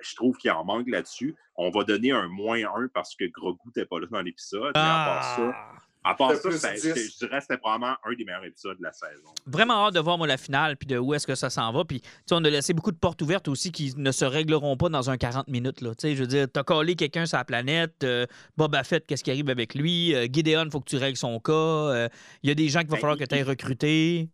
Je 0.00 0.14
trouve 0.16 0.36
qu'il 0.36 0.50
en 0.50 0.64
manque 0.64 0.88
là-dessus. 0.88 1.34
On 1.56 1.70
va 1.70 1.84
donner 1.84 2.10
un 2.12 2.28
moins 2.28 2.58
un 2.58 2.88
parce 2.92 3.14
que 3.14 3.24
Grogu 3.26 3.58
n'était 3.66 3.86
pas 3.86 3.98
là 4.00 4.06
dans 4.10 4.20
l'épisode. 4.20 4.72
mais 4.74 4.80
à 4.80 5.04
part 5.06 5.36
ça, 5.36 5.52
Ah! 5.54 5.72
à 6.10 6.14
part 6.14 6.30
C'est 6.32 6.36
ça, 6.36 6.48
plus 6.50 6.58
ça- 6.58 6.72
10. 6.74 6.80
je, 6.82 7.10
je 7.12 7.16
dirais 7.18 7.38
que 7.38 7.42
c'était 7.42 7.56
probablement 7.58 7.96
un 8.04 8.14
des 8.14 8.24
meilleurs 8.24 8.44
épisodes 8.44 8.76
de 8.78 8.82
la 8.82 8.92
saison. 8.92 9.32
Vraiment 9.46 9.86
hâte 9.86 9.94
de 9.94 10.00
voir 10.00 10.18
moi, 10.18 10.26
la 10.26 10.36
finale 10.36 10.76
puis 10.76 10.86
de 10.86 10.98
où 10.98 11.14
est-ce 11.14 11.26
que 11.26 11.34
ça 11.34 11.50
s'en 11.50 11.72
va. 11.72 11.84
Puis 11.84 12.00
tu 12.02 12.08
sais, 12.26 12.34
on 12.34 12.44
a 12.44 12.50
laissé 12.50 12.74
beaucoup 12.74 12.92
de 12.92 12.96
portes 12.98 13.20
ouvertes 13.22 13.48
aussi 13.48 13.72
qui 13.72 13.92
ne 13.96 14.12
se 14.12 14.24
régleront 14.24 14.76
pas 14.76 14.88
dans 14.88 15.08
un 15.10 15.16
40 15.16 15.48
minutes. 15.48 15.80
Là. 15.80 15.94
Tu 15.96 16.02
sais, 16.02 16.14
Je 16.14 16.20
veux 16.20 16.26
dire, 16.28 16.46
t'as 16.52 16.62
collé 16.62 16.94
quelqu'un 16.94 17.26
sur 17.26 17.38
la 17.38 17.44
planète, 17.44 18.04
euh, 18.04 18.26
Boba 18.56 18.84
Fett, 18.84 19.04
qu'est-ce 19.06 19.24
qui 19.24 19.30
arrive 19.30 19.48
avec 19.50 19.74
lui, 19.74 20.14
euh, 20.14 20.26
Gideon, 20.30 20.68
faut 20.70 20.80
que 20.80 20.90
tu 20.90 20.96
règles 20.98 21.16
son 21.16 21.40
cas. 21.40 21.52
euh, 21.52 22.08
Il 22.42 22.48
y 22.48 22.52
a 22.52 22.54
des 22.54 22.68
gens 22.68 22.80
qu'il 22.80 22.90
va 22.90 22.96
Ben, 22.96 23.00
falloir 23.00 23.18
que 23.18 23.24
tu 23.24 23.34
ailles 23.34 23.42
recruter. 23.42 24.28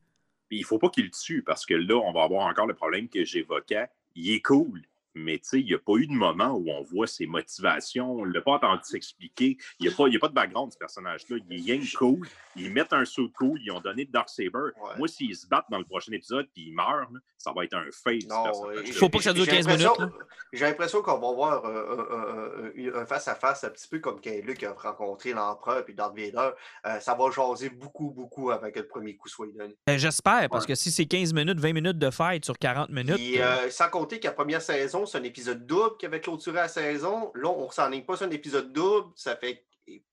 Il 0.55 0.65
faut 0.65 0.79
pas 0.79 0.91
qu'il 0.91 1.11
tue 1.11 1.43
parce 1.43 1.65
que 1.65 1.75
là, 1.75 1.97
on 1.97 2.13
va 2.13 2.25
avoir 2.25 2.47
encore 2.47 2.67
le 2.67 2.75
problème 2.75 3.09
que 3.09 3.25
j'évoquais. 3.25 3.87
Il 4.15 4.31
est 4.33 4.43
cool, 4.43 4.83
mais 5.15 5.39
tu 5.39 5.45
sais, 5.49 5.61
il 5.61 5.67
n'y 5.67 5.75
a 5.75 5.79
pas 5.79 5.95
eu 5.97 6.07
de 6.07 6.13
moment 6.13 6.53
où 6.57 6.71
on 6.71 6.83
voit 6.83 7.07
ses 7.07 7.27
motivations. 7.27 8.13
On 8.13 8.27
ne 8.27 8.33
l'a 8.33 8.41
pas 8.41 8.53
entendu 8.53 8.81
s'expliquer. 8.85 9.57
Il 9.79 9.87
n'y 9.87 9.93
a, 9.93 9.97
pas- 9.97 10.09
il 10.09 10.15
y 10.15 10.17
a 10.17 10.21
pas 10.21 10.29
de 10.29 10.35
background, 10.35 10.73
ce 10.73 10.79
personnage-là. 10.79 11.37
Il 11.51 11.59
est 11.71 11.73
rien 11.75 11.83
cool. 11.99 12.27
Ils 12.57 12.73
mettent 12.73 12.93
un 12.93 13.05
saut 13.05 13.29
cool. 13.39 13.61
Ils 13.63 13.71
ont 13.71 13.81
donné 13.81 14.05
le 14.05 14.11
Darksaber. 14.11 14.49
Ouais. 14.55 14.73
Moi, 14.99 15.09
s'ils 15.09 15.37
se 15.37 15.47
battent 15.47 15.67
dans 15.71 15.79
le 15.79 15.85
prochain 15.85 16.13
épisode 16.13 16.47
puis 16.55 16.65
ils 16.69 16.73
meurent, 16.75 17.09
ça 17.39 17.53
va 17.55 17.65
être 17.65 17.75
un 17.75 17.85
face. 17.91 18.27
Non, 18.29 18.45
personnage-là. 18.45 18.83
ouais. 18.83 18.93
Faut 18.93 19.09
pas 19.09 19.19
que 19.19 19.25
ça 19.25 19.33
dure 19.33 19.45
J'ai 19.45 19.51
15 19.53 19.67
l'impression- 19.69 19.95
minutes, 19.99 20.15
J'ai 20.53 20.65
l'impression 20.67 21.03
qu'on 21.03 21.19
va 21.19 21.33
voir 21.33 21.65
euh, 21.65 21.97
un- 22.11 22.99
un 22.99 23.03
un 23.03 23.07
face-à-face 23.07 23.65
un 23.65 23.71
petit 23.71 23.89
peu 23.89 23.99
comme 24.01 24.21
quand 24.21 24.31
Luke 24.45 24.63
a 24.65 24.73
rencontré 24.73 25.33
l'empereur 25.33 25.85
puis 25.85 25.95
Darth 25.95 26.17
Vader. 26.17 26.51
Euh, 26.87 27.01
ça 27.01 27.15
va 27.15 27.31
jaser 27.31 27.71
beaucoup, 27.71 28.11
beaucoup 28.11 28.51
avant 28.51 28.71
que 28.71 28.79
le 28.81 28.87
premier 28.87 29.17
coup 29.17 29.29
soit 29.29 29.47
donné. 29.47 29.75
Euh, 29.89 29.97
J'espère, 29.99 30.49
parce 30.51 30.65
Ouais. 30.65 30.69
que 30.69 30.75
si 30.75 30.91
c'est 30.91 31.07
15 31.07 31.33
minutes, 31.33 31.59
20 31.59 31.73
minutes 31.73 31.99
de 31.99 32.11
fight 32.11 32.45
sur 32.45 32.59
40 32.59 32.91
minutes. 32.91 33.15
Puis, 33.17 33.41
euh, 33.41 33.45
euh, 33.67 33.71
sans 33.71 33.89
compter 33.89 34.21
que 34.21 34.27
la 34.27 34.33
première 34.33 34.61
saison, 34.63 35.02
c'est 35.07 35.19
un 35.19 35.23
épisode 35.25 35.67
double 35.67 35.97
qui 35.99 36.07
avait 36.07 36.21
clôturé 36.21 36.57
la 36.57 36.69
saison. 36.69 37.31
Là, 37.35 37.49
on 37.51 37.67
ne 37.67 37.73
s'enligne 37.73 38.05
pas 38.05 38.17
sur 38.17 38.27
un 38.27 38.31
épisode 38.31 38.73
double. 38.73 39.11
Ça 39.17 39.37
fait. 39.37 39.65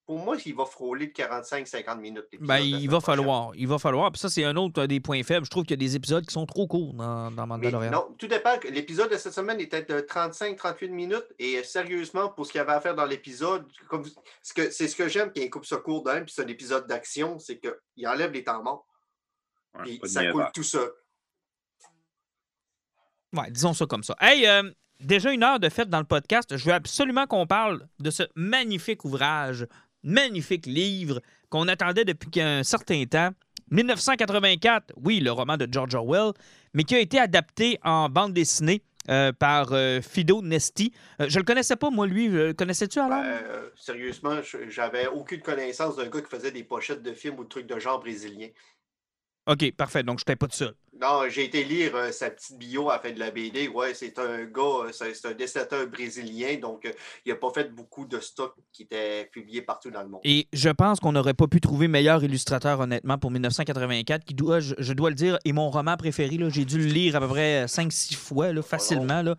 Pour 0.05 0.17
moi, 0.17 0.35
il 0.43 0.55
va 0.55 0.65
frôler 0.65 1.07
de 1.07 1.11
45-50 1.13 1.99
minutes. 1.99 2.25
Ben, 2.39 2.57
il 2.57 2.89
va 2.89 2.97
prochaine. 2.97 3.17
falloir. 3.17 3.51
Il 3.55 3.67
va 3.67 3.77
falloir. 3.77 4.11
Puis 4.11 4.19
ça, 4.19 4.27
c'est 4.27 4.43
un 4.43 4.55
autre 4.55 4.87
des 4.87 4.99
points 4.99 5.21
faibles. 5.21 5.45
Je 5.45 5.51
trouve 5.51 5.63
qu'il 5.63 5.79
y 5.79 5.85
a 5.85 5.87
des 5.87 5.95
épisodes 5.95 6.25
qui 6.25 6.33
sont 6.33 6.47
trop 6.47 6.65
courts 6.65 6.95
dans, 6.95 7.29
dans 7.29 7.43
Mais 7.43 7.69
Mandalorian. 7.69 7.91
non, 7.91 8.15
tout 8.17 8.25
dépend. 8.27 8.55
L'épisode 8.71 9.11
de 9.11 9.17
cette 9.17 9.33
semaine 9.33 9.59
était 9.61 9.83
de 9.83 9.99
35-38 10.01 10.89
minutes. 10.89 11.27
Et 11.37 11.57
euh, 11.59 11.63
sérieusement, 11.63 12.29
pour 12.29 12.47
ce 12.47 12.51
qu'il 12.51 12.57
y 12.59 12.61
avait 12.63 12.71
à 12.71 12.81
faire 12.81 12.95
dans 12.95 13.05
l'épisode, 13.05 13.67
ce 14.41 14.53
que- 14.55 14.71
c'est 14.71 14.87
ce 14.87 14.95
que 14.95 15.07
j'aime 15.07 15.31
qu'il 15.31 15.47
coupe 15.51 15.65
ça 15.65 15.77
court 15.77 16.01
d'un, 16.03 16.23
puis 16.23 16.33
c'est 16.35 16.41
un 16.43 16.47
épisode 16.47 16.87
d'action, 16.87 17.37
c'est 17.37 17.59
qu'il 17.59 18.07
enlève 18.07 18.31
les 18.31 18.43
temps 18.43 18.63
morts. 18.63 18.87
Ouais, 19.75 19.83
Puis 19.83 19.99
ça 20.09 20.31
coule 20.31 20.47
tout 20.51 20.63
seul. 20.63 20.89
Ouais, 23.36 23.51
disons 23.51 23.73
ça 23.73 23.86
comme 23.86 24.03
ça. 24.03 24.15
Hey, 24.19 24.47
euh, 24.47 24.63
déjà 24.99 25.32
une 25.32 25.43
heure 25.43 25.59
de 25.59 25.69
fête 25.69 25.89
dans 25.89 25.99
le 25.99 26.05
podcast. 26.05 26.55
Je 26.57 26.65
veux 26.65 26.73
absolument 26.73 27.27
qu'on 27.27 27.45
parle 27.45 27.88
de 27.99 28.09
ce 28.09 28.23
magnifique 28.36 29.05
ouvrage, 29.05 29.67
magnifique 30.03 30.65
livre 30.65 31.21
qu'on 31.49 31.67
attendait 31.67 32.05
depuis 32.05 32.41
un 32.41 32.63
certain 32.63 33.03
temps. 33.05 33.30
1984, 33.71 34.93
oui, 34.97 35.19
le 35.19 35.32
roman 35.32 35.57
de 35.57 35.67
George 35.71 35.93
Orwell, 35.93 36.32
mais 36.73 36.84
qui 36.84 36.95
a 36.95 36.99
été 36.99 37.19
adapté 37.19 37.77
en 37.84 38.09
bande 38.09 38.34
dessinée 38.34 38.82
euh, 39.09 39.32
par 39.32 39.69
euh, 39.73 40.01
Fido 40.01 40.41
Nesti. 40.41 40.91
Euh, 41.21 41.27
je 41.30 41.38
le 41.38 41.45
connaissais 41.45 41.75
pas, 41.75 41.91
moi, 41.91 42.07
lui. 42.07 42.27
Le 42.30 42.53
Connaissais-tu 42.53 42.99
alors? 42.99 43.21
Euh, 43.23 43.69
sérieusement, 43.75 44.41
je- 44.41 44.69
j'avais 44.69 45.07
aucune 45.07 45.41
connaissance 45.41 45.95
d'un 45.95 46.07
gars 46.07 46.21
qui 46.21 46.30
faisait 46.30 46.51
des 46.51 46.63
pochettes 46.63 47.03
de 47.03 47.13
films 47.13 47.38
ou 47.39 47.43
de 47.43 47.49
trucs 47.49 47.67
de 47.67 47.77
genre 47.80 47.99
brésilien. 47.99 48.47
OK, 49.50 49.72
parfait. 49.76 50.04
Donc, 50.04 50.20
je 50.20 50.22
n'étais 50.24 50.36
pas 50.36 50.47
tout 50.47 50.56
seul. 50.56 50.74
Non, 51.02 51.24
j'ai 51.30 51.45
été 51.45 51.64
lire 51.64 51.95
euh, 51.95 52.12
sa 52.12 52.30
petite 52.30 52.58
bio 52.58 52.89
à 52.89 52.95
la 52.95 53.00
fin 53.00 53.12
de 53.12 53.20
la 53.20 53.32
BD. 53.32 53.68
Ouais, 53.70 53.93
c'est 53.93 54.20
un 54.20 54.43
gars, 54.43 54.62
euh, 54.88 54.91
c'est 54.91 55.26
un 55.26 55.32
dessinateur 55.32 55.88
brésilien, 55.88 56.58
donc 56.58 56.86
euh, 56.86 56.91
il 57.26 57.30
n'a 57.32 57.36
pas 57.38 57.50
fait 57.52 57.74
beaucoup 57.74 58.06
de 58.06 58.20
stocks 58.20 58.54
qui 58.74 58.84
étaient 58.84 59.26
publiés 59.32 59.62
partout 59.62 59.89
dans 59.91 60.02
le 60.04 60.10
monde. 60.10 60.20
Et 60.26 60.47
je 60.52 60.70
pense 60.70 61.00
qu'on 61.00 61.14
n'aurait 61.14 61.34
pas 61.34 61.47
pu 61.47 61.62
trouver 61.62 61.88
meilleur 61.88 62.22
illustrateur, 62.24 62.82
honnêtement, 62.82 63.18
pour 63.18 63.32
1984, 63.32 64.26
qui 64.26 64.34
doit, 64.34 64.60
je, 64.60 64.76
je 64.78 64.91
dois 64.93 65.10
le 65.10 65.16
dire, 65.16 65.39
est 65.45 65.54
mon 65.54 65.70
roman 65.70 65.95
préféré. 65.95 66.38
J'ai 66.50 66.66
dû 66.66 66.78
le 66.78 66.86
lire 66.86 67.16
à 67.16 67.22
peu 67.22 67.30
près 67.30 67.66
5-6 67.66 68.16
fois, 68.16 68.52
là, 68.52 68.62
facilement. 68.62 69.22
Là. 69.22 69.36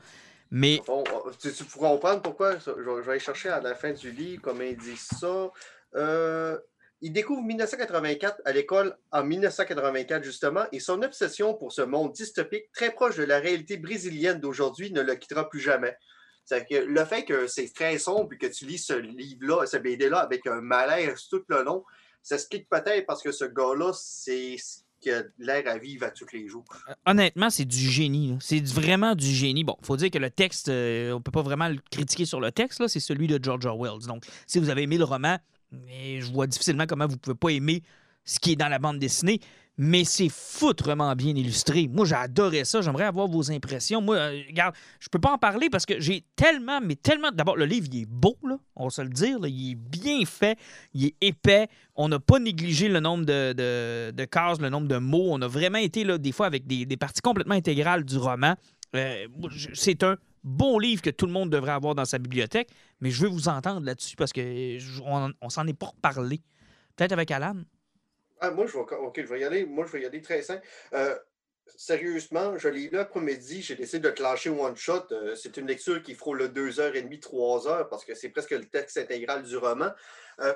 Mais 0.51 0.81
Bon, 0.87 1.05
tu, 1.41 1.53
tu 1.53 1.65
pourras 1.65 1.91
comprendre 1.91 2.23
pourquoi. 2.23 2.57
Je, 2.59 2.71
vais- 2.71 2.83
je 2.87 3.01
vais 3.03 3.11
aller 3.13 3.21
chercher 3.21 3.51
à 3.51 3.61
la 3.61 3.75
fin 3.75 3.93
du 3.93 4.11
livre 4.11 4.41
comment 4.43 4.63
il 4.63 4.77
dit 4.79 4.97
ça. 4.97 5.51
Euh, 5.95 6.59
il 7.03 7.13
découvre 7.13 7.43
1984 7.43 8.43
à 8.45 8.53
l'école 8.53 8.97
en 9.11 9.25
1984, 9.25 10.23
justement, 10.23 10.65
et 10.73 10.81
son 10.81 11.03
obsession 11.03 11.55
pour 11.55 11.73
ce 11.73 11.83
monde 11.83 12.13
dystopique 12.13 12.71
très 12.73 12.93
proche 12.93 13.17
de 13.17 13.25
la 13.25 13.39
réalité 13.39 13.79
brésilienne 13.79 14.39
d'aujourd'hui 14.39 14.93
ne 14.93 15.01
le 15.01 15.15
quittera 15.15 15.49
plus 15.49 15.61
jamais. 15.61 15.97
Que 16.49 16.85
le 16.85 17.05
fait 17.05 17.25
que 17.25 17.47
c'est 17.47 17.73
très 17.73 17.97
sombre 17.99 18.33
et 18.33 18.39
que 18.39 18.47
tu 18.47 18.67
lis 18.67 18.79
ce 18.79 18.95
livre-là, 18.95 19.67
ce 19.67 19.77
BD-là 19.77 20.19
avec 20.19 20.47
un 20.49 20.61
malaise 20.61 21.29
tout 21.31 21.45
le 21.49 21.63
long, 21.63 21.85
ça 22.23 22.35
explique 22.35 22.69
peut-être 22.69 23.07
parce 23.07 23.23
que 23.23 23.31
ce 23.31 23.45
gars-là, 23.45 23.93
c'est 23.95 24.57
qui 25.01 25.11
a 25.11 25.23
l'air 25.39 25.63
à 25.67 25.79
vivre 25.79 26.05
à 26.05 26.11
tous 26.11 26.27
les 26.33 26.47
jours. 26.47 26.65
Euh, 26.89 26.93
honnêtement, 27.07 27.51
c'est 27.51 27.65
du 27.65 27.89
génie. 27.89 28.37
C'est 28.41 28.63
vraiment 28.67 29.15
du 29.15 29.27
génie. 29.27 29.65
Bon, 29.65 29.77
faut 29.83 29.97
dire 29.97 30.11
que 30.11 30.19
le 30.19 30.29
texte, 30.29 30.69
euh, 30.69 31.13
on 31.13 31.23
peut 31.23 31.31
pas 31.31 31.43
vraiment 31.43 31.69
le 31.69 31.79
critiquer 31.91 32.27
sur 32.27 32.41
le 32.41 32.53
texte, 32.53 32.87
c'est 32.89 33.01
celui 33.01 33.27
de 33.27 33.43
George 33.43 33.65
Orwell. 33.65 34.07
Donc, 34.07 34.25
si 34.47 34.59
vous 34.59 34.69
avez 34.69 34.83
aimé 34.83 34.99
le 34.99 35.05
roman, 35.05 35.39
je 35.73 36.33
vois 36.33 36.47
difficilement 36.47 36.87
comment 36.87 37.07
vous 37.07 37.19
pouvez 37.19 37.37
pas 37.37 37.51
aimer 37.51 37.83
ce 38.25 38.39
qui 38.39 38.53
est 38.53 38.57
dans 38.57 38.69
la 38.69 38.79
bande 38.79 38.99
dessinée 38.99 39.41
mais 39.83 40.05
c'est 40.05 40.29
foutrement 40.29 41.17
bien 41.17 41.35
illustré. 41.35 41.89
Moi, 41.89 42.05
j'ai 42.05 42.15
adoré 42.15 42.67
ça. 42.67 42.83
J'aimerais 42.83 43.07
avoir 43.07 43.27
vos 43.29 43.51
impressions. 43.51 44.03
Moi, 44.03 44.17
euh, 44.17 44.43
regarde, 44.47 44.75
je 44.99 45.09
peux 45.09 45.19
pas 45.19 45.33
en 45.33 45.39
parler 45.39 45.71
parce 45.71 45.87
que 45.87 45.99
j'ai 45.99 46.23
tellement, 46.37 46.81
mais 46.83 46.97
tellement. 46.97 47.31
D'abord, 47.33 47.57
le 47.57 47.65
livre, 47.65 47.89
il 47.91 48.03
est 48.03 48.07
beau, 48.07 48.37
là, 48.47 48.59
on 48.77 48.85
va 48.85 48.91
se 48.91 49.01
le 49.01 49.09
dire. 49.09 49.39
Il 49.45 49.73
est 49.73 49.75
bien 49.75 50.27
fait, 50.27 50.59
il 50.93 51.07
est 51.07 51.15
épais. 51.23 51.69
On 51.97 52.09
n'a 52.09 52.19
pas 52.19 52.39
négligé 52.39 52.89
le 52.89 53.01
nombre 53.01 53.25
de, 53.25 53.55
de, 54.13 54.25
cases, 54.27 54.61
le 54.61 54.69
nombre 54.69 54.87
de 54.87 54.99
mots. 54.99 55.29
On 55.31 55.41
a 55.41 55.49
vraiment 55.49 55.79
été, 55.79 56.05
là, 56.05 56.19
des 56.19 56.33
fois, 56.33 56.45
avec 56.45 56.67
des, 56.67 56.85
parties 56.99 57.23
complètement 57.23 57.55
intégrales 57.55 58.05
du 58.05 58.19
roman. 58.19 58.57
Euh, 58.95 59.29
c'est 59.73 60.03
un 60.03 60.19
bon 60.45 60.79
livre 60.79 61.03
que 61.03 61.11
tout 61.11 61.27
le 61.27 61.33
monde 61.33 61.51
devrait 61.51 61.73
avoir 61.73 61.95
dans 61.95 62.05
sa 62.05 62.19
bibliothèque, 62.19 62.71
mais 63.01 63.11
je 63.11 63.23
veux 63.23 63.29
vous 63.29 63.49
entendre 63.49 63.85
là-dessus 63.85 64.17
parce 64.17 64.33
qu'on 64.33 65.33
on, 65.41 65.49
s'en 65.51 65.67
est 65.67 65.79
pas 65.79 65.87
reparlé. 65.87 66.41
Peut-être 66.97 67.13
avec 67.13 67.31
Alan? 67.31 67.57
Ah, 68.41 68.51
moi, 68.51 68.67
je 68.67 68.73
vais, 68.73 68.79
OK, 68.79 69.21
je 69.21 69.27
vais 69.27 69.41
y 69.41 69.45
aller. 69.45 69.67
Moi, 69.67 69.87
je 69.87 69.93
vais 69.93 70.03
y 70.03 70.07
aller 70.07 70.23
très 70.23 70.43
simple. 70.43 70.67
Euh, 70.95 71.15
sérieusement, 71.77 72.57
je 72.59 72.69
l'ai 72.69 72.89
lu 72.89 72.99
après-midi, 72.99 73.63
j'ai 73.63 73.75
décidé 73.75 74.01
de 74.01 74.11
clencher 74.11 74.51
one 74.51 74.77
shot. 74.77 75.07
Euh, 75.13 75.35
c'est 75.35 75.57
une 75.57 75.67
lecture 75.67 76.03
qui 76.03 76.15
frôle 76.15 76.43
2h30, 76.43 77.21
3h 77.21 77.89
parce 77.89 78.05
que 78.05 78.15
c'est 78.15 78.31
presque 78.31 78.51
le 78.51 78.65
texte 78.65 78.99
intégral 78.99 79.43
du 79.43 79.57
roman. 79.57 79.91
Euh, 80.41 80.55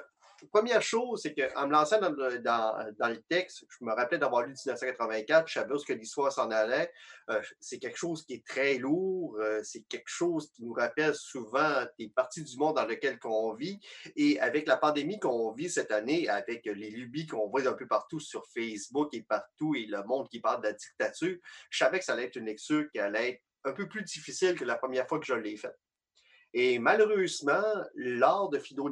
première 0.51 0.83
chose, 0.83 1.21
c'est 1.23 1.35
qu'en 1.35 1.67
me 1.67 1.73
lançant 1.73 2.01
dans 2.01 2.11
le, 2.11 3.23
texte, 3.29 3.65
je 3.69 3.85
me 3.85 3.93
rappelais 3.93 4.19
d'avoir 4.19 4.43
lu 4.43 4.53
1984, 4.53 5.49
je 5.49 5.53
savais 5.53 5.75
où 5.75 5.79
que 5.79 5.93
l'histoire 5.93 6.33
s'en 6.33 6.51
allait. 6.51 6.91
Euh, 7.31 7.41
c'est 7.61 7.79
quelque 7.79 7.97
chose 7.97 8.25
qui 8.25 8.35
est 8.35 8.47
très 8.47 8.79
lourd, 8.79 9.37
euh, 9.41 9.61
c'est 9.63 9.83
quelque 9.89 10.09
chose 10.09 10.51
qui 10.53 10.65
nous 10.65 10.73
rappelle 10.73 11.15
souvent 11.15 11.85
des 11.99 12.09
parties 12.09 12.43
du 12.43 12.57
monde 12.57 12.77
dans 12.77 12.87
lesquelles 12.87 13.19
on 13.25 13.55
vit. 13.55 13.81
Et 14.17 14.41
avec 14.41 14.67
la 14.67 14.77
pandémie 14.77 15.19
qu'on 15.19 15.53
vit 15.53 15.71
cette 15.71 15.91
année, 15.91 16.29
avec 16.29 16.65
les 16.67 16.91
lubies 16.91 17.27
qu'on 17.27 17.49
voit 17.49 17.67
un 17.67 17.75
peu 17.75 17.87
partout 17.87 18.21
sur 18.21 18.47
Facebook 18.47 19.09
et 19.13 19.23
partout, 19.23 19.75
et 19.75 19.87
le 19.87 20.03
monde 20.05 20.29
qui 20.29 20.41
parle 20.41 20.63
de 20.63 20.69
la 20.69 20.73
dictature, 20.73 21.37
je 21.71 21.79
savais 21.79 21.99
que 21.99 22.05
ça 22.05 22.13
allait 22.13 22.25
être 22.25 22.37
une 22.37 22.47
lecture 22.47 22.85
qui 22.91 22.99
allait 22.99 23.31
être 23.31 23.43
un 23.65 23.73
peu 23.73 23.89
plus 23.89 24.03
difficile 24.03 24.55
que 24.55 24.65
la 24.65 24.77
première 24.77 25.09
fois 25.09 25.19
que 25.19 25.27
je 25.27 25.35
l'ai 25.35 25.57
faite. 25.57 25.79
Et 26.57 26.79
malheureusement, 26.79 27.65
l'art 27.97 28.49
de 28.49 28.61
Fido 28.61 28.89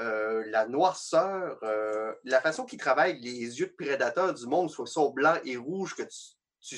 euh, 0.00 0.44
la 0.46 0.66
noirceur, 0.66 1.58
euh, 1.62 2.14
la 2.24 2.40
façon 2.40 2.64
qu'il 2.64 2.78
travaille 2.78 3.20
les 3.20 3.60
yeux 3.60 3.66
de 3.66 3.84
prédateur 3.84 4.32
du 4.32 4.46
monde, 4.46 4.70
soit 4.70 4.86
sont 4.86 5.10
blanc 5.10 5.36
et 5.44 5.56
rouge, 5.56 5.94
que 5.94 6.02
tu, 6.02 6.76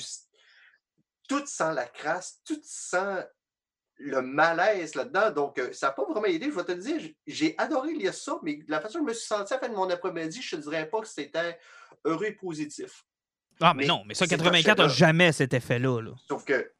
tout 1.29 1.45
sent 1.45 1.73
la 1.73 1.85
crasse, 1.85 2.41
tout 2.45 2.59
sent 2.63 3.25
le 3.95 4.21
malaise 4.21 4.95
là-dedans. 4.95 5.31
Donc, 5.31 5.57
euh, 5.57 5.71
ça 5.71 5.87
n'a 5.87 5.93
pas 5.93 6.03
vraiment 6.03 6.25
aidé. 6.25 6.47
Je 6.47 6.55
vais 6.55 6.65
te 6.65 6.73
dire, 6.73 7.01
j'ai 7.25 7.55
adoré 7.57 7.93
lire 7.93 8.13
ça, 8.13 8.39
mais 8.43 8.59
la 8.67 8.81
façon 8.81 8.99
dont 8.99 9.05
je 9.05 9.09
me 9.11 9.13
suis 9.13 9.27
senti 9.27 9.53
à 9.53 9.57
la 9.57 9.61
fin 9.61 9.69
de 9.69 9.75
mon 9.75 9.89
après-midi, 9.89 10.41
je 10.41 10.57
ne 10.57 10.61
dirais 10.61 10.89
pas 10.89 10.99
que 10.99 11.07
c'était 11.07 11.57
heureux 12.03 12.25
et 12.25 12.33
positif. 12.33 13.05
Ah, 13.61 13.73
mais, 13.73 13.85
non, 13.85 14.03
mais 14.05 14.15
ça, 14.15 14.27
84 14.27 14.77
n'a 14.79 14.87
jamais 14.89 15.31
cet 15.31 15.53
effet-là. 15.53 16.01
Là. 16.01 16.11
Sauf 16.27 16.43
que, 16.43 16.73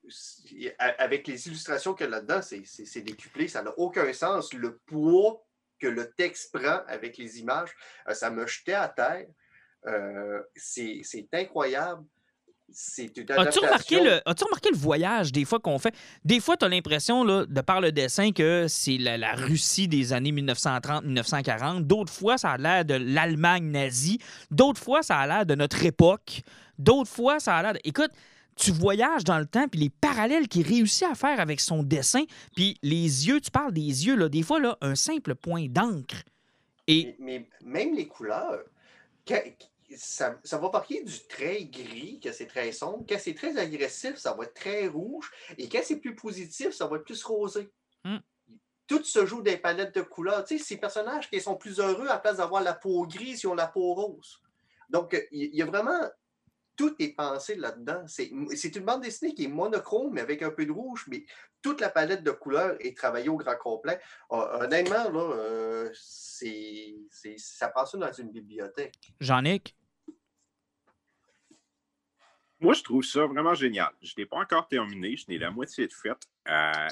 avec 0.79 1.27
les 1.27 1.47
illustrations 1.47 1.93
qu'il 1.93 2.05
y 2.05 2.07
a 2.07 2.11
là-dedans, 2.11 2.41
c'est 2.41 3.01
décuplé, 3.01 3.47
ça 3.47 3.61
n'a 3.61 3.71
aucun 3.77 4.11
sens. 4.11 4.51
Le 4.53 4.77
poids 4.79 5.45
que 5.80 5.88
le 5.88 6.11
texte 6.11 6.51
prend 6.53 6.82
avec 6.88 7.17
les 7.17 7.39
images, 7.39 7.69
euh, 8.07 8.13
ça 8.13 8.30
me 8.30 8.45
jetait 8.47 8.74
à 8.74 8.89
terre. 8.89 9.28
Euh, 9.86 10.41
c'est 10.55 11.28
incroyable. 11.34 12.05
As-tu 12.69 13.59
remarqué, 13.59 13.99
le, 13.99 14.21
as 14.28 14.43
remarqué 14.43 14.69
le 14.71 14.78
voyage 14.78 15.32
des 15.32 15.45
fois 15.45 15.59
qu'on 15.59 15.78
fait? 15.78 15.93
Des 16.24 16.39
fois, 16.39 16.57
tu 16.57 16.65
as 16.65 16.69
l'impression, 16.69 17.24
de 17.26 17.61
par 17.61 17.82
le 17.82 17.91
dessin, 17.91 18.32
que 18.32 18.65
c'est 18.67 18.97
la, 18.97 19.34
Russie 19.36 19.88
des 19.88 20.13
années 20.13 20.32
1930-1940. 20.32 21.82
D'autres 21.84 22.11
fois, 22.11 22.38
ça 22.38 22.51
a 22.51 22.57
l'air 22.57 22.86
de 22.86 22.95
l'Allemagne 22.95 23.65
nazie. 23.69 24.19
D'autres 24.49 24.82
fois, 24.82 25.03
ça 25.03 25.17
a 25.19 25.28
l'air 25.28 25.45
de 25.45 25.55
notre 25.55 25.86
époque. 25.86 26.41
D'autres 26.80 27.11
fois, 27.11 27.39
ça 27.39 27.57
a 27.57 27.61
l'air... 27.61 27.74
De... 27.74 27.80
Écoute, 27.84 28.11
tu 28.56 28.72
voyages 28.72 29.24
dans 29.24 29.39
le 29.39 29.45
temps, 29.45 29.68
puis 29.68 29.80
les 29.80 29.89
parallèles 29.89 30.47
qu'il 30.47 30.68
réussit 30.68 31.04
à 31.04 31.16
faire 31.16 31.39
avec 31.39 31.60
son 31.60 31.84
dessin, 31.84 32.24
puis 32.56 32.78
les 32.82 33.28
yeux, 33.28 33.41
tu 33.41 33.51
parles 33.51 33.74
des 33.74 33.82
yeux, 34.06 34.16
là, 34.16 34.30
des 34.30 34.43
fois, 34.43 34.60
là, 34.60 34.78
un 34.82 34.95
simple 34.95 35.36
point 35.36 35.68
d'encre. 35.68 36.24
Et... 36.88 37.16
Mais, 37.20 37.47
même 37.64 37.95
les 37.95 38.08
couleurs, 38.08 38.64
ça, 39.97 40.58
va 40.58 40.70
partir 40.70 41.04
du 41.04 41.20
très 41.28 41.66
gris, 41.66 42.20
que 42.20 42.32
c'est 42.32 42.47
très 42.47 42.72
sombre. 42.72 43.06
Quand 43.08 43.18
c'est 43.20 43.36
très 43.36 43.58
agressif, 43.58 44.18
ça 44.18 44.34
va 44.34 44.45
être 44.45 44.54
très 44.54 44.88
rouge. 44.88 45.32
Et 45.58 45.70
quand 45.70 45.82
c'est 45.84 45.99
plus 45.99 46.16
positif, 46.16 46.72
ça 46.72 46.88
va 46.88 46.97
être 46.97 47.06
plus 47.06 47.24
rosé. 47.24 47.70
Hmm. 48.04 48.18
Tout 48.88 49.04
se 49.04 49.26
joue 49.26 49.41
des 49.41 49.58
palettes 49.58 49.95
de 49.95 50.01
couleurs. 50.01 50.43
Tu 50.43 50.58
sais, 50.58 50.64
ces 50.64 50.78
personnages 50.78 51.30
qui 51.30 51.39
sont 51.39 51.56
plus 51.56 51.80
heureux, 51.80 52.08
à 52.08 52.20
place 52.20 52.38
d'avoir 52.38 52.62
la 52.62 52.74
peau 52.74 53.08
grise, 53.08 53.43
ils 53.43 53.47
ont 53.47 53.56
la 53.56 53.68
peau 53.68 53.93
rose. 53.93 54.41
Donc, 54.89 55.18
il 55.32 55.56
y 55.56 55.62
a 55.62 55.66
vraiment 55.66 55.99
tout 56.76 56.95
est 56.99 57.15
pensé 57.15 57.55
là-dedans. 57.55 58.03
C'est 58.07 58.76
une 58.76 58.86
bande 58.86 59.01
dessinée 59.01 59.34
qui 59.34 59.45
est 59.45 59.49
monochrome, 59.49 60.13
mais 60.13 60.21
avec 60.21 60.41
un 60.41 60.51
peu 60.51 60.65
de 60.65 60.71
rouge, 60.71 61.05
mais 61.07 61.26
toute 61.61 61.80
la 61.82 61.89
palette 61.89 62.24
de 62.24 62.32
couleurs 62.32 62.76
est 62.80 62.95
travaillée 62.95 63.30
au 63.30 63.38
grand 63.38 63.55
complet. 63.57 63.99
honnêtement, 64.30 65.09
là, 65.09 65.36
euh, 65.36 65.89
c'est 65.93 66.95
ça 67.38 67.69
passe 67.69 67.95
dans 67.95 68.11
une 68.11 68.32
bibliothèque. 68.32 69.13
Jean-Nic? 69.19 69.76
Moi, 72.59 72.74
je 72.74 72.84
trouve 72.84 73.03
ça 73.03 73.26
vraiment 73.26 73.53
génial. 73.53 73.91
Je 74.01 74.13
ne 74.15 74.21
l'ai 74.21 74.26
pas 74.26 74.38
encore 74.38 74.67
terminé, 74.67 75.17
je 75.17 75.26
n'ai 75.28 75.38
la 75.38 75.51
moitié 75.51 75.86
de 75.86 75.93
fait. 75.93 76.17
Euh, 76.47 76.88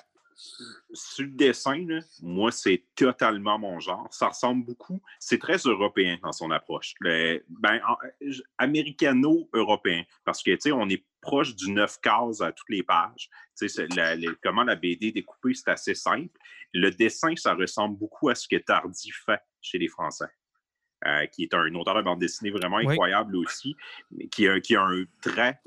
sur 0.94 1.26
le 1.26 1.32
dessin, 1.32 1.86
moi, 2.22 2.52
c'est 2.52 2.84
totalement 2.96 3.60
mon 3.60 3.80
genre. 3.80 4.08
Ça 4.12 4.30
ressemble 4.30 4.66
beaucoup. 4.66 5.02
C'est 5.20 5.40
très 5.40 5.58
européen 5.58 6.18
dans 6.22 6.32
son 6.32 6.52
approche. 6.52 6.94
ben, 7.02 7.80
américano-européen. 8.58 10.04
Parce 10.24 10.42
que, 10.44 10.52
tu 10.52 10.62
sais, 10.62 10.72
on 10.72 10.90
est 10.90 11.06
proche 11.22 11.56
du 11.56 11.72
neuf 11.72 12.00
cases 12.02 12.42
à 12.42 12.52
toutes 12.52 12.70
les 12.70 12.84
pages. 12.84 13.30
Tu 13.58 13.70
sais, 13.70 13.88
comment 14.44 14.64
la 14.64 14.76
BD 14.76 15.08
est 15.08 15.12
découpée, 15.12 15.54
c'est 15.54 15.70
assez 15.70 15.96
simple. 15.96 16.38
Le 16.74 16.90
dessin, 16.90 17.36
ça 17.36 17.54
ressemble 17.54 17.98
beaucoup 17.98 18.30
à 18.30 18.36
ce 18.36 18.48
que 18.48 18.58
Tardy 18.58 19.12
fait 19.12 19.42
chez 19.62 19.78
les 19.78 19.88
Français. 19.88 20.30
Euh, 21.08 21.26
qui 21.26 21.42
est 21.42 21.54
un 21.56 21.74
auteur 21.74 21.96
de 21.96 22.04
bande 22.04 22.20
dessinée 22.20 22.52
vraiment 22.52 22.78
incroyable 22.78 23.36
aussi, 23.36 23.76
qui 24.32 24.48
a, 24.48 24.60
qui 24.60 24.76
a 24.76 24.84
un 24.84 25.04
trait, 25.20 25.60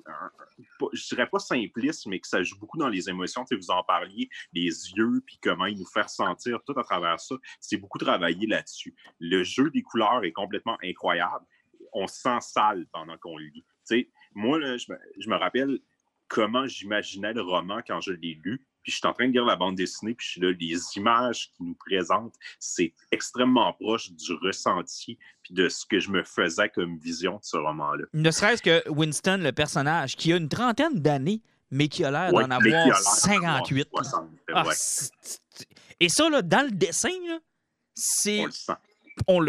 je 0.93 1.09
dirais 1.09 1.26
pas 1.26 1.41
simpliste, 1.41 2.07
mais 2.07 2.20
que 2.20 2.28
ça 2.28 2.41
joue 2.45 2.57
beaucoup 2.57 2.78
dans 2.78 2.89
les 2.89 3.09
émotions. 3.09 3.45
Tu 3.45 3.57
vous 3.57 3.72
en 3.72 3.82
parliez, 3.82 4.28
les 4.53 4.68
yeux, 4.93 5.22
puis 5.26 5.41
comment 5.43 5.66
il 5.66 5.76
nous 5.76 5.87
fait 5.87 6.03
ressentir 6.03 6.61
tout 6.64 6.78
à 6.78 6.85
travers 6.85 7.18
ça. 7.18 7.35
C'est 7.59 7.78
beaucoup 7.78 7.99
travaillé 7.99 8.47
là-dessus. 8.47 8.95
Le 9.18 9.43
jeu 9.43 9.70
des 9.70 9.82
couleurs 9.82 10.22
est 10.22 10.30
complètement 10.30 10.78
incroyable. 10.85 11.45
On 11.93 12.07
se 12.07 12.20
sent 12.20 12.39
sale 12.41 12.87
pendant 12.93 13.18
qu'on 13.18 13.37
lit. 13.37 13.51
Tu 13.55 13.62
sais, 13.82 14.11
moi, 14.35 14.61
je, 14.61 14.93
me, 14.93 14.99
je 15.18 15.28
me 15.28 15.35
rappelle 15.35 15.80
comment 16.28 16.68
j'imaginais 16.68 17.32
le 17.32 17.43
roman 17.43 17.80
quand 17.85 18.01
je 18.01 18.12
l'ai 18.12 18.39
lu 18.45 18.64
puis 18.85 18.93
je 18.93 18.99
suis 18.99 19.07
en 19.07 19.14
train 19.14 19.26
de 19.26 19.32
lire 19.32 19.47
la 19.47 19.57
bande 19.57 19.74
dessinée, 19.74 20.14
puis 20.14 20.26
je 20.26 20.30
suis 20.32 20.41
là, 20.41 20.53
les 20.53 20.76
images 20.97 21.51
qu'ils 21.53 21.66
nous 21.66 21.74
présentent, 21.74 22.35
c'est 22.59 22.93
extrêmement 23.11 23.72
proche 23.72 24.12
du 24.12 24.35
ressenti, 24.35 25.18
puis 25.43 25.55
de 25.55 25.68
ce 25.70 25.87
que 25.87 25.99
je 25.99 26.11
me 26.11 26.22
faisais 26.22 26.68
comme 26.68 26.99
vision 26.99 27.37
de 27.37 27.45
ce 27.45 27.57
roman-là. 27.57 28.05
Ne 28.12 28.30
serait-ce 28.30 28.62
que 28.62 28.89
Winston, 28.91 29.39
le 29.43 29.53
personnage, 29.53 30.16
qui 30.16 30.32
a 30.35 30.37
une 30.37 30.51
trentaine 30.51 31.01
d'années, 31.01 31.43
mais 31.70 31.89
qui 31.89 32.05
a 32.05 32.11
l'air 32.11 32.30
d'en 32.30 32.51
avoir 32.51 32.97
58. 32.97 33.89
Ah, 34.53 34.64
et 36.01 36.09
ça, 36.11 36.28
là, 36.28 36.43
dans 36.43 36.66
le 36.66 36.70
dessin, 36.70 37.09
c'est. 37.95 38.41
On 38.41 38.47
le 38.47 38.53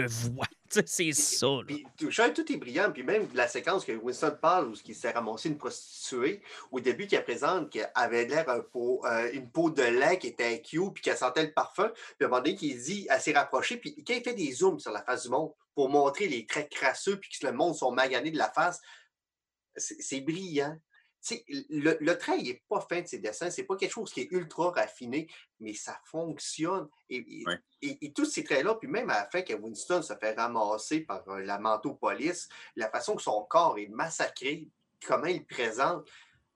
voit. 0.08 0.48
C'est 0.86 1.12
ça. 1.14 1.48
Puis, 1.66 1.86
tout, 1.98 2.10
tout 2.10 2.52
est 2.52 2.58
brillant. 2.58 2.92
Puis 2.92 3.04
même 3.04 3.28
la 3.34 3.48
séquence 3.48 3.86
que 3.86 3.92
Winston 3.94 4.36
parle, 4.42 4.70
où 4.70 4.74
il 4.86 4.96
s'est 4.96 5.12
ramassé 5.12 5.50
une 5.50 5.58
prostituée, 5.58 6.42
au 6.72 6.80
début, 6.80 7.08
qui 7.08 7.18
présente 7.20 7.70
qu'elle 7.70 7.92
avait 7.96 8.26
l'air 8.26 8.50
un 8.50 8.60
euh, 8.60 9.32
une 9.32 9.50
peau 9.50 9.70
de 9.70 9.84
lait 9.84 10.18
qui 10.20 10.28
était 10.28 10.62
cute, 10.62 10.94
puis 10.94 11.04
qu'elle 11.04 11.18
sentait 11.18 11.44
le 11.44 11.54
parfum. 11.54 11.92
Puis 11.94 12.06
à 12.22 12.26
un 12.26 12.30
moment 12.30 12.42
donné, 12.42 12.56
qu'il 12.56 12.78
dit, 12.78 13.08
elle 13.10 13.22
s'est 13.22 13.34
rapprochée, 13.34 13.78
puis 13.78 13.96
quand 14.06 14.14
il 14.14 14.24
fait 14.24 14.34
des 14.34 14.52
zooms 14.52 14.80
sur 14.80 14.92
la 14.92 15.04
face 15.04 15.24
du 15.24 15.30
monde 15.30 15.52
pour 15.74 15.90
montrer 15.90 16.28
les 16.28 16.46
traits 16.46 16.70
crasseux, 16.70 17.20
puis 17.20 17.30
que 17.30 17.46
le 17.46 17.54
monde 17.54 17.76
sont 17.76 17.92
maganés 17.92 18.32
de 18.32 18.38
la 18.38 18.52
face, 18.52 18.82
c'est 19.76 20.22
brillant. 20.22 20.78
Le, 21.70 21.98
le, 22.00 22.18
trait 22.18 22.38
n'est 22.38 22.62
pas 22.68 22.82
fin 22.82 23.02
de 23.02 23.08
ses 23.08 23.20
dessins, 23.20 23.50
c'est 23.50 23.64
pas 23.64 23.76
quelque 23.76 23.92
chose 23.92 24.14
qui 24.14 24.22
est 24.22 24.32
ultra 24.32 24.72
raffiné, 24.72 25.28
mais 25.60 25.74
ça 25.74 26.00
fonctionne. 26.06 26.88
Et, 27.10 27.44
et, 27.82 28.14
tous 28.14 28.26
ces 28.26 28.44
traits-là, 28.44 28.76
puis 28.76 28.88
même 28.88 29.10
à 29.10 29.22
la 29.22 29.30
fin, 29.30 29.42
que 29.42 29.54
Winston 29.54 30.02
se 30.02 30.14
fait 30.16 30.34
ramasser 30.34 31.02
par 31.02 31.28
euh, 31.30 31.40
la 31.40 31.58
manteau 31.58 31.96
police, 31.96 32.48
la 32.76 32.90
façon 32.90 33.16
que 33.16 33.22
son 33.22 33.44
corps 33.44 33.78
est 33.80 33.88
massacré, 33.88 34.68
comment 35.06 35.26
il 35.26 35.46
présente. 35.46 36.08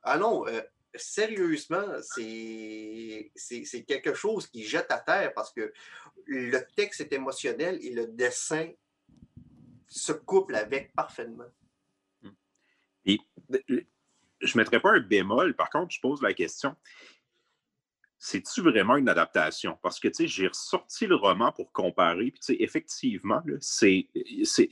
Ah 0.03 0.17
non, 0.17 0.47
euh, 0.47 0.61
sérieusement, 0.95 1.85
c'est 2.03 3.31
quelque 3.87 4.13
chose 4.13 4.47
qui 4.47 4.63
jette 4.63 4.91
à 4.91 4.99
terre 4.99 5.33
parce 5.33 5.51
que 5.51 5.73
le 6.25 6.59
texte 6.75 7.01
est 7.01 7.13
émotionnel 7.13 7.79
et 7.81 7.91
le 7.91 8.07
dessin 8.07 8.69
se 9.87 10.11
couple 10.11 10.55
avec 10.55 10.93
parfaitement. 10.93 11.49
Et 13.05 13.19
je 14.41 14.57
ne 14.57 14.61
mettrais 14.61 14.79
pas 14.79 14.91
un 14.91 14.99
bémol, 14.99 15.55
par 15.55 15.69
contre, 15.69 15.93
je 15.93 15.99
pose 15.99 16.21
la 16.21 16.33
question. 16.33 16.75
C'est-tu 18.17 18.61
vraiment 18.61 18.97
une 18.97 19.07
adaptation? 19.07 19.77
Parce 19.81 19.99
que, 19.99 20.09
tu 20.09 20.15
sais, 20.15 20.27
j'ai 20.27 20.47
ressorti 20.47 21.07
le 21.07 21.15
roman 21.15 21.53
pour 21.53 21.71
comparer, 21.71 22.31
puis, 22.31 22.39
tu 22.41 22.53
sais, 22.53 22.57
effectivement, 22.59 23.41
c'est, 23.61 24.09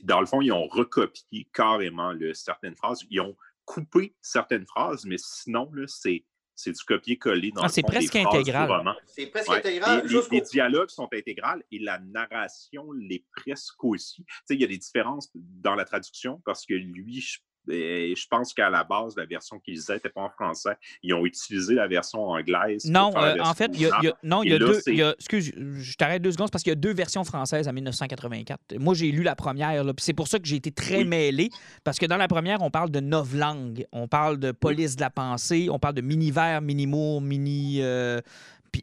dans 0.02 0.20
le 0.20 0.26
fond, 0.26 0.42
ils 0.42 0.52
ont 0.52 0.66
recopié 0.66 1.48
carrément 1.52 2.12
certaines 2.34 2.76
phrases. 2.76 3.04
Ils 3.10 3.20
ont 3.20 3.36
coupé 3.64 4.14
certaines 4.20 4.66
phrases, 4.66 5.06
mais 5.06 5.16
sinon, 5.18 5.70
c'est 5.86 6.24
c'est 6.58 6.72
du 6.72 6.84
copier-coller 6.84 7.52
dans 7.52 7.62
ah, 7.62 7.68
C'est 7.68 7.82
presque 7.82 8.16
intégral. 8.16 8.96
C'est 9.06 9.26
presque 9.26 9.48
intégral. 9.48 10.04
Les, 10.04 10.40
dialogues 10.40 10.90
sont 10.90 11.08
intégrales 11.12 11.62
et 11.70 11.78
la 11.78 12.00
narration 12.00 12.90
l'est 12.90 13.24
presque 13.36 13.84
aussi. 13.84 14.24
Tu 14.24 14.34
sais, 14.44 14.54
il 14.54 14.60
y 14.60 14.64
a 14.64 14.66
des 14.66 14.76
différences 14.76 15.30
dans 15.34 15.76
la 15.76 15.84
traduction 15.84 16.42
parce 16.44 16.66
que 16.66 16.74
lui, 16.74 17.20
je 17.20 17.38
et 17.70 18.14
je 18.16 18.26
pense 18.28 18.52
qu'à 18.54 18.70
la 18.70 18.84
base, 18.84 19.16
la 19.16 19.26
version 19.26 19.58
qu'ils 19.58 19.76
faisaient 19.76 19.94
n'était 19.94 20.08
pas 20.08 20.22
en 20.22 20.30
français. 20.30 20.76
Ils 21.02 21.14
ont 21.14 21.24
utilisé 21.26 21.74
la 21.74 21.86
version 21.86 22.28
anglaise. 22.28 22.84
Non, 22.84 23.12
euh, 23.16 23.36
en 23.40 23.54
fait, 23.54 23.70
il 23.74 23.82
y 23.82 23.86
a, 23.86 24.00
non, 24.22 24.42
il 24.42 24.50
y 24.50 24.54
a 24.54 24.58
deux. 24.58 24.80
excuse, 24.88 25.52
je 25.56 25.96
t'arrête 25.96 26.22
deux 26.22 26.32
secondes 26.32 26.50
parce 26.50 26.62
qu'il 26.62 26.70
y 26.70 26.72
a 26.72 26.76
deux 26.76 26.92
versions 26.92 27.24
françaises 27.24 27.68
en 27.68 27.72
1984. 27.72 28.76
Moi, 28.78 28.94
j'ai 28.94 29.10
lu 29.10 29.22
la 29.22 29.36
première, 29.36 29.84
c'est 29.98 30.14
pour 30.14 30.28
ça 30.28 30.38
que 30.38 30.46
j'ai 30.46 30.56
été 30.56 30.70
très 30.70 31.04
mêlé. 31.04 31.50
Parce 31.84 31.98
que 31.98 32.06
dans 32.06 32.16
la 32.16 32.28
première, 32.28 32.62
on 32.62 32.70
parle 32.70 32.90
de 32.90 33.00
neuf 33.00 33.34
langues. 33.34 33.86
On 33.92 34.08
parle 34.08 34.38
de 34.38 34.52
police 34.52 34.96
de 34.96 35.00
la 35.00 35.10
pensée, 35.10 35.68
on 35.70 35.78
parle 35.78 35.94
de 35.94 36.00
mini-vert, 36.00 36.60
mini-mour, 36.60 37.20
mini. 37.20 37.78
Euh, 37.82 38.20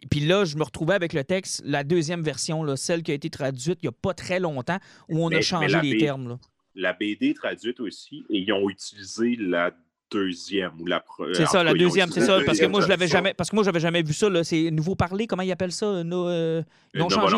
puis, 0.10 0.20
là, 0.20 0.45
je 0.45 0.57
me 0.57 0.64
retrouvais 0.64 0.95
avec 0.95 1.14
le 1.14 1.24
texte, 1.24 1.62
la 1.64 1.84
deuxième 1.84 2.24
version, 2.24 2.64
là, 2.64 2.76
celle 2.76 3.03
qui 3.03 3.12
a 3.12 3.14
été 3.14 3.30
traduite 3.30 3.80
il 3.82 3.86
n'y 3.86 3.90
a 3.90 3.91
pas 3.91 4.14
très 4.14 4.40
longtemps, 4.40 4.80
où 5.10 5.24
on 5.24 5.30
a 5.30 5.41
changé 5.41 5.80
les 5.82 5.98
termes. 5.98 6.30
Là 6.30 6.38
la 6.76 6.93
BD 6.93 7.34
traduite 7.34 7.80
aussi, 7.80 8.26
et 8.30 8.39
ils 8.39 8.52
ont 8.53 8.69
utilisé 8.69 9.35
la 9.39 9.72
deuxième 10.11 10.80
ou 10.80 10.85
la 10.85 11.03
C'est 11.34 11.47
ça, 11.47 11.64
la 11.64 11.73
deuxième, 11.73 12.10
c'est 12.11 12.22
ça. 12.22 12.39
Parce 12.45 12.60
que 12.60 12.65
moi, 12.65 12.81
je 12.81 12.88
l'avais 12.88 13.07
jamais. 13.07 13.34
Parce 13.34 13.49
que 13.49 13.56
moi, 13.56 13.64
j'avais 13.64 13.80
jamais 13.80 14.03
vu 14.03 14.14
ça. 14.14 14.27
C'est 14.43 14.72
nouveau 14.72 14.95
parler, 14.95 15.27
comment 15.27 15.43
ils 15.43 15.52
appellent 15.52 15.72
ça? 15.72 16.03
No, 16.03 16.27
euh, 16.30 16.64
ils 16.93 17.02
ont 17.02 17.10
changé. 17.10 17.38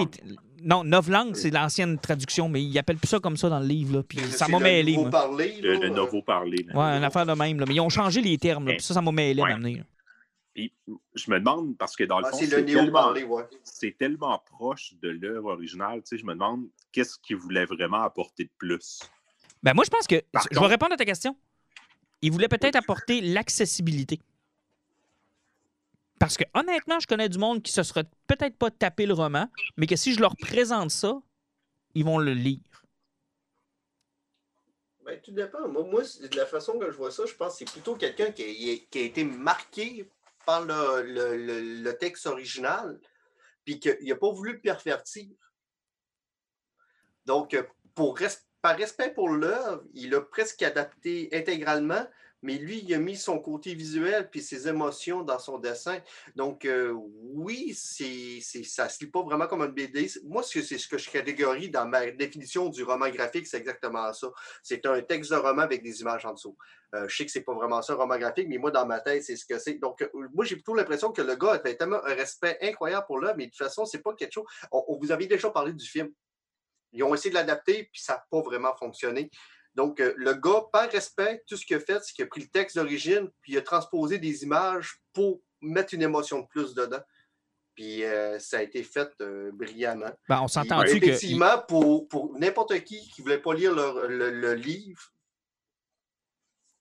Non, 0.63 0.83
neuf 0.83 1.07
langues, 1.07 1.35
c'est 1.35 1.51
l'ancienne 1.51 1.99
traduction, 1.99 2.49
mais 2.49 2.63
ils 2.63 2.77
appellent 2.79 2.97
plus 2.97 3.07
ça 3.07 3.19
comme 3.19 3.37
ça 3.37 3.47
dans 3.47 3.59
le 3.59 3.67
livre. 3.67 3.97
Là, 3.97 4.03
puis 4.03 4.17
ça 4.17 4.47
m'a 4.47 4.59
mêlé. 4.59 4.97
Le, 4.97 5.09
parler, 5.09 5.59
le, 5.61 5.89
nouveau 5.89 6.23
parler. 6.23 6.65
Ouais, 6.73 6.97
une 6.97 7.03
affaire 7.03 7.25
de 7.25 7.33
même. 7.33 7.59
Là, 7.59 7.65
mais 7.67 7.75
ils 7.75 7.81
ont 7.81 7.89
changé 7.89 8.21
les 8.21 8.37
termes. 8.37 8.67
Là, 8.67 8.73
puis 8.73 8.83
ça, 8.83 8.95
ça 8.95 9.01
m'a 9.01 9.11
mêlé 9.11 9.41
ouais. 9.41 9.83
Puis 10.53 10.73
je 11.13 11.29
me 11.29 11.37
demande, 11.37 11.77
parce 11.77 11.95
que 11.95 12.03
dans 12.03 12.19
le 12.19 12.25
ah, 12.25 12.31
fond, 12.31 12.37
c'est 12.39 12.65
tellement, 12.65 13.13
ouais. 13.13 13.91
tellement, 13.99 14.41
proche 14.43 14.95
de 15.03 15.09
l'œuvre 15.09 15.51
originale, 15.51 16.01
tu 16.01 16.07
sais, 16.07 16.17
je 16.17 16.25
me 16.25 16.33
demande 16.33 16.65
qu'est-ce 16.91 17.19
qu'ils 17.19 17.37
voulaient 17.37 17.65
vraiment 17.65 18.01
apporter 18.01 18.45
de 18.45 18.49
plus? 18.57 19.01
Ben 19.67 19.73
moi, 19.73 19.83
je 19.83 19.89
pense 19.89 20.07
que. 20.07 20.15
je 20.49 20.57
vais 20.57 20.65
répondre 20.65 20.93
à 20.93 20.95
ta 20.95 21.03
question. 21.03 21.35
Il 22.21 22.31
voulait 22.31 22.47
peut-être 22.47 22.77
apporter 22.77 23.19
l'accessibilité. 23.19 24.21
Parce 26.21 26.37
que 26.37 26.45
honnêtement, 26.53 27.01
je 27.01 27.05
connais 27.05 27.27
du 27.27 27.37
monde 27.37 27.61
qui 27.61 27.73
se 27.73 27.83
serait 27.83 28.05
peut-être 28.27 28.57
pas 28.57 28.71
tapé 28.71 29.05
le 29.05 29.13
roman, 29.13 29.51
mais 29.75 29.85
que 29.85 29.97
si 29.97 30.13
je 30.13 30.21
leur 30.21 30.37
présente 30.37 30.89
ça, 30.91 31.21
ils 31.95 32.05
vont 32.05 32.17
le 32.17 32.31
lire. 32.31 32.85
Ben, 35.03 35.19
tout 35.21 35.33
dépend. 35.33 35.67
Moi, 35.67 35.83
moi 35.83 36.03
de 36.03 36.37
la 36.37 36.45
façon 36.45 36.79
que 36.79 36.89
je 36.89 36.95
vois 36.95 37.11
ça, 37.11 37.25
je 37.25 37.33
pense 37.33 37.51
que 37.51 37.57
c'est 37.59 37.71
plutôt 37.73 37.97
quelqu'un 37.97 38.31
qui, 38.31 38.87
a 38.95 38.99
été 38.99 39.25
marqué 39.25 40.09
par 40.45 40.63
le, 40.63 41.91
texte 41.99 42.25
original, 42.25 43.01
puis 43.65 43.81
qu'il 43.81 44.07
n'a 44.07 44.15
pas 44.15 44.31
voulu 44.31 44.53
le 44.53 44.61
pervertir. 44.61 45.27
Donc, 47.25 47.61
pour, 47.93 48.17
rester 48.17 48.46
par 48.61 48.77
respect 48.77 49.13
pour 49.13 49.29
l'œuvre, 49.29 49.83
il 49.93 50.13
a 50.15 50.21
presque 50.21 50.61
adapté 50.61 51.29
intégralement, 51.31 52.05
mais 52.43 52.57
lui, 52.57 52.83
il 52.83 52.93
a 52.93 52.99
mis 52.99 53.17
son 53.17 53.39
côté 53.39 53.73
visuel 53.73 54.29
puis 54.29 54.41
ses 54.41 54.67
émotions 54.67 55.23
dans 55.23 55.39
son 55.39 55.57
dessin. 55.57 55.99
Donc, 56.35 56.65
euh, 56.65 56.93
oui, 56.93 57.73
c'est, 57.75 58.41
ça 58.63 58.85
ne 58.85 58.89
se 58.89 58.99
lit 58.99 59.09
pas 59.09 59.23
vraiment 59.23 59.47
comme 59.47 59.63
un 59.63 59.67
BD. 59.67 60.07
Moi, 60.23 60.43
c'est 60.43 60.61
ce 60.61 60.87
que 60.87 60.97
je 60.97 61.09
catégorie 61.09 61.69
dans 61.69 61.87
ma 61.87 62.11
définition 62.11 62.69
du 62.69 62.83
roman 62.83 63.09
graphique, 63.09 63.47
c'est 63.47 63.57
exactement 63.57 64.13
ça. 64.13 64.27
C'est 64.61 64.85
un 64.85 65.01
texte 65.01 65.31
de 65.31 65.37
roman 65.37 65.63
avec 65.63 65.81
des 65.81 66.01
images 66.01 66.25
en 66.25 66.33
dessous. 66.33 66.55
Euh, 66.95 67.07
je 67.07 67.17
sais 67.17 67.25
que 67.25 67.31
c'est 67.31 67.41
pas 67.41 67.53
vraiment 67.53 67.81
ça, 67.81 67.93
un 67.93 67.97
roman 67.97 68.17
graphique, 68.17 68.47
mais 68.47 68.57
moi, 68.59 68.69
dans 68.69 68.85
ma 68.85 68.99
tête, 68.99 69.23
c'est 69.23 69.35
ce 69.35 69.45
que 69.45 69.57
c'est. 69.57 69.73
Donc, 69.75 70.01
euh, 70.03 70.09
moi, 70.33 70.45
j'ai 70.45 70.55
plutôt 70.55 70.75
l'impression 70.75 71.11
que 71.11 71.23
le 71.23 71.35
gars 71.35 71.53
avait 71.53 71.75
tellement 71.75 72.03
un 72.05 72.13
respect 72.13 72.57
incroyable 72.61 73.07
pour 73.07 73.19
l'œuvre, 73.19 73.35
mais 73.37 73.45
de 73.45 73.51
toute 73.51 73.57
façon, 73.57 73.85
c'est 73.85 74.03
pas 74.03 74.13
quelque 74.13 74.33
chose. 74.33 74.45
on, 74.71 74.97
vous 75.01 75.11
avez 75.11 75.25
déjà 75.25 75.49
parlé 75.49 75.73
du 75.73 75.85
film. 75.85 76.09
Ils 76.93 77.03
ont 77.03 77.13
essayé 77.13 77.29
de 77.29 77.35
l'adapter, 77.35 77.89
puis 77.91 78.01
ça 78.01 78.13
n'a 78.13 78.25
pas 78.29 78.41
vraiment 78.41 78.75
fonctionné. 78.75 79.29
Donc, 79.75 79.99
euh, 79.99 80.13
le 80.17 80.33
gars, 80.33 80.63
par 80.71 80.89
respect, 80.89 81.43
tout 81.47 81.55
ce 81.55 81.65
qu'il 81.65 81.75
a 81.75 81.79
fait, 81.79 82.03
c'est 82.03 82.13
qu'il 82.13 82.25
a 82.25 82.27
pris 82.27 82.41
le 82.41 82.47
texte 82.47 82.77
d'origine, 82.77 83.29
puis 83.41 83.53
il 83.53 83.57
a 83.57 83.61
transposé 83.61 84.17
des 84.17 84.43
images 84.43 85.01
pour 85.13 85.39
mettre 85.61 85.93
une 85.93 86.01
émotion 86.01 86.41
de 86.41 86.47
plus 86.47 86.73
dedans. 86.73 87.01
Puis 87.75 88.03
euh, 88.03 88.39
ça 88.39 88.57
a 88.57 88.61
été 88.63 88.81
fait 88.81 89.09
euh, 89.21 89.51
brillamment. 89.53 90.11
Ben, 90.27 90.41
on 90.41 90.47
s'entend 90.47 90.81
que... 90.81 90.89
Effectivement, 90.89 91.59
pour, 91.67 92.07
pour 92.07 92.37
n'importe 92.39 92.79
qui 92.79 93.07
qui 93.11 93.21
ne 93.21 93.23
voulait 93.23 93.37
pas 93.37 93.53
lire 93.53 93.73
le, 93.75 94.53
livre, 94.55 95.13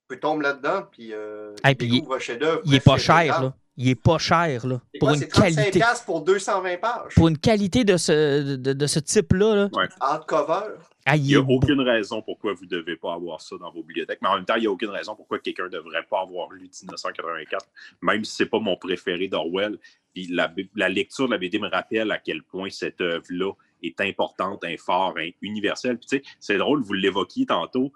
peut 0.08 0.18
tomber 0.18 0.44
là-dedans, 0.44 0.86
puis, 0.90 1.12
un 1.12 2.18
chef-d'œuvre. 2.18 2.62
Il 2.64 2.70
n'est 2.70 2.80
pas 2.80 2.96
cher, 2.96 3.42
là 3.42 3.54
il 3.76 3.88
est 3.90 3.94
pas 3.94 4.18
cher 4.18 4.66
là, 4.66 4.80
pour 4.98 5.10
une 5.10 5.26
qualité. 5.26 5.80
pour 6.06 6.22
220 6.22 6.76
pages. 6.78 7.14
Pour 7.14 7.28
une 7.28 7.38
qualité 7.38 7.84
de 7.84 7.96
ce, 7.96 8.56
de, 8.56 8.86
ce 8.86 8.98
type-là. 8.98 9.54
Là. 9.54 9.88
Hardcover. 10.00 10.76
il 11.14 11.22
n'y 11.22 11.34
a 11.34 11.40
aucune 11.40 11.80
raison 11.80 12.22
pourquoi 12.22 12.54
vous 12.54 12.64
ne 12.64 12.70
devez 12.70 12.96
pas 12.96 13.12
avoir 13.12 13.40
ça 13.40 13.56
dans 13.60 13.70
vos 13.70 13.82
bibliothèques. 13.82 14.20
Mais 14.22 14.28
en 14.28 14.36
même 14.36 14.44
temps, 14.44 14.54
il 14.56 14.62
n'y 14.62 14.66
a 14.66 14.70
aucune 14.70 14.90
raison 14.90 15.14
pourquoi 15.14 15.38
quelqu'un 15.40 15.64
ne 15.64 15.68
devrait 15.70 16.06
pas 16.08 16.22
avoir 16.22 16.50
lu 16.50 16.62
1984, 16.62 17.66
même 18.02 18.24
si 18.24 18.36
ce 18.36 18.42
n'est 18.42 18.48
pas 18.48 18.60
mon 18.60 18.76
préféré 18.76 19.28
d'Orwell. 19.28 19.78
Puis 20.14 20.28
la, 20.28 20.52
la, 20.74 20.88
lecture 20.88 21.26
de 21.26 21.32
la 21.32 21.38
BD 21.38 21.58
me 21.58 21.68
rappelle 21.68 22.10
à 22.10 22.18
quel 22.18 22.42
point 22.42 22.70
cette 22.70 23.02
œuvre-là 23.02 23.52
est 23.82 24.00
importante, 24.00 24.64
un 24.64 24.76
fort, 24.78 25.14
un 25.18 25.28
universel. 25.42 25.98
Puis, 25.98 26.22
c'est 26.40 26.56
drôle, 26.56 26.80
vous 26.82 26.94
l'évoquiez 26.94 27.44
tantôt 27.44 27.92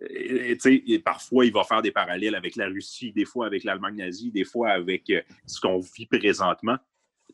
et, 0.00 0.98
parfois, 1.00 1.44
il 1.44 1.52
va 1.52 1.64
faire 1.64 1.82
des 1.82 1.90
parallèles 1.90 2.34
avec 2.34 2.56
la 2.56 2.66
Russie, 2.66 3.12
des 3.12 3.24
fois 3.24 3.46
avec 3.46 3.64
l'Allemagne 3.64 3.96
nazie, 3.96 4.30
des 4.30 4.44
fois 4.44 4.70
avec 4.70 5.10
euh, 5.10 5.22
ce 5.46 5.60
qu'on 5.60 5.80
vit 5.80 6.06
présentement. 6.06 6.76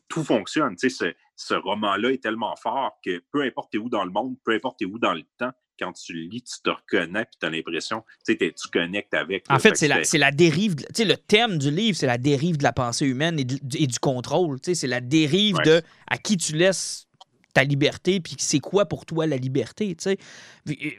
Tout 0.07 0.23
fonctionne. 0.23 0.75
Ce, 0.77 1.13
ce 1.35 1.53
roman-là 1.53 2.11
est 2.11 2.21
tellement 2.21 2.55
fort 2.55 2.99
que 3.03 3.23
peu 3.31 3.41
importe 3.43 3.75
où 3.75 3.89
dans 3.89 4.03
le 4.03 4.11
monde, 4.11 4.35
peu 4.43 4.53
importe 4.53 4.81
où 4.81 4.99
dans 4.99 5.13
le 5.13 5.23
temps, 5.37 5.51
quand 5.79 5.91
tu 5.93 6.13
le 6.13 6.21
lis, 6.21 6.43
tu 6.43 6.61
te 6.63 6.69
reconnais 6.69 7.23
et 7.23 7.37
tu 7.39 7.45
as 7.45 7.49
l'impression, 7.49 8.03
tu 8.25 8.37
connectes 8.71 9.13
avec. 9.13 9.45
En 9.49 9.59
fait, 9.59 9.75
c'est 9.75 9.87
la, 9.87 10.01
la, 10.13 10.31
dérive, 10.31 10.75
tu 10.75 10.85
sais, 10.93 11.05
le 11.05 11.17
thème 11.17 11.57
du 11.57 11.69
livre, 11.69 11.97
c'est 11.97 12.07
la 12.07 12.17
dérive 12.17 12.57
de 12.57 12.63
la 12.63 12.73
pensée 12.73 13.05
humaine 13.05 13.39
et, 13.39 13.43
du 13.43 13.99
contrôle. 13.99 14.57
C'est 14.61 14.87
la 14.87 15.01
dérive 15.01 15.57
de 15.65 15.81
à 16.07 16.17
qui 16.17 16.37
tu 16.37 16.55
laisses 16.55 17.07
ta 17.55 17.63
liberté, 17.63 18.19
puis 18.19 18.35
c'est 18.37 18.59
quoi 18.59 18.85
pour 18.85 19.05
toi 19.05 19.25
la 19.25 19.37
liberté, 19.37 19.95
tu 19.95 20.03
sais? 20.03 20.17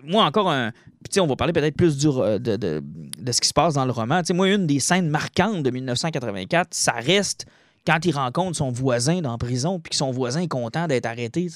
Moi, 0.03 0.25
encore 0.25 0.51
un... 0.51 0.73
Puis, 1.09 1.21
on 1.21 1.27
va 1.27 1.37
parler 1.37 1.53
peut-être 1.53 1.77
plus 1.77 1.99
du, 1.99 2.07
de, 2.07 2.39
de, 2.39 2.57
de, 2.57 3.33
ce 3.33 3.41
qui 3.43 3.49
se 3.49 3.53
passe 3.53 3.75
dans 3.75 3.85
le 3.85 3.93
roman. 3.93 4.21
Tu 4.21 4.29
sais, 4.29 4.35
moi, 4.35 4.49
une 4.49 4.67
des 4.67 4.81
scènes 4.81 5.11
marquantes 5.11 5.63
de 5.63 5.71
1984, 5.71 6.69
ça 6.73 6.93
reste 6.93 7.45
quand 7.87 8.05
il 8.07 8.13
rencontre 8.13 8.57
son 8.57 8.71
voisin 8.71 9.21
dans 9.21 9.33
la 9.33 9.39
prison, 9.39 9.79
puis 9.79 9.91
que 9.91 9.97
son 9.97 10.11
voisin 10.11 10.41
est 10.41 10.49
content 10.49 10.87
d'être 10.87 11.07
arrêté, 11.07 11.49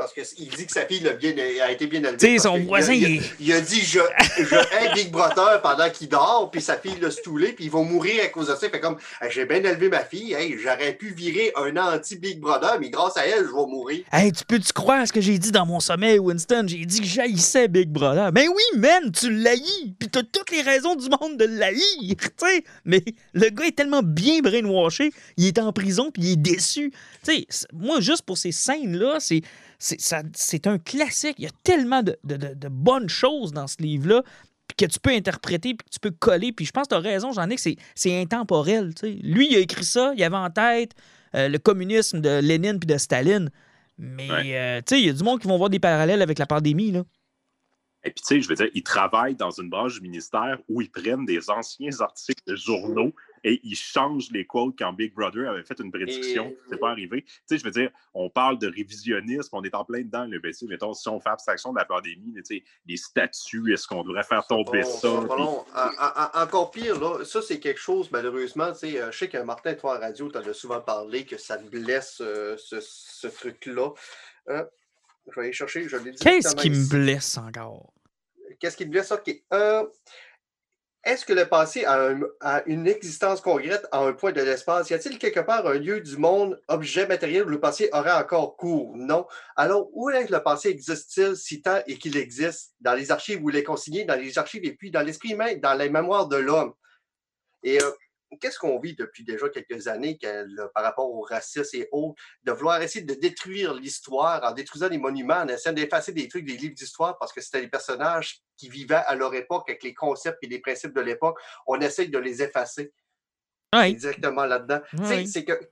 parce 0.00 0.32
qu'il 0.32 0.48
dit 0.48 0.66
que 0.66 0.72
sa 0.72 0.86
fille 0.86 1.06
a, 1.06 1.12
bien, 1.12 1.34
a 1.62 1.70
été 1.70 1.86
bien 1.86 2.00
élevée. 2.00 2.16
Tu 2.16 2.26
sais, 2.26 2.38
son 2.38 2.58
voisin, 2.60 2.92
il, 2.92 3.22
il, 3.38 3.52
a, 3.52 3.60
dit 3.60 3.80
Je, 3.80 4.00
je 4.38 4.54
hais 4.54 4.94
Big 4.94 5.10
Brother 5.10 5.60
pendant 5.62 5.88
qu'il 5.90 6.08
dort, 6.08 6.50
puis 6.50 6.60
sa 6.60 6.76
fille 6.76 6.98
l'a 7.00 7.10
stoulé, 7.10 7.52
puis 7.52 7.66
ils 7.66 7.70
vont 7.70 7.84
mourir 7.84 8.22
à 8.24 8.28
cause 8.28 8.48
de 8.48 8.54
ça. 8.54 8.68
Fait 8.68 8.80
comme 8.80 8.96
J'ai 9.28 9.44
bien 9.44 9.58
élevé 9.58 9.88
ma 9.88 10.04
fille, 10.04 10.32
hey, 10.32 10.56
j'aurais 10.58 10.94
pu 10.94 11.12
virer 11.12 11.52
un 11.56 11.76
anti-Big 11.76 12.40
Brother, 12.40 12.78
mais 12.80 12.90
grâce 12.90 13.16
à 13.16 13.26
elle, 13.26 13.44
je 13.44 13.50
vais 13.50 13.66
mourir. 13.66 14.04
Hey, 14.12 14.32
tu 14.32 14.44
peux-tu 14.44 14.72
croire 14.72 15.06
ce 15.06 15.12
que 15.12 15.20
j'ai 15.20 15.38
dit 15.38 15.52
dans 15.52 15.66
mon 15.66 15.80
sommeil, 15.80 16.18
Winston? 16.18 16.64
J'ai 16.66 16.84
dit 16.84 17.00
que 17.00 17.06
j'haïssais 17.06 17.68
Big 17.68 17.88
Brother. 17.88 18.30
Mais 18.32 18.48
oui, 18.48 18.62
man, 18.78 19.12
tu 19.12 19.30
l'haïs, 19.30 19.92
puis 19.98 20.08
t'as 20.08 20.22
toutes 20.22 20.50
les 20.50 20.62
raisons 20.62 20.94
du 20.96 21.08
monde 21.08 21.36
de 21.36 21.44
l'haïr, 21.44 22.16
tu 22.16 22.30
sais. 22.36 22.64
Mais 22.84 23.02
le 23.34 23.50
gars 23.50 23.66
est 23.66 23.76
tellement 23.76 24.02
bien 24.02 24.40
brainwashé, 24.40 25.12
il 25.36 25.46
est 25.46 25.58
en 25.58 25.72
prison, 25.72 26.10
puis 26.10 26.22
il 26.22 26.32
est 26.32 26.36
déçu. 26.36 26.92
Tu 27.24 27.46
sais, 27.48 27.66
moi, 27.72 28.00
juste 28.00 28.22
pour 28.22 28.38
ces 28.38 28.52
scènes-là, 28.52 29.18
c'est 29.20 29.42
c'est 29.80 30.66
un 30.66 30.78
classique. 30.78 31.36
Il 31.38 31.44
y 31.44 31.48
a 31.48 31.52
tellement 31.64 32.02
de, 32.02 32.68
bonnes 32.68 33.08
choses 33.08 33.52
dans 33.52 33.66
ce 33.66 33.80
livre-là. 33.80 34.22
que 34.76 34.84
tu 34.84 35.00
peux 35.00 35.10
interpréter, 35.10 35.74
puis 35.74 35.84
que 35.84 35.90
tu 35.90 36.00
peux 36.00 36.10
coller. 36.10 36.52
Puis 36.52 36.66
je 36.66 36.70
pense 36.70 36.86
que 36.86 36.94
tu 36.94 36.94
as 36.94 37.00
raison, 37.00 37.32
j'en 37.32 37.48
ai 37.48 37.56
que 37.56 37.62
c'est 37.94 38.20
intemporel. 38.20 38.92
Lui, 39.02 39.48
il 39.50 39.56
a 39.56 39.60
écrit 39.60 39.84
ça, 39.84 40.12
il 40.16 40.22
avait 40.22 40.36
en 40.36 40.50
tête 40.50 40.92
euh, 41.34 41.48
le 41.48 41.58
communisme 41.58 42.20
de 42.20 42.40
Lénine 42.40 42.78
puis 42.78 42.86
de 42.86 42.98
Staline. 42.98 43.50
Mais 43.98 44.56
euh, 44.56 44.78
tu 44.78 44.94
sais, 44.94 45.00
il 45.00 45.06
y 45.06 45.10
a 45.10 45.12
du 45.12 45.22
monde 45.22 45.40
qui 45.40 45.48
vont 45.48 45.58
voir 45.58 45.70
des 45.70 45.80
parallèles 45.80 46.22
avec 46.22 46.38
la 46.38 46.46
pandémie. 46.46 46.90
Là. 46.90 47.02
Et 48.02 48.10
puis, 48.10 48.22
tu 48.26 48.34
sais, 48.34 48.40
je 48.40 48.48
veux 48.48 48.54
dire, 48.54 48.68
ils 48.74 48.82
travaillent 48.82 49.34
dans 49.34 49.50
une 49.50 49.68
branche 49.68 49.94
du 49.94 50.00
ministère 50.00 50.58
où 50.68 50.80
ils 50.80 50.90
prennent 50.90 51.26
des 51.26 51.50
anciens 51.50 52.00
articles 52.00 52.42
de 52.46 52.56
journaux 52.56 53.12
et 53.44 53.60
ils 53.64 53.76
changent 53.76 54.30
les 54.32 54.46
quotes 54.46 54.74
quand 54.78 54.92
Big 54.92 55.14
Brother 55.14 55.48
avait 55.48 55.62
fait 55.62 55.78
une 55.80 55.90
prédiction. 55.90 56.54
C'est 56.68 56.78
pas 56.78 56.90
arrivé. 56.90 57.22
Tu 57.22 57.32
sais, 57.46 57.58
je 57.58 57.64
veux 57.64 57.70
dire, 57.70 57.90
on 58.14 58.28
parle 58.30 58.58
de 58.58 58.68
révisionnisme, 58.68 59.48
on 59.52 59.62
est 59.62 59.74
en 59.74 59.84
plein 59.84 60.02
dedans. 60.02 60.24
Le 60.24 60.38
ben, 60.38 60.52
mettons, 60.68 60.94
si 60.94 61.08
on 61.08 61.20
fait 61.20 61.30
abstraction 61.30 61.72
de 61.72 61.78
la 61.78 61.84
pandémie, 61.84 62.34
tu 62.36 62.42
sais, 62.44 62.64
les 62.86 62.96
statuts, 62.96 63.72
est-ce 63.72 63.86
qu'on 63.86 64.02
devrait 64.02 64.24
faire 64.24 64.46
tomber 64.46 64.82
ça? 64.82 65.08
encore 66.34 66.70
pire, 66.70 66.98
là, 67.00 67.24
ça, 67.24 67.42
c'est 67.42 67.60
quelque 67.60 67.80
chose, 67.80 68.10
malheureusement, 68.10 68.72
tu 68.72 68.78
sais, 68.78 69.00
euh, 69.00 69.10
je 69.10 69.18
sais 69.18 69.28
que 69.28 69.38
Martin, 69.38 69.74
toi, 69.74 69.96
en 69.96 70.00
radio, 70.00 70.30
tu 70.30 70.38
en 70.38 70.42
as 70.42 70.54
souvent 70.54 70.80
parlé, 70.80 71.24
que 71.24 71.36
ça 71.36 71.56
blesse 71.58 72.20
euh, 72.20 72.56
ce, 72.56 73.26
truc-là. 73.26 73.90
Euh, 74.48 74.64
je 75.28 75.34
vais 75.34 75.46
aller 75.46 75.52
chercher, 75.52 75.88
je 75.88 75.96
l'ai 75.96 76.12
dit. 76.12 76.18
Qu'est-ce 76.18 76.56
qui 76.56 76.70
me 76.70 76.88
blesse 76.88 77.38
encore? 77.38 77.92
Qu'est-ce 78.58 78.76
qui 78.76 78.86
me 78.86 78.90
blesse? 78.90 79.12
OK. 79.12 79.30
Euh, 79.52 79.86
est-ce 81.02 81.24
que 81.24 81.32
le 81.32 81.46
passé 81.46 81.84
a, 81.86 82.62
une 82.66 82.86
existence 82.86 83.40
concrète 83.40 83.86
à 83.90 84.00
un 84.00 84.12
point 84.12 84.32
de 84.32 84.42
l'espace? 84.42 84.90
Y 84.90 84.94
a-t-il 84.94 85.18
quelque 85.18 85.40
part 85.40 85.66
un 85.66 85.78
lieu 85.78 86.00
du 86.00 86.18
monde, 86.18 86.60
objet 86.68 87.06
matériel 87.06 87.44
où 87.44 87.48
le 87.48 87.58
passé 87.58 87.88
aurait 87.92 88.12
encore 88.12 88.56
cours? 88.56 88.94
Non. 88.96 89.26
Alors, 89.56 89.88
où 89.92 90.10
est-ce 90.10 90.26
que 90.26 90.34
le 90.34 90.42
passé 90.42 90.68
existe-t-il 90.68 91.36
si 91.36 91.62
tant 91.62 91.80
et 91.86 91.96
qu'il 91.96 92.18
existe? 92.18 92.74
Dans 92.80 92.94
les 92.94 93.10
archives 93.10 93.42
où 93.42 93.48
il 93.48 93.56
est 93.56 93.64
consigné, 93.64 94.04
dans 94.04 94.14
les 94.14 94.36
archives 94.36 94.64
et 94.64 94.74
puis 94.74 94.90
dans 94.90 95.00
l'esprit 95.00 95.30
humain, 95.30 95.54
dans 95.56 95.74
les 95.74 95.88
mémoires 95.88 96.28
de 96.28 96.36
l'homme. 96.36 96.74
Euh, 97.66 97.92
qu'est-ce 98.38 98.58
qu'on 98.58 98.78
vit 98.78 98.94
depuis 98.94 99.24
déjà 99.24 99.48
quelques 99.48 99.88
années 99.88 100.18
par 100.74 100.84
rapport 100.84 101.10
au 101.10 101.22
racisme 101.22 101.76
et 101.76 101.88
autres, 101.92 102.20
de 102.44 102.52
vouloir 102.52 102.80
essayer 102.82 103.04
de 103.04 103.14
détruire 103.14 103.74
l'histoire 103.74 104.42
en 104.44 104.52
détruisant 104.52 104.88
les 104.88 104.98
monuments, 104.98 105.40
en 105.40 105.48
essayant 105.48 105.74
d'effacer 105.74 106.12
des 106.12 106.28
trucs 106.28 106.44
des 106.44 106.56
livres 106.56 106.74
d'histoire 106.74 107.18
parce 107.18 107.32
que 107.32 107.40
c'était 107.40 107.60
des 107.60 107.68
personnages 107.68 108.40
qui 108.56 108.68
vivaient 108.68 108.94
à 108.94 109.14
leur 109.14 109.34
époque 109.34 109.68
avec 109.68 109.82
les 109.82 109.94
concepts 109.94 110.38
et 110.42 110.46
les 110.46 110.60
principes 110.60 110.94
de 110.94 111.00
l'époque. 111.00 111.38
On 111.66 111.80
essaye 111.80 112.08
de 112.08 112.18
les 112.18 112.42
effacer. 112.42 112.92
Exactement 113.72 114.44
là-dedans. 114.44 114.80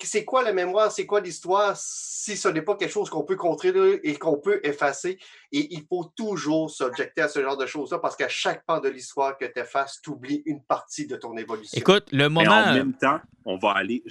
C'est 0.00 0.24
quoi 0.24 0.42
la 0.42 0.52
mémoire, 0.52 0.92
c'est 0.92 1.06
quoi 1.06 1.20
l'histoire? 1.20 1.76
Si 1.76 2.36
ce 2.36 2.48
n'est 2.48 2.62
pas 2.62 2.76
quelque 2.76 2.92
chose 2.92 3.08
qu'on 3.10 3.24
peut 3.24 3.36
contrôler 3.36 4.00
et 4.02 4.16
qu'on 4.16 4.38
peut 4.38 4.60
effacer? 4.62 5.18
Et 5.50 5.74
il 5.74 5.84
faut 5.88 6.12
toujours 6.14 6.70
s'objecter 6.70 7.22
à 7.22 7.28
ce 7.28 7.42
genre 7.42 7.56
de 7.56 7.66
choses-là 7.66 7.98
parce 7.98 8.16
qu'à 8.16 8.28
chaque 8.28 8.64
pan 8.66 8.80
de 8.80 8.88
l'histoire 8.88 9.36
que 9.38 9.46
tu 9.46 9.58
effaces, 9.58 10.00
tu 10.02 10.10
oublies 10.10 10.42
une 10.46 10.62
partie 10.62 11.06
de 11.06 11.16
ton 11.16 11.36
évolution. 11.36 11.78
Écoute, 11.78 12.08
le 12.12 12.28
moment. 12.28 12.50
en 12.50 12.74
même 12.74 12.94
temps, 12.94 13.20
on 13.44 13.56
va 13.56 13.72
aller. 13.72 14.04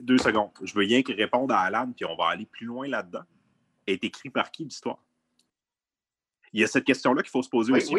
deux 0.00 0.18
secondes. 0.18 0.50
Je 0.62 0.74
veux 0.74 0.80
rien 0.80 1.02
qu'il 1.02 1.16
réponde 1.16 1.52
à 1.52 1.60
Alan, 1.60 1.90
puis 1.94 2.04
on 2.04 2.16
va 2.16 2.28
aller 2.30 2.46
plus 2.46 2.66
loin 2.66 2.88
là-dedans. 2.88 3.22
Est 3.86 4.04
écrit 4.04 4.30
par 4.30 4.50
qui 4.50 4.64
l'histoire? 4.64 4.98
Il 6.52 6.60
y 6.60 6.64
a 6.64 6.66
cette 6.66 6.84
question-là 6.84 7.22
qu'il 7.22 7.30
faut 7.30 7.42
se 7.42 7.48
poser 7.48 7.72
aussi. 7.72 7.94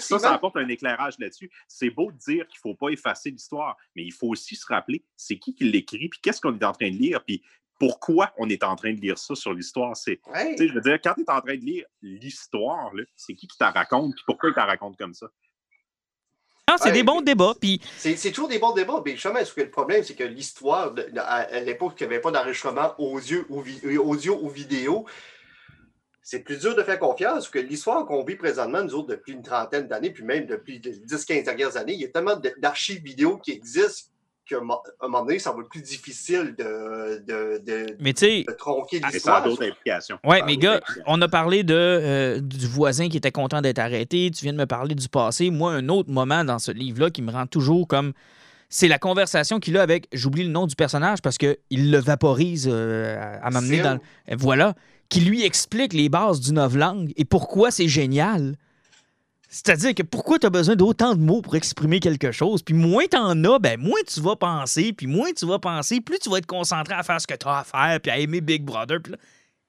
ça, 0.00 0.18
ça 0.18 0.32
apporte 0.32 0.56
un 0.56 0.68
éclairage 0.68 1.18
là-dessus. 1.18 1.50
C'est 1.68 1.90
beau 1.90 2.12
de 2.12 2.18
dire 2.18 2.46
qu'il 2.48 2.58
ne 2.58 2.70
faut 2.70 2.74
pas 2.74 2.88
effacer 2.88 3.30
l'histoire, 3.30 3.76
mais 3.94 4.04
il 4.04 4.12
faut 4.12 4.28
aussi 4.28 4.56
se 4.56 4.66
rappeler 4.66 5.04
c'est 5.16 5.38
qui 5.38 5.54
qui 5.54 5.64
l'écrit, 5.64 6.08
puis 6.08 6.20
qu'est-ce 6.22 6.40
qu'on 6.40 6.56
est 6.56 6.64
en 6.64 6.72
train 6.72 6.90
de 6.90 6.96
lire, 6.96 7.22
puis 7.24 7.42
pourquoi 7.78 8.32
on 8.38 8.48
est 8.48 8.64
en 8.64 8.74
train 8.76 8.92
de 8.94 9.00
lire 9.00 9.18
ça 9.18 9.34
sur 9.34 9.52
l'histoire. 9.52 9.96
C'est, 9.96 10.20
Je 10.34 10.72
veux 10.72 10.80
dire, 10.80 10.98
quand 11.02 11.14
tu 11.14 11.22
es 11.22 11.30
en 11.30 11.40
train 11.40 11.56
de 11.56 11.64
lire 11.64 11.84
l'histoire, 12.00 12.90
c'est 13.14 13.34
qui 13.34 13.46
qui 13.46 13.58
t'a 13.58 13.70
raconte, 13.70 14.14
puis 14.14 14.24
pourquoi 14.26 14.50
il 14.50 14.54
t'a 14.54 14.64
raconte 14.64 14.96
comme 14.96 15.14
ça? 15.14 15.26
Ah, 16.68 16.76
c'est 16.78 16.90
des 16.90 17.04
bons 17.04 17.20
débats. 17.20 17.54
Puis... 17.60 17.80
C'est, 17.96 18.16
toujours 18.32 18.48
des 18.48 18.58
bons 18.58 18.72
débats. 18.72 19.00
Mais 19.04 19.12
justement, 19.12 19.44
ce 19.44 19.54
que 19.54 19.60
le 19.60 19.70
problème, 19.70 20.02
c'est 20.02 20.16
que 20.16 20.24
l'histoire, 20.24 20.92
à 21.16 21.60
l'époque, 21.60 21.94
il 22.00 22.08
n'y 22.08 22.14
avait 22.14 22.20
pas 22.20 22.32
d'enregistrement 22.32 22.92
audio 22.98 23.44
ou, 23.48 23.62
audio 24.00 24.38
ou 24.42 24.48
vidéo, 24.48 25.06
c'est 26.28 26.40
plus 26.40 26.58
dur 26.58 26.74
de 26.74 26.82
faire 26.82 26.98
confiance 26.98 27.48
que 27.48 27.60
l'histoire 27.60 28.04
qu'on 28.04 28.24
vit 28.24 28.34
présentement, 28.34 28.82
nous 28.82 28.94
autres, 28.96 29.06
depuis 29.06 29.32
une 29.32 29.42
trentaine 29.42 29.86
d'années, 29.86 30.10
puis 30.10 30.24
même 30.24 30.44
depuis 30.44 30.80
10-15 30.80 31.44
dernières 31.44 31.76
années, 31.76 31.92
il 31.92 32.00
y 32.00 32.04
a 32.04 32.08
tellement 32.08 32.34
d'archives 32.58 33.00
vidéo 33.00 33.36
qui 33.36 33.52
existent 33.52 34.10
qu'à 34.44 34.56
un 34.56 34.62
moment 35.08 35.24
donné, 35.24 35.38
ça 35.38 35.52
va 35.52 35.60
être 35.60 35.68
plus 35.68 35.82
difficile 35.82 36.56
de, 36.58 37.22
de, 37.24 37.62
de, 37.64 37.96
mais 38.00 38.12
de 38.12 38.56
tronquer 38.56 38.98
l'histoire. 38.98 39.44
d'autres 39.44 39.68
implications. 39.68 40.18
Oui, 40.24 40.38
mais 40.44 40.56
gars, 40.56 40.80
on 41.06 41.22
a 41.22 41.28
parlé 41.28 41.62
de, 41.62 41.74
euh, 41.76 42.40
du 42.40 42.66
voisin 42.66 43.08
qui 43.08 43.18
était 43.18 43.30
content 43.30 43.62
d'être 43.62 43.78
arrêté. 43.78 44.28
Tu 44.32 44.42
viens 44.42 44.52
de 44.52 44.58
me 44.58 44.66
parler 44.66 44.96
du 44.96 45.08
passé. 45.08 45.50
Moi, 45.50 45.74
un 45.74 45.88
autre 45.88 46.10
moment 46.10 46.42
dans 46.42 46.58
ce 46.58 46.72
livre-là 46.72 47.10
qui 47.10 47.22
me 47.22 47.30
rend 47.30 47.46
toujours 47.46 47.86
comme 47.86 48.14
c'est 48.68 48.88
la 48.88 48.98
conversation 48.98 49.60
qu'il 49.60 49.76
a 49.76 49.82
avec, 49.82 50.08
j'oublie 50.12 50.42
le 50.42 50.50
nom 50.50 50.66
du 50.66 50.74
personnage 50.74 51.22
parce 51.22 51.38
qu'il 51.38 51.56
le 51.72 51.98
vaporise 51.98 52.68
euh, 52.70 53.38
à 53.42 53.50
m'amener 53.50 53.80
dans. 53.80 53.98
Voilà 54.36 54.74
qui 55.08 55.20
lui 55.20 55.44
explique 55.44 55.92
les 55.92 56.08
bases 56.08 56.40
du 56.40 56.52
novlangue 56.52 57.12
et 57.16 57.24
pourquoi 57.24 57.70
c'est 57.70 57.88
génial. 57.88 58.56
C'est-à-dire 59.48 59.94
que 59.94 60.02
pourquoi 60.02 60.38
tu 60.38 60.46
as 60.46 60.50
besoin 60.50 60.74
d'autant 60.74 61.14
de 61.14 61.20
mots 61.20 61.40
pour 61.40 61.54
exprimer 61.54 62.00
quelque 62.00 62.32
chose, 62.32 62.62
puis 62.62 62.74
moins 62.74 63.04
tu 63.10 63.16
en 63.16 63.44
as, 63.44 63.58
ben 63.58 63.80
moins 63.80 64.00
tu 64.06 64.20
vas 64.20 64.36
penser, 64.36 64.92
puis 64.92 65.06
moins 65.06 65.32
tu 65.32 65.46
vas 65.46 65.58
penser, 65.58 66.00
plus 66.00 66.18
tu 66.18 66.28
vas 66.28 66.38
être 66.38 66.46
concentré 66.46 66.94
à 66.94 67.02
faire 67.02 67.20
ce 67.20 67.26
que 67.26 67.34
tu 67.34 67.46
as 67.46 67.58
à 67.58 67.64
faire, 67.64 68.00
puis 68.00 68.10
à 68.10 68.18
aimer 68.18 68.40
Big 68.40 68.64
Brother. 68.64 68.98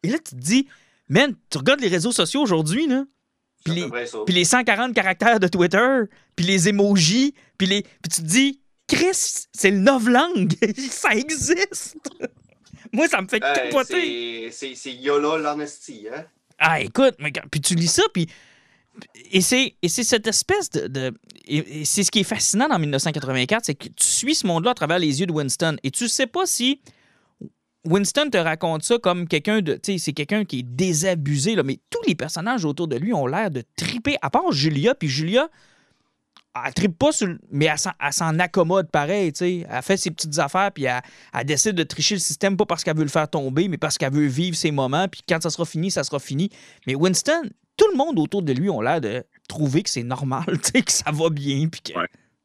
Et 0.03 0.10
là, 0.10 0.18
tu 0.18 0.36
te 0.36 0.41
dis, 0.41 0.68
man, 1.10 1.36
tu 1.49 1.57
regardes 1.60 1.80
les 1.80 1.88
réseaux 1.88 2.11
sociaux 2.11 2.41
aujourd'hui, 2.41 2.88
là, 2.88 3.06
puis 3.64 3.76
les, 3.76 3.90
puis 4.26 4.34
les 4.34 4.45
140 4.45 4.94
caractères 4.94 5.40
de 5.40 5.48
Twitter, 5.48 6.02
puis 6.36 6.45
les 6.45 6.69
emojis, 6.69 7.34
puis 7.57 7.68
les... 7.68 7.82
Puis 7.84 8.10
tu 8.10 8.22
te 8.22 8.28
dis, 8.28 8.61
Chris, 8.88 9.47
c'est 9.53 9.72
le 9.72 9.80
novlangue, 9.80 10.53
ça 10.89 11.09
existe! 11.11 11.97
Moi, 12.93 13.07
ça 13.07 13.22
me 13.22 13.27
fait 13.27 13.39
capoter. 13.39 14.49
C'est 14.51 14.93
Yola 14.93 15.38
l'honesty, 15.38 16.07
hein? 16.14 16.26
Ah, 16.59 16.81
écoute, 16.81 17.15
mais, 17.19 17.31
puis 17.51 17.61
tu 17.61 17.76
lis 17.76 17.88
ça, 17.88 18.03
puis. 18.14 18.27
Et 19.31 19.41
c'est 19.41 19.76
cette 19.88 20.26
espèce 20.26 20.72
de. 20.72 21.14
et, 21.45 21.85
c'est 21.85 22.03
ce 22.03 22.09
qui 22.09 22.19
est 22.19 22.23
fascinant 22.23 22.68
dans 22.68 22.80
1984, 22.80 23.65
c'est 23.65 23.76
que 23.76 23.89
tu 23.89 24.05
suis 24.05 24.34
ce 24.34 24.47
monde-là 24.47 24.72
à 24.72 24.73
travers 24.73 24.97
les 24.97 25.19
yeux 25.19 25.27
de 25.27 25.31
Winston. 25.31 25.77
Et 25.84 25.91
tu 25.91 26.07
sais 26.07 26.26
pas 26.26 26.47
si 26.47 26.81
Winston 27.85 28.30
te 28.31 28.38
raconte 28.38 28.84
ça 28.84 28.97
comme 28.97 29.27
quelqu'un 29.27 29.61
de. 29.61 29.73
Tu 29.73 29.93
sais, 29.93 29.97
c'est 29.99 30.14
quelqu'un 30.14 30.45
qui 30.45 30.59
est 30.59 30.64
désabusé, 30.64 31.55
là, 31.55 31.61
mais 31.61 31.80
tous 31.91 32.01
les 32.07 32.15
personnages 32.15 32.65
autour 32.65 32.88
de 32.88 32.95
lui 32.95 33.14
ont 33.14 33.27
l'air 33.27 33.51
de 33.51 33.64
triper, 33.76 34.18
à 34.23 34.31
part 34.31 34.51
Julia. 34.51 34.95
Puis 34.95 35.09
Julia, 35.09 35.47
elle 36.65 36.73
tripe 36.73 36.97
pas 36.97 37.11
sur 37.11 37.27
mais 37.51 37.65
elle 37.65 38.13
s'en 38.13 38.39
accommode 38.39 38.89
pareil, 38.89 39.34
tu 39.34 39.39
sais. 39.39 39.67
Elle 39.69 39.81
fait 39.81 39.97
ses 39.97 40.11
petites 40.11 40.38
affaires, 40.39 40.71
puis 40.71 40.85
elle, 40.85 41.45
décide 41.45 41.75
de 41.75 41.84
tricher 41.84 42.15
le 42.15 42.19
système, 42.19 42.57
pas 42.57 42.65
parce 42.65 42.84
qu'elle 42.84 42.97
veut 42.97 43.03
le 43.03 43.09
faire 43.09 43.29
tomber, 43.29 43.67
mais 43.67 43.77
parce 43.77 43.97
qu'elle 43.97 44.13
veut 44.13 44.27
vivre 44.27 44.55
ses 44.55 44.71
moments, 44.71 45.07
puis 45.07 45.21
quand 45.27 45.41
ça 45.41 45.49
sera 45.49 45.65
fini, 45.65 45.91
ça 45.91 46.03
sera 46.03 46.19
fini. 46.19 46.49
Mais 46.85 46.95
Winston, 46.95 47.43
tout 47.75 47.88
le 47.91 47.97
monde 47.97 48.19
autour 48.19 48.41
de 48.41 48.53
lui 48.53 48.69
ont 48.69 48.81
l'air 48.81 49.01
de 49.01 49.23
trouver 49.47 49.84
que 49.84 49.89
c'est 49.89 50.03
normal, 50.03 50.45
tu 50.63 50.71
sais, 50.73 50.81
que 50.81 50.91
ça 50.91 51.11
va 51.11 51.29
bien, 51.29 51.67
puis 51.67 51.81
que 51.81 51.93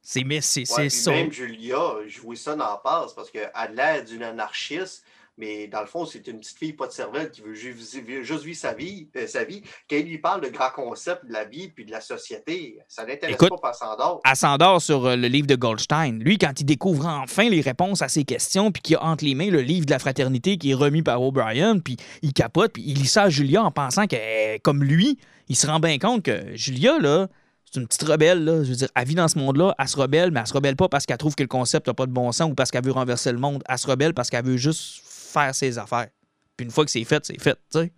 c'est 0.02 0.24
mais 0.24 0.40
c'est 0.40 0.64
ça. 0.64 1.12
Même 1.12 1.30
Julia, 1.30 1.78
jouer 2.09 2.36
ça 2.36 2.56
dans 2.56 2.76
passe, 2.78 3.12
parce 3.12 3.30
qu'elle 3.30 3.51
a 3.55 3.68
l'air 3.68 4.05
d'une 4.05 4.24
anarchiste, 4.24 5.05
mais 5.39 5.67
dans 5.67 5.81
le 5.81 5.87
fond, 5.87 6.05
c'est 6.05 6.27
une 6.27 6.41
petite 6.41 6.59
fille 6.59 6.73
pas 6.75 6.87
de 6.87 6.93
cervelle 6.93 7.31
qui 7.31 7.41
veut 7.41 7.55
juste 7.55 7.95
vivre 7.97 8.55
sa 8.55 8.75
vie. 8.75 9.09
Euh, 9.17 9.27
sa 9.27 9.45
vie. 9.45 9.63
Quand 9.89 9.97
il 9.97 10.07
lui 10.07 10.19
parle 10.19 10.43
de 10.43 10.49
grands 10.49 10.71
concepts 10.71 11.27
de 11.27 11.33
la 11.33 11.45
vie 11.45 11.69
puis 11.69 11.87
de 11.87 11.91
la 11.91 12.01
société, 12.01 12.79
ça 12.87 13.07
n'intéresse 13.07 13.37
pas, 13.37 13.49
pas 13.57 13.73
s'endort. 13.73 14.21
Elle 14.29 14.37
s'endort 14.37 14.83
sur 14.83 15.07
euh, 15.07 15.17
le 15.17 15.29
livre 15.29 15.47
de 15.47 15.55
Goldstein. 15.55 16.19
Lui, 16.19 16.37
quand 16.37 16.61
il 16.61 16.65
découvre 16.65 17.07
enfin 17.07 17.49
les 17.49 17.63
réponses 17.63 18.03
à 18.03 18.09
ses 18.09 18.25
questions, 18.25 18.71
puis 18.71 18.83
qu'il 18.83 18.97
a 18.97 19.05
entre 19.05 19.25
les 19.25 19.35
mains 19.35 19.51
le 19.51 19.63
livre 19.63 19.87
de 19.87 19.91
la 19.91 19.99
fraternité 19.99 20.59
qui 20.59 20.73
est 20.73 20.75
remis 20.75 21.03
par 21.03 21.23
O'Brien, 21.23 21.79
puis 21.79 21.97
il 22.21 22.33
capote, 22.35 22.73
puis 22.75 22.83
il 22.87 22.99
lit 22.99 23.07
ça 23.07 23.25
à 23.25 23.29
Julia 23.31 23.63
en 23.63 23.71
pensant 23.71 24.07
que, 24.07 24.59
comme 24.59 24.85
lui, 24.85 25.19
il 25.49 25.57
se 25.57 25.67
rend 25.67 25.81
bien 25.81 25.99
compte 25.99 26.23
que 26.23 26.55
Julia, 26.55 26.99
là, 26.99 27.29
c'est 27.65 27.81
une 27.81 27.87
petite 27.87 28.03
rebelle, 28.03 28.45
là. 28.45 28.63
Je 28.63 28.69
veux 28.69 28.77
dire, 28.77 28.89
elle 28.95 29.09
vit 29.09 29.15
dans 29.15 29.29
ce 29.29 29.39
monde-là, 29.39 29.75
elle 29.79 29.89
se 29.89 29.97
rebelle, 29.97 30.31
mais 30.31 30.41
elle 30.41 30.47
se 30.47 30.53
rebelle 30.53 30.77
pas 30.77 30.89
parce 30.89 31.07
qu'elle 31.07 31.17
trouve 31.17 31.35
que 31.35 31.43
le 31.43 31.49
concept 31.49 31.87
n'a 31.87 31.95
pas 31.95 32.07
de 32.07 32.13
bon 32.13 32.31
sens 32.33 32.51
ou 32.51 32.55
parce 32.55 32.71
qu'elle 32.71 32.85
veut 32.85 32.93
renverser 32.93 33.33
le 33.33 33.39
monde. 33.39 33.63
Elle 33.67 33.79
se 33.79 33.87
rebelle 33.87 34.13
parce 34.13 34.29
qu'elle 34.29 34.45
veut 34.45 34.59
juste 34.59 35.03
faire 35.33 35.55
ses 35.55 35.79
affaires. 35.79 36.09
Puis 36.57 36.67
une 36.67 36.71
fois 36.71 36.85
que 36.85 36.91
c'est 36.91 37.05
fait, 37.05 37.25
c'est 37.25 37.41
fait, 37.41 37.59
tu 37.71 37.81
sais. 37.81 37.93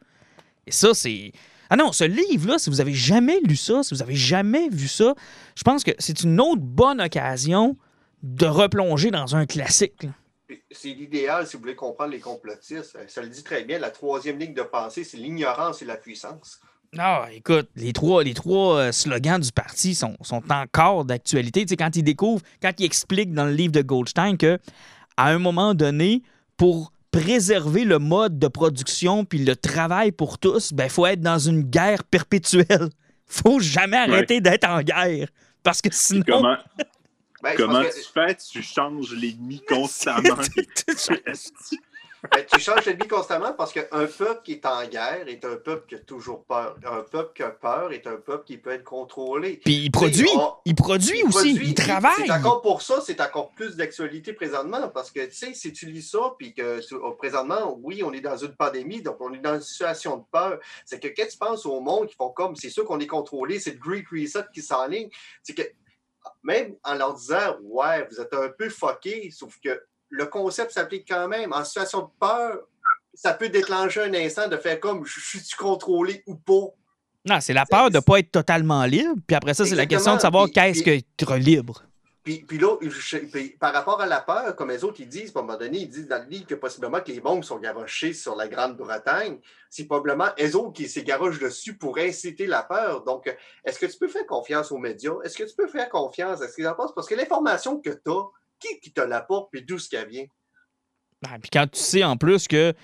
Et 0.67 0.73
ça, 0.73 0.95
c'est. 0.95 1.33
Ah 1.71 1.77
non, 1.77 1.93
ce 1.93 2.05
livre-là, 2.05 2.59
si 2.59 2.71
vous 2.71 2.81
avez 2.81 2.93
jamais 2.93 3.41
lu 3.41 3.57
ça, 3.57 3.83
si 3.83 3.95
vous 3.95 4.03
avez 4.03 4.15
jamais 4.15 4.69
vu 4.69 4.87
ça, 4.87 5.15
je 5.57 5.63
pense 5.63 5.83
que 5.83 5.93
c'est 5.99 6.23
une 6.23 6.41
autre 6.41 6.61
bonne 6.61 7.01
occasion 7.01 7.77
de 8.23 8.47
replonger 8.47 9.11
dans 9.11 9.35
un 9.35 9.47
classique. 9.47 10.07
C'est 10.71 10.89
l'idéal 10.89 11.47
si 11.47 11.57
vous 11.57 11.63
voulez 11.63 11.75
comprendre 11.75 12.13
les 12.13 12.21
complotistes. 12.21 12.97
Ça 13.09 13.23
le 13.23 13.29
dit 13.29 13.43
très 13.43 13.65
bien. 13.65 13.79
La 13.79 13.91
troisième 13.91 14.39
ligne 14.39 14.55
de 14.55 14.63
pensée, 14.63 15.05
c'est 15.05 15.17
l'ignorance 15.17 15.83
et 15.83 15.85
la 15.85 15.97
puissance. 15.97 16.61
Ah, 16.97 17.27
écoute, 17.33 17.69
les 17.75 17.93
trois, 17.93 18.23
les 18.23 18.35
trois 18.35 18.77
euh, 18.77 18.93
slogans 18.93 19.41
du 19.41 19.51
parti 19.51 19.95
sont, 19.95 20.17
sont 20.21 20.43
encore 20.51 21.05
d'actualité. 21.05 21.63
Tu 21.63 21.71
sais, 21.71 21.77
quand 21.77 21.97
ils 21.97 22.05
découvrent, 22.05 22.45
quand 22.63 22.73
ils 22.79 22.85
expliquent 22.85 23.33
dans 23.33 23.47
le 23.47 23.53
livre 23.53 23.73
de 23.73 23.83
Goldstein 23.83 24.37
que 24.37 24.59
à 25.17 25.29
un 25.29 25.39
moment 25.39 25.75
donné, 25.75 26.23
pour 26.57 26.93
préserver 27.21 27.85
le 27.85 27.99
mode 27.99 28.39
de 28.39 28.49
production 28.49 29.25
puis 29.25 29.39
le 29.45 29.55
travail 29.57 30.11
pour 30.13 30.39
tous, 30.39 30.73
ben 30.73 30.89
faut 30.89 31.07
être 31.07 31.21
dans 31.21 31.39
une 31.39 31.63
guerre 31.63 32.05
perpétuelle. 32.05 32.89
Faut 33.27 33.61
jamais 33.61 33.97
arrêter 33.97 34.41
d'être 34.41 34.69
en 34.69 34.83
guerre. 34.83 35.29
Parce 35.63 35.81
que 35.81 35.89
sinon. 35.93 36.25
Comment, 36.27 36.57
Ben, 37.43 37.55
comment 37.57 37.83
que- 37.83 37.95
tu 37.95 38.07
fais? 38.13 38.37
Tu 38.37 38.63
changes 38.63 39.13
l'ennemi 39.15 39.63
constamment. 39.69 40.37
Ben, 42.31 42.45
tu 42.51 42.59
changes 42.59 42.87
l'ennemi 42.87 43.07
constamment 43.07 43.53
parce 43.53 43.73
qu'un 43.73 44.07
peuple 44.07 44.41
qui 44.45 44.53
est 44.53 44.67
en 44.67 44.87
guerre 44.87 45.29
est 45.29 45.45
un 45.45 45.57
peuple 45.57 45.87
qui 45.89 45.95
a 45.97 45.99
toujours 45.99 46.45
peur. 46.45 46.77
Un 46.85 47.03
peuple 47.03 47.33
qui 47.35 47.43
a 47.43 47.51
peur 47.51 47.93
est 47.93 48.07
un 48.07 48.17
peuple 48.17 48.45
qui 48.45 48.57
peut 48.57 48.71
être 48.71 48.85
contrôlé. 48.85 49.61
Puis 49.65 49.85
il 49.85 49.91
produit. 49.91 50.29
on- 50.35 50.55
Il 50.65 50.75
produit 50.75 51.19
Il 51.19 51.25
aussi. 51.27 51.53
produit. 51.53 51.69
Il 51.69 51.75
travaille. 51.75 52.13
C'est 52.17 52.31
encore 52.33 52.63
pour 52.63 52.83
ça, 52.83 53.01
c'est 53.05 53.21
encore 53.21 53.51
plus 53.53 53.77
d'actualité 53.77 54.33
présentement 54.33 54.89
parce 54.89 55.11
que, 55.11 55.25
tu 55.27 55.33
sais, 55.35 55.55
si 55.55 55.73
tu 55.73 55.87
lis 55.87 56.03
ça, 56.03 56.35
puis 56.39 56.55
que 56.55 56.81
oh, 56.95 57.13
présentement, 57.13 57.79
oui, 57.83 58.03
on 58.03 58.13
est 58.13 58.21
dans 58.23 58.37
une 58.37 58.55
pandémie, 58.57 59.03
donc 59.03 59.17
on 59.21 59.33
est 59.35 59.39
dans 59.41 59.55
une 59.57 59.61
situation 59.61 60.17
de 60.17 60.25
peur. 60.33 60.59
C'est 60.87 61.01
que 61.01 61.09
quand 61.09 61.29
tu 61.31 61.37
penses 61.37 61.67
au 61.67 61.81
monde 61.81 62.07
qui 62.09 62.15
font 62.15 62.31
comme, 62.31 62.57
c'est 62.57 62.71
sûr 62.71 62.85
qu'on 62.85 63.01
est 63.01 63.07
contrôlé, 63.07 63.61
c'est 63.61 63.73
le 63.73 63.79
Great 63.79 64.07
Reset 64.11 64.45
qui 64.55 64.63
s'enligne. 64.63 65.11
C'est 65.43 65.55
que 65.55 65.63
même 66.43 66.75
en 66.85 66.95
leur 66.95 67.15
disant, 67.15 67.57
ouais, 67.63 68.07
vous 68.11 68.21
êtes 68.21 68.33
un 68.33 68.49
peu 68.49 68.71
fucké, 68.71 69.31
sauf 69.31 69.59
que 69.63 69.79
le 70.11 70.27
concept 70.27 70.73
s'applique 70.73 71.07
quand 71.09 71.29
même. 71.29 71.53
En 71.53 71.65
situation 71.65 72.03
de 72.03 72.09
peur, 72.21 72.61
ça 73.15 73.33
peut 73.35 73.49
déclencher 73.49 74.03
un 74.03 74.15
instant 74.15 74.49
de 74.49 74.57
faire 74.57 74.81
comme, 74.81 75.05
je 75.07 75.21
suis-tu 75.21 75.57
contrôlé 75.57 76.23
ou 76.27 76.35
pas? 76.35 76.67
Non, 77.27 77.41
c'est 77.41 77.55
la 77.55 77.65
peur 77.65 77.91
de 77.91 77.97
ne 77.97 78.01
pas 78.03 78.19
être 78.19 78.31
totalement 78.31 78.85
libre. 78.85 79.15
Puis 79.27 79.35
après 79.37 79.55
ça, 79.55 79.65
c'est 79.65 79.75
la 79.75 79.87
question 79.87 80.17
de 80.17 80.21
savoir 80.21 80.49
qu'est-ce 80.53 80.83
que 80.83 80.91
être 80.91 81.37
libre. 81.37 81.83
Puis, 82.23 82.39
puis 82.39 82.57
là, 82.59 82.77
je- 82.81 83.19
puis 83.19 83.51
par 83.51 83.75
rapport 83.75 84.01
à 84.01 84.07
la 84.07 84.21
peur, 84.21 84.57
comme 84.57 84.71
les 84.71 84.83
autres, 84.83 84.99
ils 85.01 85.09
disent, 85.09 85.31
à 85.37 85.41
un 85.41 85.43
moment 85.43 85.59
donné, 85.59 85.81
ils 85.81 85.89
disent 85.91 86.09
dans 86.09 86.23
le 86.23 86.29
livre 86.29 86.47
que 86.47 86.55
possiblement 86.55 87.01
que 87.01 87.13
les 87.13 87.21
bombes 87.21 87.45
sont 87.45 87.59
garochées 87.59 88.15
sur 88.15 88.35
la 88.35 88.49
Grande-Bretagne. 88.49 89.39
C'est 89.69 89.85
probablement 89.85 90.29
eux 90.43 90.57
autres 90.57 90.73
qui 90.73 90.89
se 90.89 91.01
garochent 91.01 91.39
dessus 91.39 91.77
pour 91.77 91.99
inciter 91.99 92.47
la 92.47 92.63
peur. 92.63 93.05
Donc, 93.05 93.35
est-ce 93.65 93.79
que 93.79 93.85
tu 93.87 93.99
peux 93.99 94.09
faire 94.09 94.27
confiance 94.27 94.73
aux 94.73 94.79
médias? 94.79 95.15
Est-ce 95.23 95.37
que 95.37 95.45
tu 95.45 95.55
peux 95.55 95.67
faire 95.67 95.89
confiance 95.91 96.41
à 96.41 96.49
ce 96.49 96.55
qu'ils 96.55 96.67
en 96.67 96.75
pensent? 96.75 96.95
Parce 96.95 97.07
que 97.09 97.15
l'information 97.15 97.79
que 97.79 97.91
tu 97.91 98.11
as, 98.11 98.23
qui, 98.73 98.81
qui 98.81 98.93
te 98.93 99.01
l'apporte, 99.01 99.51
puis 99.53 99.63
d'où 99.63 99.79
ce 99.79 99.89
qu'elle 99.89 100.09
vient? 100.09 100.27
Ah, 101.27 101.39
puis 101.41 101.51
quand 101.51 101.67
tu 101.71 101.79
sais 101.81 102.05
en 102.05 102.17
plus 102.17 102.49
que. 102.49 102.75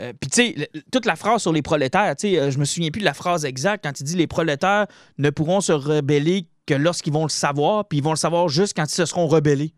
euh, 0.00 0.12
puis 0.20 0.30
tu 0.30 0.54
sais, 0.54 0.70
toute 0.92 1.06
la 1.06 1.16
phrase 1.16 1.42
sur 1.42 1.52
les 1.52 1.62
prolétaires, 1.62 2.14
tu 2.16 2.28
sais, 2.28 2.38
euh, 2.38 2.50
je 2.50 2.58
me 2.58 2.64
souviens 2.64 2.90
plus 2.90 3.00
de 3.00 3.04
la 3.06 3.14
phrase 3.14 3.44
exacte 3.44 3.84
quand 3.84 3.98
il 4.00 4.04
dit 4.04 4.16
les 4.16 4.26
prolétaires 4.26 4.86
ne 5.18 5.30
pourront 5.30 5.60
se 5.60 5.72
rebeller 5.72 6.48
que 6.66 6.74
lorsqu'ils 6.74 7.12
vont 7.12 7.24
le 7.24 7.30
savoir, 7.30 7.86
puis 7.88 7.98
ils 7.98 8.04
vont 8.04 8.10
le 8.12 8.16
savoir 8.16 8.48
juste 8.48 8.76
quand 8.76 8.84
ils 8.84 8.94
se 8.94 9.06
seront 9.06 9.26
rebellés. 9.28 9.72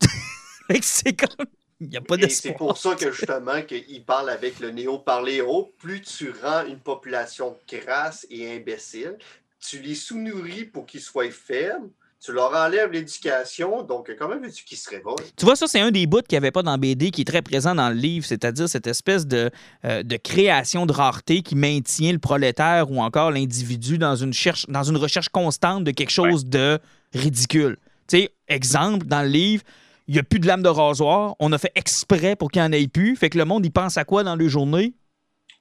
C'est 0.82 1.14
comme. 1.16 1.46
Il 1.80 1.88
n'y 1.88 1.96
a 1.96 2.02
pas 2.02 2.16
Et 2.16 2.28
c'est 2.28 2.52
d'espoir. 2.52 2.58
pour 2.58 2.76
ça 2.76 2.94
que 2.94 3.10
justement 3.10 3.62
qu'il 3.62 4.04
parle 4.04 4.28
avec 4.30 4.60
le 4.60 4.70
néo-parléo. 4.70 5.74
Plus 5.78 6.02
tu 6.02 6.30
rends 6.30 6.66
une 6.66 6.78
population 6.80 7.58
crasse 7.66 8.26
et 8.30 8.54
imbécile, 8.54 9.16
tu 9.60 9.80
les 9.80 9.94
sous-nourris 9.94 10.66
pour 10.66 10.84
qu'ils 10.86 11.00
soient 11.00 11.30
faibles, 11.30 11.90
tu 12.20 12.32
leur 12.32 12.54
enlèves 12.54 12.92
l'éducation, 12.92 13.82
donc 13.82 14.14
comment 14.18 14.38
veux-tu 14.38 14.64
qu'ils 14.64 14.76
se 14.76 14.90
révoltent? 14.90 15.32
Tu 15.36 15.44
vois, 15.46 15.56
ça, 15.56 15.66
c'est 15.66 15.80
un 15.80 15.90
des 15.90 16.06
bouts 16.06 16.20
qu'il 16.20 16.34
n'y 16.34 16.44
avait 16.44 16.50
pas 16.50 16.62
dans 16.62 16.76
BD 16.76 17.10
qui 17.10 17.22
est 17.22 17.24
très 17.24 17.40
présent 17.40 17.74
dans 17.74 17.88
le 17.88 17.94
livre, 17.94 18.26
c'est-à-dire 18.26 18.68
cette 18.68 18.86
espèce 18.86 19.26
de, 19.26 19.50
euh, 19.86 20.02
de 20.02 20.16
création 20.16 20.84
de 20.84 20.92
rareté 20.92 21.40
qui 21.40 21.56
maintient 21.56 22.12
le 22.12 22.18
prolétaire 22.18 22.90
ou 22.90 23.00
encore 23.00 23.30
l'individu 23.30 23.96
dans 23.96 24.16
une, 24.16 24.34
cherche, 24.34 24.66
dans 24.68 24.82
une 24.82 24.98
recherche 24.98 25.30
constante 25.30 25.84
de 25.84 25.92
quelque 25.92 26.10
chose 26.10 26.44
de 26.44 26.78
ridicule. 27.14 27.78
Tu 28.06 28.18
sais, 28.18 28.30
exemple, 28.48 29.06
dans 29.06 29.22
le 29.22 29.28
livre, 29.28 29.62
il 30.06 30.14
n'y 30.14 30.20
a 30.20 30.22
plus 30.22 30.40
de 30.40 30.46
lame 30.46 30.62
de 30.62 30.68
rasoir. 30.68 31.36
On 31.38 31.52
a 31.52 31.58
fait 31.58 31.72
exprès 31.74 32.36
pour 32.36 32.50
qu'il 32.50 32.60
n'y 32.60 32.68
en 32.68 32.72
ait 32.72 32.88
plus. 32.88 33.16
Fait 33.16 33.30
que 33.30 33.38
le 33.38 33.44
monde, 33.44 33.64
il 33.64 33.70
pense 33.70 33.96
à 33.96 34.04
quoi 34.04 34.24
dans 34.24 34.34
les 34.36 34.48
journées? 34.48 34.92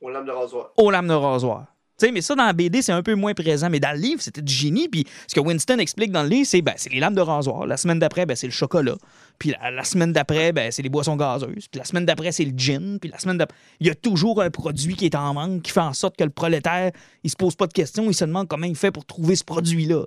Aux 0.01 0.09
lames 0.09 0.25
de 0.25 0.31
rasoir. 0.31 0.71
Aux 0.75 0.91
lames 0.91 1.07
de 1.07 1.13
rasoir. 1.13 1.67
Mais 2.11 2.21
ça, 2.21 2.35
dans 2.35 2.45
la 2.45 2.53
BD, 2.53 2.81
c'est 2.81 2.91
un 2.91 3.03
peu 3.03 3.15
moins 3.15 3.33
présent. 3.33 3.69
Mais 3.69 3.79
dans 3.79 3.91
le 3.91 4.01
livre, 4.01 4.21
c'était 4.21 4.41
du 4.41 4.53
génie. 4.53 4.87
Puis 4.87 5.05
ce 5.27 5.35
que 5.35 5.39
Winston 5.39 5.77
explique 5.77 6.11
dans 6.11 6.23
le 6.23 6.29
livre, 6.29 6.47
c'est 6.47 6.61
ben, 6.61 6.75
les 6.91 6.99
lames 6.99 7.15
de 7.15 7.21
rasoir. 7.21 7.65
La 7.65 7.77
semaine 7.77 7.99
d'après, 7.99 8.25
ben, 8.25 8.35
c'est 8.35 8.47
le 8.47 8.53
chocolat. 8.53 8.97
Puis 9.37 9.53
la, 9.61 9.83
semaine 9.83 10.13
d'après, 10.13 10.51
ben, 10.51 10.71
c'est 10.71 10.81
les 10.81 10.89
boissons 10.89 11.15
gazeuses. 11.15 11.67
Puis 11.67 11.79
la 11.79 11.85
semaine 11.85 12.05
d'après, 12.05 12.31
c'est 12.31 12.45
le 12.45 12.53
gin. 12.55 12.99
Puis 12.99 13.09
la 13.09 13.19
semaine 13.19 13.37
d'après, 13.37 13.57
il 13.79 13.87
y 13.87 13.89
a 13.89 13.95
toujours 13.95 14.41
un 14.41 14.49
produit 14.49 14.95
qui 14.95 15.05
est 15.05 15.15
en 15.15 15.33
manque, 15.33 15.63
qui 15.63 15.71
fait 15.71 15.79
en 15.79 15.93
sorte 15.93 16.17
que 16.17 16.23
le 16.23 16.29
prolétaire, 16.29 16.91
il 17.23 17.29
se 17.29 17.35
pose 17.35 17.55
pas 17.55 17.67
de 17.67 17.73
questions, 17.73 18.05
il 18.09 18.13
se 18.13 18.25
demande 18.25 18.47
comment 18.47 18.67
il 18.67 18.75
fait 18.75 18.91
pour 18.91 19.05
trouver 19.05 19.35
ce 19.35 19.43
produit-là. 19.43 20.05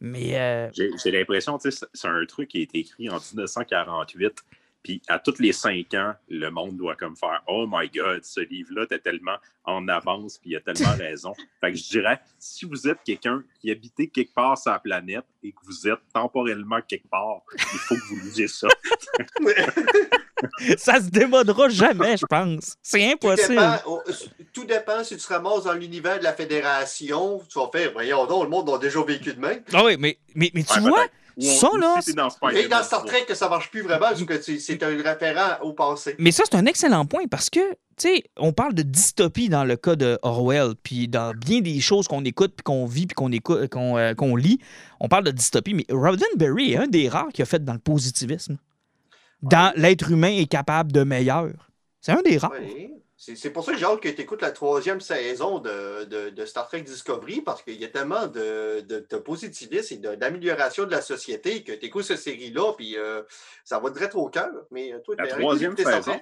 Mais 0.00 0.36
euh, 0.36 0.68
J'ai 0.72 1.10
l'impression, 1.12 1.58
c'est 1.60 2.08
un 2.08 2.24
truc 2.26 2.48
qui 2.48 2.58
a 2.58 2.62
été 2.62 2.80
écrit 2.80 3.08
en 3.08 3.18
1948. 3.18 4.42
Puis 4.82 5.00
à 5.08 5.18
tous 5.18 5.38
les 5.38 5.52
cinq 5.52 5.94
ans, 5.94 6.14
le 6.28 6.50
monde 6.50 6.76
doit 6.76 6.96
comme 6.96 7.16
faire 7.16 7.42
Oh 7.46 7.66
my 7.70 7.88
God, 7.88 8.24
ce 8.24 8.40
livre-là, 8.40 8.86
t'es 8.86 8.98
tellement 8.98 9.36
en 9.64 9.86
avance, 9.88 10.38
puis 10.38 10.50
il 10.50 10.56
a 10.56 10.60
tellement 10.60 10.94
raison. 10.96 11.32
Fait 11.60 11.70
que 11.70 11.78
je 11.78 11.88
dirais, 11.88 12.20
si 12.38 12.64
vous 12.64 12.88
êtes 12.88 12.98
quelqu'un 13.04 13.44
qui 13.60 13.70
habite 13.70 13.94
quelque 14.12 14.34
part 14.34 14.58
sur 14.58 14.72
la 14.72 14.80
planète 14.80 15.24
et 15.44 15.52
que 15.52 15.58
vous 15.64 15.86
êtes 15.88 16.00
temporellement 16.12 16.80
quelque 16.86 17.08
part, 17.08 17.42
il 17.56 17.78
faut 17.78 17.94
que 17.94 18.04
vous 18.08 18.16
lisiez 18.24 18.48
ça. 18.48 18.66
ça 20.76 21.00
se 21.00 21.10
démodera 21.10 21.68
jamais, 21.68 22.16
je 22.16 22.26
pense. 22.26 22.76
C'est 22.82 23.16
Tout 23.20 23.28
impossible. 23.28 23.54
dépend, 23.54 24.02
tout 24.52 24.64
dépend 24.64 25.04
si 25.04 25.16
tu 25.16 25.22
te 25.24 25.32
ramasses 25.32 25.64
dans 25.64 25.74
l'univers 25.74 26.18
de 26.18 26.24
la 26.24 26.32
fédération. 26.32 27.40
Tu 27.48 27.58
vas 27.58 27.68
faire, 27.72 27.92
voyons 27.92 28.26
donc, 28.26 28.44
le 28.44 28.50
monde 28.50 28.68
a 28.70 28.78
déjà 28.78 29.02
vécu 29.02 29.32
de 29.34 29.40
même. 29.40 29.62
Ah 29.72 29.84
oui, 29.84 29.96
mais, 29.98 30.18
mais, 30.34 30.50
mais 30.54 30.64
tu 30.64 30.80
Ouais, 30.80 30.88
vois, 30.88 31.06
ça, 31.38 31.68
là, 31.78 31.98
t'es 32.04 32.12
dans 32.12 32.28
Et 32.28 32.30
Spider-Man 32.30 32.68
dans 32.68 32.82
Star 32.82 33.00
3. 33.00 33.10
Trek, 33.12 33.24
que 33.26 33.34
ça 33.34 33.48
marche 33.48 33.70
plus 33.70 33.82
vraiment, 33.82 34.06
parce 34.06 34.22
que 34.22 34.34
tu- 34.44 34.60
c'est 34.60 34.82
un 34.82 34.88
référent 34.88 35.58
au 35.62 35.72
passé. 35.72 36.14
Mais 36.18 36.32
ça, 36.32 36.44
c'est 36.50 36.56
un 36.56 36.66
excellent 36.66 37.04
point 37.06 37.24
parce 37.30 37.48
que, 37.50 37.60
tu 37.70 37.76
sais, 37.96 38.24
on 38.36 38.52
parle 38.52 38.74
de 38.74 38.82
dystopie 38.82 39.48
dans 39.48 39.64
le 39.64 39.76
cas 39.76 39.96
de 39.96 40.18
Orwell, 40.22 40.74
puis 40.82 41.08
dans 41.08 41.32
bien 41.34 41.60
des 41.60 41.80
choses 41.80 42.08
qu'on 42.08 42.24
écoute, 42.24 42.52
puis 42.56 42.62
qu'on 42.64 42.86
vit, 42.86 43.06
puis 43.06 43.14
qu'on 43.14 43.32
écoute, 43.32 43.68
qu'on 43.70 43.96
euh, 43.98 44.14
qu'on 44.14 44.36
lit, 44.36 44.58
on 45.00 45.08
parle 45.08 45.24
de 45.24 45.30
dystopie. 45.30 45.74
Mais 45.74 45.86
Roddenberry 45.90 46.72
est 46.72 46.76
un 46.76 46.86
des 46.86 47.08
rares 47.08 47.28
qui 47.32 47.42
a 47.42 47.46
fait 47.46 47.64
dans 47.64 47.72
le 47.74 47.78
positivisme. 47.78 48.56
Dans 49.42 49.72
l'être 49.76 50.10
humain 50.10 50.32
est 50.36 50.46
capable 50.46 50.92
de 50.92 51.02
meilleur. 51.02 51.48
C'est 52.00 52.12
un 52.12 52.22
des 52.22 52.38
rares. 52.38 52.52
Oui. 52.60 52.90
C'est 53.24 53.50
pour 53.50 53.64
ça 53.64 53.70
que 53.72 53.78
j'ai 53.78 53.84
hâte 53.84 54.00
que 54.00 54.08
tu 54.08 54.20
écoutes 54.20 54.42
la 54.42 54.50
troisième 54.50 55.00
saison 55.00 55.60
de, 55.60 56.02
de- 56.04 56.30
de 56.30 56.44
Star 56.44 56.66
Trek 56.66 56.80
Discovery, 56.82 57.40
parce 57.40 57.62
qu'il 57.62 57.80
y 57.80 57.84
a 57.84 57.88
tellement 57.88 58.26
de, 58.26 58.80
de, 58.80 59.06
de 59.08 59.16
positivisme 59.18 59.94
et 59.94 60.16
d'amélioration 60.16 60.86
de, 60.86 60.90
la 60.90 61.00
société 61.00 61.62
que 61.62 61.70
tu 61.70 61.86
écoutes 61.86 62.02
cette 62.02 62.18
série-là, 62.18 62.72
puis 62.76 62.96
euh, 62.98 63.22
ça 63.62 63.78
va 63.78 63.90
direct 63.90 64.16
au 64.16 64.28
cœur. 64.28 64.50
Mais 64.72 64.92
euh, 64.92 64.98
toi, 64.98 65.14
La 65.18 65.28
troisième 65.28 65.76
saison? 65.76 66.20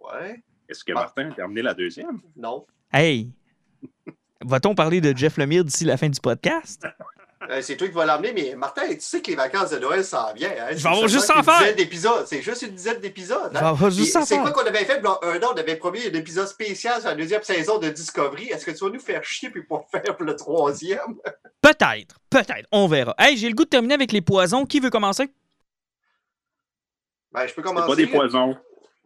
Ouais, 0.00 0.42
Est-ce 0.68 0.82
que 0.82 0.92
Martin 0.92 1.30
a 1.30 1.34
terminé 1.34 1.62
la 1.62 1.72
deuxième? 1.74 2.20
non. 2.34 2.66
Hey! 2.92 3.30
Va-t-on 4.44 4.74
parler 4.74 5.00
de 5.00 5.16
Jeff 5.16 5.36
Lemire 5.36 5.64
d'ici 5.64 5.84
la 5.84 5.96
fin 5.96 6.08
du 6.08 6.18
podcast? 6.20 6.84
Euh, 7.48 7.62
c'est 7.62 7.76
toi 7.78 7.88
qui 7.88 7.94
vas 7.94 8.04
l'emmener, 8.04 8.32
mais 8.34 8.54
Martin, 8.54 8.86
tu 8.88 9.00
sais 9.00 9.22
que 9.22 9.28
les 9.30 9.36
vacances 9.36 9.70
de 9.70 9.78
Noël 9.78 10.04
s'en 10.04 10.30
viennent. 10.34 10.58
Hein? 10.60 10.66
Je 10.72 10.82
vais 10.82 10.88
avoir 10.90 11.08
juste 11.08 11.32
faire. 11.32 11.42
dizaine 11.58 11.74
d'épisodes. 11.74 12.26
C'est 12.26 12.42
juste 12.42 12.60
une 12.62 12.74
dizaine 12.74 13.00
d'épisodes. 13.00 13.50
Je 13.54 13.58
hein? 14.18 14.24
C'est 14.26 14.38
quoi 14.38 14.50
qu'on 14.52 14.66
avait 14.66 14.84
fait? 14.84 15.00
un 15.02 15.06
an, 15.42 15.52
on 15.54 15.56
avait 15.56 15.76
promis 15.76 16.00
un 16.06 16.12
épisode 16.12 16.46
spécial 16.48 17.00
sur 17.00 17.08
la 17.08 17.14
deuxième 17.14 17.42
saison 17.42 17.78
de 17.78 17.88
Discovery. 17.88 18.50
Est-ce 18.50 18.66
que 18.66 18.72
tu 18.72 18.84
vas 18.84 18.90
nous 18.90 19.00
faire 19.00 19.24
chier 19.24 19.48
puis 19.48 19.62
pas 19.62 19.82
faire 19.90 20.14
pour 20.16 20.26
le 20.26 20.36
troisième? 20.36 21.16
Peut-être, 21.62 22.16
peut-être, 22.28 22.66
on 22.72 22.86
verra. 22.88 23.14
Hey, 23.18 23.38
j'ai 23.38 23.48
le 23.48 23.54
goût 23.54 23.64
de 23.64 23.70
terminer 23.70 23.94
avec 23.94 24.12
les 24.12 24.20
poisons. 24.20 24.66
Qui 24.66 24.78
veut 24.80 24.90
commencer? 24.90 25.30
Ben, 27.32 27.46
je 27.46 27.54
peux 27.54 27.62
C'est 27.62 27.68
commencer. 27.68 27.86
pas 27.88 27.96
des 27.96 28.06
poisons. 28.06 28.56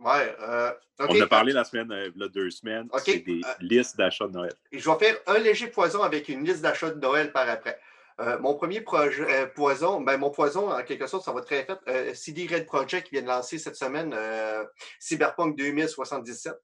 Ouais. 0.00 0.36
euh. 0.42 0.70
On 0.98 1.06
en 1.06 1.20
a 1.20 1.26
parlé 1.26 1.52
la 1.52 1.64
semaine, 1.64 1.90
euh, 1.92 2.10
là, 2.16 2.28
deux 2.28 2.50
semaines. 2.50 2.88
C'est 3.04 3.18
des 3.18 3.40
Euh, 3.44 3.48
listes 3.60 3.96
d'achats 3.96 4.26
de 4.26 4.32
Noël. 4.32 4.52
Je 4.72 4.88
vais 4.90 4.96
faire 4.98 5.16
un 5.26 5.38
léger 5.38 5.66
poison 5.68 6.02
avec 6.02 6.28
une 6.28 6.44
liste 6.44 6.62
d'achats 6.62 6.90
de 6.90 7.00
Noël 7.00 7.32
par 7.32 7.48
après. 7.48 7.78
Euh, 8.20 8.38
mon 8.38 8.54
premier 8.54 8.80
projet, 8.80 9.22
euh, 9.22 9.46
poison, 9.46 10.00
ben, 10.00 10.16
mon 10.18 10.30
poison, 10.30 10.70
en 10.70 10.82
quelque 10.84 11.06
sorte, 11.08 11.24
ça 11.24 11.32
va 11.32 11.40
très 11.40 11.64
vite. 11.64 11.80
Euh, 11.88 12.14
CD 12.14 12.46
Red 12.46 12.66
Project 12.66 13.08
qui 13.08 13.16
vient 13.16 13.22
de 13.22 13.26
lancer 13.26 13.58
cette 13.58 13.76
semaine 13.76 14.16
Cyberpunk 15.00 15.56
2077. 15.56 16.54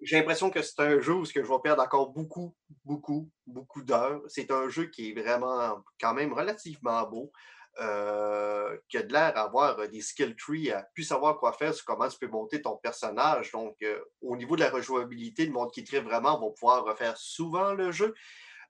J'ai 0.00 0.18
l'impression 0.18 0.50
que 0.50 0.62
c'est 0.62 0.80
un 0.80 1.00
jeu 1.00 1.14
où 1.14 1.24
je 1.24 1.40
vais 1.40 1.58
perdre 1.62 1.82
encore 1.82 2.10
beaucoup, 2.10 2.54
beaucoup, 2.84 3.30
beaucoup 3.46 3.82
d'heures. 3.82 4.20
C'est 4.28 4.50
un 4.50 4.68
jeu 4.68 4.86
qui 4.86 5.10
est 5.10 5.20
vraiment 5.20 5.82
quand 6.00 6.14
même 6.14 6.32
relativement 6.32 7.02
beau. 7.08 7.32
qui 7.76 8.96
a 8.98 9.02
de 9.02 9.12
l'air 9.12 9.34
d'avoir 9.34 9.80
euh, 9.80 9.88
des 9.88 10.00
skill 10.00 10.36
trees, 10.36 10.70
à 10.70 10.84
plus 10.94 11.02
savoir 11.02 11.38
quoi 11.38 11.52
faire 11.52 11.74
sur 11.74 11.84
comment 11.84 12.08
tu 12.08 12.18
peux 12.20 12.28
monter 12.28 12.62
ton 12.62 12.76
personnage. 12.76 13.50
Donc, 13.50 13.76
au 14.20 14.36
niveau 14.36 14.54
de 14.54 14.60
la 14.60 14.70
rejouabilité, 14.70 15.46
le 15.46 15.52
monde 15.52 15.72
qui 15.72 15.82
tripe 15.82 16.04
vraiment 16.04 16.38
va 16.38 16.50
pouvoir 16.52 16.84
refaire 16.84 17.16
souvent 17.16 17.72
le 17.72 17.90
jeu. 17.90 18.14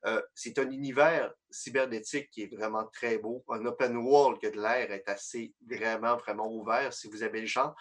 Euh, 0.06 0.20
c'est 0.34 0.58
un 0.58 0.70
univers 0.70 1.32
cybernétique 1.50 2.30
qui 2.30 2.42
est 2.42 2.54
vraiment 2.54 2.84
très 2.92 3.18
beau. 3.18 3.42
Un 3.48 3.64
open 3.64 3.96
world 3.96 4.40
que 4.40 4.48
de 4.48 4.60
l'air 4.60 4.90
est 4.92 5.08
assez 5.08 5.54
vraiment, 5.66 6.16
vraiment 6.16 6.52
ouvert 6.52 6.92
si 6.92 7.08
vous 7.08 7.22
avez 7.22 7.40
le 7.40 7.46
genre. 7.46 7.74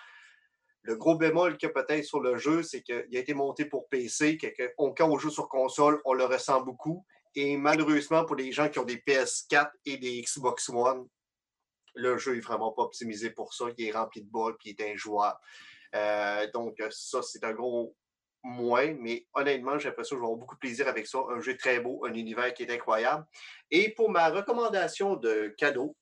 Le 0.84 0.96
gros 0.96 1.16
bémol 1.16 1.58
qu'il 1.58 1.68
y 1.68 1.72
a 1.72 1.74
peut-être 1.74 2.04
sur 2.04 2.22
le 2.22 2.38
jeu, 2.38 2.64
c'est 2.64 2.82
qu'il 2.82 3.16
a 3.16 3.20
été 3.20 3.34
monté 3.34 3.66
pour 3.66 3.88
PC, 3.90 4.38
quand 4.78 5.10
on 5.10 5.18
joue 5.18 5.30
sur 5.30 5.48
console, 5.48 6.02
on 6.06 6.14
le 6.14 6.26
ressent 6.26 6.62
beaucoup. 6.62 7.06
Et 7.36 7.58
malheureusement, 7.58 8.26
pour 8.26 8.36
les 8.36 8.52
gens 8.52 8.70
qui 8.70 8.80
ont 8.80 8.86
des 8.86 8.98
PS4 8.98 9.70
et 9.86 9.98
des 9.98 10.22
Xbox 10.22 10.70
One, 10.70 11.08
le 11.96 12.18
jeu 12.18 12.38
est 12.38 12.42
vraiment 12.42 12.72
pas 12.72 12.84
optimisé 12.84 13.32
pour 13.32 13.54
ça. 13.54 13.66
Il 13.78 13.86
est 13.86 13.92
rempli 13.92 14.22
de 14.22 14.30
balles 14.30 14.56
puis 14.58 14.76
il 14.78 14.82
est 14.82 14.94
injouable. 14.94 15.38
Euh, 15.96 16.50
donc, 16.54 16.82
ça, 16.90 17.22
c'est 17.22 17.44
un 17.44 17.54
gros 17.54 17.96
moins, 18.44 18.94
mais 19.00 19.26
honnêtement, 19.34 19.80
j'ai 19.80 19.90
l'impression 19.90 20.16
que 20.16 20.20
je 20.20 20.22
vais 20.22 20.28
avoir 20.28 20.40
beaucoup 20.40 20.56
de 20.56 20.60
plaisir 20.60 20.88
avec 20.88 21.08
ça. 21.08 21.20
Un 21.30 21.40
jeu 21.42 21.58
très 21.58 21.80
beau, 21.80 22.06
un 22.06 22.14
univers 22.14 22.54
qui 22.54 22.64
est 22.64 22.72
incroyable. 22.72 23.26
Et 23.72 23.94
pour 23.94 24.10
ma 24.10 24.30
recommandation 24.30 25.16
de 25.16 25.54
cadeau, 25.58 25.96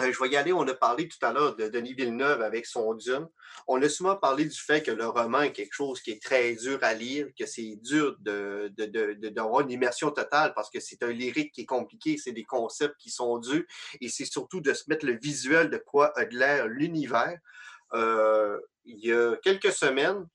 euh, 0.00 0.12
je 0.12 0.22
vais 0.22 0.30
y 0.30 0.36
aller. 0.36 0.52
On 0.52 0.66
a 0.66 0.74
parlé 0.74 1.08
tout 1.08 1.24
à 1.24 1.32
l'heure 1.32 1.54
de 1.54 1.68
Denis 1.68 1.94
Villeneuve 1.94 2.42
avec 2.42 2.66
son 2.66 2.94
Dune. 2.94 3.28
On 3.68 3.80
a 3.80 3.88
souvent 3.88 4.16
parlé 4.16 4.44
du 4.44 4.58
fait 4.58 4.82
que 4.82 4.90
le 4.90 5.06
roman 5.06 5.42
est 5.42 5.52
quelque 5.52 5.74
chose 5.74 6.00
qui 6.00 6.10
est 6.10 6.22
très 6.22 6.54
dur 6.54 6.78
à 6.82 6.94
lire, 6.94 7.28
que 7.38 7.46
c'est 7.46 7.78
dur 7.82 8.16
d'avoir 8.20 9.60
une 9.60 9.70
immersion 9.70 10.10
totale 10.10 10.52
parce 10.54 10.70
que 10.70 10.80
c'est 10.80 11.02
un 11.04 11.12
lyrique 11.12 11.52
qui 11.52 11.62
est 11.62 11.66
compliqué, 11.66 12.16
c'est 12.16 12.32
des 12.32 12.44
concepts 12.44 12.96
qui 12.98 13.10
sont 13.10 13.38
durs 13.38 13.64
et 14.00 14.08
c'est 14.08 14.24
surtout 14.24 14.60
de 14.60 14.72
se 14.74 14.84
mettre 14.88 15.06
le 15.06 15.16
visuel 15.16 15.70
de 15.70 15.78
quoi 15.78 16.12
a 16.18 16.24
de 16.24 16.36
l'air 16.36 16.66
l'univers. 16.66 17.38
Euh, 17.92 18.58
il 18.84 18.98
y 18.98 19.12
a 19.12 19.36
quelques 19.36 19.72
semaines, 19.72 20.26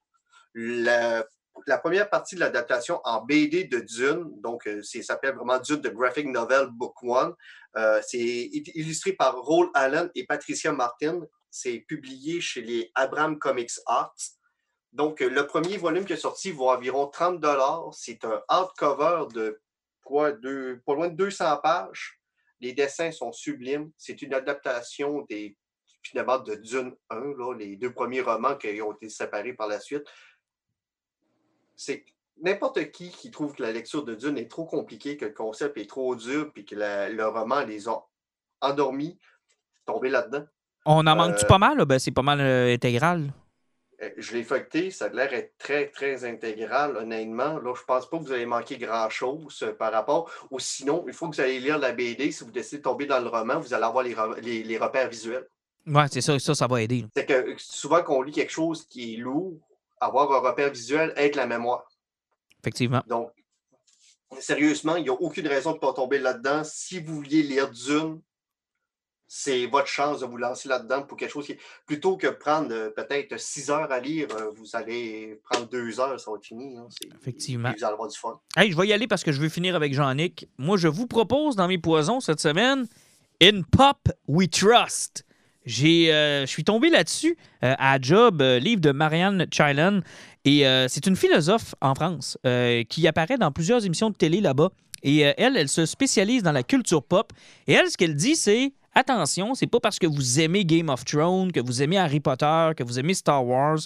la, 0.59 1.77
première 1.81 2.09
partie 2.09 2.35
de 2.35 2.39
l'adaptation 2.39 2.99
en 3.03 3.21
BD 3.21 3.65
de 3.65 3.79
Dune, 3.79 4.29
donc 4.41 4.67
euh, 4.67 4.81
ça 4.83 5.01
s'appelle 5.01 5.35
vraiment 5.35 5.59
Dune 5.59 5.81
de 5.81 5.89
Graphic 5.89 6.27
Novel 6.27 6.67
Book 6.71 7.01
One. 7.03 7.33
Euh, 7.77 8.01
c'est 8.05 8.19
illustré 8.19 9.13
par 9.13 9.35
Roll 9.37 9.69
Allen 9.73 10.09
et 10.15 10.25
Patricia 10.25 10.71
Martin. 10.71 11.21
C'est 11.51 11.79
publié 11.79 12.41
chez 12.41 12.61
les 12.61 12.91
Abraham 12.95 13.39
Comics 13.39 13.71
Arts. 13.85 14.15
Donc, 14.91 15.19
le 15.19 15.45
premier 15.45 15.77
volume 15.77 16.05
qui 16.05 16.13
est 16.13 16.17
sorti 16.17 16.51
vaut 16.51 16.69
environ 16.69 17.07
30 17.07 17.43
C'est 17.93 18.25
un 18.25 18.41
hardcover 18.47 19.25
de 19.33 19.59
de, 20.09 20.81
pas 20.85 20.93
loin 20.95 21.07
de 21.07 21.15
200 21.15 21.57
pages. 21.57 22.19
Les 22.59 22.73
dessins 22.73 23.11
sont 23.11 23.31
sublimes. 23.31 23.91
C'est 23.97 24.21
une 24.21 24.33
adaptation 24.33 25.25
des 25.29 25.55
finalement 26.01 26.39
de 26.39 26.55
Dune 26.55 26.95
1, 27.09 27.19
là, 27.19 27.53
les 27.53 27.75
deux 27.75 27.91
premiers 27.93 28.21
romans 28.21 28.55
qui 28.55 28.81
ont 28.81 28.93
été 28.93 29.09
séparés 29.09 29.53
par 29.53 29.67
la 29.67 29.81
suite. 29.81 30.03
C'est 31.79 32.03
n'importe 32.43 32.91
qui 32.91 33.09
qui 33.09 33.31
trouve 33.31 33.55
que 33.55 33.61
la 33.61 33.71
lecture 33.71 34.03
de 34.03 34.13
Dune 34.13 34.37
est 34.37 34.51
trop 34.51 34.65
compliquée, 34.65 35.15
que 35.15 35.23
le 35.23 35.31
concept 35.31 35.77
est 35.77 35.89
trop 35.89 36.13
dur, 36.13 36.51
puis 36.53 36.65
que 36.65 36.75
le 36.75 37.25
roman 37.25 37.61
les 37.61 37.87
a 37.87 38.03
endormis, 38.59 39.17
tombés 39.85 40.09
là-dedans. 40.09 40.43
On 40.85 41.07
en 41.07 41.15
manque-tu 41.15 41.45
euh, 41.45 41.47
pas 41.47 41.57
mal? 41.57 41.85
Ben, 41.85 41.97
c'est 41.97 42.11
pas 42.11 42.21
mal 42.21 42.41
euh, 42.41 42.73
intégral. 42.73 43.31
Euh, 44.01 44.09
je 44.17 44.33
l'ai 44.33 44.43
feuilleté, 44.43 44.91
ça 44.91 45.05
a 45.05 45.09
l'air 45.09 45.33
être 45.33 45.57
très, 45.57 45.87
très 45.87 46.25
intégral, 46.25 46.97
honnêtement. 46.97 47.59
Là, 47.59 47.73
je 47.73 47.83
pense 47.85 48.09
pas 48.09 48.17
que 48.17 48.23
vous 48.23 48.33
allez 48.33 48.45
manquer 48.45 48.77
grand-chose 48.77 49.73
par 49.79 49.93
rapport. 49.93 50.29
Ou 50.51 50.59
sinon, 50.59 51.05
il 51.07 51.13
faut 51.13 51.29
que 51.29 51.35
vous 51.37 51.41
allez 51.41 51.61
lire 51.61 51.77
la 51.77 51.93
BD. 51.93 52.33
Si 52.33 52.43
vous 52.43 52.51
décidez 52.51 52.79
de 52.79 52.83
tomber 52.83 53.05
dans 53.05 53.21
le 53.21 53.29
roman, 53.29 53.57
vous 53.57 53.73
allez 53.73 53.85
avoir 53.85 54.03
les 54.03 54.77
repères 54.77 55.07
visuels. 55.07 55.47
Oui, 55.87 56.03
c'est 56.11 56.21
ça, 56.21 56.37
ça, 56.39 56.53
ça 56.53 56.67
va 56.67 56.81
aider. 56.81 57.05
C'est 57.15 57.25
que 57.25 57.55
souvent 57.57 58.03
qu'on 58.03 58.21
lit 58.21 58.33
quelque 58.33 58.51
chose 58.51 58.85
qui 58.85 59.13
est 59.13 59.17
lourd, 59.17 59.57
avoir 59.99 60.31
un 60.31 60.39
repère 60.39 60.71
visuel 60.71 61.13
aide 61.15 61.35
la 61.35 61.45
mémoire. 61.45 61.87
Effectivement. 62.61 63.01
Donc, 63.07 63.31
sérieusement, 64.39 64.95
il 64.95 65.03
n'y 65.03 65.09
a 65.09 65.13
aucune 65.13 65.47
raison 65.47 65.71
de 65.71 65.75
ne 65.75 65.79
pas 65.79 65.93
tomber 65.93 66.19
là-dedans. 66.19 66.63
Si 66.63 66.99
vous 66.99 67.15
vouliez 67.15 67.43
lire 67.43 67.69
Dune, 67.69 68.21
c'est 69.31 69.67
votre 69.67 69.87
chance 69.87 70.21
de 70.21 70.25
vous 70.25 70.37
lancer 70.37 70.67
là-dedans 70.67 71.03
pour 71.03 71.15
quelque 71.15 71.31
chose 71.31 71.45
qui. 71.45 71.55
Plutôt 71.85 72.17
que 72.17 72.27
prendre 72.27 72.73
euh, 72.73 72.89
peut-être 72.89 73.39
six 73.39 73.69
heures 73.69 73.91
à 73.91 73.99
lire, 73.99 74.27
euh, 74.35 74.49
vous 74.55 74.75
allez 74.75 75.39
prendre 75.43 75.69
deux 75.69 75.99
heures, 75.99 76.19
ça 76.19 76.31
va 76.31 76.37
être 76.37 76.45
fini. 76.45 76.75
Hein. 76.77 76.87
Effectivement. 77.21 77.69
Vous 77.77 77.83
allez 77.83 77.93
avoir 77.93 78.09
du 78.09 78.17
fun. 78.17 78.39
Hey, 78.57 78.71
je 78.71 78.77
vais 78.77 78.87
y 78.87 78.93
aller 78.93 79.07
parce 79.07 79.23
que 79.23 79.31
je 79.31 79.39
veux 79.39 79.49
finir 79.49 79.75
avec 79.75 79.93
Jean-Nic. 79.93 80.49
Moi, 80.57 80.77
je 80.77 80.87
vous 80.87 81.05
propose 81.05 81.55
dans 81.55 81.67
mes 81.67 81.77
poisons 81.77 82.19
cette 82.19 82.39
semaine 82.39 82.87
In 83.41 83.61
Pop 83.71 84.09
We 84.27 84.49
Trust. 84.49 85.23
J'ai, 85.65 86.13
euh, 86.13 86.41
je 86.41 86.51
suis 86.51 86.63
tombé 86.63 86.89
là-dessus 86.89 87.37
euh, 87.63 87.75
à 87.77 87.99
Job, 88.01 88.41
euh, 88.41 88.59
livre 88.59 88.81
de 88.81 88.91
Marianne 88.91 89.45
Chilan. 89.51 89.99
Et 90.45 90.63
c'est 90.87 91.05
une 91.05 91.15
philosophe 91.15 91.75
en 91.81 91.93
France 91.93 92.37
qui 92.87 93.07
apparaît 93.07 93.37
dans 93.37 93.51
plusieurs 93.51 93.85
émissions 93.85 94.09
de 94.09 94.15
télé 94.15 94.39
là-bas. 94.41 94.69
Et 95.03 95.19
elle, 95.19 95.57
elle 95.57 95.67
se 95.67 95.85
spécialise 95.85 96.41
dans 96.41 96.53
la 96.53 96.63
culture 96.63 97.03
pop. 97.03 97.33
Et 97.67 97.73
elle, 97.73 97.89
ce 97.91 97.97
qu'elle 97.97 98.15
dit, 98.15 98.35
c'est 98.35 98.71
attention, 98.95 99.53
c'est 99.53 99.67
pas 99.67 99.79
parce 99.79 99.99
que 99.99 100.07
vous 100.07 100.39
aimez 100.39 100.65
Game 100.65 100.89
of 100.89 101.05
Thrones, 101.05 101.51
que 101.51 101.59
vous 101.59 101.83
aimez 101.83 101.97
Harry 101.97 102.19
Potter, 102.19 102.71
que 102.75 102.83
vous 102.83 102.97
aimez 102.99 103.13
Star 103.13 103.45
Wars, 103.45 103.79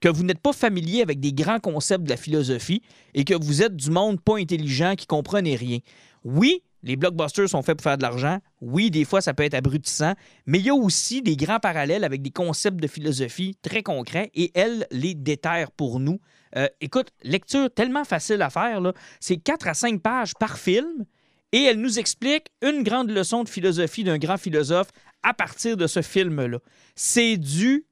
que 0.00 0.08
vous 0.08 0.24
n'êtes 0.24 0.40
pas 0.40 0.52
familier 0.52 1.02
avec 1.02 1.20
des 1.20 1.32
grands 1.32 1.60
concepts 1.60 2.04
de 2.04 2.10
la 2.10 2.16
philosophie 2.16 2.82
et 3.14 3.24
que 3.24 3.34
vous 3.34 3.62
êtes 3.62 3.76
du 3.76 3.90
monde 3.90 4.20
pas 4.20 4.38
intelligent 4.38 4.94
qui 4.96 5.06
comprenez 5.06 5.56
rien. 5.56 5.78
Oui, 6.24 6.62
les 6.82 6.96
blockbusters 6.96 7.48
sont 7.48 7.62
faits 7.62 7.76
pour 7.76 7.84
faire 7.84 7.98
de 7.98 8.02
l'argent. 8.02 8.38
Oui, 8.60 8.90
des 8.90 9.04
fois, 9.04 9.20
ça 9.20 9.34
peut 9.34 9.42
être 9.42 9.54
abrutissant, 9.54 10.14
mais 10.46 10.58
il 10.58 10.66
y 10.66 10.70
a 10.70 10.74
aussi 10.74 11.22
des 11.22 11.36
grands 11.36 11.60
parallèles 11.60 12.04
avec 12.04 12.22
des 12.22 12.30
concepts 12.30 12.80
de 12.80 12.86
philosophie 12.86 13.56
très 13.62 13.82
concrets 13.82 14.30
et 14.34 14.50
elle 14.54 14.86
les 14.90 15.14
déterre 15.14 15.70
pour 15.70 16.00
nous. 16.00 16.20
Euh, 16.56 16.68
écoute, 16.80 17.08
lecture 17.22 17.70
tellement 17.72 18.04
facile 18.04 18.42
à 18.42 18.50
faire, 18.50 18.80
c'est 19.20 19.36
4 19.36 19.68
à 19.68 19.74
5 19.74 20.00
pages 20.00 20.34
par 20.34 20.58
film 20.58 21.04
et 21.52 21.62
elle 21.64 21.80
nous 21.80 21.98
explique 21.98 22.46
une 22.62 22.82
grande 22.82 23.10
leçon 23.10 23.42
de 23.42 23.48
philosophie 23.48 24.04
d'un 24.04 24.18
grand 24.18 24.38
philosophe 24.38 24.88
à 25.22 25.34
partir 25.34 25.76
de 25.76 25.86
ce 25.86 26.00
film-là. 26.00 26.58
C'est 26.94 27.36
du 27.36 27.84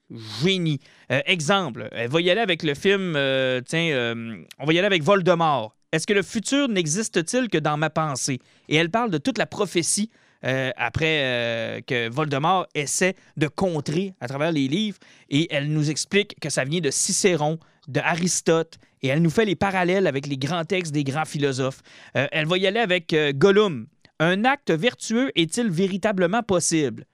génie. 0.42 0.78
Euh, 1.10 1.20
exemple, 1.26 1.88
elle 1.92 2.08
va 2.08 2.20
y 2.20 2.30
aller 2.30 2.40
avec 2.40 2.62
le 2.62 2.74
film, 2.74 3.14
euh, 3.16 3.60
tiens, 3.66 4.14
on 4.58 4.64
va 4.64 4.72
y 4.72 4.78
aller 4.78 4.86
avec 4.86 5.02
Voldemort. 5.02 5.76
Est-ce 5.97 6.06
que 6.06 6.12
le 6.12 6.23
futur 6.23 6.68
n'existe-t-il 6.68 7.48
que 7.48 7.56
dans 7.56 7.78
ma 7.78 7.89
pensée? 7.89 8.39
Et 8.68 8.77
elle 8.77 8.90
parle 8.90 9.10
de 9.10 9.16
toute 9.16 9.39
la 9.39 9.47
prophétie 9.47 10.10
euh, 10.44 10.70
après 10.77 11.23
euh, 11.23 11.81
que 11.81 12.10
Voldemort 12.10 12.66
essaie 12.74 13.16
de 13.39 13.48
contrer 13.48 14.12
à 14.20 14.28
travers 14.28 14.52
les 14.52 14.68
livres. 14.68 14.98
Et 15.31 15.48
elle 15.51 15.73
nous 15.73 15.89
explique 15.89 16.39
que 16.39 16.51
ça 16.51 16.64
vient 16.64 16.81
de 16.82 16.90
Cicéron, 16.90 17.59
de 17.89 18.01
Aristote, 18.01 18.77
et 19.01 19.09
elle 19.09 19.23
nous 19.23 19.31
fait 19.31 19.47
les 19.47 19.56
parallèles 19.56 20.06
avec 20.06 20.27
les 20.27 20.36
grands 20.36 20.66
textes 20.66 20.93
des 20.93 21.02
grands 21.02 21.24
philosophes. 21.24 21.81
Euh, 22.14 22.27
elle 22.31 22.44
va 22.44 22.59
y 22.59 22.66
aller 22.66 22.81
avec 22.81 23.16
Gollum. 23.35 23.86
Un 24.20 24.44
acte 24.44 24.73
vertueux 24.73 25.32
est-il 25.35 25.70
véritablement 25.70 26.43
possible? 26.43 27.06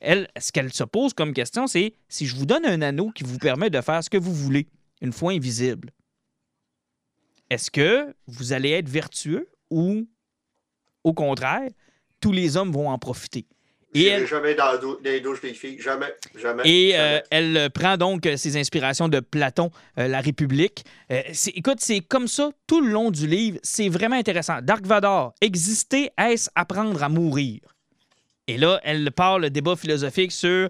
Elle, 0.00 0.28
ce 0.40 0.50
qu'elle 0.50 0.72
se 0.72 0.84
pose 0.84 1.12
comme 1.12 1.34
question, 1.34 1.66
c'est 1.66 1.92
si 2.08 2.24
je 2.24 2.34
vous 2.36 2.46
donne 2.46 2.64
un 2.64 2.80
anneau 2.80 3.10
qui 3.10 3.22
vous 3.22 3.36
permet 3.36 3.68
de 3.68 3.82
faire 3.82 4.02
ce 4.02 4.08
que 4.08 4.16
vous 4.16 4.32
voulez, 4.32 4.66
une 5.02 5.12
fois 5.12 5.32
invisible, 5.32 5.90
est-ce 7.50 7.70
que 7.70 8.14
vous 8.26 8.52
allez 8.52 8.70
être 8.70 8.88
vertueux 8.88 9.48
ou, 9.70 10.06
au 11.02 11.12
contraire, 11.12 11.68
tous 12.20 12.32
les 12.32 12.56
hommes 12.56 12.72
vont 12.72 12.88
en 12.88 12.98
profiter? 12.98 13.46
Et 13.94 14.06
elle... 14.06 14.26
jamais 14.26 14.54
dans 14.54 14.72
les 15.04 15.20
douches 15.20 15.40
des 15.40 15.54
filles. 15.54 15.80
Jamais. 15.80 16.12
Jamais. 16.34 16.62
Et 16.64 16.98
euh, 16.98 17.20
elle 17.30 17.70
prend 17.72 17.96
donc 17.96 18.28
ses 18.36 18.56
inspirations 18.56 19.08
de 19.08 19.20
Platon, 19.20 19.70
euh, 19.98 20.08
La 20.08 20.20
République. 20.20 20.84
Euh, 21.12 21.22
écoute, 21.54 21.78
c'est 21.78 22.00
comme 22.00 22.26
ça 22.26 22.50
tout 22.66 22.80
le 22.80 22.90
long 22.90 23.12
du 23.12 23.28
livre. 23.28 23.58
C'est 23.62 23.88
vraiment 23.88 24.16
intéressant. 24.16 24.60
Dark 24.62 24.84
Vador, 24.84 25.32
exister, 25.40 26.10
est-ce 26.18 26.50
apprendre 26.56 27.02
à 27.04 27.08
mourir? 27.08 27.60
Et 28.48 28.58
là, 28.58 28.80
elle 28.82 29.10
parle 29.12 29.42
le 29.42 29.50
débat 29.50 29.76
philosophique 29.76 30.32
sur 30.32 30.68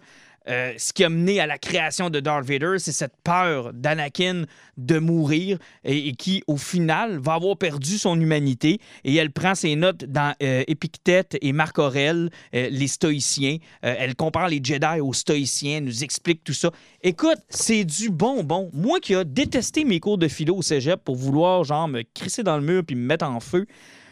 euh, 0.48 0.74
ce 0.76 0.92
qui 0.92 1.04
a 1.04 1.08
mené 1.08 1.40
à 1.40 1.46
la 1.46 1.58
création 1.58 2.10
de 2.10 2.20
Darth 2.20 2.44
Vader, 2.44 2.74
c'est 2.78 2.92
cette 2.92 3.16
peur 3.22 3.72
d'Anakin 3.72 4.44
de 4.76 4.98
mourir 4.98 5.58
et, 5.84 6.12
qui, 6.12 6.42
au 6.46 6.56
final, 6.56 7.18
va 7.18 7.34
avoir 7.34 7.56
perdu 7.56 7.96
son 7.96 8.20
humanité. 8.20 8.78
Et 9.04 9.14
elle 9.14 9.30
prend 9.30 9.54
ses 9.54 9.74
notes 9.74 10.04
dans 10.04 10.34
euh, 10.42 10.62
Épictète 10.66 11.38
et 11.40 11.52
Marc 11.52 11.78
Aurèle, 11.78 12.30
euh, 12.54 12.68
les 12.70 12.88
stoïciens. 12.88 13.58
elle 13.82 14.14
compare 14.16 14.48
les 14.48 14.60
Jedi 14.62 15.00
aux 15.00 15.12
stoïciens, 15.12 15.80
nous 15.80 16.04
explique 16.04 16.44
tout 16.44 16.52
ça. 16.52 16.70
Écoute, 17.02 17.38
c'est 17.48 17.84
du 17.84 18.10
bonbon. 18.10 18.70
Moi 18.72 19.00
qui 19.00 19.14
ai 19.14 19.24
détesté 19.24 19.84
mes 19.84 20.00
cours 20.00 20.18
de 20.18 20.28
philo 20.28 20.56
au 20.56 20.62
cégep 20.62 21.02
pour 21.02 21.16
vouloir, 21.16 21.64
genre, 21.64 21.88
me 21.88 22.02
crisser 22.14 22.42
dans 22.42 22.56
le 22.56 22.62
mur 22.62 22.82
puis 22.86 22.96
me 22.96 23.06
mettre 23.06 23.26
en 23.26 23.40
feu, 23.40 23.66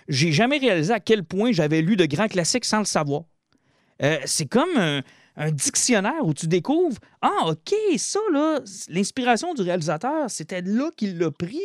j'ai 0.09 0.32
jamais 0.32 0.59
réalisé 0.59 0.92
à 0.92 1.00
quel 1.00 1.24
point 1.24 1.52
j'avais 1.52 1.82
lu 1.82 1.96
de 1.96 2.06
grands 2.06 2.28
classiques 2.28 2.64
sans 2.64 2.78
le 2.78 2.84
savoir. 2.84 3.22
c'est 4.24 4.46
comme 4.46 5.02
un 5.36 5.50
dictionnaire 5.50 6.24
où 6.24 6.34
tu 6.34 6.46
découvres 6.46 6.98
Ah, 7.24 7.46
OK, 7.46 7.72
ça, 7.98 8.18
là, 8.32 8.58
l'inspiration 8.88 9.54
du 9.54 9.62
réalisateur, 9.62 10.28
c'était 10.28 10.60
là 10.60 10.90
qu'il 10.96 11.18
l'a 11.18 11.30
pris. 11.30 11.60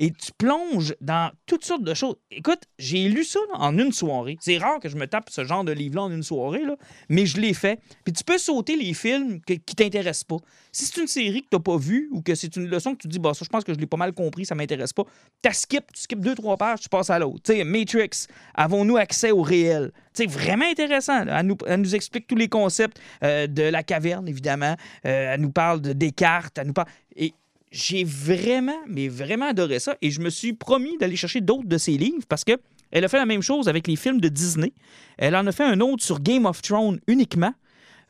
Et 0.00 0.10
tu 0.12 0.32
plonges 0.38 0.94
dans 1.02 1.30
toutes 1.44 1.64
sortes 1.64 1.82
de 1.82 1.92
choses. 1.92 2.16
Écoute, 2.30 2.62
j'ai 2.78 3.06
lu 3.08 3.22
ça 3.22 3.40
en 3.52 3.76
une 3.78 3.92
soirée. 3.92 4.38
C'est 4.40 4.56
rare 4.56 4.80
que 4.80 4.88
je 4.88 4.96
me 4.96 5.06
tape 5.06 5.28
ce 5.28 5.44
genre 5.44 5.62
de 5.62 5.72
livre-là 5.72 6.04
en 6.04 6.10
une 6.10 6.22
soirée, 6.22 6.64
là, 6.64 6.76
mais 7.10 7.26
je 7.26 7.38
l'ai 7.38 7.52
fait. 7.52 7.80
Puis 8.04 8.14
tu 8.14 8.24
peux 8.24 8.38
sauter 8.38 8.76
les 8.76 8.94
films 8.94 9.40
qui 9.42 9.58
qui 9.60 9.74
t'intéressent 9.74 10.24
pas. 10.24 10.38
Si 10.72 10.86
c'est 10.86 11.00
une 11.00 11.06
série 11.06 11.42
que 11.42 11.48
tu 11.50 11.56
n'as 11.56 11.62
pas 11.62 11.76
vue 11.76 12.08
ou 12.12 12.22
que 12.22 12.34
c'est 12.34 12.56
une 12.56 12.68
leçon 12.68 12.94
que 12.94 13.02
tu 13.02 13.08
dis, 13.08 13.18
bah, 13.18 13.34
ça, 13.34 13.44
je 13.44 13.50
pense 13.50 13.64
que 13.64 13.74
je 13.74 13.78
l'ai 13.78 13.86
pas 13.86 13.96
mal 13.96 14.12
compris, 14.12 14.46
ça 14.46 14.54
m'intéresse 14.54 14.92
pas, 14.92 15.04
tu 15.42 15.52
skip, 15.52 15.84
tu 15.92 16.02
skips 16.02 16.20
deux, 16.20 16.34
trois 16.34 16.56
pages, 16.56 16.80
tu 16.80 16.88
passes 16.88 17.10
à 17.10 17.18
l'autre. 17.18 17.40
Tu 17.44 17.52
sais, 17.52 17.64
Matrix, 17.64 18.26
avons-nous 18.54 18.96
accès 18.96 19.30
au 19.30 19.42
réel? 19.42 19.92
C'est 20.12 20.26
vraiment 20.26 20.64
intéressant. 20.64 21.26
Elle, 21.26 21.46
nous, 21.46 21.56
nous, 21.76 21.94
explique 21.94 22.26
tous 22.26 22.36
les 22.36 22.48
concepts 22.48 22.98
euh, 23.22 23.46
de 23.46 23.62
la 23.62 23.82
caverne, 23.82 24.26
évidemment. 24.28 24.76
Euh, 25.06 25.34
elle 25.34 25.40
nous 25.40 25.50
parle 25.50 25.80
de 25.80 25.92
Descartes. 25.92 26.58
Elle 26.58 26.68
nous 26.68 26.72
parle... 26.72 26.88
Et 27.16 27.34
j'ai 27.70 28.04
vraiment, 28.04 28.78
mais 28.86 29.08
vraiment 29.08 29.46
adoré 29.46 29.78
ça. 29.78 29.96
Et 30.02 30.10
je 30.10 30.20
me 30.20 30.30
suis 30.30 30.52
promis 30.52 30.96
d'aller 30.98 31.16
chercher 31.16 31.40
d'autres 31.40 31.68
de 31.68 31.78
ses 31.78 31.98
livres 31.98 32.24
parce 32.28 32.44
que 32.44 32.58
elle 32.90 33.04
a 33.04 33.08
fait 33.08 33.18
la 33.18 33.26
même 33.26 33.42
chose 33.42 33.68
avec 33.68 33.86
les 33.86 33.96
films 33.96 34.20
de 34.20 34.28
Disney. 34.28 34.72
Elle 35.18 35.36
en 35.36 35.46
a 35.46 35.52
fait 35.52 35.64
un 35.64 35.80
autre 35.80 36.02
sur 36.02 36.20
Game 36.20 36.46
of 36.46 36.62
Thrones 36.62 37.00
uniquement. 37.06 37.52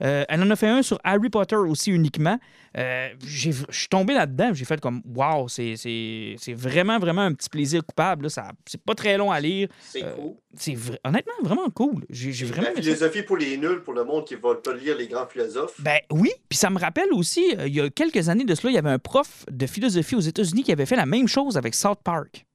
Euh, 0.03 0.25
elle 0.29 0.43
en 0.43 0.51
a 0.51 0.57
fait 0.57 0.69
un 0.69 0.83
sur 0.83 0.99
Harry 1.05 1.29
Potter 1.29 1.57
aussi 1.57 1.91
uniquement. 1.91 2.39
Euh, 2.77 3.09
je 3.25 3.51
suis 3.71 3.89
tombé 3.89 4.15
là-dedans. 4.15 4.53
J'ai 4.55 4.65
fait 4.65 4.81
comme 4.81 5.03
Wow, 5.05 5.49
c'est 5.49 5.75
vraiment, 6.55 6.99
vraiment 6.99 7.23
un 7.23 7.35
petit 7.35 7.49
plaisir 7.49 7.85
coupable. 7.85 8.29
C'est 8.31 8.83
pas 8.83 8.95
très 8.95 9.17
long 9.17 9.31
à 9.31 9.41
lire. 9.41 9.69
C'est 9.81 10.03
cool. 10.15 10.35
C'est 10.55 10.77
honnêtement 11.05 11.35
vraiment 11.43 11.69
cool. 11.71 12.05
J'ai 12.11 12.33
vraiment. 12.47 12.69
La 12.75 12.83
philosophie 12.83 13.23
pour 13.23 13.37
les 13.37 13.57
nuls, 13.57 13.83
pour 13.83 13.95
le 13.95 14.05
monde 14.05 14.25
qui 14.25 14.35
va 14.35 14.55
pas 14.55 14.75
lire 14.75 14.97
les 14.97 15.09
grands 15.09 15.27
philosophes. 15.27 15.81
Ben 15.81 15.99
oui. 16.11 16.31
Puis 16.49 16.59
ça 16.59 16.71
me 16.71 16.79
rappelle 16.79 17.13
aussi, 17.13 17.55
il 17.67 17.75
y 17.75 17.81
a 17.81 17.91
quelques 17.91 18.29
années 18.29 18.45
de 18.45 18.55
cela, 18.55 18.71
il 18.71 18.75
y 18.75 18.79
avait 18.79 18.91
un 18.91 18.99
prof 18.99 19.45
de 19.51 19.67
philosophie 19.67 20.15
aux 20.15 20.21
États-Unis 20.21 20.63
qui 20.63 20.73
avait 20.73 20.87
fait 20.87 20.97
la 20.97 21.07
même 21.07 21.29
chose 21.29 21.57
avec 21.57 21.75
South 21.75 22.01
Park. 22.03 22.47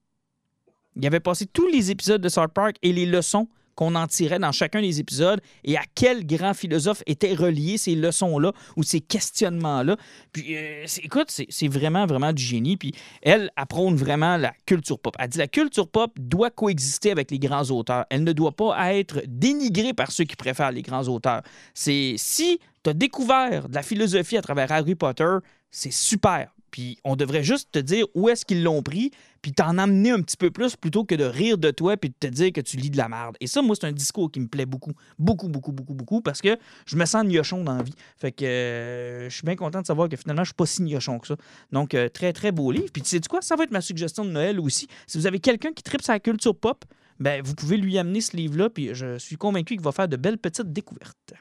Il 0.96 1.06
avait 1.08 1.20
passé 1.20 1.46
tous 1.46 1.68
les 1.68 1.92
épisodes 1.92 2.22
de 2.22 2.30
South 2.30 2.54
Park 2.54 2.78
et 2.82 2.94
les 2.94 3.06
leçons 3.06 3.48
qu'on 3.76 3.96
en 3.96 4.08
tirait 4.08 4.40
dans 4.40 4.52
chacun 4.52 4.82
des 4.82 5.00
épisodes 5.00 5.42
et 5.64 5.78
à 5.78 5.84
quel 5.96 6.26
grand 6.26 6.54
philosophe 6.54 7.04
étaient 7.06 7.34
reliés 7.34 7.78
ces 7.78 7.96
leçons-là 7.96 8.52
ou 8.76 8.84
ces 8.84 9.02
questionnements-là. 9.02 9.98
Puis, 10.32 10.56
euh, 10.56 10.86
écoute, 11.02 11.30
c'est 11.30 11.68
vraiment, 11.68 12.06
vraiment 12.06 12.34
du 12.34 12.44
génie. 12.44 12.78
Puis, 12.78 12.94
elle 13.22 13.52
apprône 13.56 13.96
vraiment 13.96 14.38
la 14.38 14.54
culture 14.66 15.00
pop. 15.00 15.16
Elle 15.20 15.30
dit 15.30 15.38
la 15.38 15.48
culture 15.48 15.88
pop 15.88 16.12
doit 16.20 16.50
coexister 16.50 17.12
avec 17.12 17.32
les 17.32 17.40
grands 17.40 17.70
auteurs. 17.72 18.06
Elle 18.10 18.24
ne 18.24 18.34
doit 18.34 18.56
pas 18.56 18.94
être 18.94 19.22
dénigrée 19.28 19.94
par 19.94 20.12
ceux 20.12 20.24
qui 20.24 20.36
préfèrent 20.36 20.72
les 20.72 20.82
grands 20.82 21.08
auteurs. 21.08 21.42
C'est 21.74 22.16
si 22.18 22.60
tu 22.84 22.90
as 22.90 22.94
découvert 22.94 23.70
de 23.70 23.76
la 23.76 23.84
philosophie 23.84 24.38
à 24.38 24.42
travers 24.42 24.72
Harry 24.72 24.96
Potter, 24.96 25.38
c'est 25.72 25.92
super. 25.92 26.53
Puis 26.74 26.98
on 27.04 27.16
devrait 27.16 27.44
juste 27.44 27.72
te 27.72 27.78
dire 27.78 28.08
où 28.16 28.30
est-ce 28.30 28.46
qu'ils 28.46 28.64
l'ont 28.64 28.82
pris, 28.82 29.12
puis 29.44 29.54
t'en 29.54 29.78
amener 29.78 30.10
un 30.10 30.22
petit 30.24 30.36
peu 30.36 30.50
plus 30.50 30.76
plutôt 30.76 31.06
que 31.06 31.14
de 31.14 31.24
rire 31.24 31.60
de 31.60 31.70
toi 31.70 31.98
puis 31.98 32.10
de 32.10 32.16
te 32.20 32.26
dire 32.26 32.52
que 32.52 32.62
tu 32.62 32.78
lis 32.78 32.90
de 32.90 32.98
la 32.98 33.08
merde. 33.08 33.38
Et 33.40 33.46
ça, 33.46 33.62
moi, 33.62 33.76
c'est 33.80 33.86
un 33.86 33.92
discours 33.92 34.32
qui 34.32 34.40
me 34.40 34.48
plaît 34.48 34.66
beaucoup, 34.66 34.94
beaucoup, 35.20 35.50
beaucoup, 35.50 35.72
beaucoup, 35.72 35.94
beaucoup, 35.94 36.22
parce 36.22 36.42
que 36.42 36.58
je 36.88 36.96
me 36.96 37.06
sens 37.06 37.26
niochon 37.26 37.64
dans 37.64 37.78
la 37.78 37.84
vie. 37.84 37.94
Fait 38.18 38.32
que 38.32 38.44
euh, 38.44 39.30
je 39.30 39.36
suis 39.36 39.46
bien 39.46 39.56
content 39.56 39.82
de 39.82 39.86
savoir 39.86 40.10
que 40.10 40.18
finalement, 40.18 40.44
je 40.44 40.50
suis 40.50 40.56
pas 40.56 40.66
si 40.66 40.82
niochon 40.82 41.20
que 41.20 41.28
ça. 41.28 41.36
Donc, 41.72 41.94
euh, 41.94 42.10
très, 42.10 42.34
très 42.34 42.52
beau 42.52 42.72
livre. 42.72 42.90
Puis 42.92 43.04
tu 43.04 43.10
sais 43.10 43.22
quoi? 43.30 43.44
Ça 43.44 43.56
va 43.56 43.66
être 43.66 43.72
ma 43.72 43.82
suggestion 43.82 44.26
de 44.26 44.32
Noël 44.32 44.60
aussi. 44.60 44.88
Si 45.06 45.20
vous 45.20 45.28
avez 45.28 45.40
quelqu'un 45.40 45.74
qui 45.74 45.84
tripe 45.84 46.02
sa 46.02 46.20
culture 46.20 46.56
pop, 46.56 46.86
ben, 47.20 47.44
vous 47.44 47.54
pouvez 47.54 47.78
lui 47.78 48.00
amener 48.00 48.20
ce 48.20 48.36
livre-là, 48.36 48.72
puis 48.72 48.96
je 48.96 49.20
suis 49.20 49.36
convaincu 49.36 49.76
qu'il 49.76 49.84
va 49.84 49.92
faire 49.92 50.08
de 50.08 50.18
belles 50.18 50.40
petites 50.40 50.74
découvertes. 50.74 51.36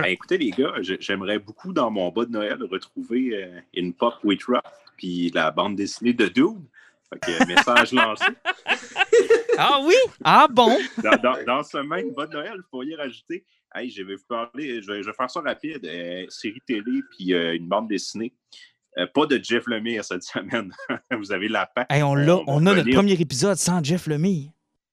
Ben, 0.00 0.08
écoutez, 0.08 0.38
les 0.38 0.50
gars, 0.50 0.74
j'aimerais 0.80 1.38
beaucoup 1.38 1.72
dans 1.72 1.90
mon 1.90 2.10
bas 2.10 2.24
de 2.24 2.30
Noël 2.30 2.58
retrouver 2.62 3.62
une 3.74 3.90
euh, 3.90 3.94
Pop 3.98 4.14
with 4.24 4.42
Rock 4.44 4.64
puis 4.96 5.30
la 5.34 5.50
bande 5.50 5.76
dessinée 5.76 6.14
de 6.14 6.28
Dune. 6.28 6.64
Fait 7.12 7.46
message 7.46 7.92
lancé. 7.92 8.24
ah 9.58 9.80
oui? 9.82 9.94
Ah 10.24 10.46
bon? 10.50 10.78
Dans, 11.46 11.62
ce 11.62 11.76
même 11.78 12.12
bas 12.12 12.26
de 12.26 12.32
Noël, 12.32 12.54
il 12.56 12.64
faut 12.70 12.82
y 12.82 12.94
rajouter. 12.94 13.44
Hey, 13.74 13.90
je 13.90 14.02
vais 14.02 14.14
vous 14.14 14.24
parler, 14.26 14.80
je 14.80 14.92
vais, 14.92 15.02
faire 15.12 15.30
ça 15.30 15.40
rapide. 15.40 15.84
Euh, 15.84 16.24
série 16.30 16.62
télé 16.66 17.02
puis 17.10 17.34
euh, 17.34 17.54
une 17.54 17.68
bande 17.68 17.88
dessinée. 17.88 18.32
pas 19.14 19.26
de 19.26 19.38
Jeff 19.42 19.66
Lemire 19.66 20.04
cette 20.04 20.22
semaine. 20.22 20.72
vous 21.10 21.32
avez 21.32 21.48
la 21.48 21.66
paix. 21.66 21.84
on, 21.90 22.16
on, 22.16 22.44
on 22.46 22.66
a 22.66 22.74
notre 22.74 22.90
premier 22.90 23.20
épisode 23.20 23.56
sans 23.56 23.84
Jeff 23.84 24.06
Lemire. 24.06 24.50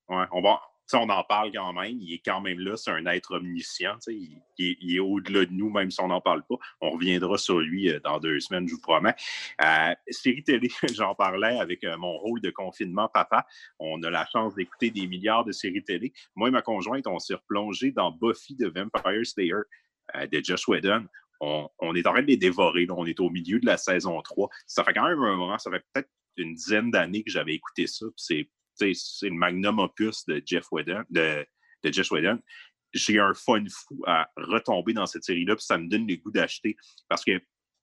Ouais, 0.10 0.26
on 0.32 0.42
va, 0.42 0.60
on 0.98 1.10
en 1.10 1.24
parle 1.24 1.52
quand 1.52 1.74
même. 1.74 1.98
Il 2.00 2.14
est 2.14 2.22
quand 2.24 2.42
même 2.42 2.60
là. 2.60 2.76
C'est 2.78 2.92
un 2.92 3.06
être 3.06 3.36
omniscient. 3.36 3.98
Il, 4.08 4.96
est, 4.96 5.00
au-delà 5.00 5.46
de 5.46 5.52
nous, 5.52 5.70
même 5.70 5.92
si 5.92 6.02
on 6.02 6.08
n'en 6.08 6.22
parle 6.22 6.44
pas. 6.48 6.56
On 6.82 6.92
reviendra 6.92 7.38
sur 7.38 7.60
lui 7.60 7.90
euh, 7.90 8.00
dans 8.04 8.20
deux 8.20 8.40
semaines, 8.40 8.68
je 8.68 8.74
vous 8.74 8.82
promets. 8.82 9.16
Euh, 9.64 9.94
série 10.10 10.44
télé, 10.44 10.70
j'en 10.94 11.16
parlais 11.16 11.60
avec 11.60 11.84
euh, 11.84 11.98
mon 11.98 12.18
rôle 12.18 12.42
de 12.42 12.50
confinement 12.50 13.08
papa. 13.08 13.46
On 13.80 14.02
a 14.04 14.10
la 14.10 14.26
chance 14.26 14.56
d'écouter 14.56 14.92
des 14.92 15.08
milliards 15.08 15.46
de 15.46 15.52
séries 15.52 15.84
télé. 15.84 16.14
Moi 16.36 16.50
et 16.50 16.52
ma 16.52 16.62
conjointe, 16.62 17.08
on 17.08 17.20
s'est 17.20 17.36
replongé 17.36 17.92
dans 17.92 18.12
Buffy 18.12 18.56
de 18.56 18.68
Vampire 18.68 19.26
Slayer 19.26 19.54
de 20.32 20.42
Josh 20.44 20.68
Whedon. 20.68 21.06
On, 21.42 21.96
est 21.96 22.06
en 22.06 22.12
train 22.12 22.22
de 22.22 22.28
les 22.28 22.38
dévorer. 22.38 22.86
On 22.90 23.06
est 23.06 23.20
au 23.20 23.30
milieu 23.30 23.60
de 23.60 23.66
la 23.66 23.78
saison 23.78 24.22
3. 24.22 24.50
Ça 24.68 24.84
fait 24.84 24.94
quand 24.94 25.08
même 25.08 25.22
un 25.22 25.38
moment, 25.38 25.58
ça 25.58 25.72
fait 25.72 25.84
peut-être 25.94 26.10
une 26.38 26.56
dizaine 26.56 26.92
d'années 26.92 27.24
que 27.24 27.32
j'avais 27.32 27.54
écouté 27.54 27.88
ça. 27.88 28.06
C'est 28.16 28.50
c'est 28.80 29.30
le 29.30 29.36
magnum 29.36 29.80
opus 29.80 30.26
de 30.26 30.42
Jeff 30.46 30.72
Whedon, 30.72 31.04
de, 31.10 31.46
de 31.84 31.94
Jeff 31.94 32.12
Whedon. 32.12 32.40
J'ai 32.94 33.20
un 33.20 33.34
fun 33.34 33.64
fou 33.70 34.02
à 34.08 34.28
retomber 34.36 34.94
dans 34.94 35.06
cette 35.06 35.24
série-là, 35.24 35.56
puis 35.56 35.66
ça 35.66 35.78
me 35.78 35.88
donne 35.88 36.08
le 36.08 36.16
goût 36.16 36.32
d'acheter 36.32 36.76
parce 37.08 37.24
que 37.24 37.40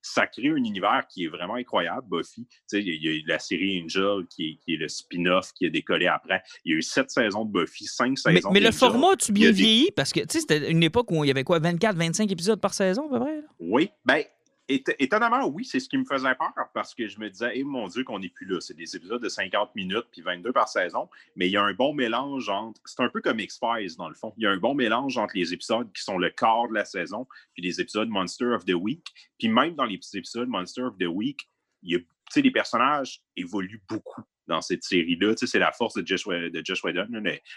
ça 0.07 0.27
crée 0.27 0.49
un 0.49 0.57
univers 0.57 1.05
qui 1.09 1.25
est 1.25 1.29
vraiment 1.29 1.57
incroyable, 1.57 2.07
Buffy. 2.09 2.47
Il 2.73 3.05
y, 3.05 3.09
a 3.09 3.23
la 3.27 3.39
série 3.39 3.83
Angel 3.83 4.27
qui 4.29 4.61
est, 4.69 4.77
le 4.77 4.89
spin-off 4.89 5.53
qui 5.53 5.67
a 5.67 5.71
décollé 5.71 6.07
après. 6.07 6.43
Il 6.65 6.73
y 6.73 6.75
a 6.75 6.79
eu 6.79 6.83
sept 6.83 7.11
saisons 7.11 7.45
de 7.45 7.53
Buffy, 7.53 7.87
cinq 7.87 8.19
saisons. 8.19 8.51
Mais, 8.51 8.61
mais 8.61 8.67
le 8.67 8.73
format, 8.73 9.17
tu 9.17 9.33
bien 9.33 9.51
vieilli? 9.51 9.91
Parce 9.97 10.13
que 10.13 10.21
c'était 10.29 10.71
une 10.71 10.83
époque 10.83 11.11
où 11.11 11.25
il 11.25 11.29
y 11.29 11.31
avait 11.31 11.45
quoi, 11.45 11.59
24, 11.59 11.97
25 11.97 12.31
épisodes 12.31 12.61
par 12.61 12.75
saison, 12.75 13.07
à 13.09 13.19
peu 13.19 13.25
près? 13.25 13.41
Oui. 13.59 13.91
Ben, 14.05 14.23
étonnamment, 14.69 15.47
oui, 15.47 15.65
c'est 15.65 15.81
ce 15.81 15.89
qui 15.89 15.97
me 15.97 16.05
faisait 16.05 16.35
peur 16.35 16.53
parce 16.75 16.95
que 16.95 17.07
je 17.09 17.19
me 17.21 17.31
disais, 17.31 17.53
eh, 17.55 17.65
mon 17.65 17.87
Dieu, 17.89 18.05
qu'on 18.05 18.19
n'est 18.19 18.29
plus 18.29 18.47
là. 18.47 18.61
C'est 18.61 18.75
des 18.75 18.97
épisodes 18.97 19.23
de 19.23 19.29
50 19.29 19.75
minutes 19.75 20.07
puis 20.11 20.23
22 20.23 20.53
par 20.53 20.69
saison, 20.69 21.09
mais 21.37 21.47
il 21.47 21.53
y 21.53 21.57
a 21.57 21.63
un 21.63 21.75
bon 21.75 21.95
mélange 21.95 22.49
entre. 22.49 22.81
C'est 22.85 23.03
un 23.03 23.09
peu 23.09 23.21
comme 23.21 23.41
X-Files, 23.41 23.97
dans 23.97 24.09
le 24.09 24.15
fond. 24.15 24.33
Il 24.37 24.45
y 24.45 24.47
a 24.47 24.51
un 24.51 24.57
bon 24.57 24.75
mélange 24.75 25.19
entre 25.19 25.37
les 25.37 25.53
épisodes 25.53 25.91
qui 25.93 26.03
sont 26.03 26.19
le 26.19 26.31
corps 26.31 26.69
de 26.69 26.75
la 26.75 26.85
saison 26.85 27.27
puis 27.55 27.63
les 27.63 27.81
épisodes 27.81 28.09
Monster 28.09 28.47
of 28.47 28.65
the 28.65 28.75
Week. 28.75 29.07
Puis 29.39 29.49
même 29.49 29.75
dans 29.75 29.85
les 29.85 29.99
petits 29.99 30.19
épisodes 30.19 30.49
Monster 30.49 30.83
of 30.83 30.99
the 30.99 31.07
Week, 31.07 31.49
il 31.83 31.97
y 31.97 32.07
les 32.41 32.51
personnages 32.51 33.23
évoluent 33.37 33.83
beaucoup 33.89 34.23
dans 34.49 34.61
cette 34.61 34.83
série-là. 34.83 35.35
C'est 35.37 35.59
la 35.59 35.73
force 35.73 35.95
de 35.95 36.05
Josh, 36.07 36.27
de 36.27 36.87
Whedon, 36.87 37.07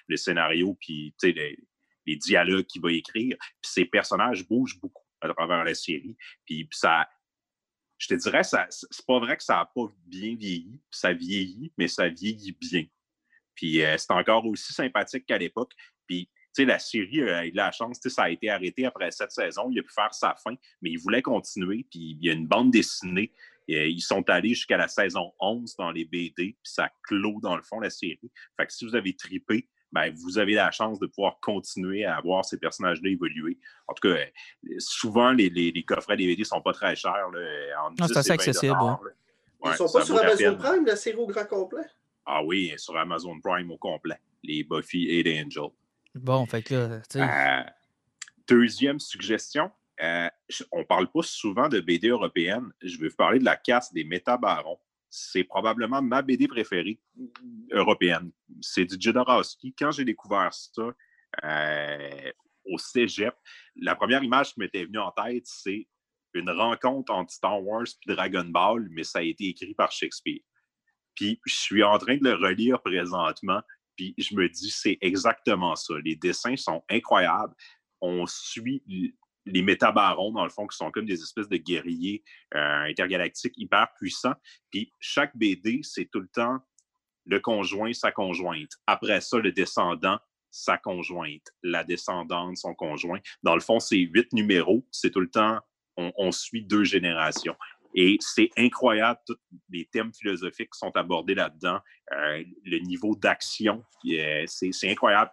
le, 0.08 0.16
scénario 0.16 0.78
puis 0.80 1.14
les 1.24 2.16
dialogues 2.16 2.66
qu'il 2.66 2.82
va 2.82 2.92
écrire. 2.92 3.36
Puis 3.40 3.72
ces 3.72 3.86
personnages 3.86 4.48
bougent 4.48 4.80
beaucoup 4.80 5.04
à 5.22 5.30
travers 5.34 5.64
la 5.64 5.74
série. 5.74 6.16
Puis, 6.46 6.68
ça, 6.72 7.08
je 8.00 8.08
te 8.08 8.14
dirais, 8.14 8.44
c'est 8.44 9.06
pas 9.06 9.20
vrai 9.20 9.38
que 9.38 9.44
ça 9.44 9.56
n'a 9.56 9.66
pas 9.66 9.94
bien 10.08 10.36
vieilli, 10.36 10.82
ça 10.90 11.14
vieillit, 11.14 11.72
mais 11.78 11.88
ça 11.88 12.08
vieillit 12.08 12.58
bien. 12.60 12.86
Puis 13.54 13.84
euh, 13.84 13.98
c'est 13.98 14.12
encore 14.12 14.46
aussi 14.46 14.74
sympathique 14.74 15.26
qu'à 15.26 15.38
l'époque. 15.38 15.74
Puis, 16.08 16.28
tu 16.28 16.64
sais, 16.64 16.66
la 16.66 16.80
série 16.80 17.22
a 17.24 17.46
eu 17.46 17.52
la 17.52 17.72
chance, 17.74 18.00
ça 18.06 18.24
a 18.24 18.30
été 18.30 18.50
arrêté 18.50 18.86
après 18.86 19.12
cette 19.12 19.32
saison, 19.32 19.70
il 19.70 19.80
a 19.80 19.84
pu 19.84 19.92
faire 19.94 20.14
sa 20.14 20.34
fin, 20.36 20.56
mais 20.82 20.92
il 20.92 20.98
voulait 20.98 21.22
continuer, 21.22 21.86
puis 21.92 22.18
il 22.20 22.26
y 22.26 22.30
a 22.30 22.34
une 22.34 22.48
bande 22.48 22.72
dessinée. 22.72 23.34
Euh, 23.70 23.86
ils 23.86 24.02
sont 24.02 24.28
allés 24.30 24.56
jusqu'à 24.56 24.78
la 24.78 24.88
saison 24.88 25.34
11 25.40 25.76
dans 25.76 25.92
les 25.92 26.06
BD, 26.06 26.34
puis 26.36 26.56
ça 26.64 26.90
clôt 27.04 27.40
dans 27.42 27.56
le 27.58 27.62
fond 27.62 27.82
la 27.82 27.90
série. 27.90 28.32
Fait 28.58 28.66
que 28.66 28.74
si 28.74 28.86
vous 28.86 28.96
avez 28.96 29.16
tripé, 29.16 29.68
ben, 29.92 30.14
vous 30.14 30.38
avez 30.38 30.54
la 30.54 30.72
chance 30.72 31.00
de 31.00 31.08
pouvoir 31.08 31.40
continuer 31.42 32.06
à 32.06 32.20
voir 32.22 32.46
ces 32.46 32.58
personnages-là 32.58 33.10
évoluer. 33.10 33.58
En 33.88 33.94
tout 33.94 34.08
cas, 34.08 34.16
euh, 34.16 34.26
souvent, 34.78 35.32
les, 35.32 35.50
les, 35.50 35.84
coffrets 35.84 36.18
DVD 36.18 36.42
ne 36.42 36.46
sont 36.46 36.62
pas 36.62 36.74
très 36.74 36.96
chers. 36.96 37.30
Là, 37.32 37.90
c'est 38.08 38.18
assez 38.18 38.32
accessible. 38.32 38.78
Ils 39.66 39.72
ne 39.72 39.76
sont 39.76 39.92
pas 39.92 40.06
sur 40.06 40.18
Amazon 40.18 40.56
Prime, 40.58 40.86
la 40.86 40.96
série 40.96 41.18
au 41.18 41.28
grand 41.28 41.46
complet? 41.46 41.84
Ah 42.26 42.44
oui, 42.44 42.74
sur 42.78 42.96
Amazon 42.98 43.40
Prime 43.42 43.72
au 43.72 43.78
complet. 43.78 44.20
Les 44.44 44.64
Buffy 44.64 45.10
et 45.10 45.24
les 45.24 45.44
Angels. 45.44 45.72
Bon, 46.16 46.46
fait 46.46 46.62
que 46.62 46.76
là, 46.76 47.02
euh, 47.16 47.70
deuxième 48.48 49.00
suggestion. 49.00 49.72
Euh, 50.02 50.30
on 50.72 50.80
ne 50.80 50.84
parle 50.84 51.12
pas 51.12 51.24
souvent 51.24 51.68
de 51.68 51.82
BD 51.82 52.08
européenne. 52.08 52.72
Je 52.82 52.98
vais 52.98 53.10
vous 53.10 53.16
parler 53.16 53.40
de 53.40 53.46
la 53.46 53.58
casse 53.58 53.92
des 53.92 54.04
métabarons 54.04 54.80
c'est 55.10 55.44
probablement 55.44 56.02
ma 56.02 56.22
BD 56.22 56.48
préférée 56.48 57.00
européenne. 57.72 58.32
C'est 58.62 58.86
du 58.86 58.96
Jodorowsky. 59.00 59.74
Quand 59.78 59.92
j'ai 59.92 60.06
découvert 60.06 60.54
ça 60.54 60.92
euh, 61.44 62.32
au 62.66 62.78
cégep, 62.78 63.36
la 63.76 63.96
première 63.96 64.24
image 64.24 64.54
qui 64.54 64.60
m'était 64.60 64.86
venue 64.86 65.00
en 65.00 65.12
tête, 65.12 65.46
c'est 65.46 65.88
une 66.34 66.52
rencontre 66.52 67.12
entre 67.12 67.32
Star 67.32 67.64
Wars 67.64 67.86
et 67.88 68.14
Dragon 68.14 68.46
Ball, 68.46 68.88
mais 68.92 69.04
ça 69.04 69.20
a 69.20 69.24
été 69.24 69.50
écrit 69.50 69.74
par 69.74 69.92
Shakespeare. 69.92 70.42
Puis 71.16 71.42
je 71.46 71.56
suis 71.56 71.84
en 71.84 71.98
train 71.98 72.18
de 72.18 72.24
le 72.24 72.36
relire 72.36 72.82
présentement, 72.82 73.62
puis 73.96 74.14
je 74.18 74.36
me 74.36 74.48
dis, 74.48 74.70
c'est 74.70 74.98
exactement 75.02 75.76
ça. 75.76 75.96
Les 76.04 76.16
dessins 76.16 76.56
sont 76.56 76.84
incroyables. 76.90 77.54
On 78.00 78.26
suit 78.28 78.84
les 79.52 79.62
métabarons, 79.62 80.32
dans 80.32 80.44
le 80.44 80.50
fond, 80.50 80.68
qui 80.68 80.78
sont 80.78 80.92
comme 80.92 81.06
des 81.06 81.22
espèces 81.22 81.50
de 81.50 81.58
guerriers 81.58 82.24
euh, 82.56 82.84
intergalactiques 82.84 83.54
hyper 83.58 83.88
puissants. 83.96 84.36
Puis 84.72 84.94
chaque 85.00 85.36
BD, 85.36 85.82
c'est 85.84 86.06
tout 86.06 86.20
le 86.20 86.28
temps 86.28 86.60
le 87.26 87.40
conjoint, 87.40 87.94
sa 87.94 88.12
conjointe. 88.12 88.72
Après 88.88 89.22
ça, 89.22 89.38
le 89.38 89.52
descendant, 89.52 90.20
sa 90.50 90.78
conjointe. 90.78 91.54
La 91.62 91.84
descendante, 91.84 92.58
son 92.58 92.74
conjoint. 92.74 93.20
Dans 93.44 93.54
le 93.54 93.62
fond, 93.62 93.80
c'est 93.80 93.98
huit 93.98 94.34
numéros. 94.34 94.86
C'est 94.92 95.12
tout 95.12 95.20
le 95.20 95.30
temps, 95.30 95.60
on, 95.96 96.32
suit 96.32 96.64
deux 96.64 96.84
générations. 96.84 97.56
Et 97.94 98.18
c'est 98.20 98.50
incroyable, 98.58 99.20
tous 99.26 99.38
les 99.70 99.86
thèmes 99.86 100.14
philosophiques 100.14 100.72
qui 100.72 100.80
sont 100.80 100.96
abordés 100.96 101.36
là-dedans. 101.36 101.80
Euh, 102.14 102.44
le 102.66 102.80
niveau 102.80 103.16
d'action, 103.16 103.84
c'est 104.04 104.90
incroyable. 104.90 105.32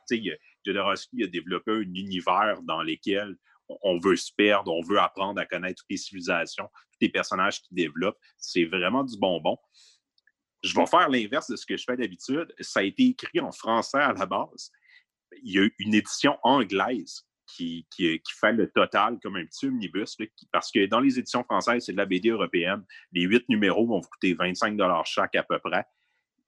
Jodorowsky 0.64 1.24
a 1.24 1.26
développé 1.28 1.70
un 1.70 1.94
univers 1.94 2.60
dans 2.62 2.82
lequel 2.82 3.36
on 3.68 3.98
veut 3.98 4.16
se 4.16 4.32
perdre, 4.36 4.72
on 4.72 4.82
veut 4.82 5.00
apprendre 5.00 5.40
à 5.40 5.46
connaître 5.46 5.82
toutes 5.82 5.90
les 5.90 5.96
civilisations, 5.96 6.66
tous 6.66 6.98
les 7.00 7.08
personnages 7.08 7.62
qui 7.62 7.74
développent. 7.74 8.18
C'est 8.38 8.64
vraiment 8.64 9.04
du 9.04 9.18
bonbon. 9.18 9.58
Je 10.62 10.74
vais 10.74 10.86
faire 10.86 11.08
l'inverse 11.08 11.50
de 11.50 11.56
ce 11.56 11.66
que 11.66 11.76
je 11.76 11.84
fais 11.84 11.96
d'habitude. 11.96 12.52
Ça 12.60 12.80
a 12.80 12.82
été 12.82 13.04
écrit 13.04 13.40
en 13.40 13.52
français 13.52 13.98
à 13.98 14.12
la 14.12 14.26
base. 14.26 14.70
Il 15.42 15.52
y 15.52 15.58
a 15.58 15.68
une 15.78 15.94
édition 15.94 16.38
anglaise 16.42 17.26
qui, 17.46 17.86
fait 18.40 18.52
le 18.52 18.70
total 18.70 19.18
comme 19.22 19.36
un 19.36 19.44
petit 19.44 19.66
omnibus, 19.66 20.16
parce 20.52 20.70
que 20.70 20.86
dans 20.86 21.00
les 21.00 21.18
éditions 21.18 21.44
françaises, 21.44 21.84
c'est 21.86 21.92
de 21.92 21.96
la 21.96 22.06
BD 22.06 22.30
européenne. 22.30 22.84
Les 23.12 23.22
huit 23.22 23.48
numéros 23.48 23.86
vont 23.86 24.00
vous 24.00 24.08
coûter 24.08 24.34
25 24.34 24.78
chaque 25.04 25.36
à 25.36 25.42
peu 25.42 25.58
près. 25.58 25.84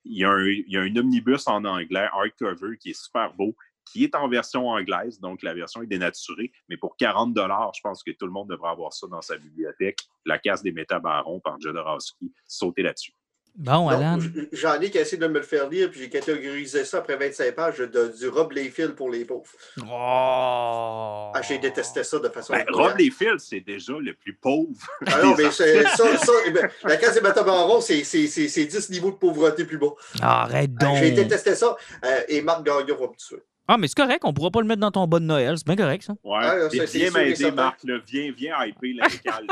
Il 0.04 0.18
y, 0.18 0.24
a 0.24 0.30
un, 0.30 0.46
il 0.46 0.64
y 0.68 0.76
a 0.76 0.80
un 0.80 0.96
omnibus 0.96 1.46
en 1.46 1.64
anglais, 1.64 2.08
hardcover, 2.12 2.78
qui 2.78 2.90
est 2.90 3.00
super 3.00 3.34
beau, 3.34 3.54
qui 3.92 4.04
est 4.04 4.14
en 4.14 4.28
version 4.28 4.68
anglaise, 4.68 5.20
donc 5.20 5.42
la 5.42 5.54
version 5.54 5.82
est 5.82 5.86
dénaturée, 5.86 6.52
mais 6.68 6.76
pour 6.76 6.96
40 6.96 7.36
je 7.36 7.80
pense 7.82 8.02
que 8.02 8.10
tout 8.10 8.26
le 8.26 8.32
monde 8.32 8.48
devrait 8.48 8.70
avoir 8.70 8.92
ça 8.92 9.06
dans 9.06 9.22
sa 9.22 9.36
bibliothèque. 9.36 10.00
La 10.24 10.38
casse 10.38 10.62
des 10.62 10.72
métabarons 10.72 11.40
par 11.40 11.60
Jodorowsky, 11.60 12.32
sauter 12.46 12.82
là-dessus. 12.82 13.12
Bon, 13.58 13.88
Alan. 13.88 14.20
J'en 14.52 14.80
ai 14.80 14.88
qui 14.88 14.98
essayé 14.98 15.18
de 15.18 15.26
me 15.26 15.38
le 15.38 15.44
faire 15.44 15.68
lire, 15.68 15.90
puis 15.90 15.98
j'ai 15.98 16.08
catégorisé 16.08 16.84
ça 16.84 16.98
après 16.98 17.16
25 17.16 17.54
pages 17.56 17.78
de, 17.78 18.16
du 18.16 18.28
Rob 18.28 18.52
Layfield 18.52 18.94
pour 18.94 19.10
les 19.10 19.24
pauvres. 19.24 19.50
Oh! 19.82 21.32
Ah, 21.34 21.40
j'ai 21.42 21.58
détesté 21.58 22.04
ça 22.04 22.20
de 22.20 22.28
façon. 22.28 22.52
Ben, 22.52 22.64
Rob 22.70 22.96
Layfield, 22.96 23.40
c'est 23.40 23.58
déjà 23.58 23.94
le 23.98 24.14
plus 24.14 24.34
pauvre. 24.34 24.78
Ah 25.06 25.22
non, 25.24 25.34
mais 25.36 25.50
ça, 25.50 25.64
ça 25.96 26.32
eh 26.46 26.50
ben, 26.52 26.70
la 26.84 26.96
case 26.98 27.14
des 27.14 27.20
métabarons, 27.20 27.80
c'est 27.80 28.02
10 28.02 28.90
niveaux 28.90 29.10
de 29.10 29.16
pauvreté 29.16 29.64
plus 29.64 29.78
bas. 29.78 29.94
Arrête 30.20 30.74
donc. 30.74 30.98
J'ai 30.98 31.10
détesté 31.10 31.56
ça, 31.56 31.76
euh, 32.04 32.20
et 32.28 32.40
Marc 32.42 32.64
Gagnon 32.64 32.94
va 32.94 33.08
me 33.08 33.16
tuer. 33.16 33.42
Ah, 33.70 33.76
mais 33.76 33.86
c'est 33.86 33.96
correct, 33.96 34.20
on 34.24 34.32
pourra 34.32 34.50
pas 34.50 34.62
le 34.62 34.66
mettre 34.66 34.80
dans 34.80 34.90
ton 34.90 35.06
bas 35.06 35.20
de 35.20 35.26
Noël. 35.26 35.58
C'est 35.58 35.66
bien 35.66 35.76
correct, 35.76 36.02
ça. 36.02 36.14
Ouais. 36.24 36.38
Ah, 36.40 36.70
ça, 36.70 36.84
viens 36.86 37.10
m'aider, 37.10 37.50
Marc. 37.50 37.84
Là, 37.84 37.98
viens, 38.06 38.32
viens 38.34 38.64
hyper 38.64 38.90
la 38.96 39.08
locale 39.08 39.46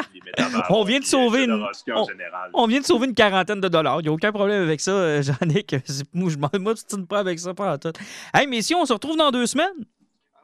on 0.70 0.84
vient 0.84 1.00
de 1.00 1.04
sauver 1.04 1.44
une. 1.44 1.52
On, 1.52 2.06
on, 2.54 2.66
vient 2.66 2.80
de 2.80 2.86
sauver 2.86 3.08
une 3.08 3.14
quarantaine 3.14 3.60
de 3.60 3.68
dollars. 3.68 4.00
Il 4.00 4.04
n'y 4.04 4.08
a 4.08 4.12
aucun 4.12 4.32
problème 4.32 4.62
avec 4.62 4.80
ça, 4.80 4.92
euh, 4.92 5.22
Jean-Nic. 5.40 5.76
Moi, 6.14 6.30
je 6.30 6.58
m'obstine 6.58 7.06
pas 7.06 7.18
avec 7.18 7.38
ça, 7.38 7.52
pas 7.52 7.74
en 7.74 7.78
tout. 7.78 7.92
Hey, 8.32 8.46
mais 8.46 8.62
si 8.62 8.74
on 8.74 8.86
se 8.86 8.92
retrouve 8.94 9.18
dans 9.18 9.30
deux 9.30 9.44
semaines? 9.44 9.84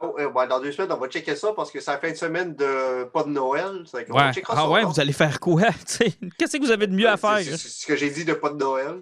Oh, 0.01 0.13
euh, 0.19 0.29
ouais, 0.29 0.47
dans 0.47 0.59
deux 0.59 0.71
semaines, 0.71 0.91
on 0.91 0.97
va 0.97 1.07
checker 1.07 1.35
ça 1.35 1.51
parce 1.55 1.71
que 1.71 1.79
c'est 1.79 1.89
la 1.89 1.97
fin 1.97 2.11
de 2.11 2.15
semaine 2.15 2.53
de 2.55 3.05
pas 3.05 3.23
de 3.23 3.29
Noël. 3.29 3.85
Ouais. 3.93 4.03
ah 4.11 4.31
ça, 4.33 4.69
ouais, 4.69 4.83
vous 4.83 4.99
allez 4.99 5.13
faire 5.13 5.39
quoi? 5.39 5.63
Qu'est-ce 6.37 6.57
que 6.57 6.61
vous 6.61 6.71
avez 6.71 6.85
de 6.85 6.93
mieux 6.93 7.09
à 7.09 7.17
faire? 7.17 7.39
C'est 7.39 7.57
ce 7.57 7.87
que 7.87 7.95
j'ai 7.95 8.11
dit 8.11 8.23
de 8.23 8.33
pas 8.33 8.49
de 8.49 8.57
Noël. 8.57 9.01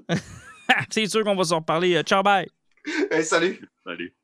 c'est 0.89 1.05
sûr 1.07 1.25
qu'on 1.25 1.35
va 1.35 1.43
s'en 1.43 1.57
reparler. 1.57 2.01
Ciao, 2.03 2.23
bye. 2.23 2.47
Hey, 3.11 3.25
salut. 3.25 3.59
Salut. 3.83 4.13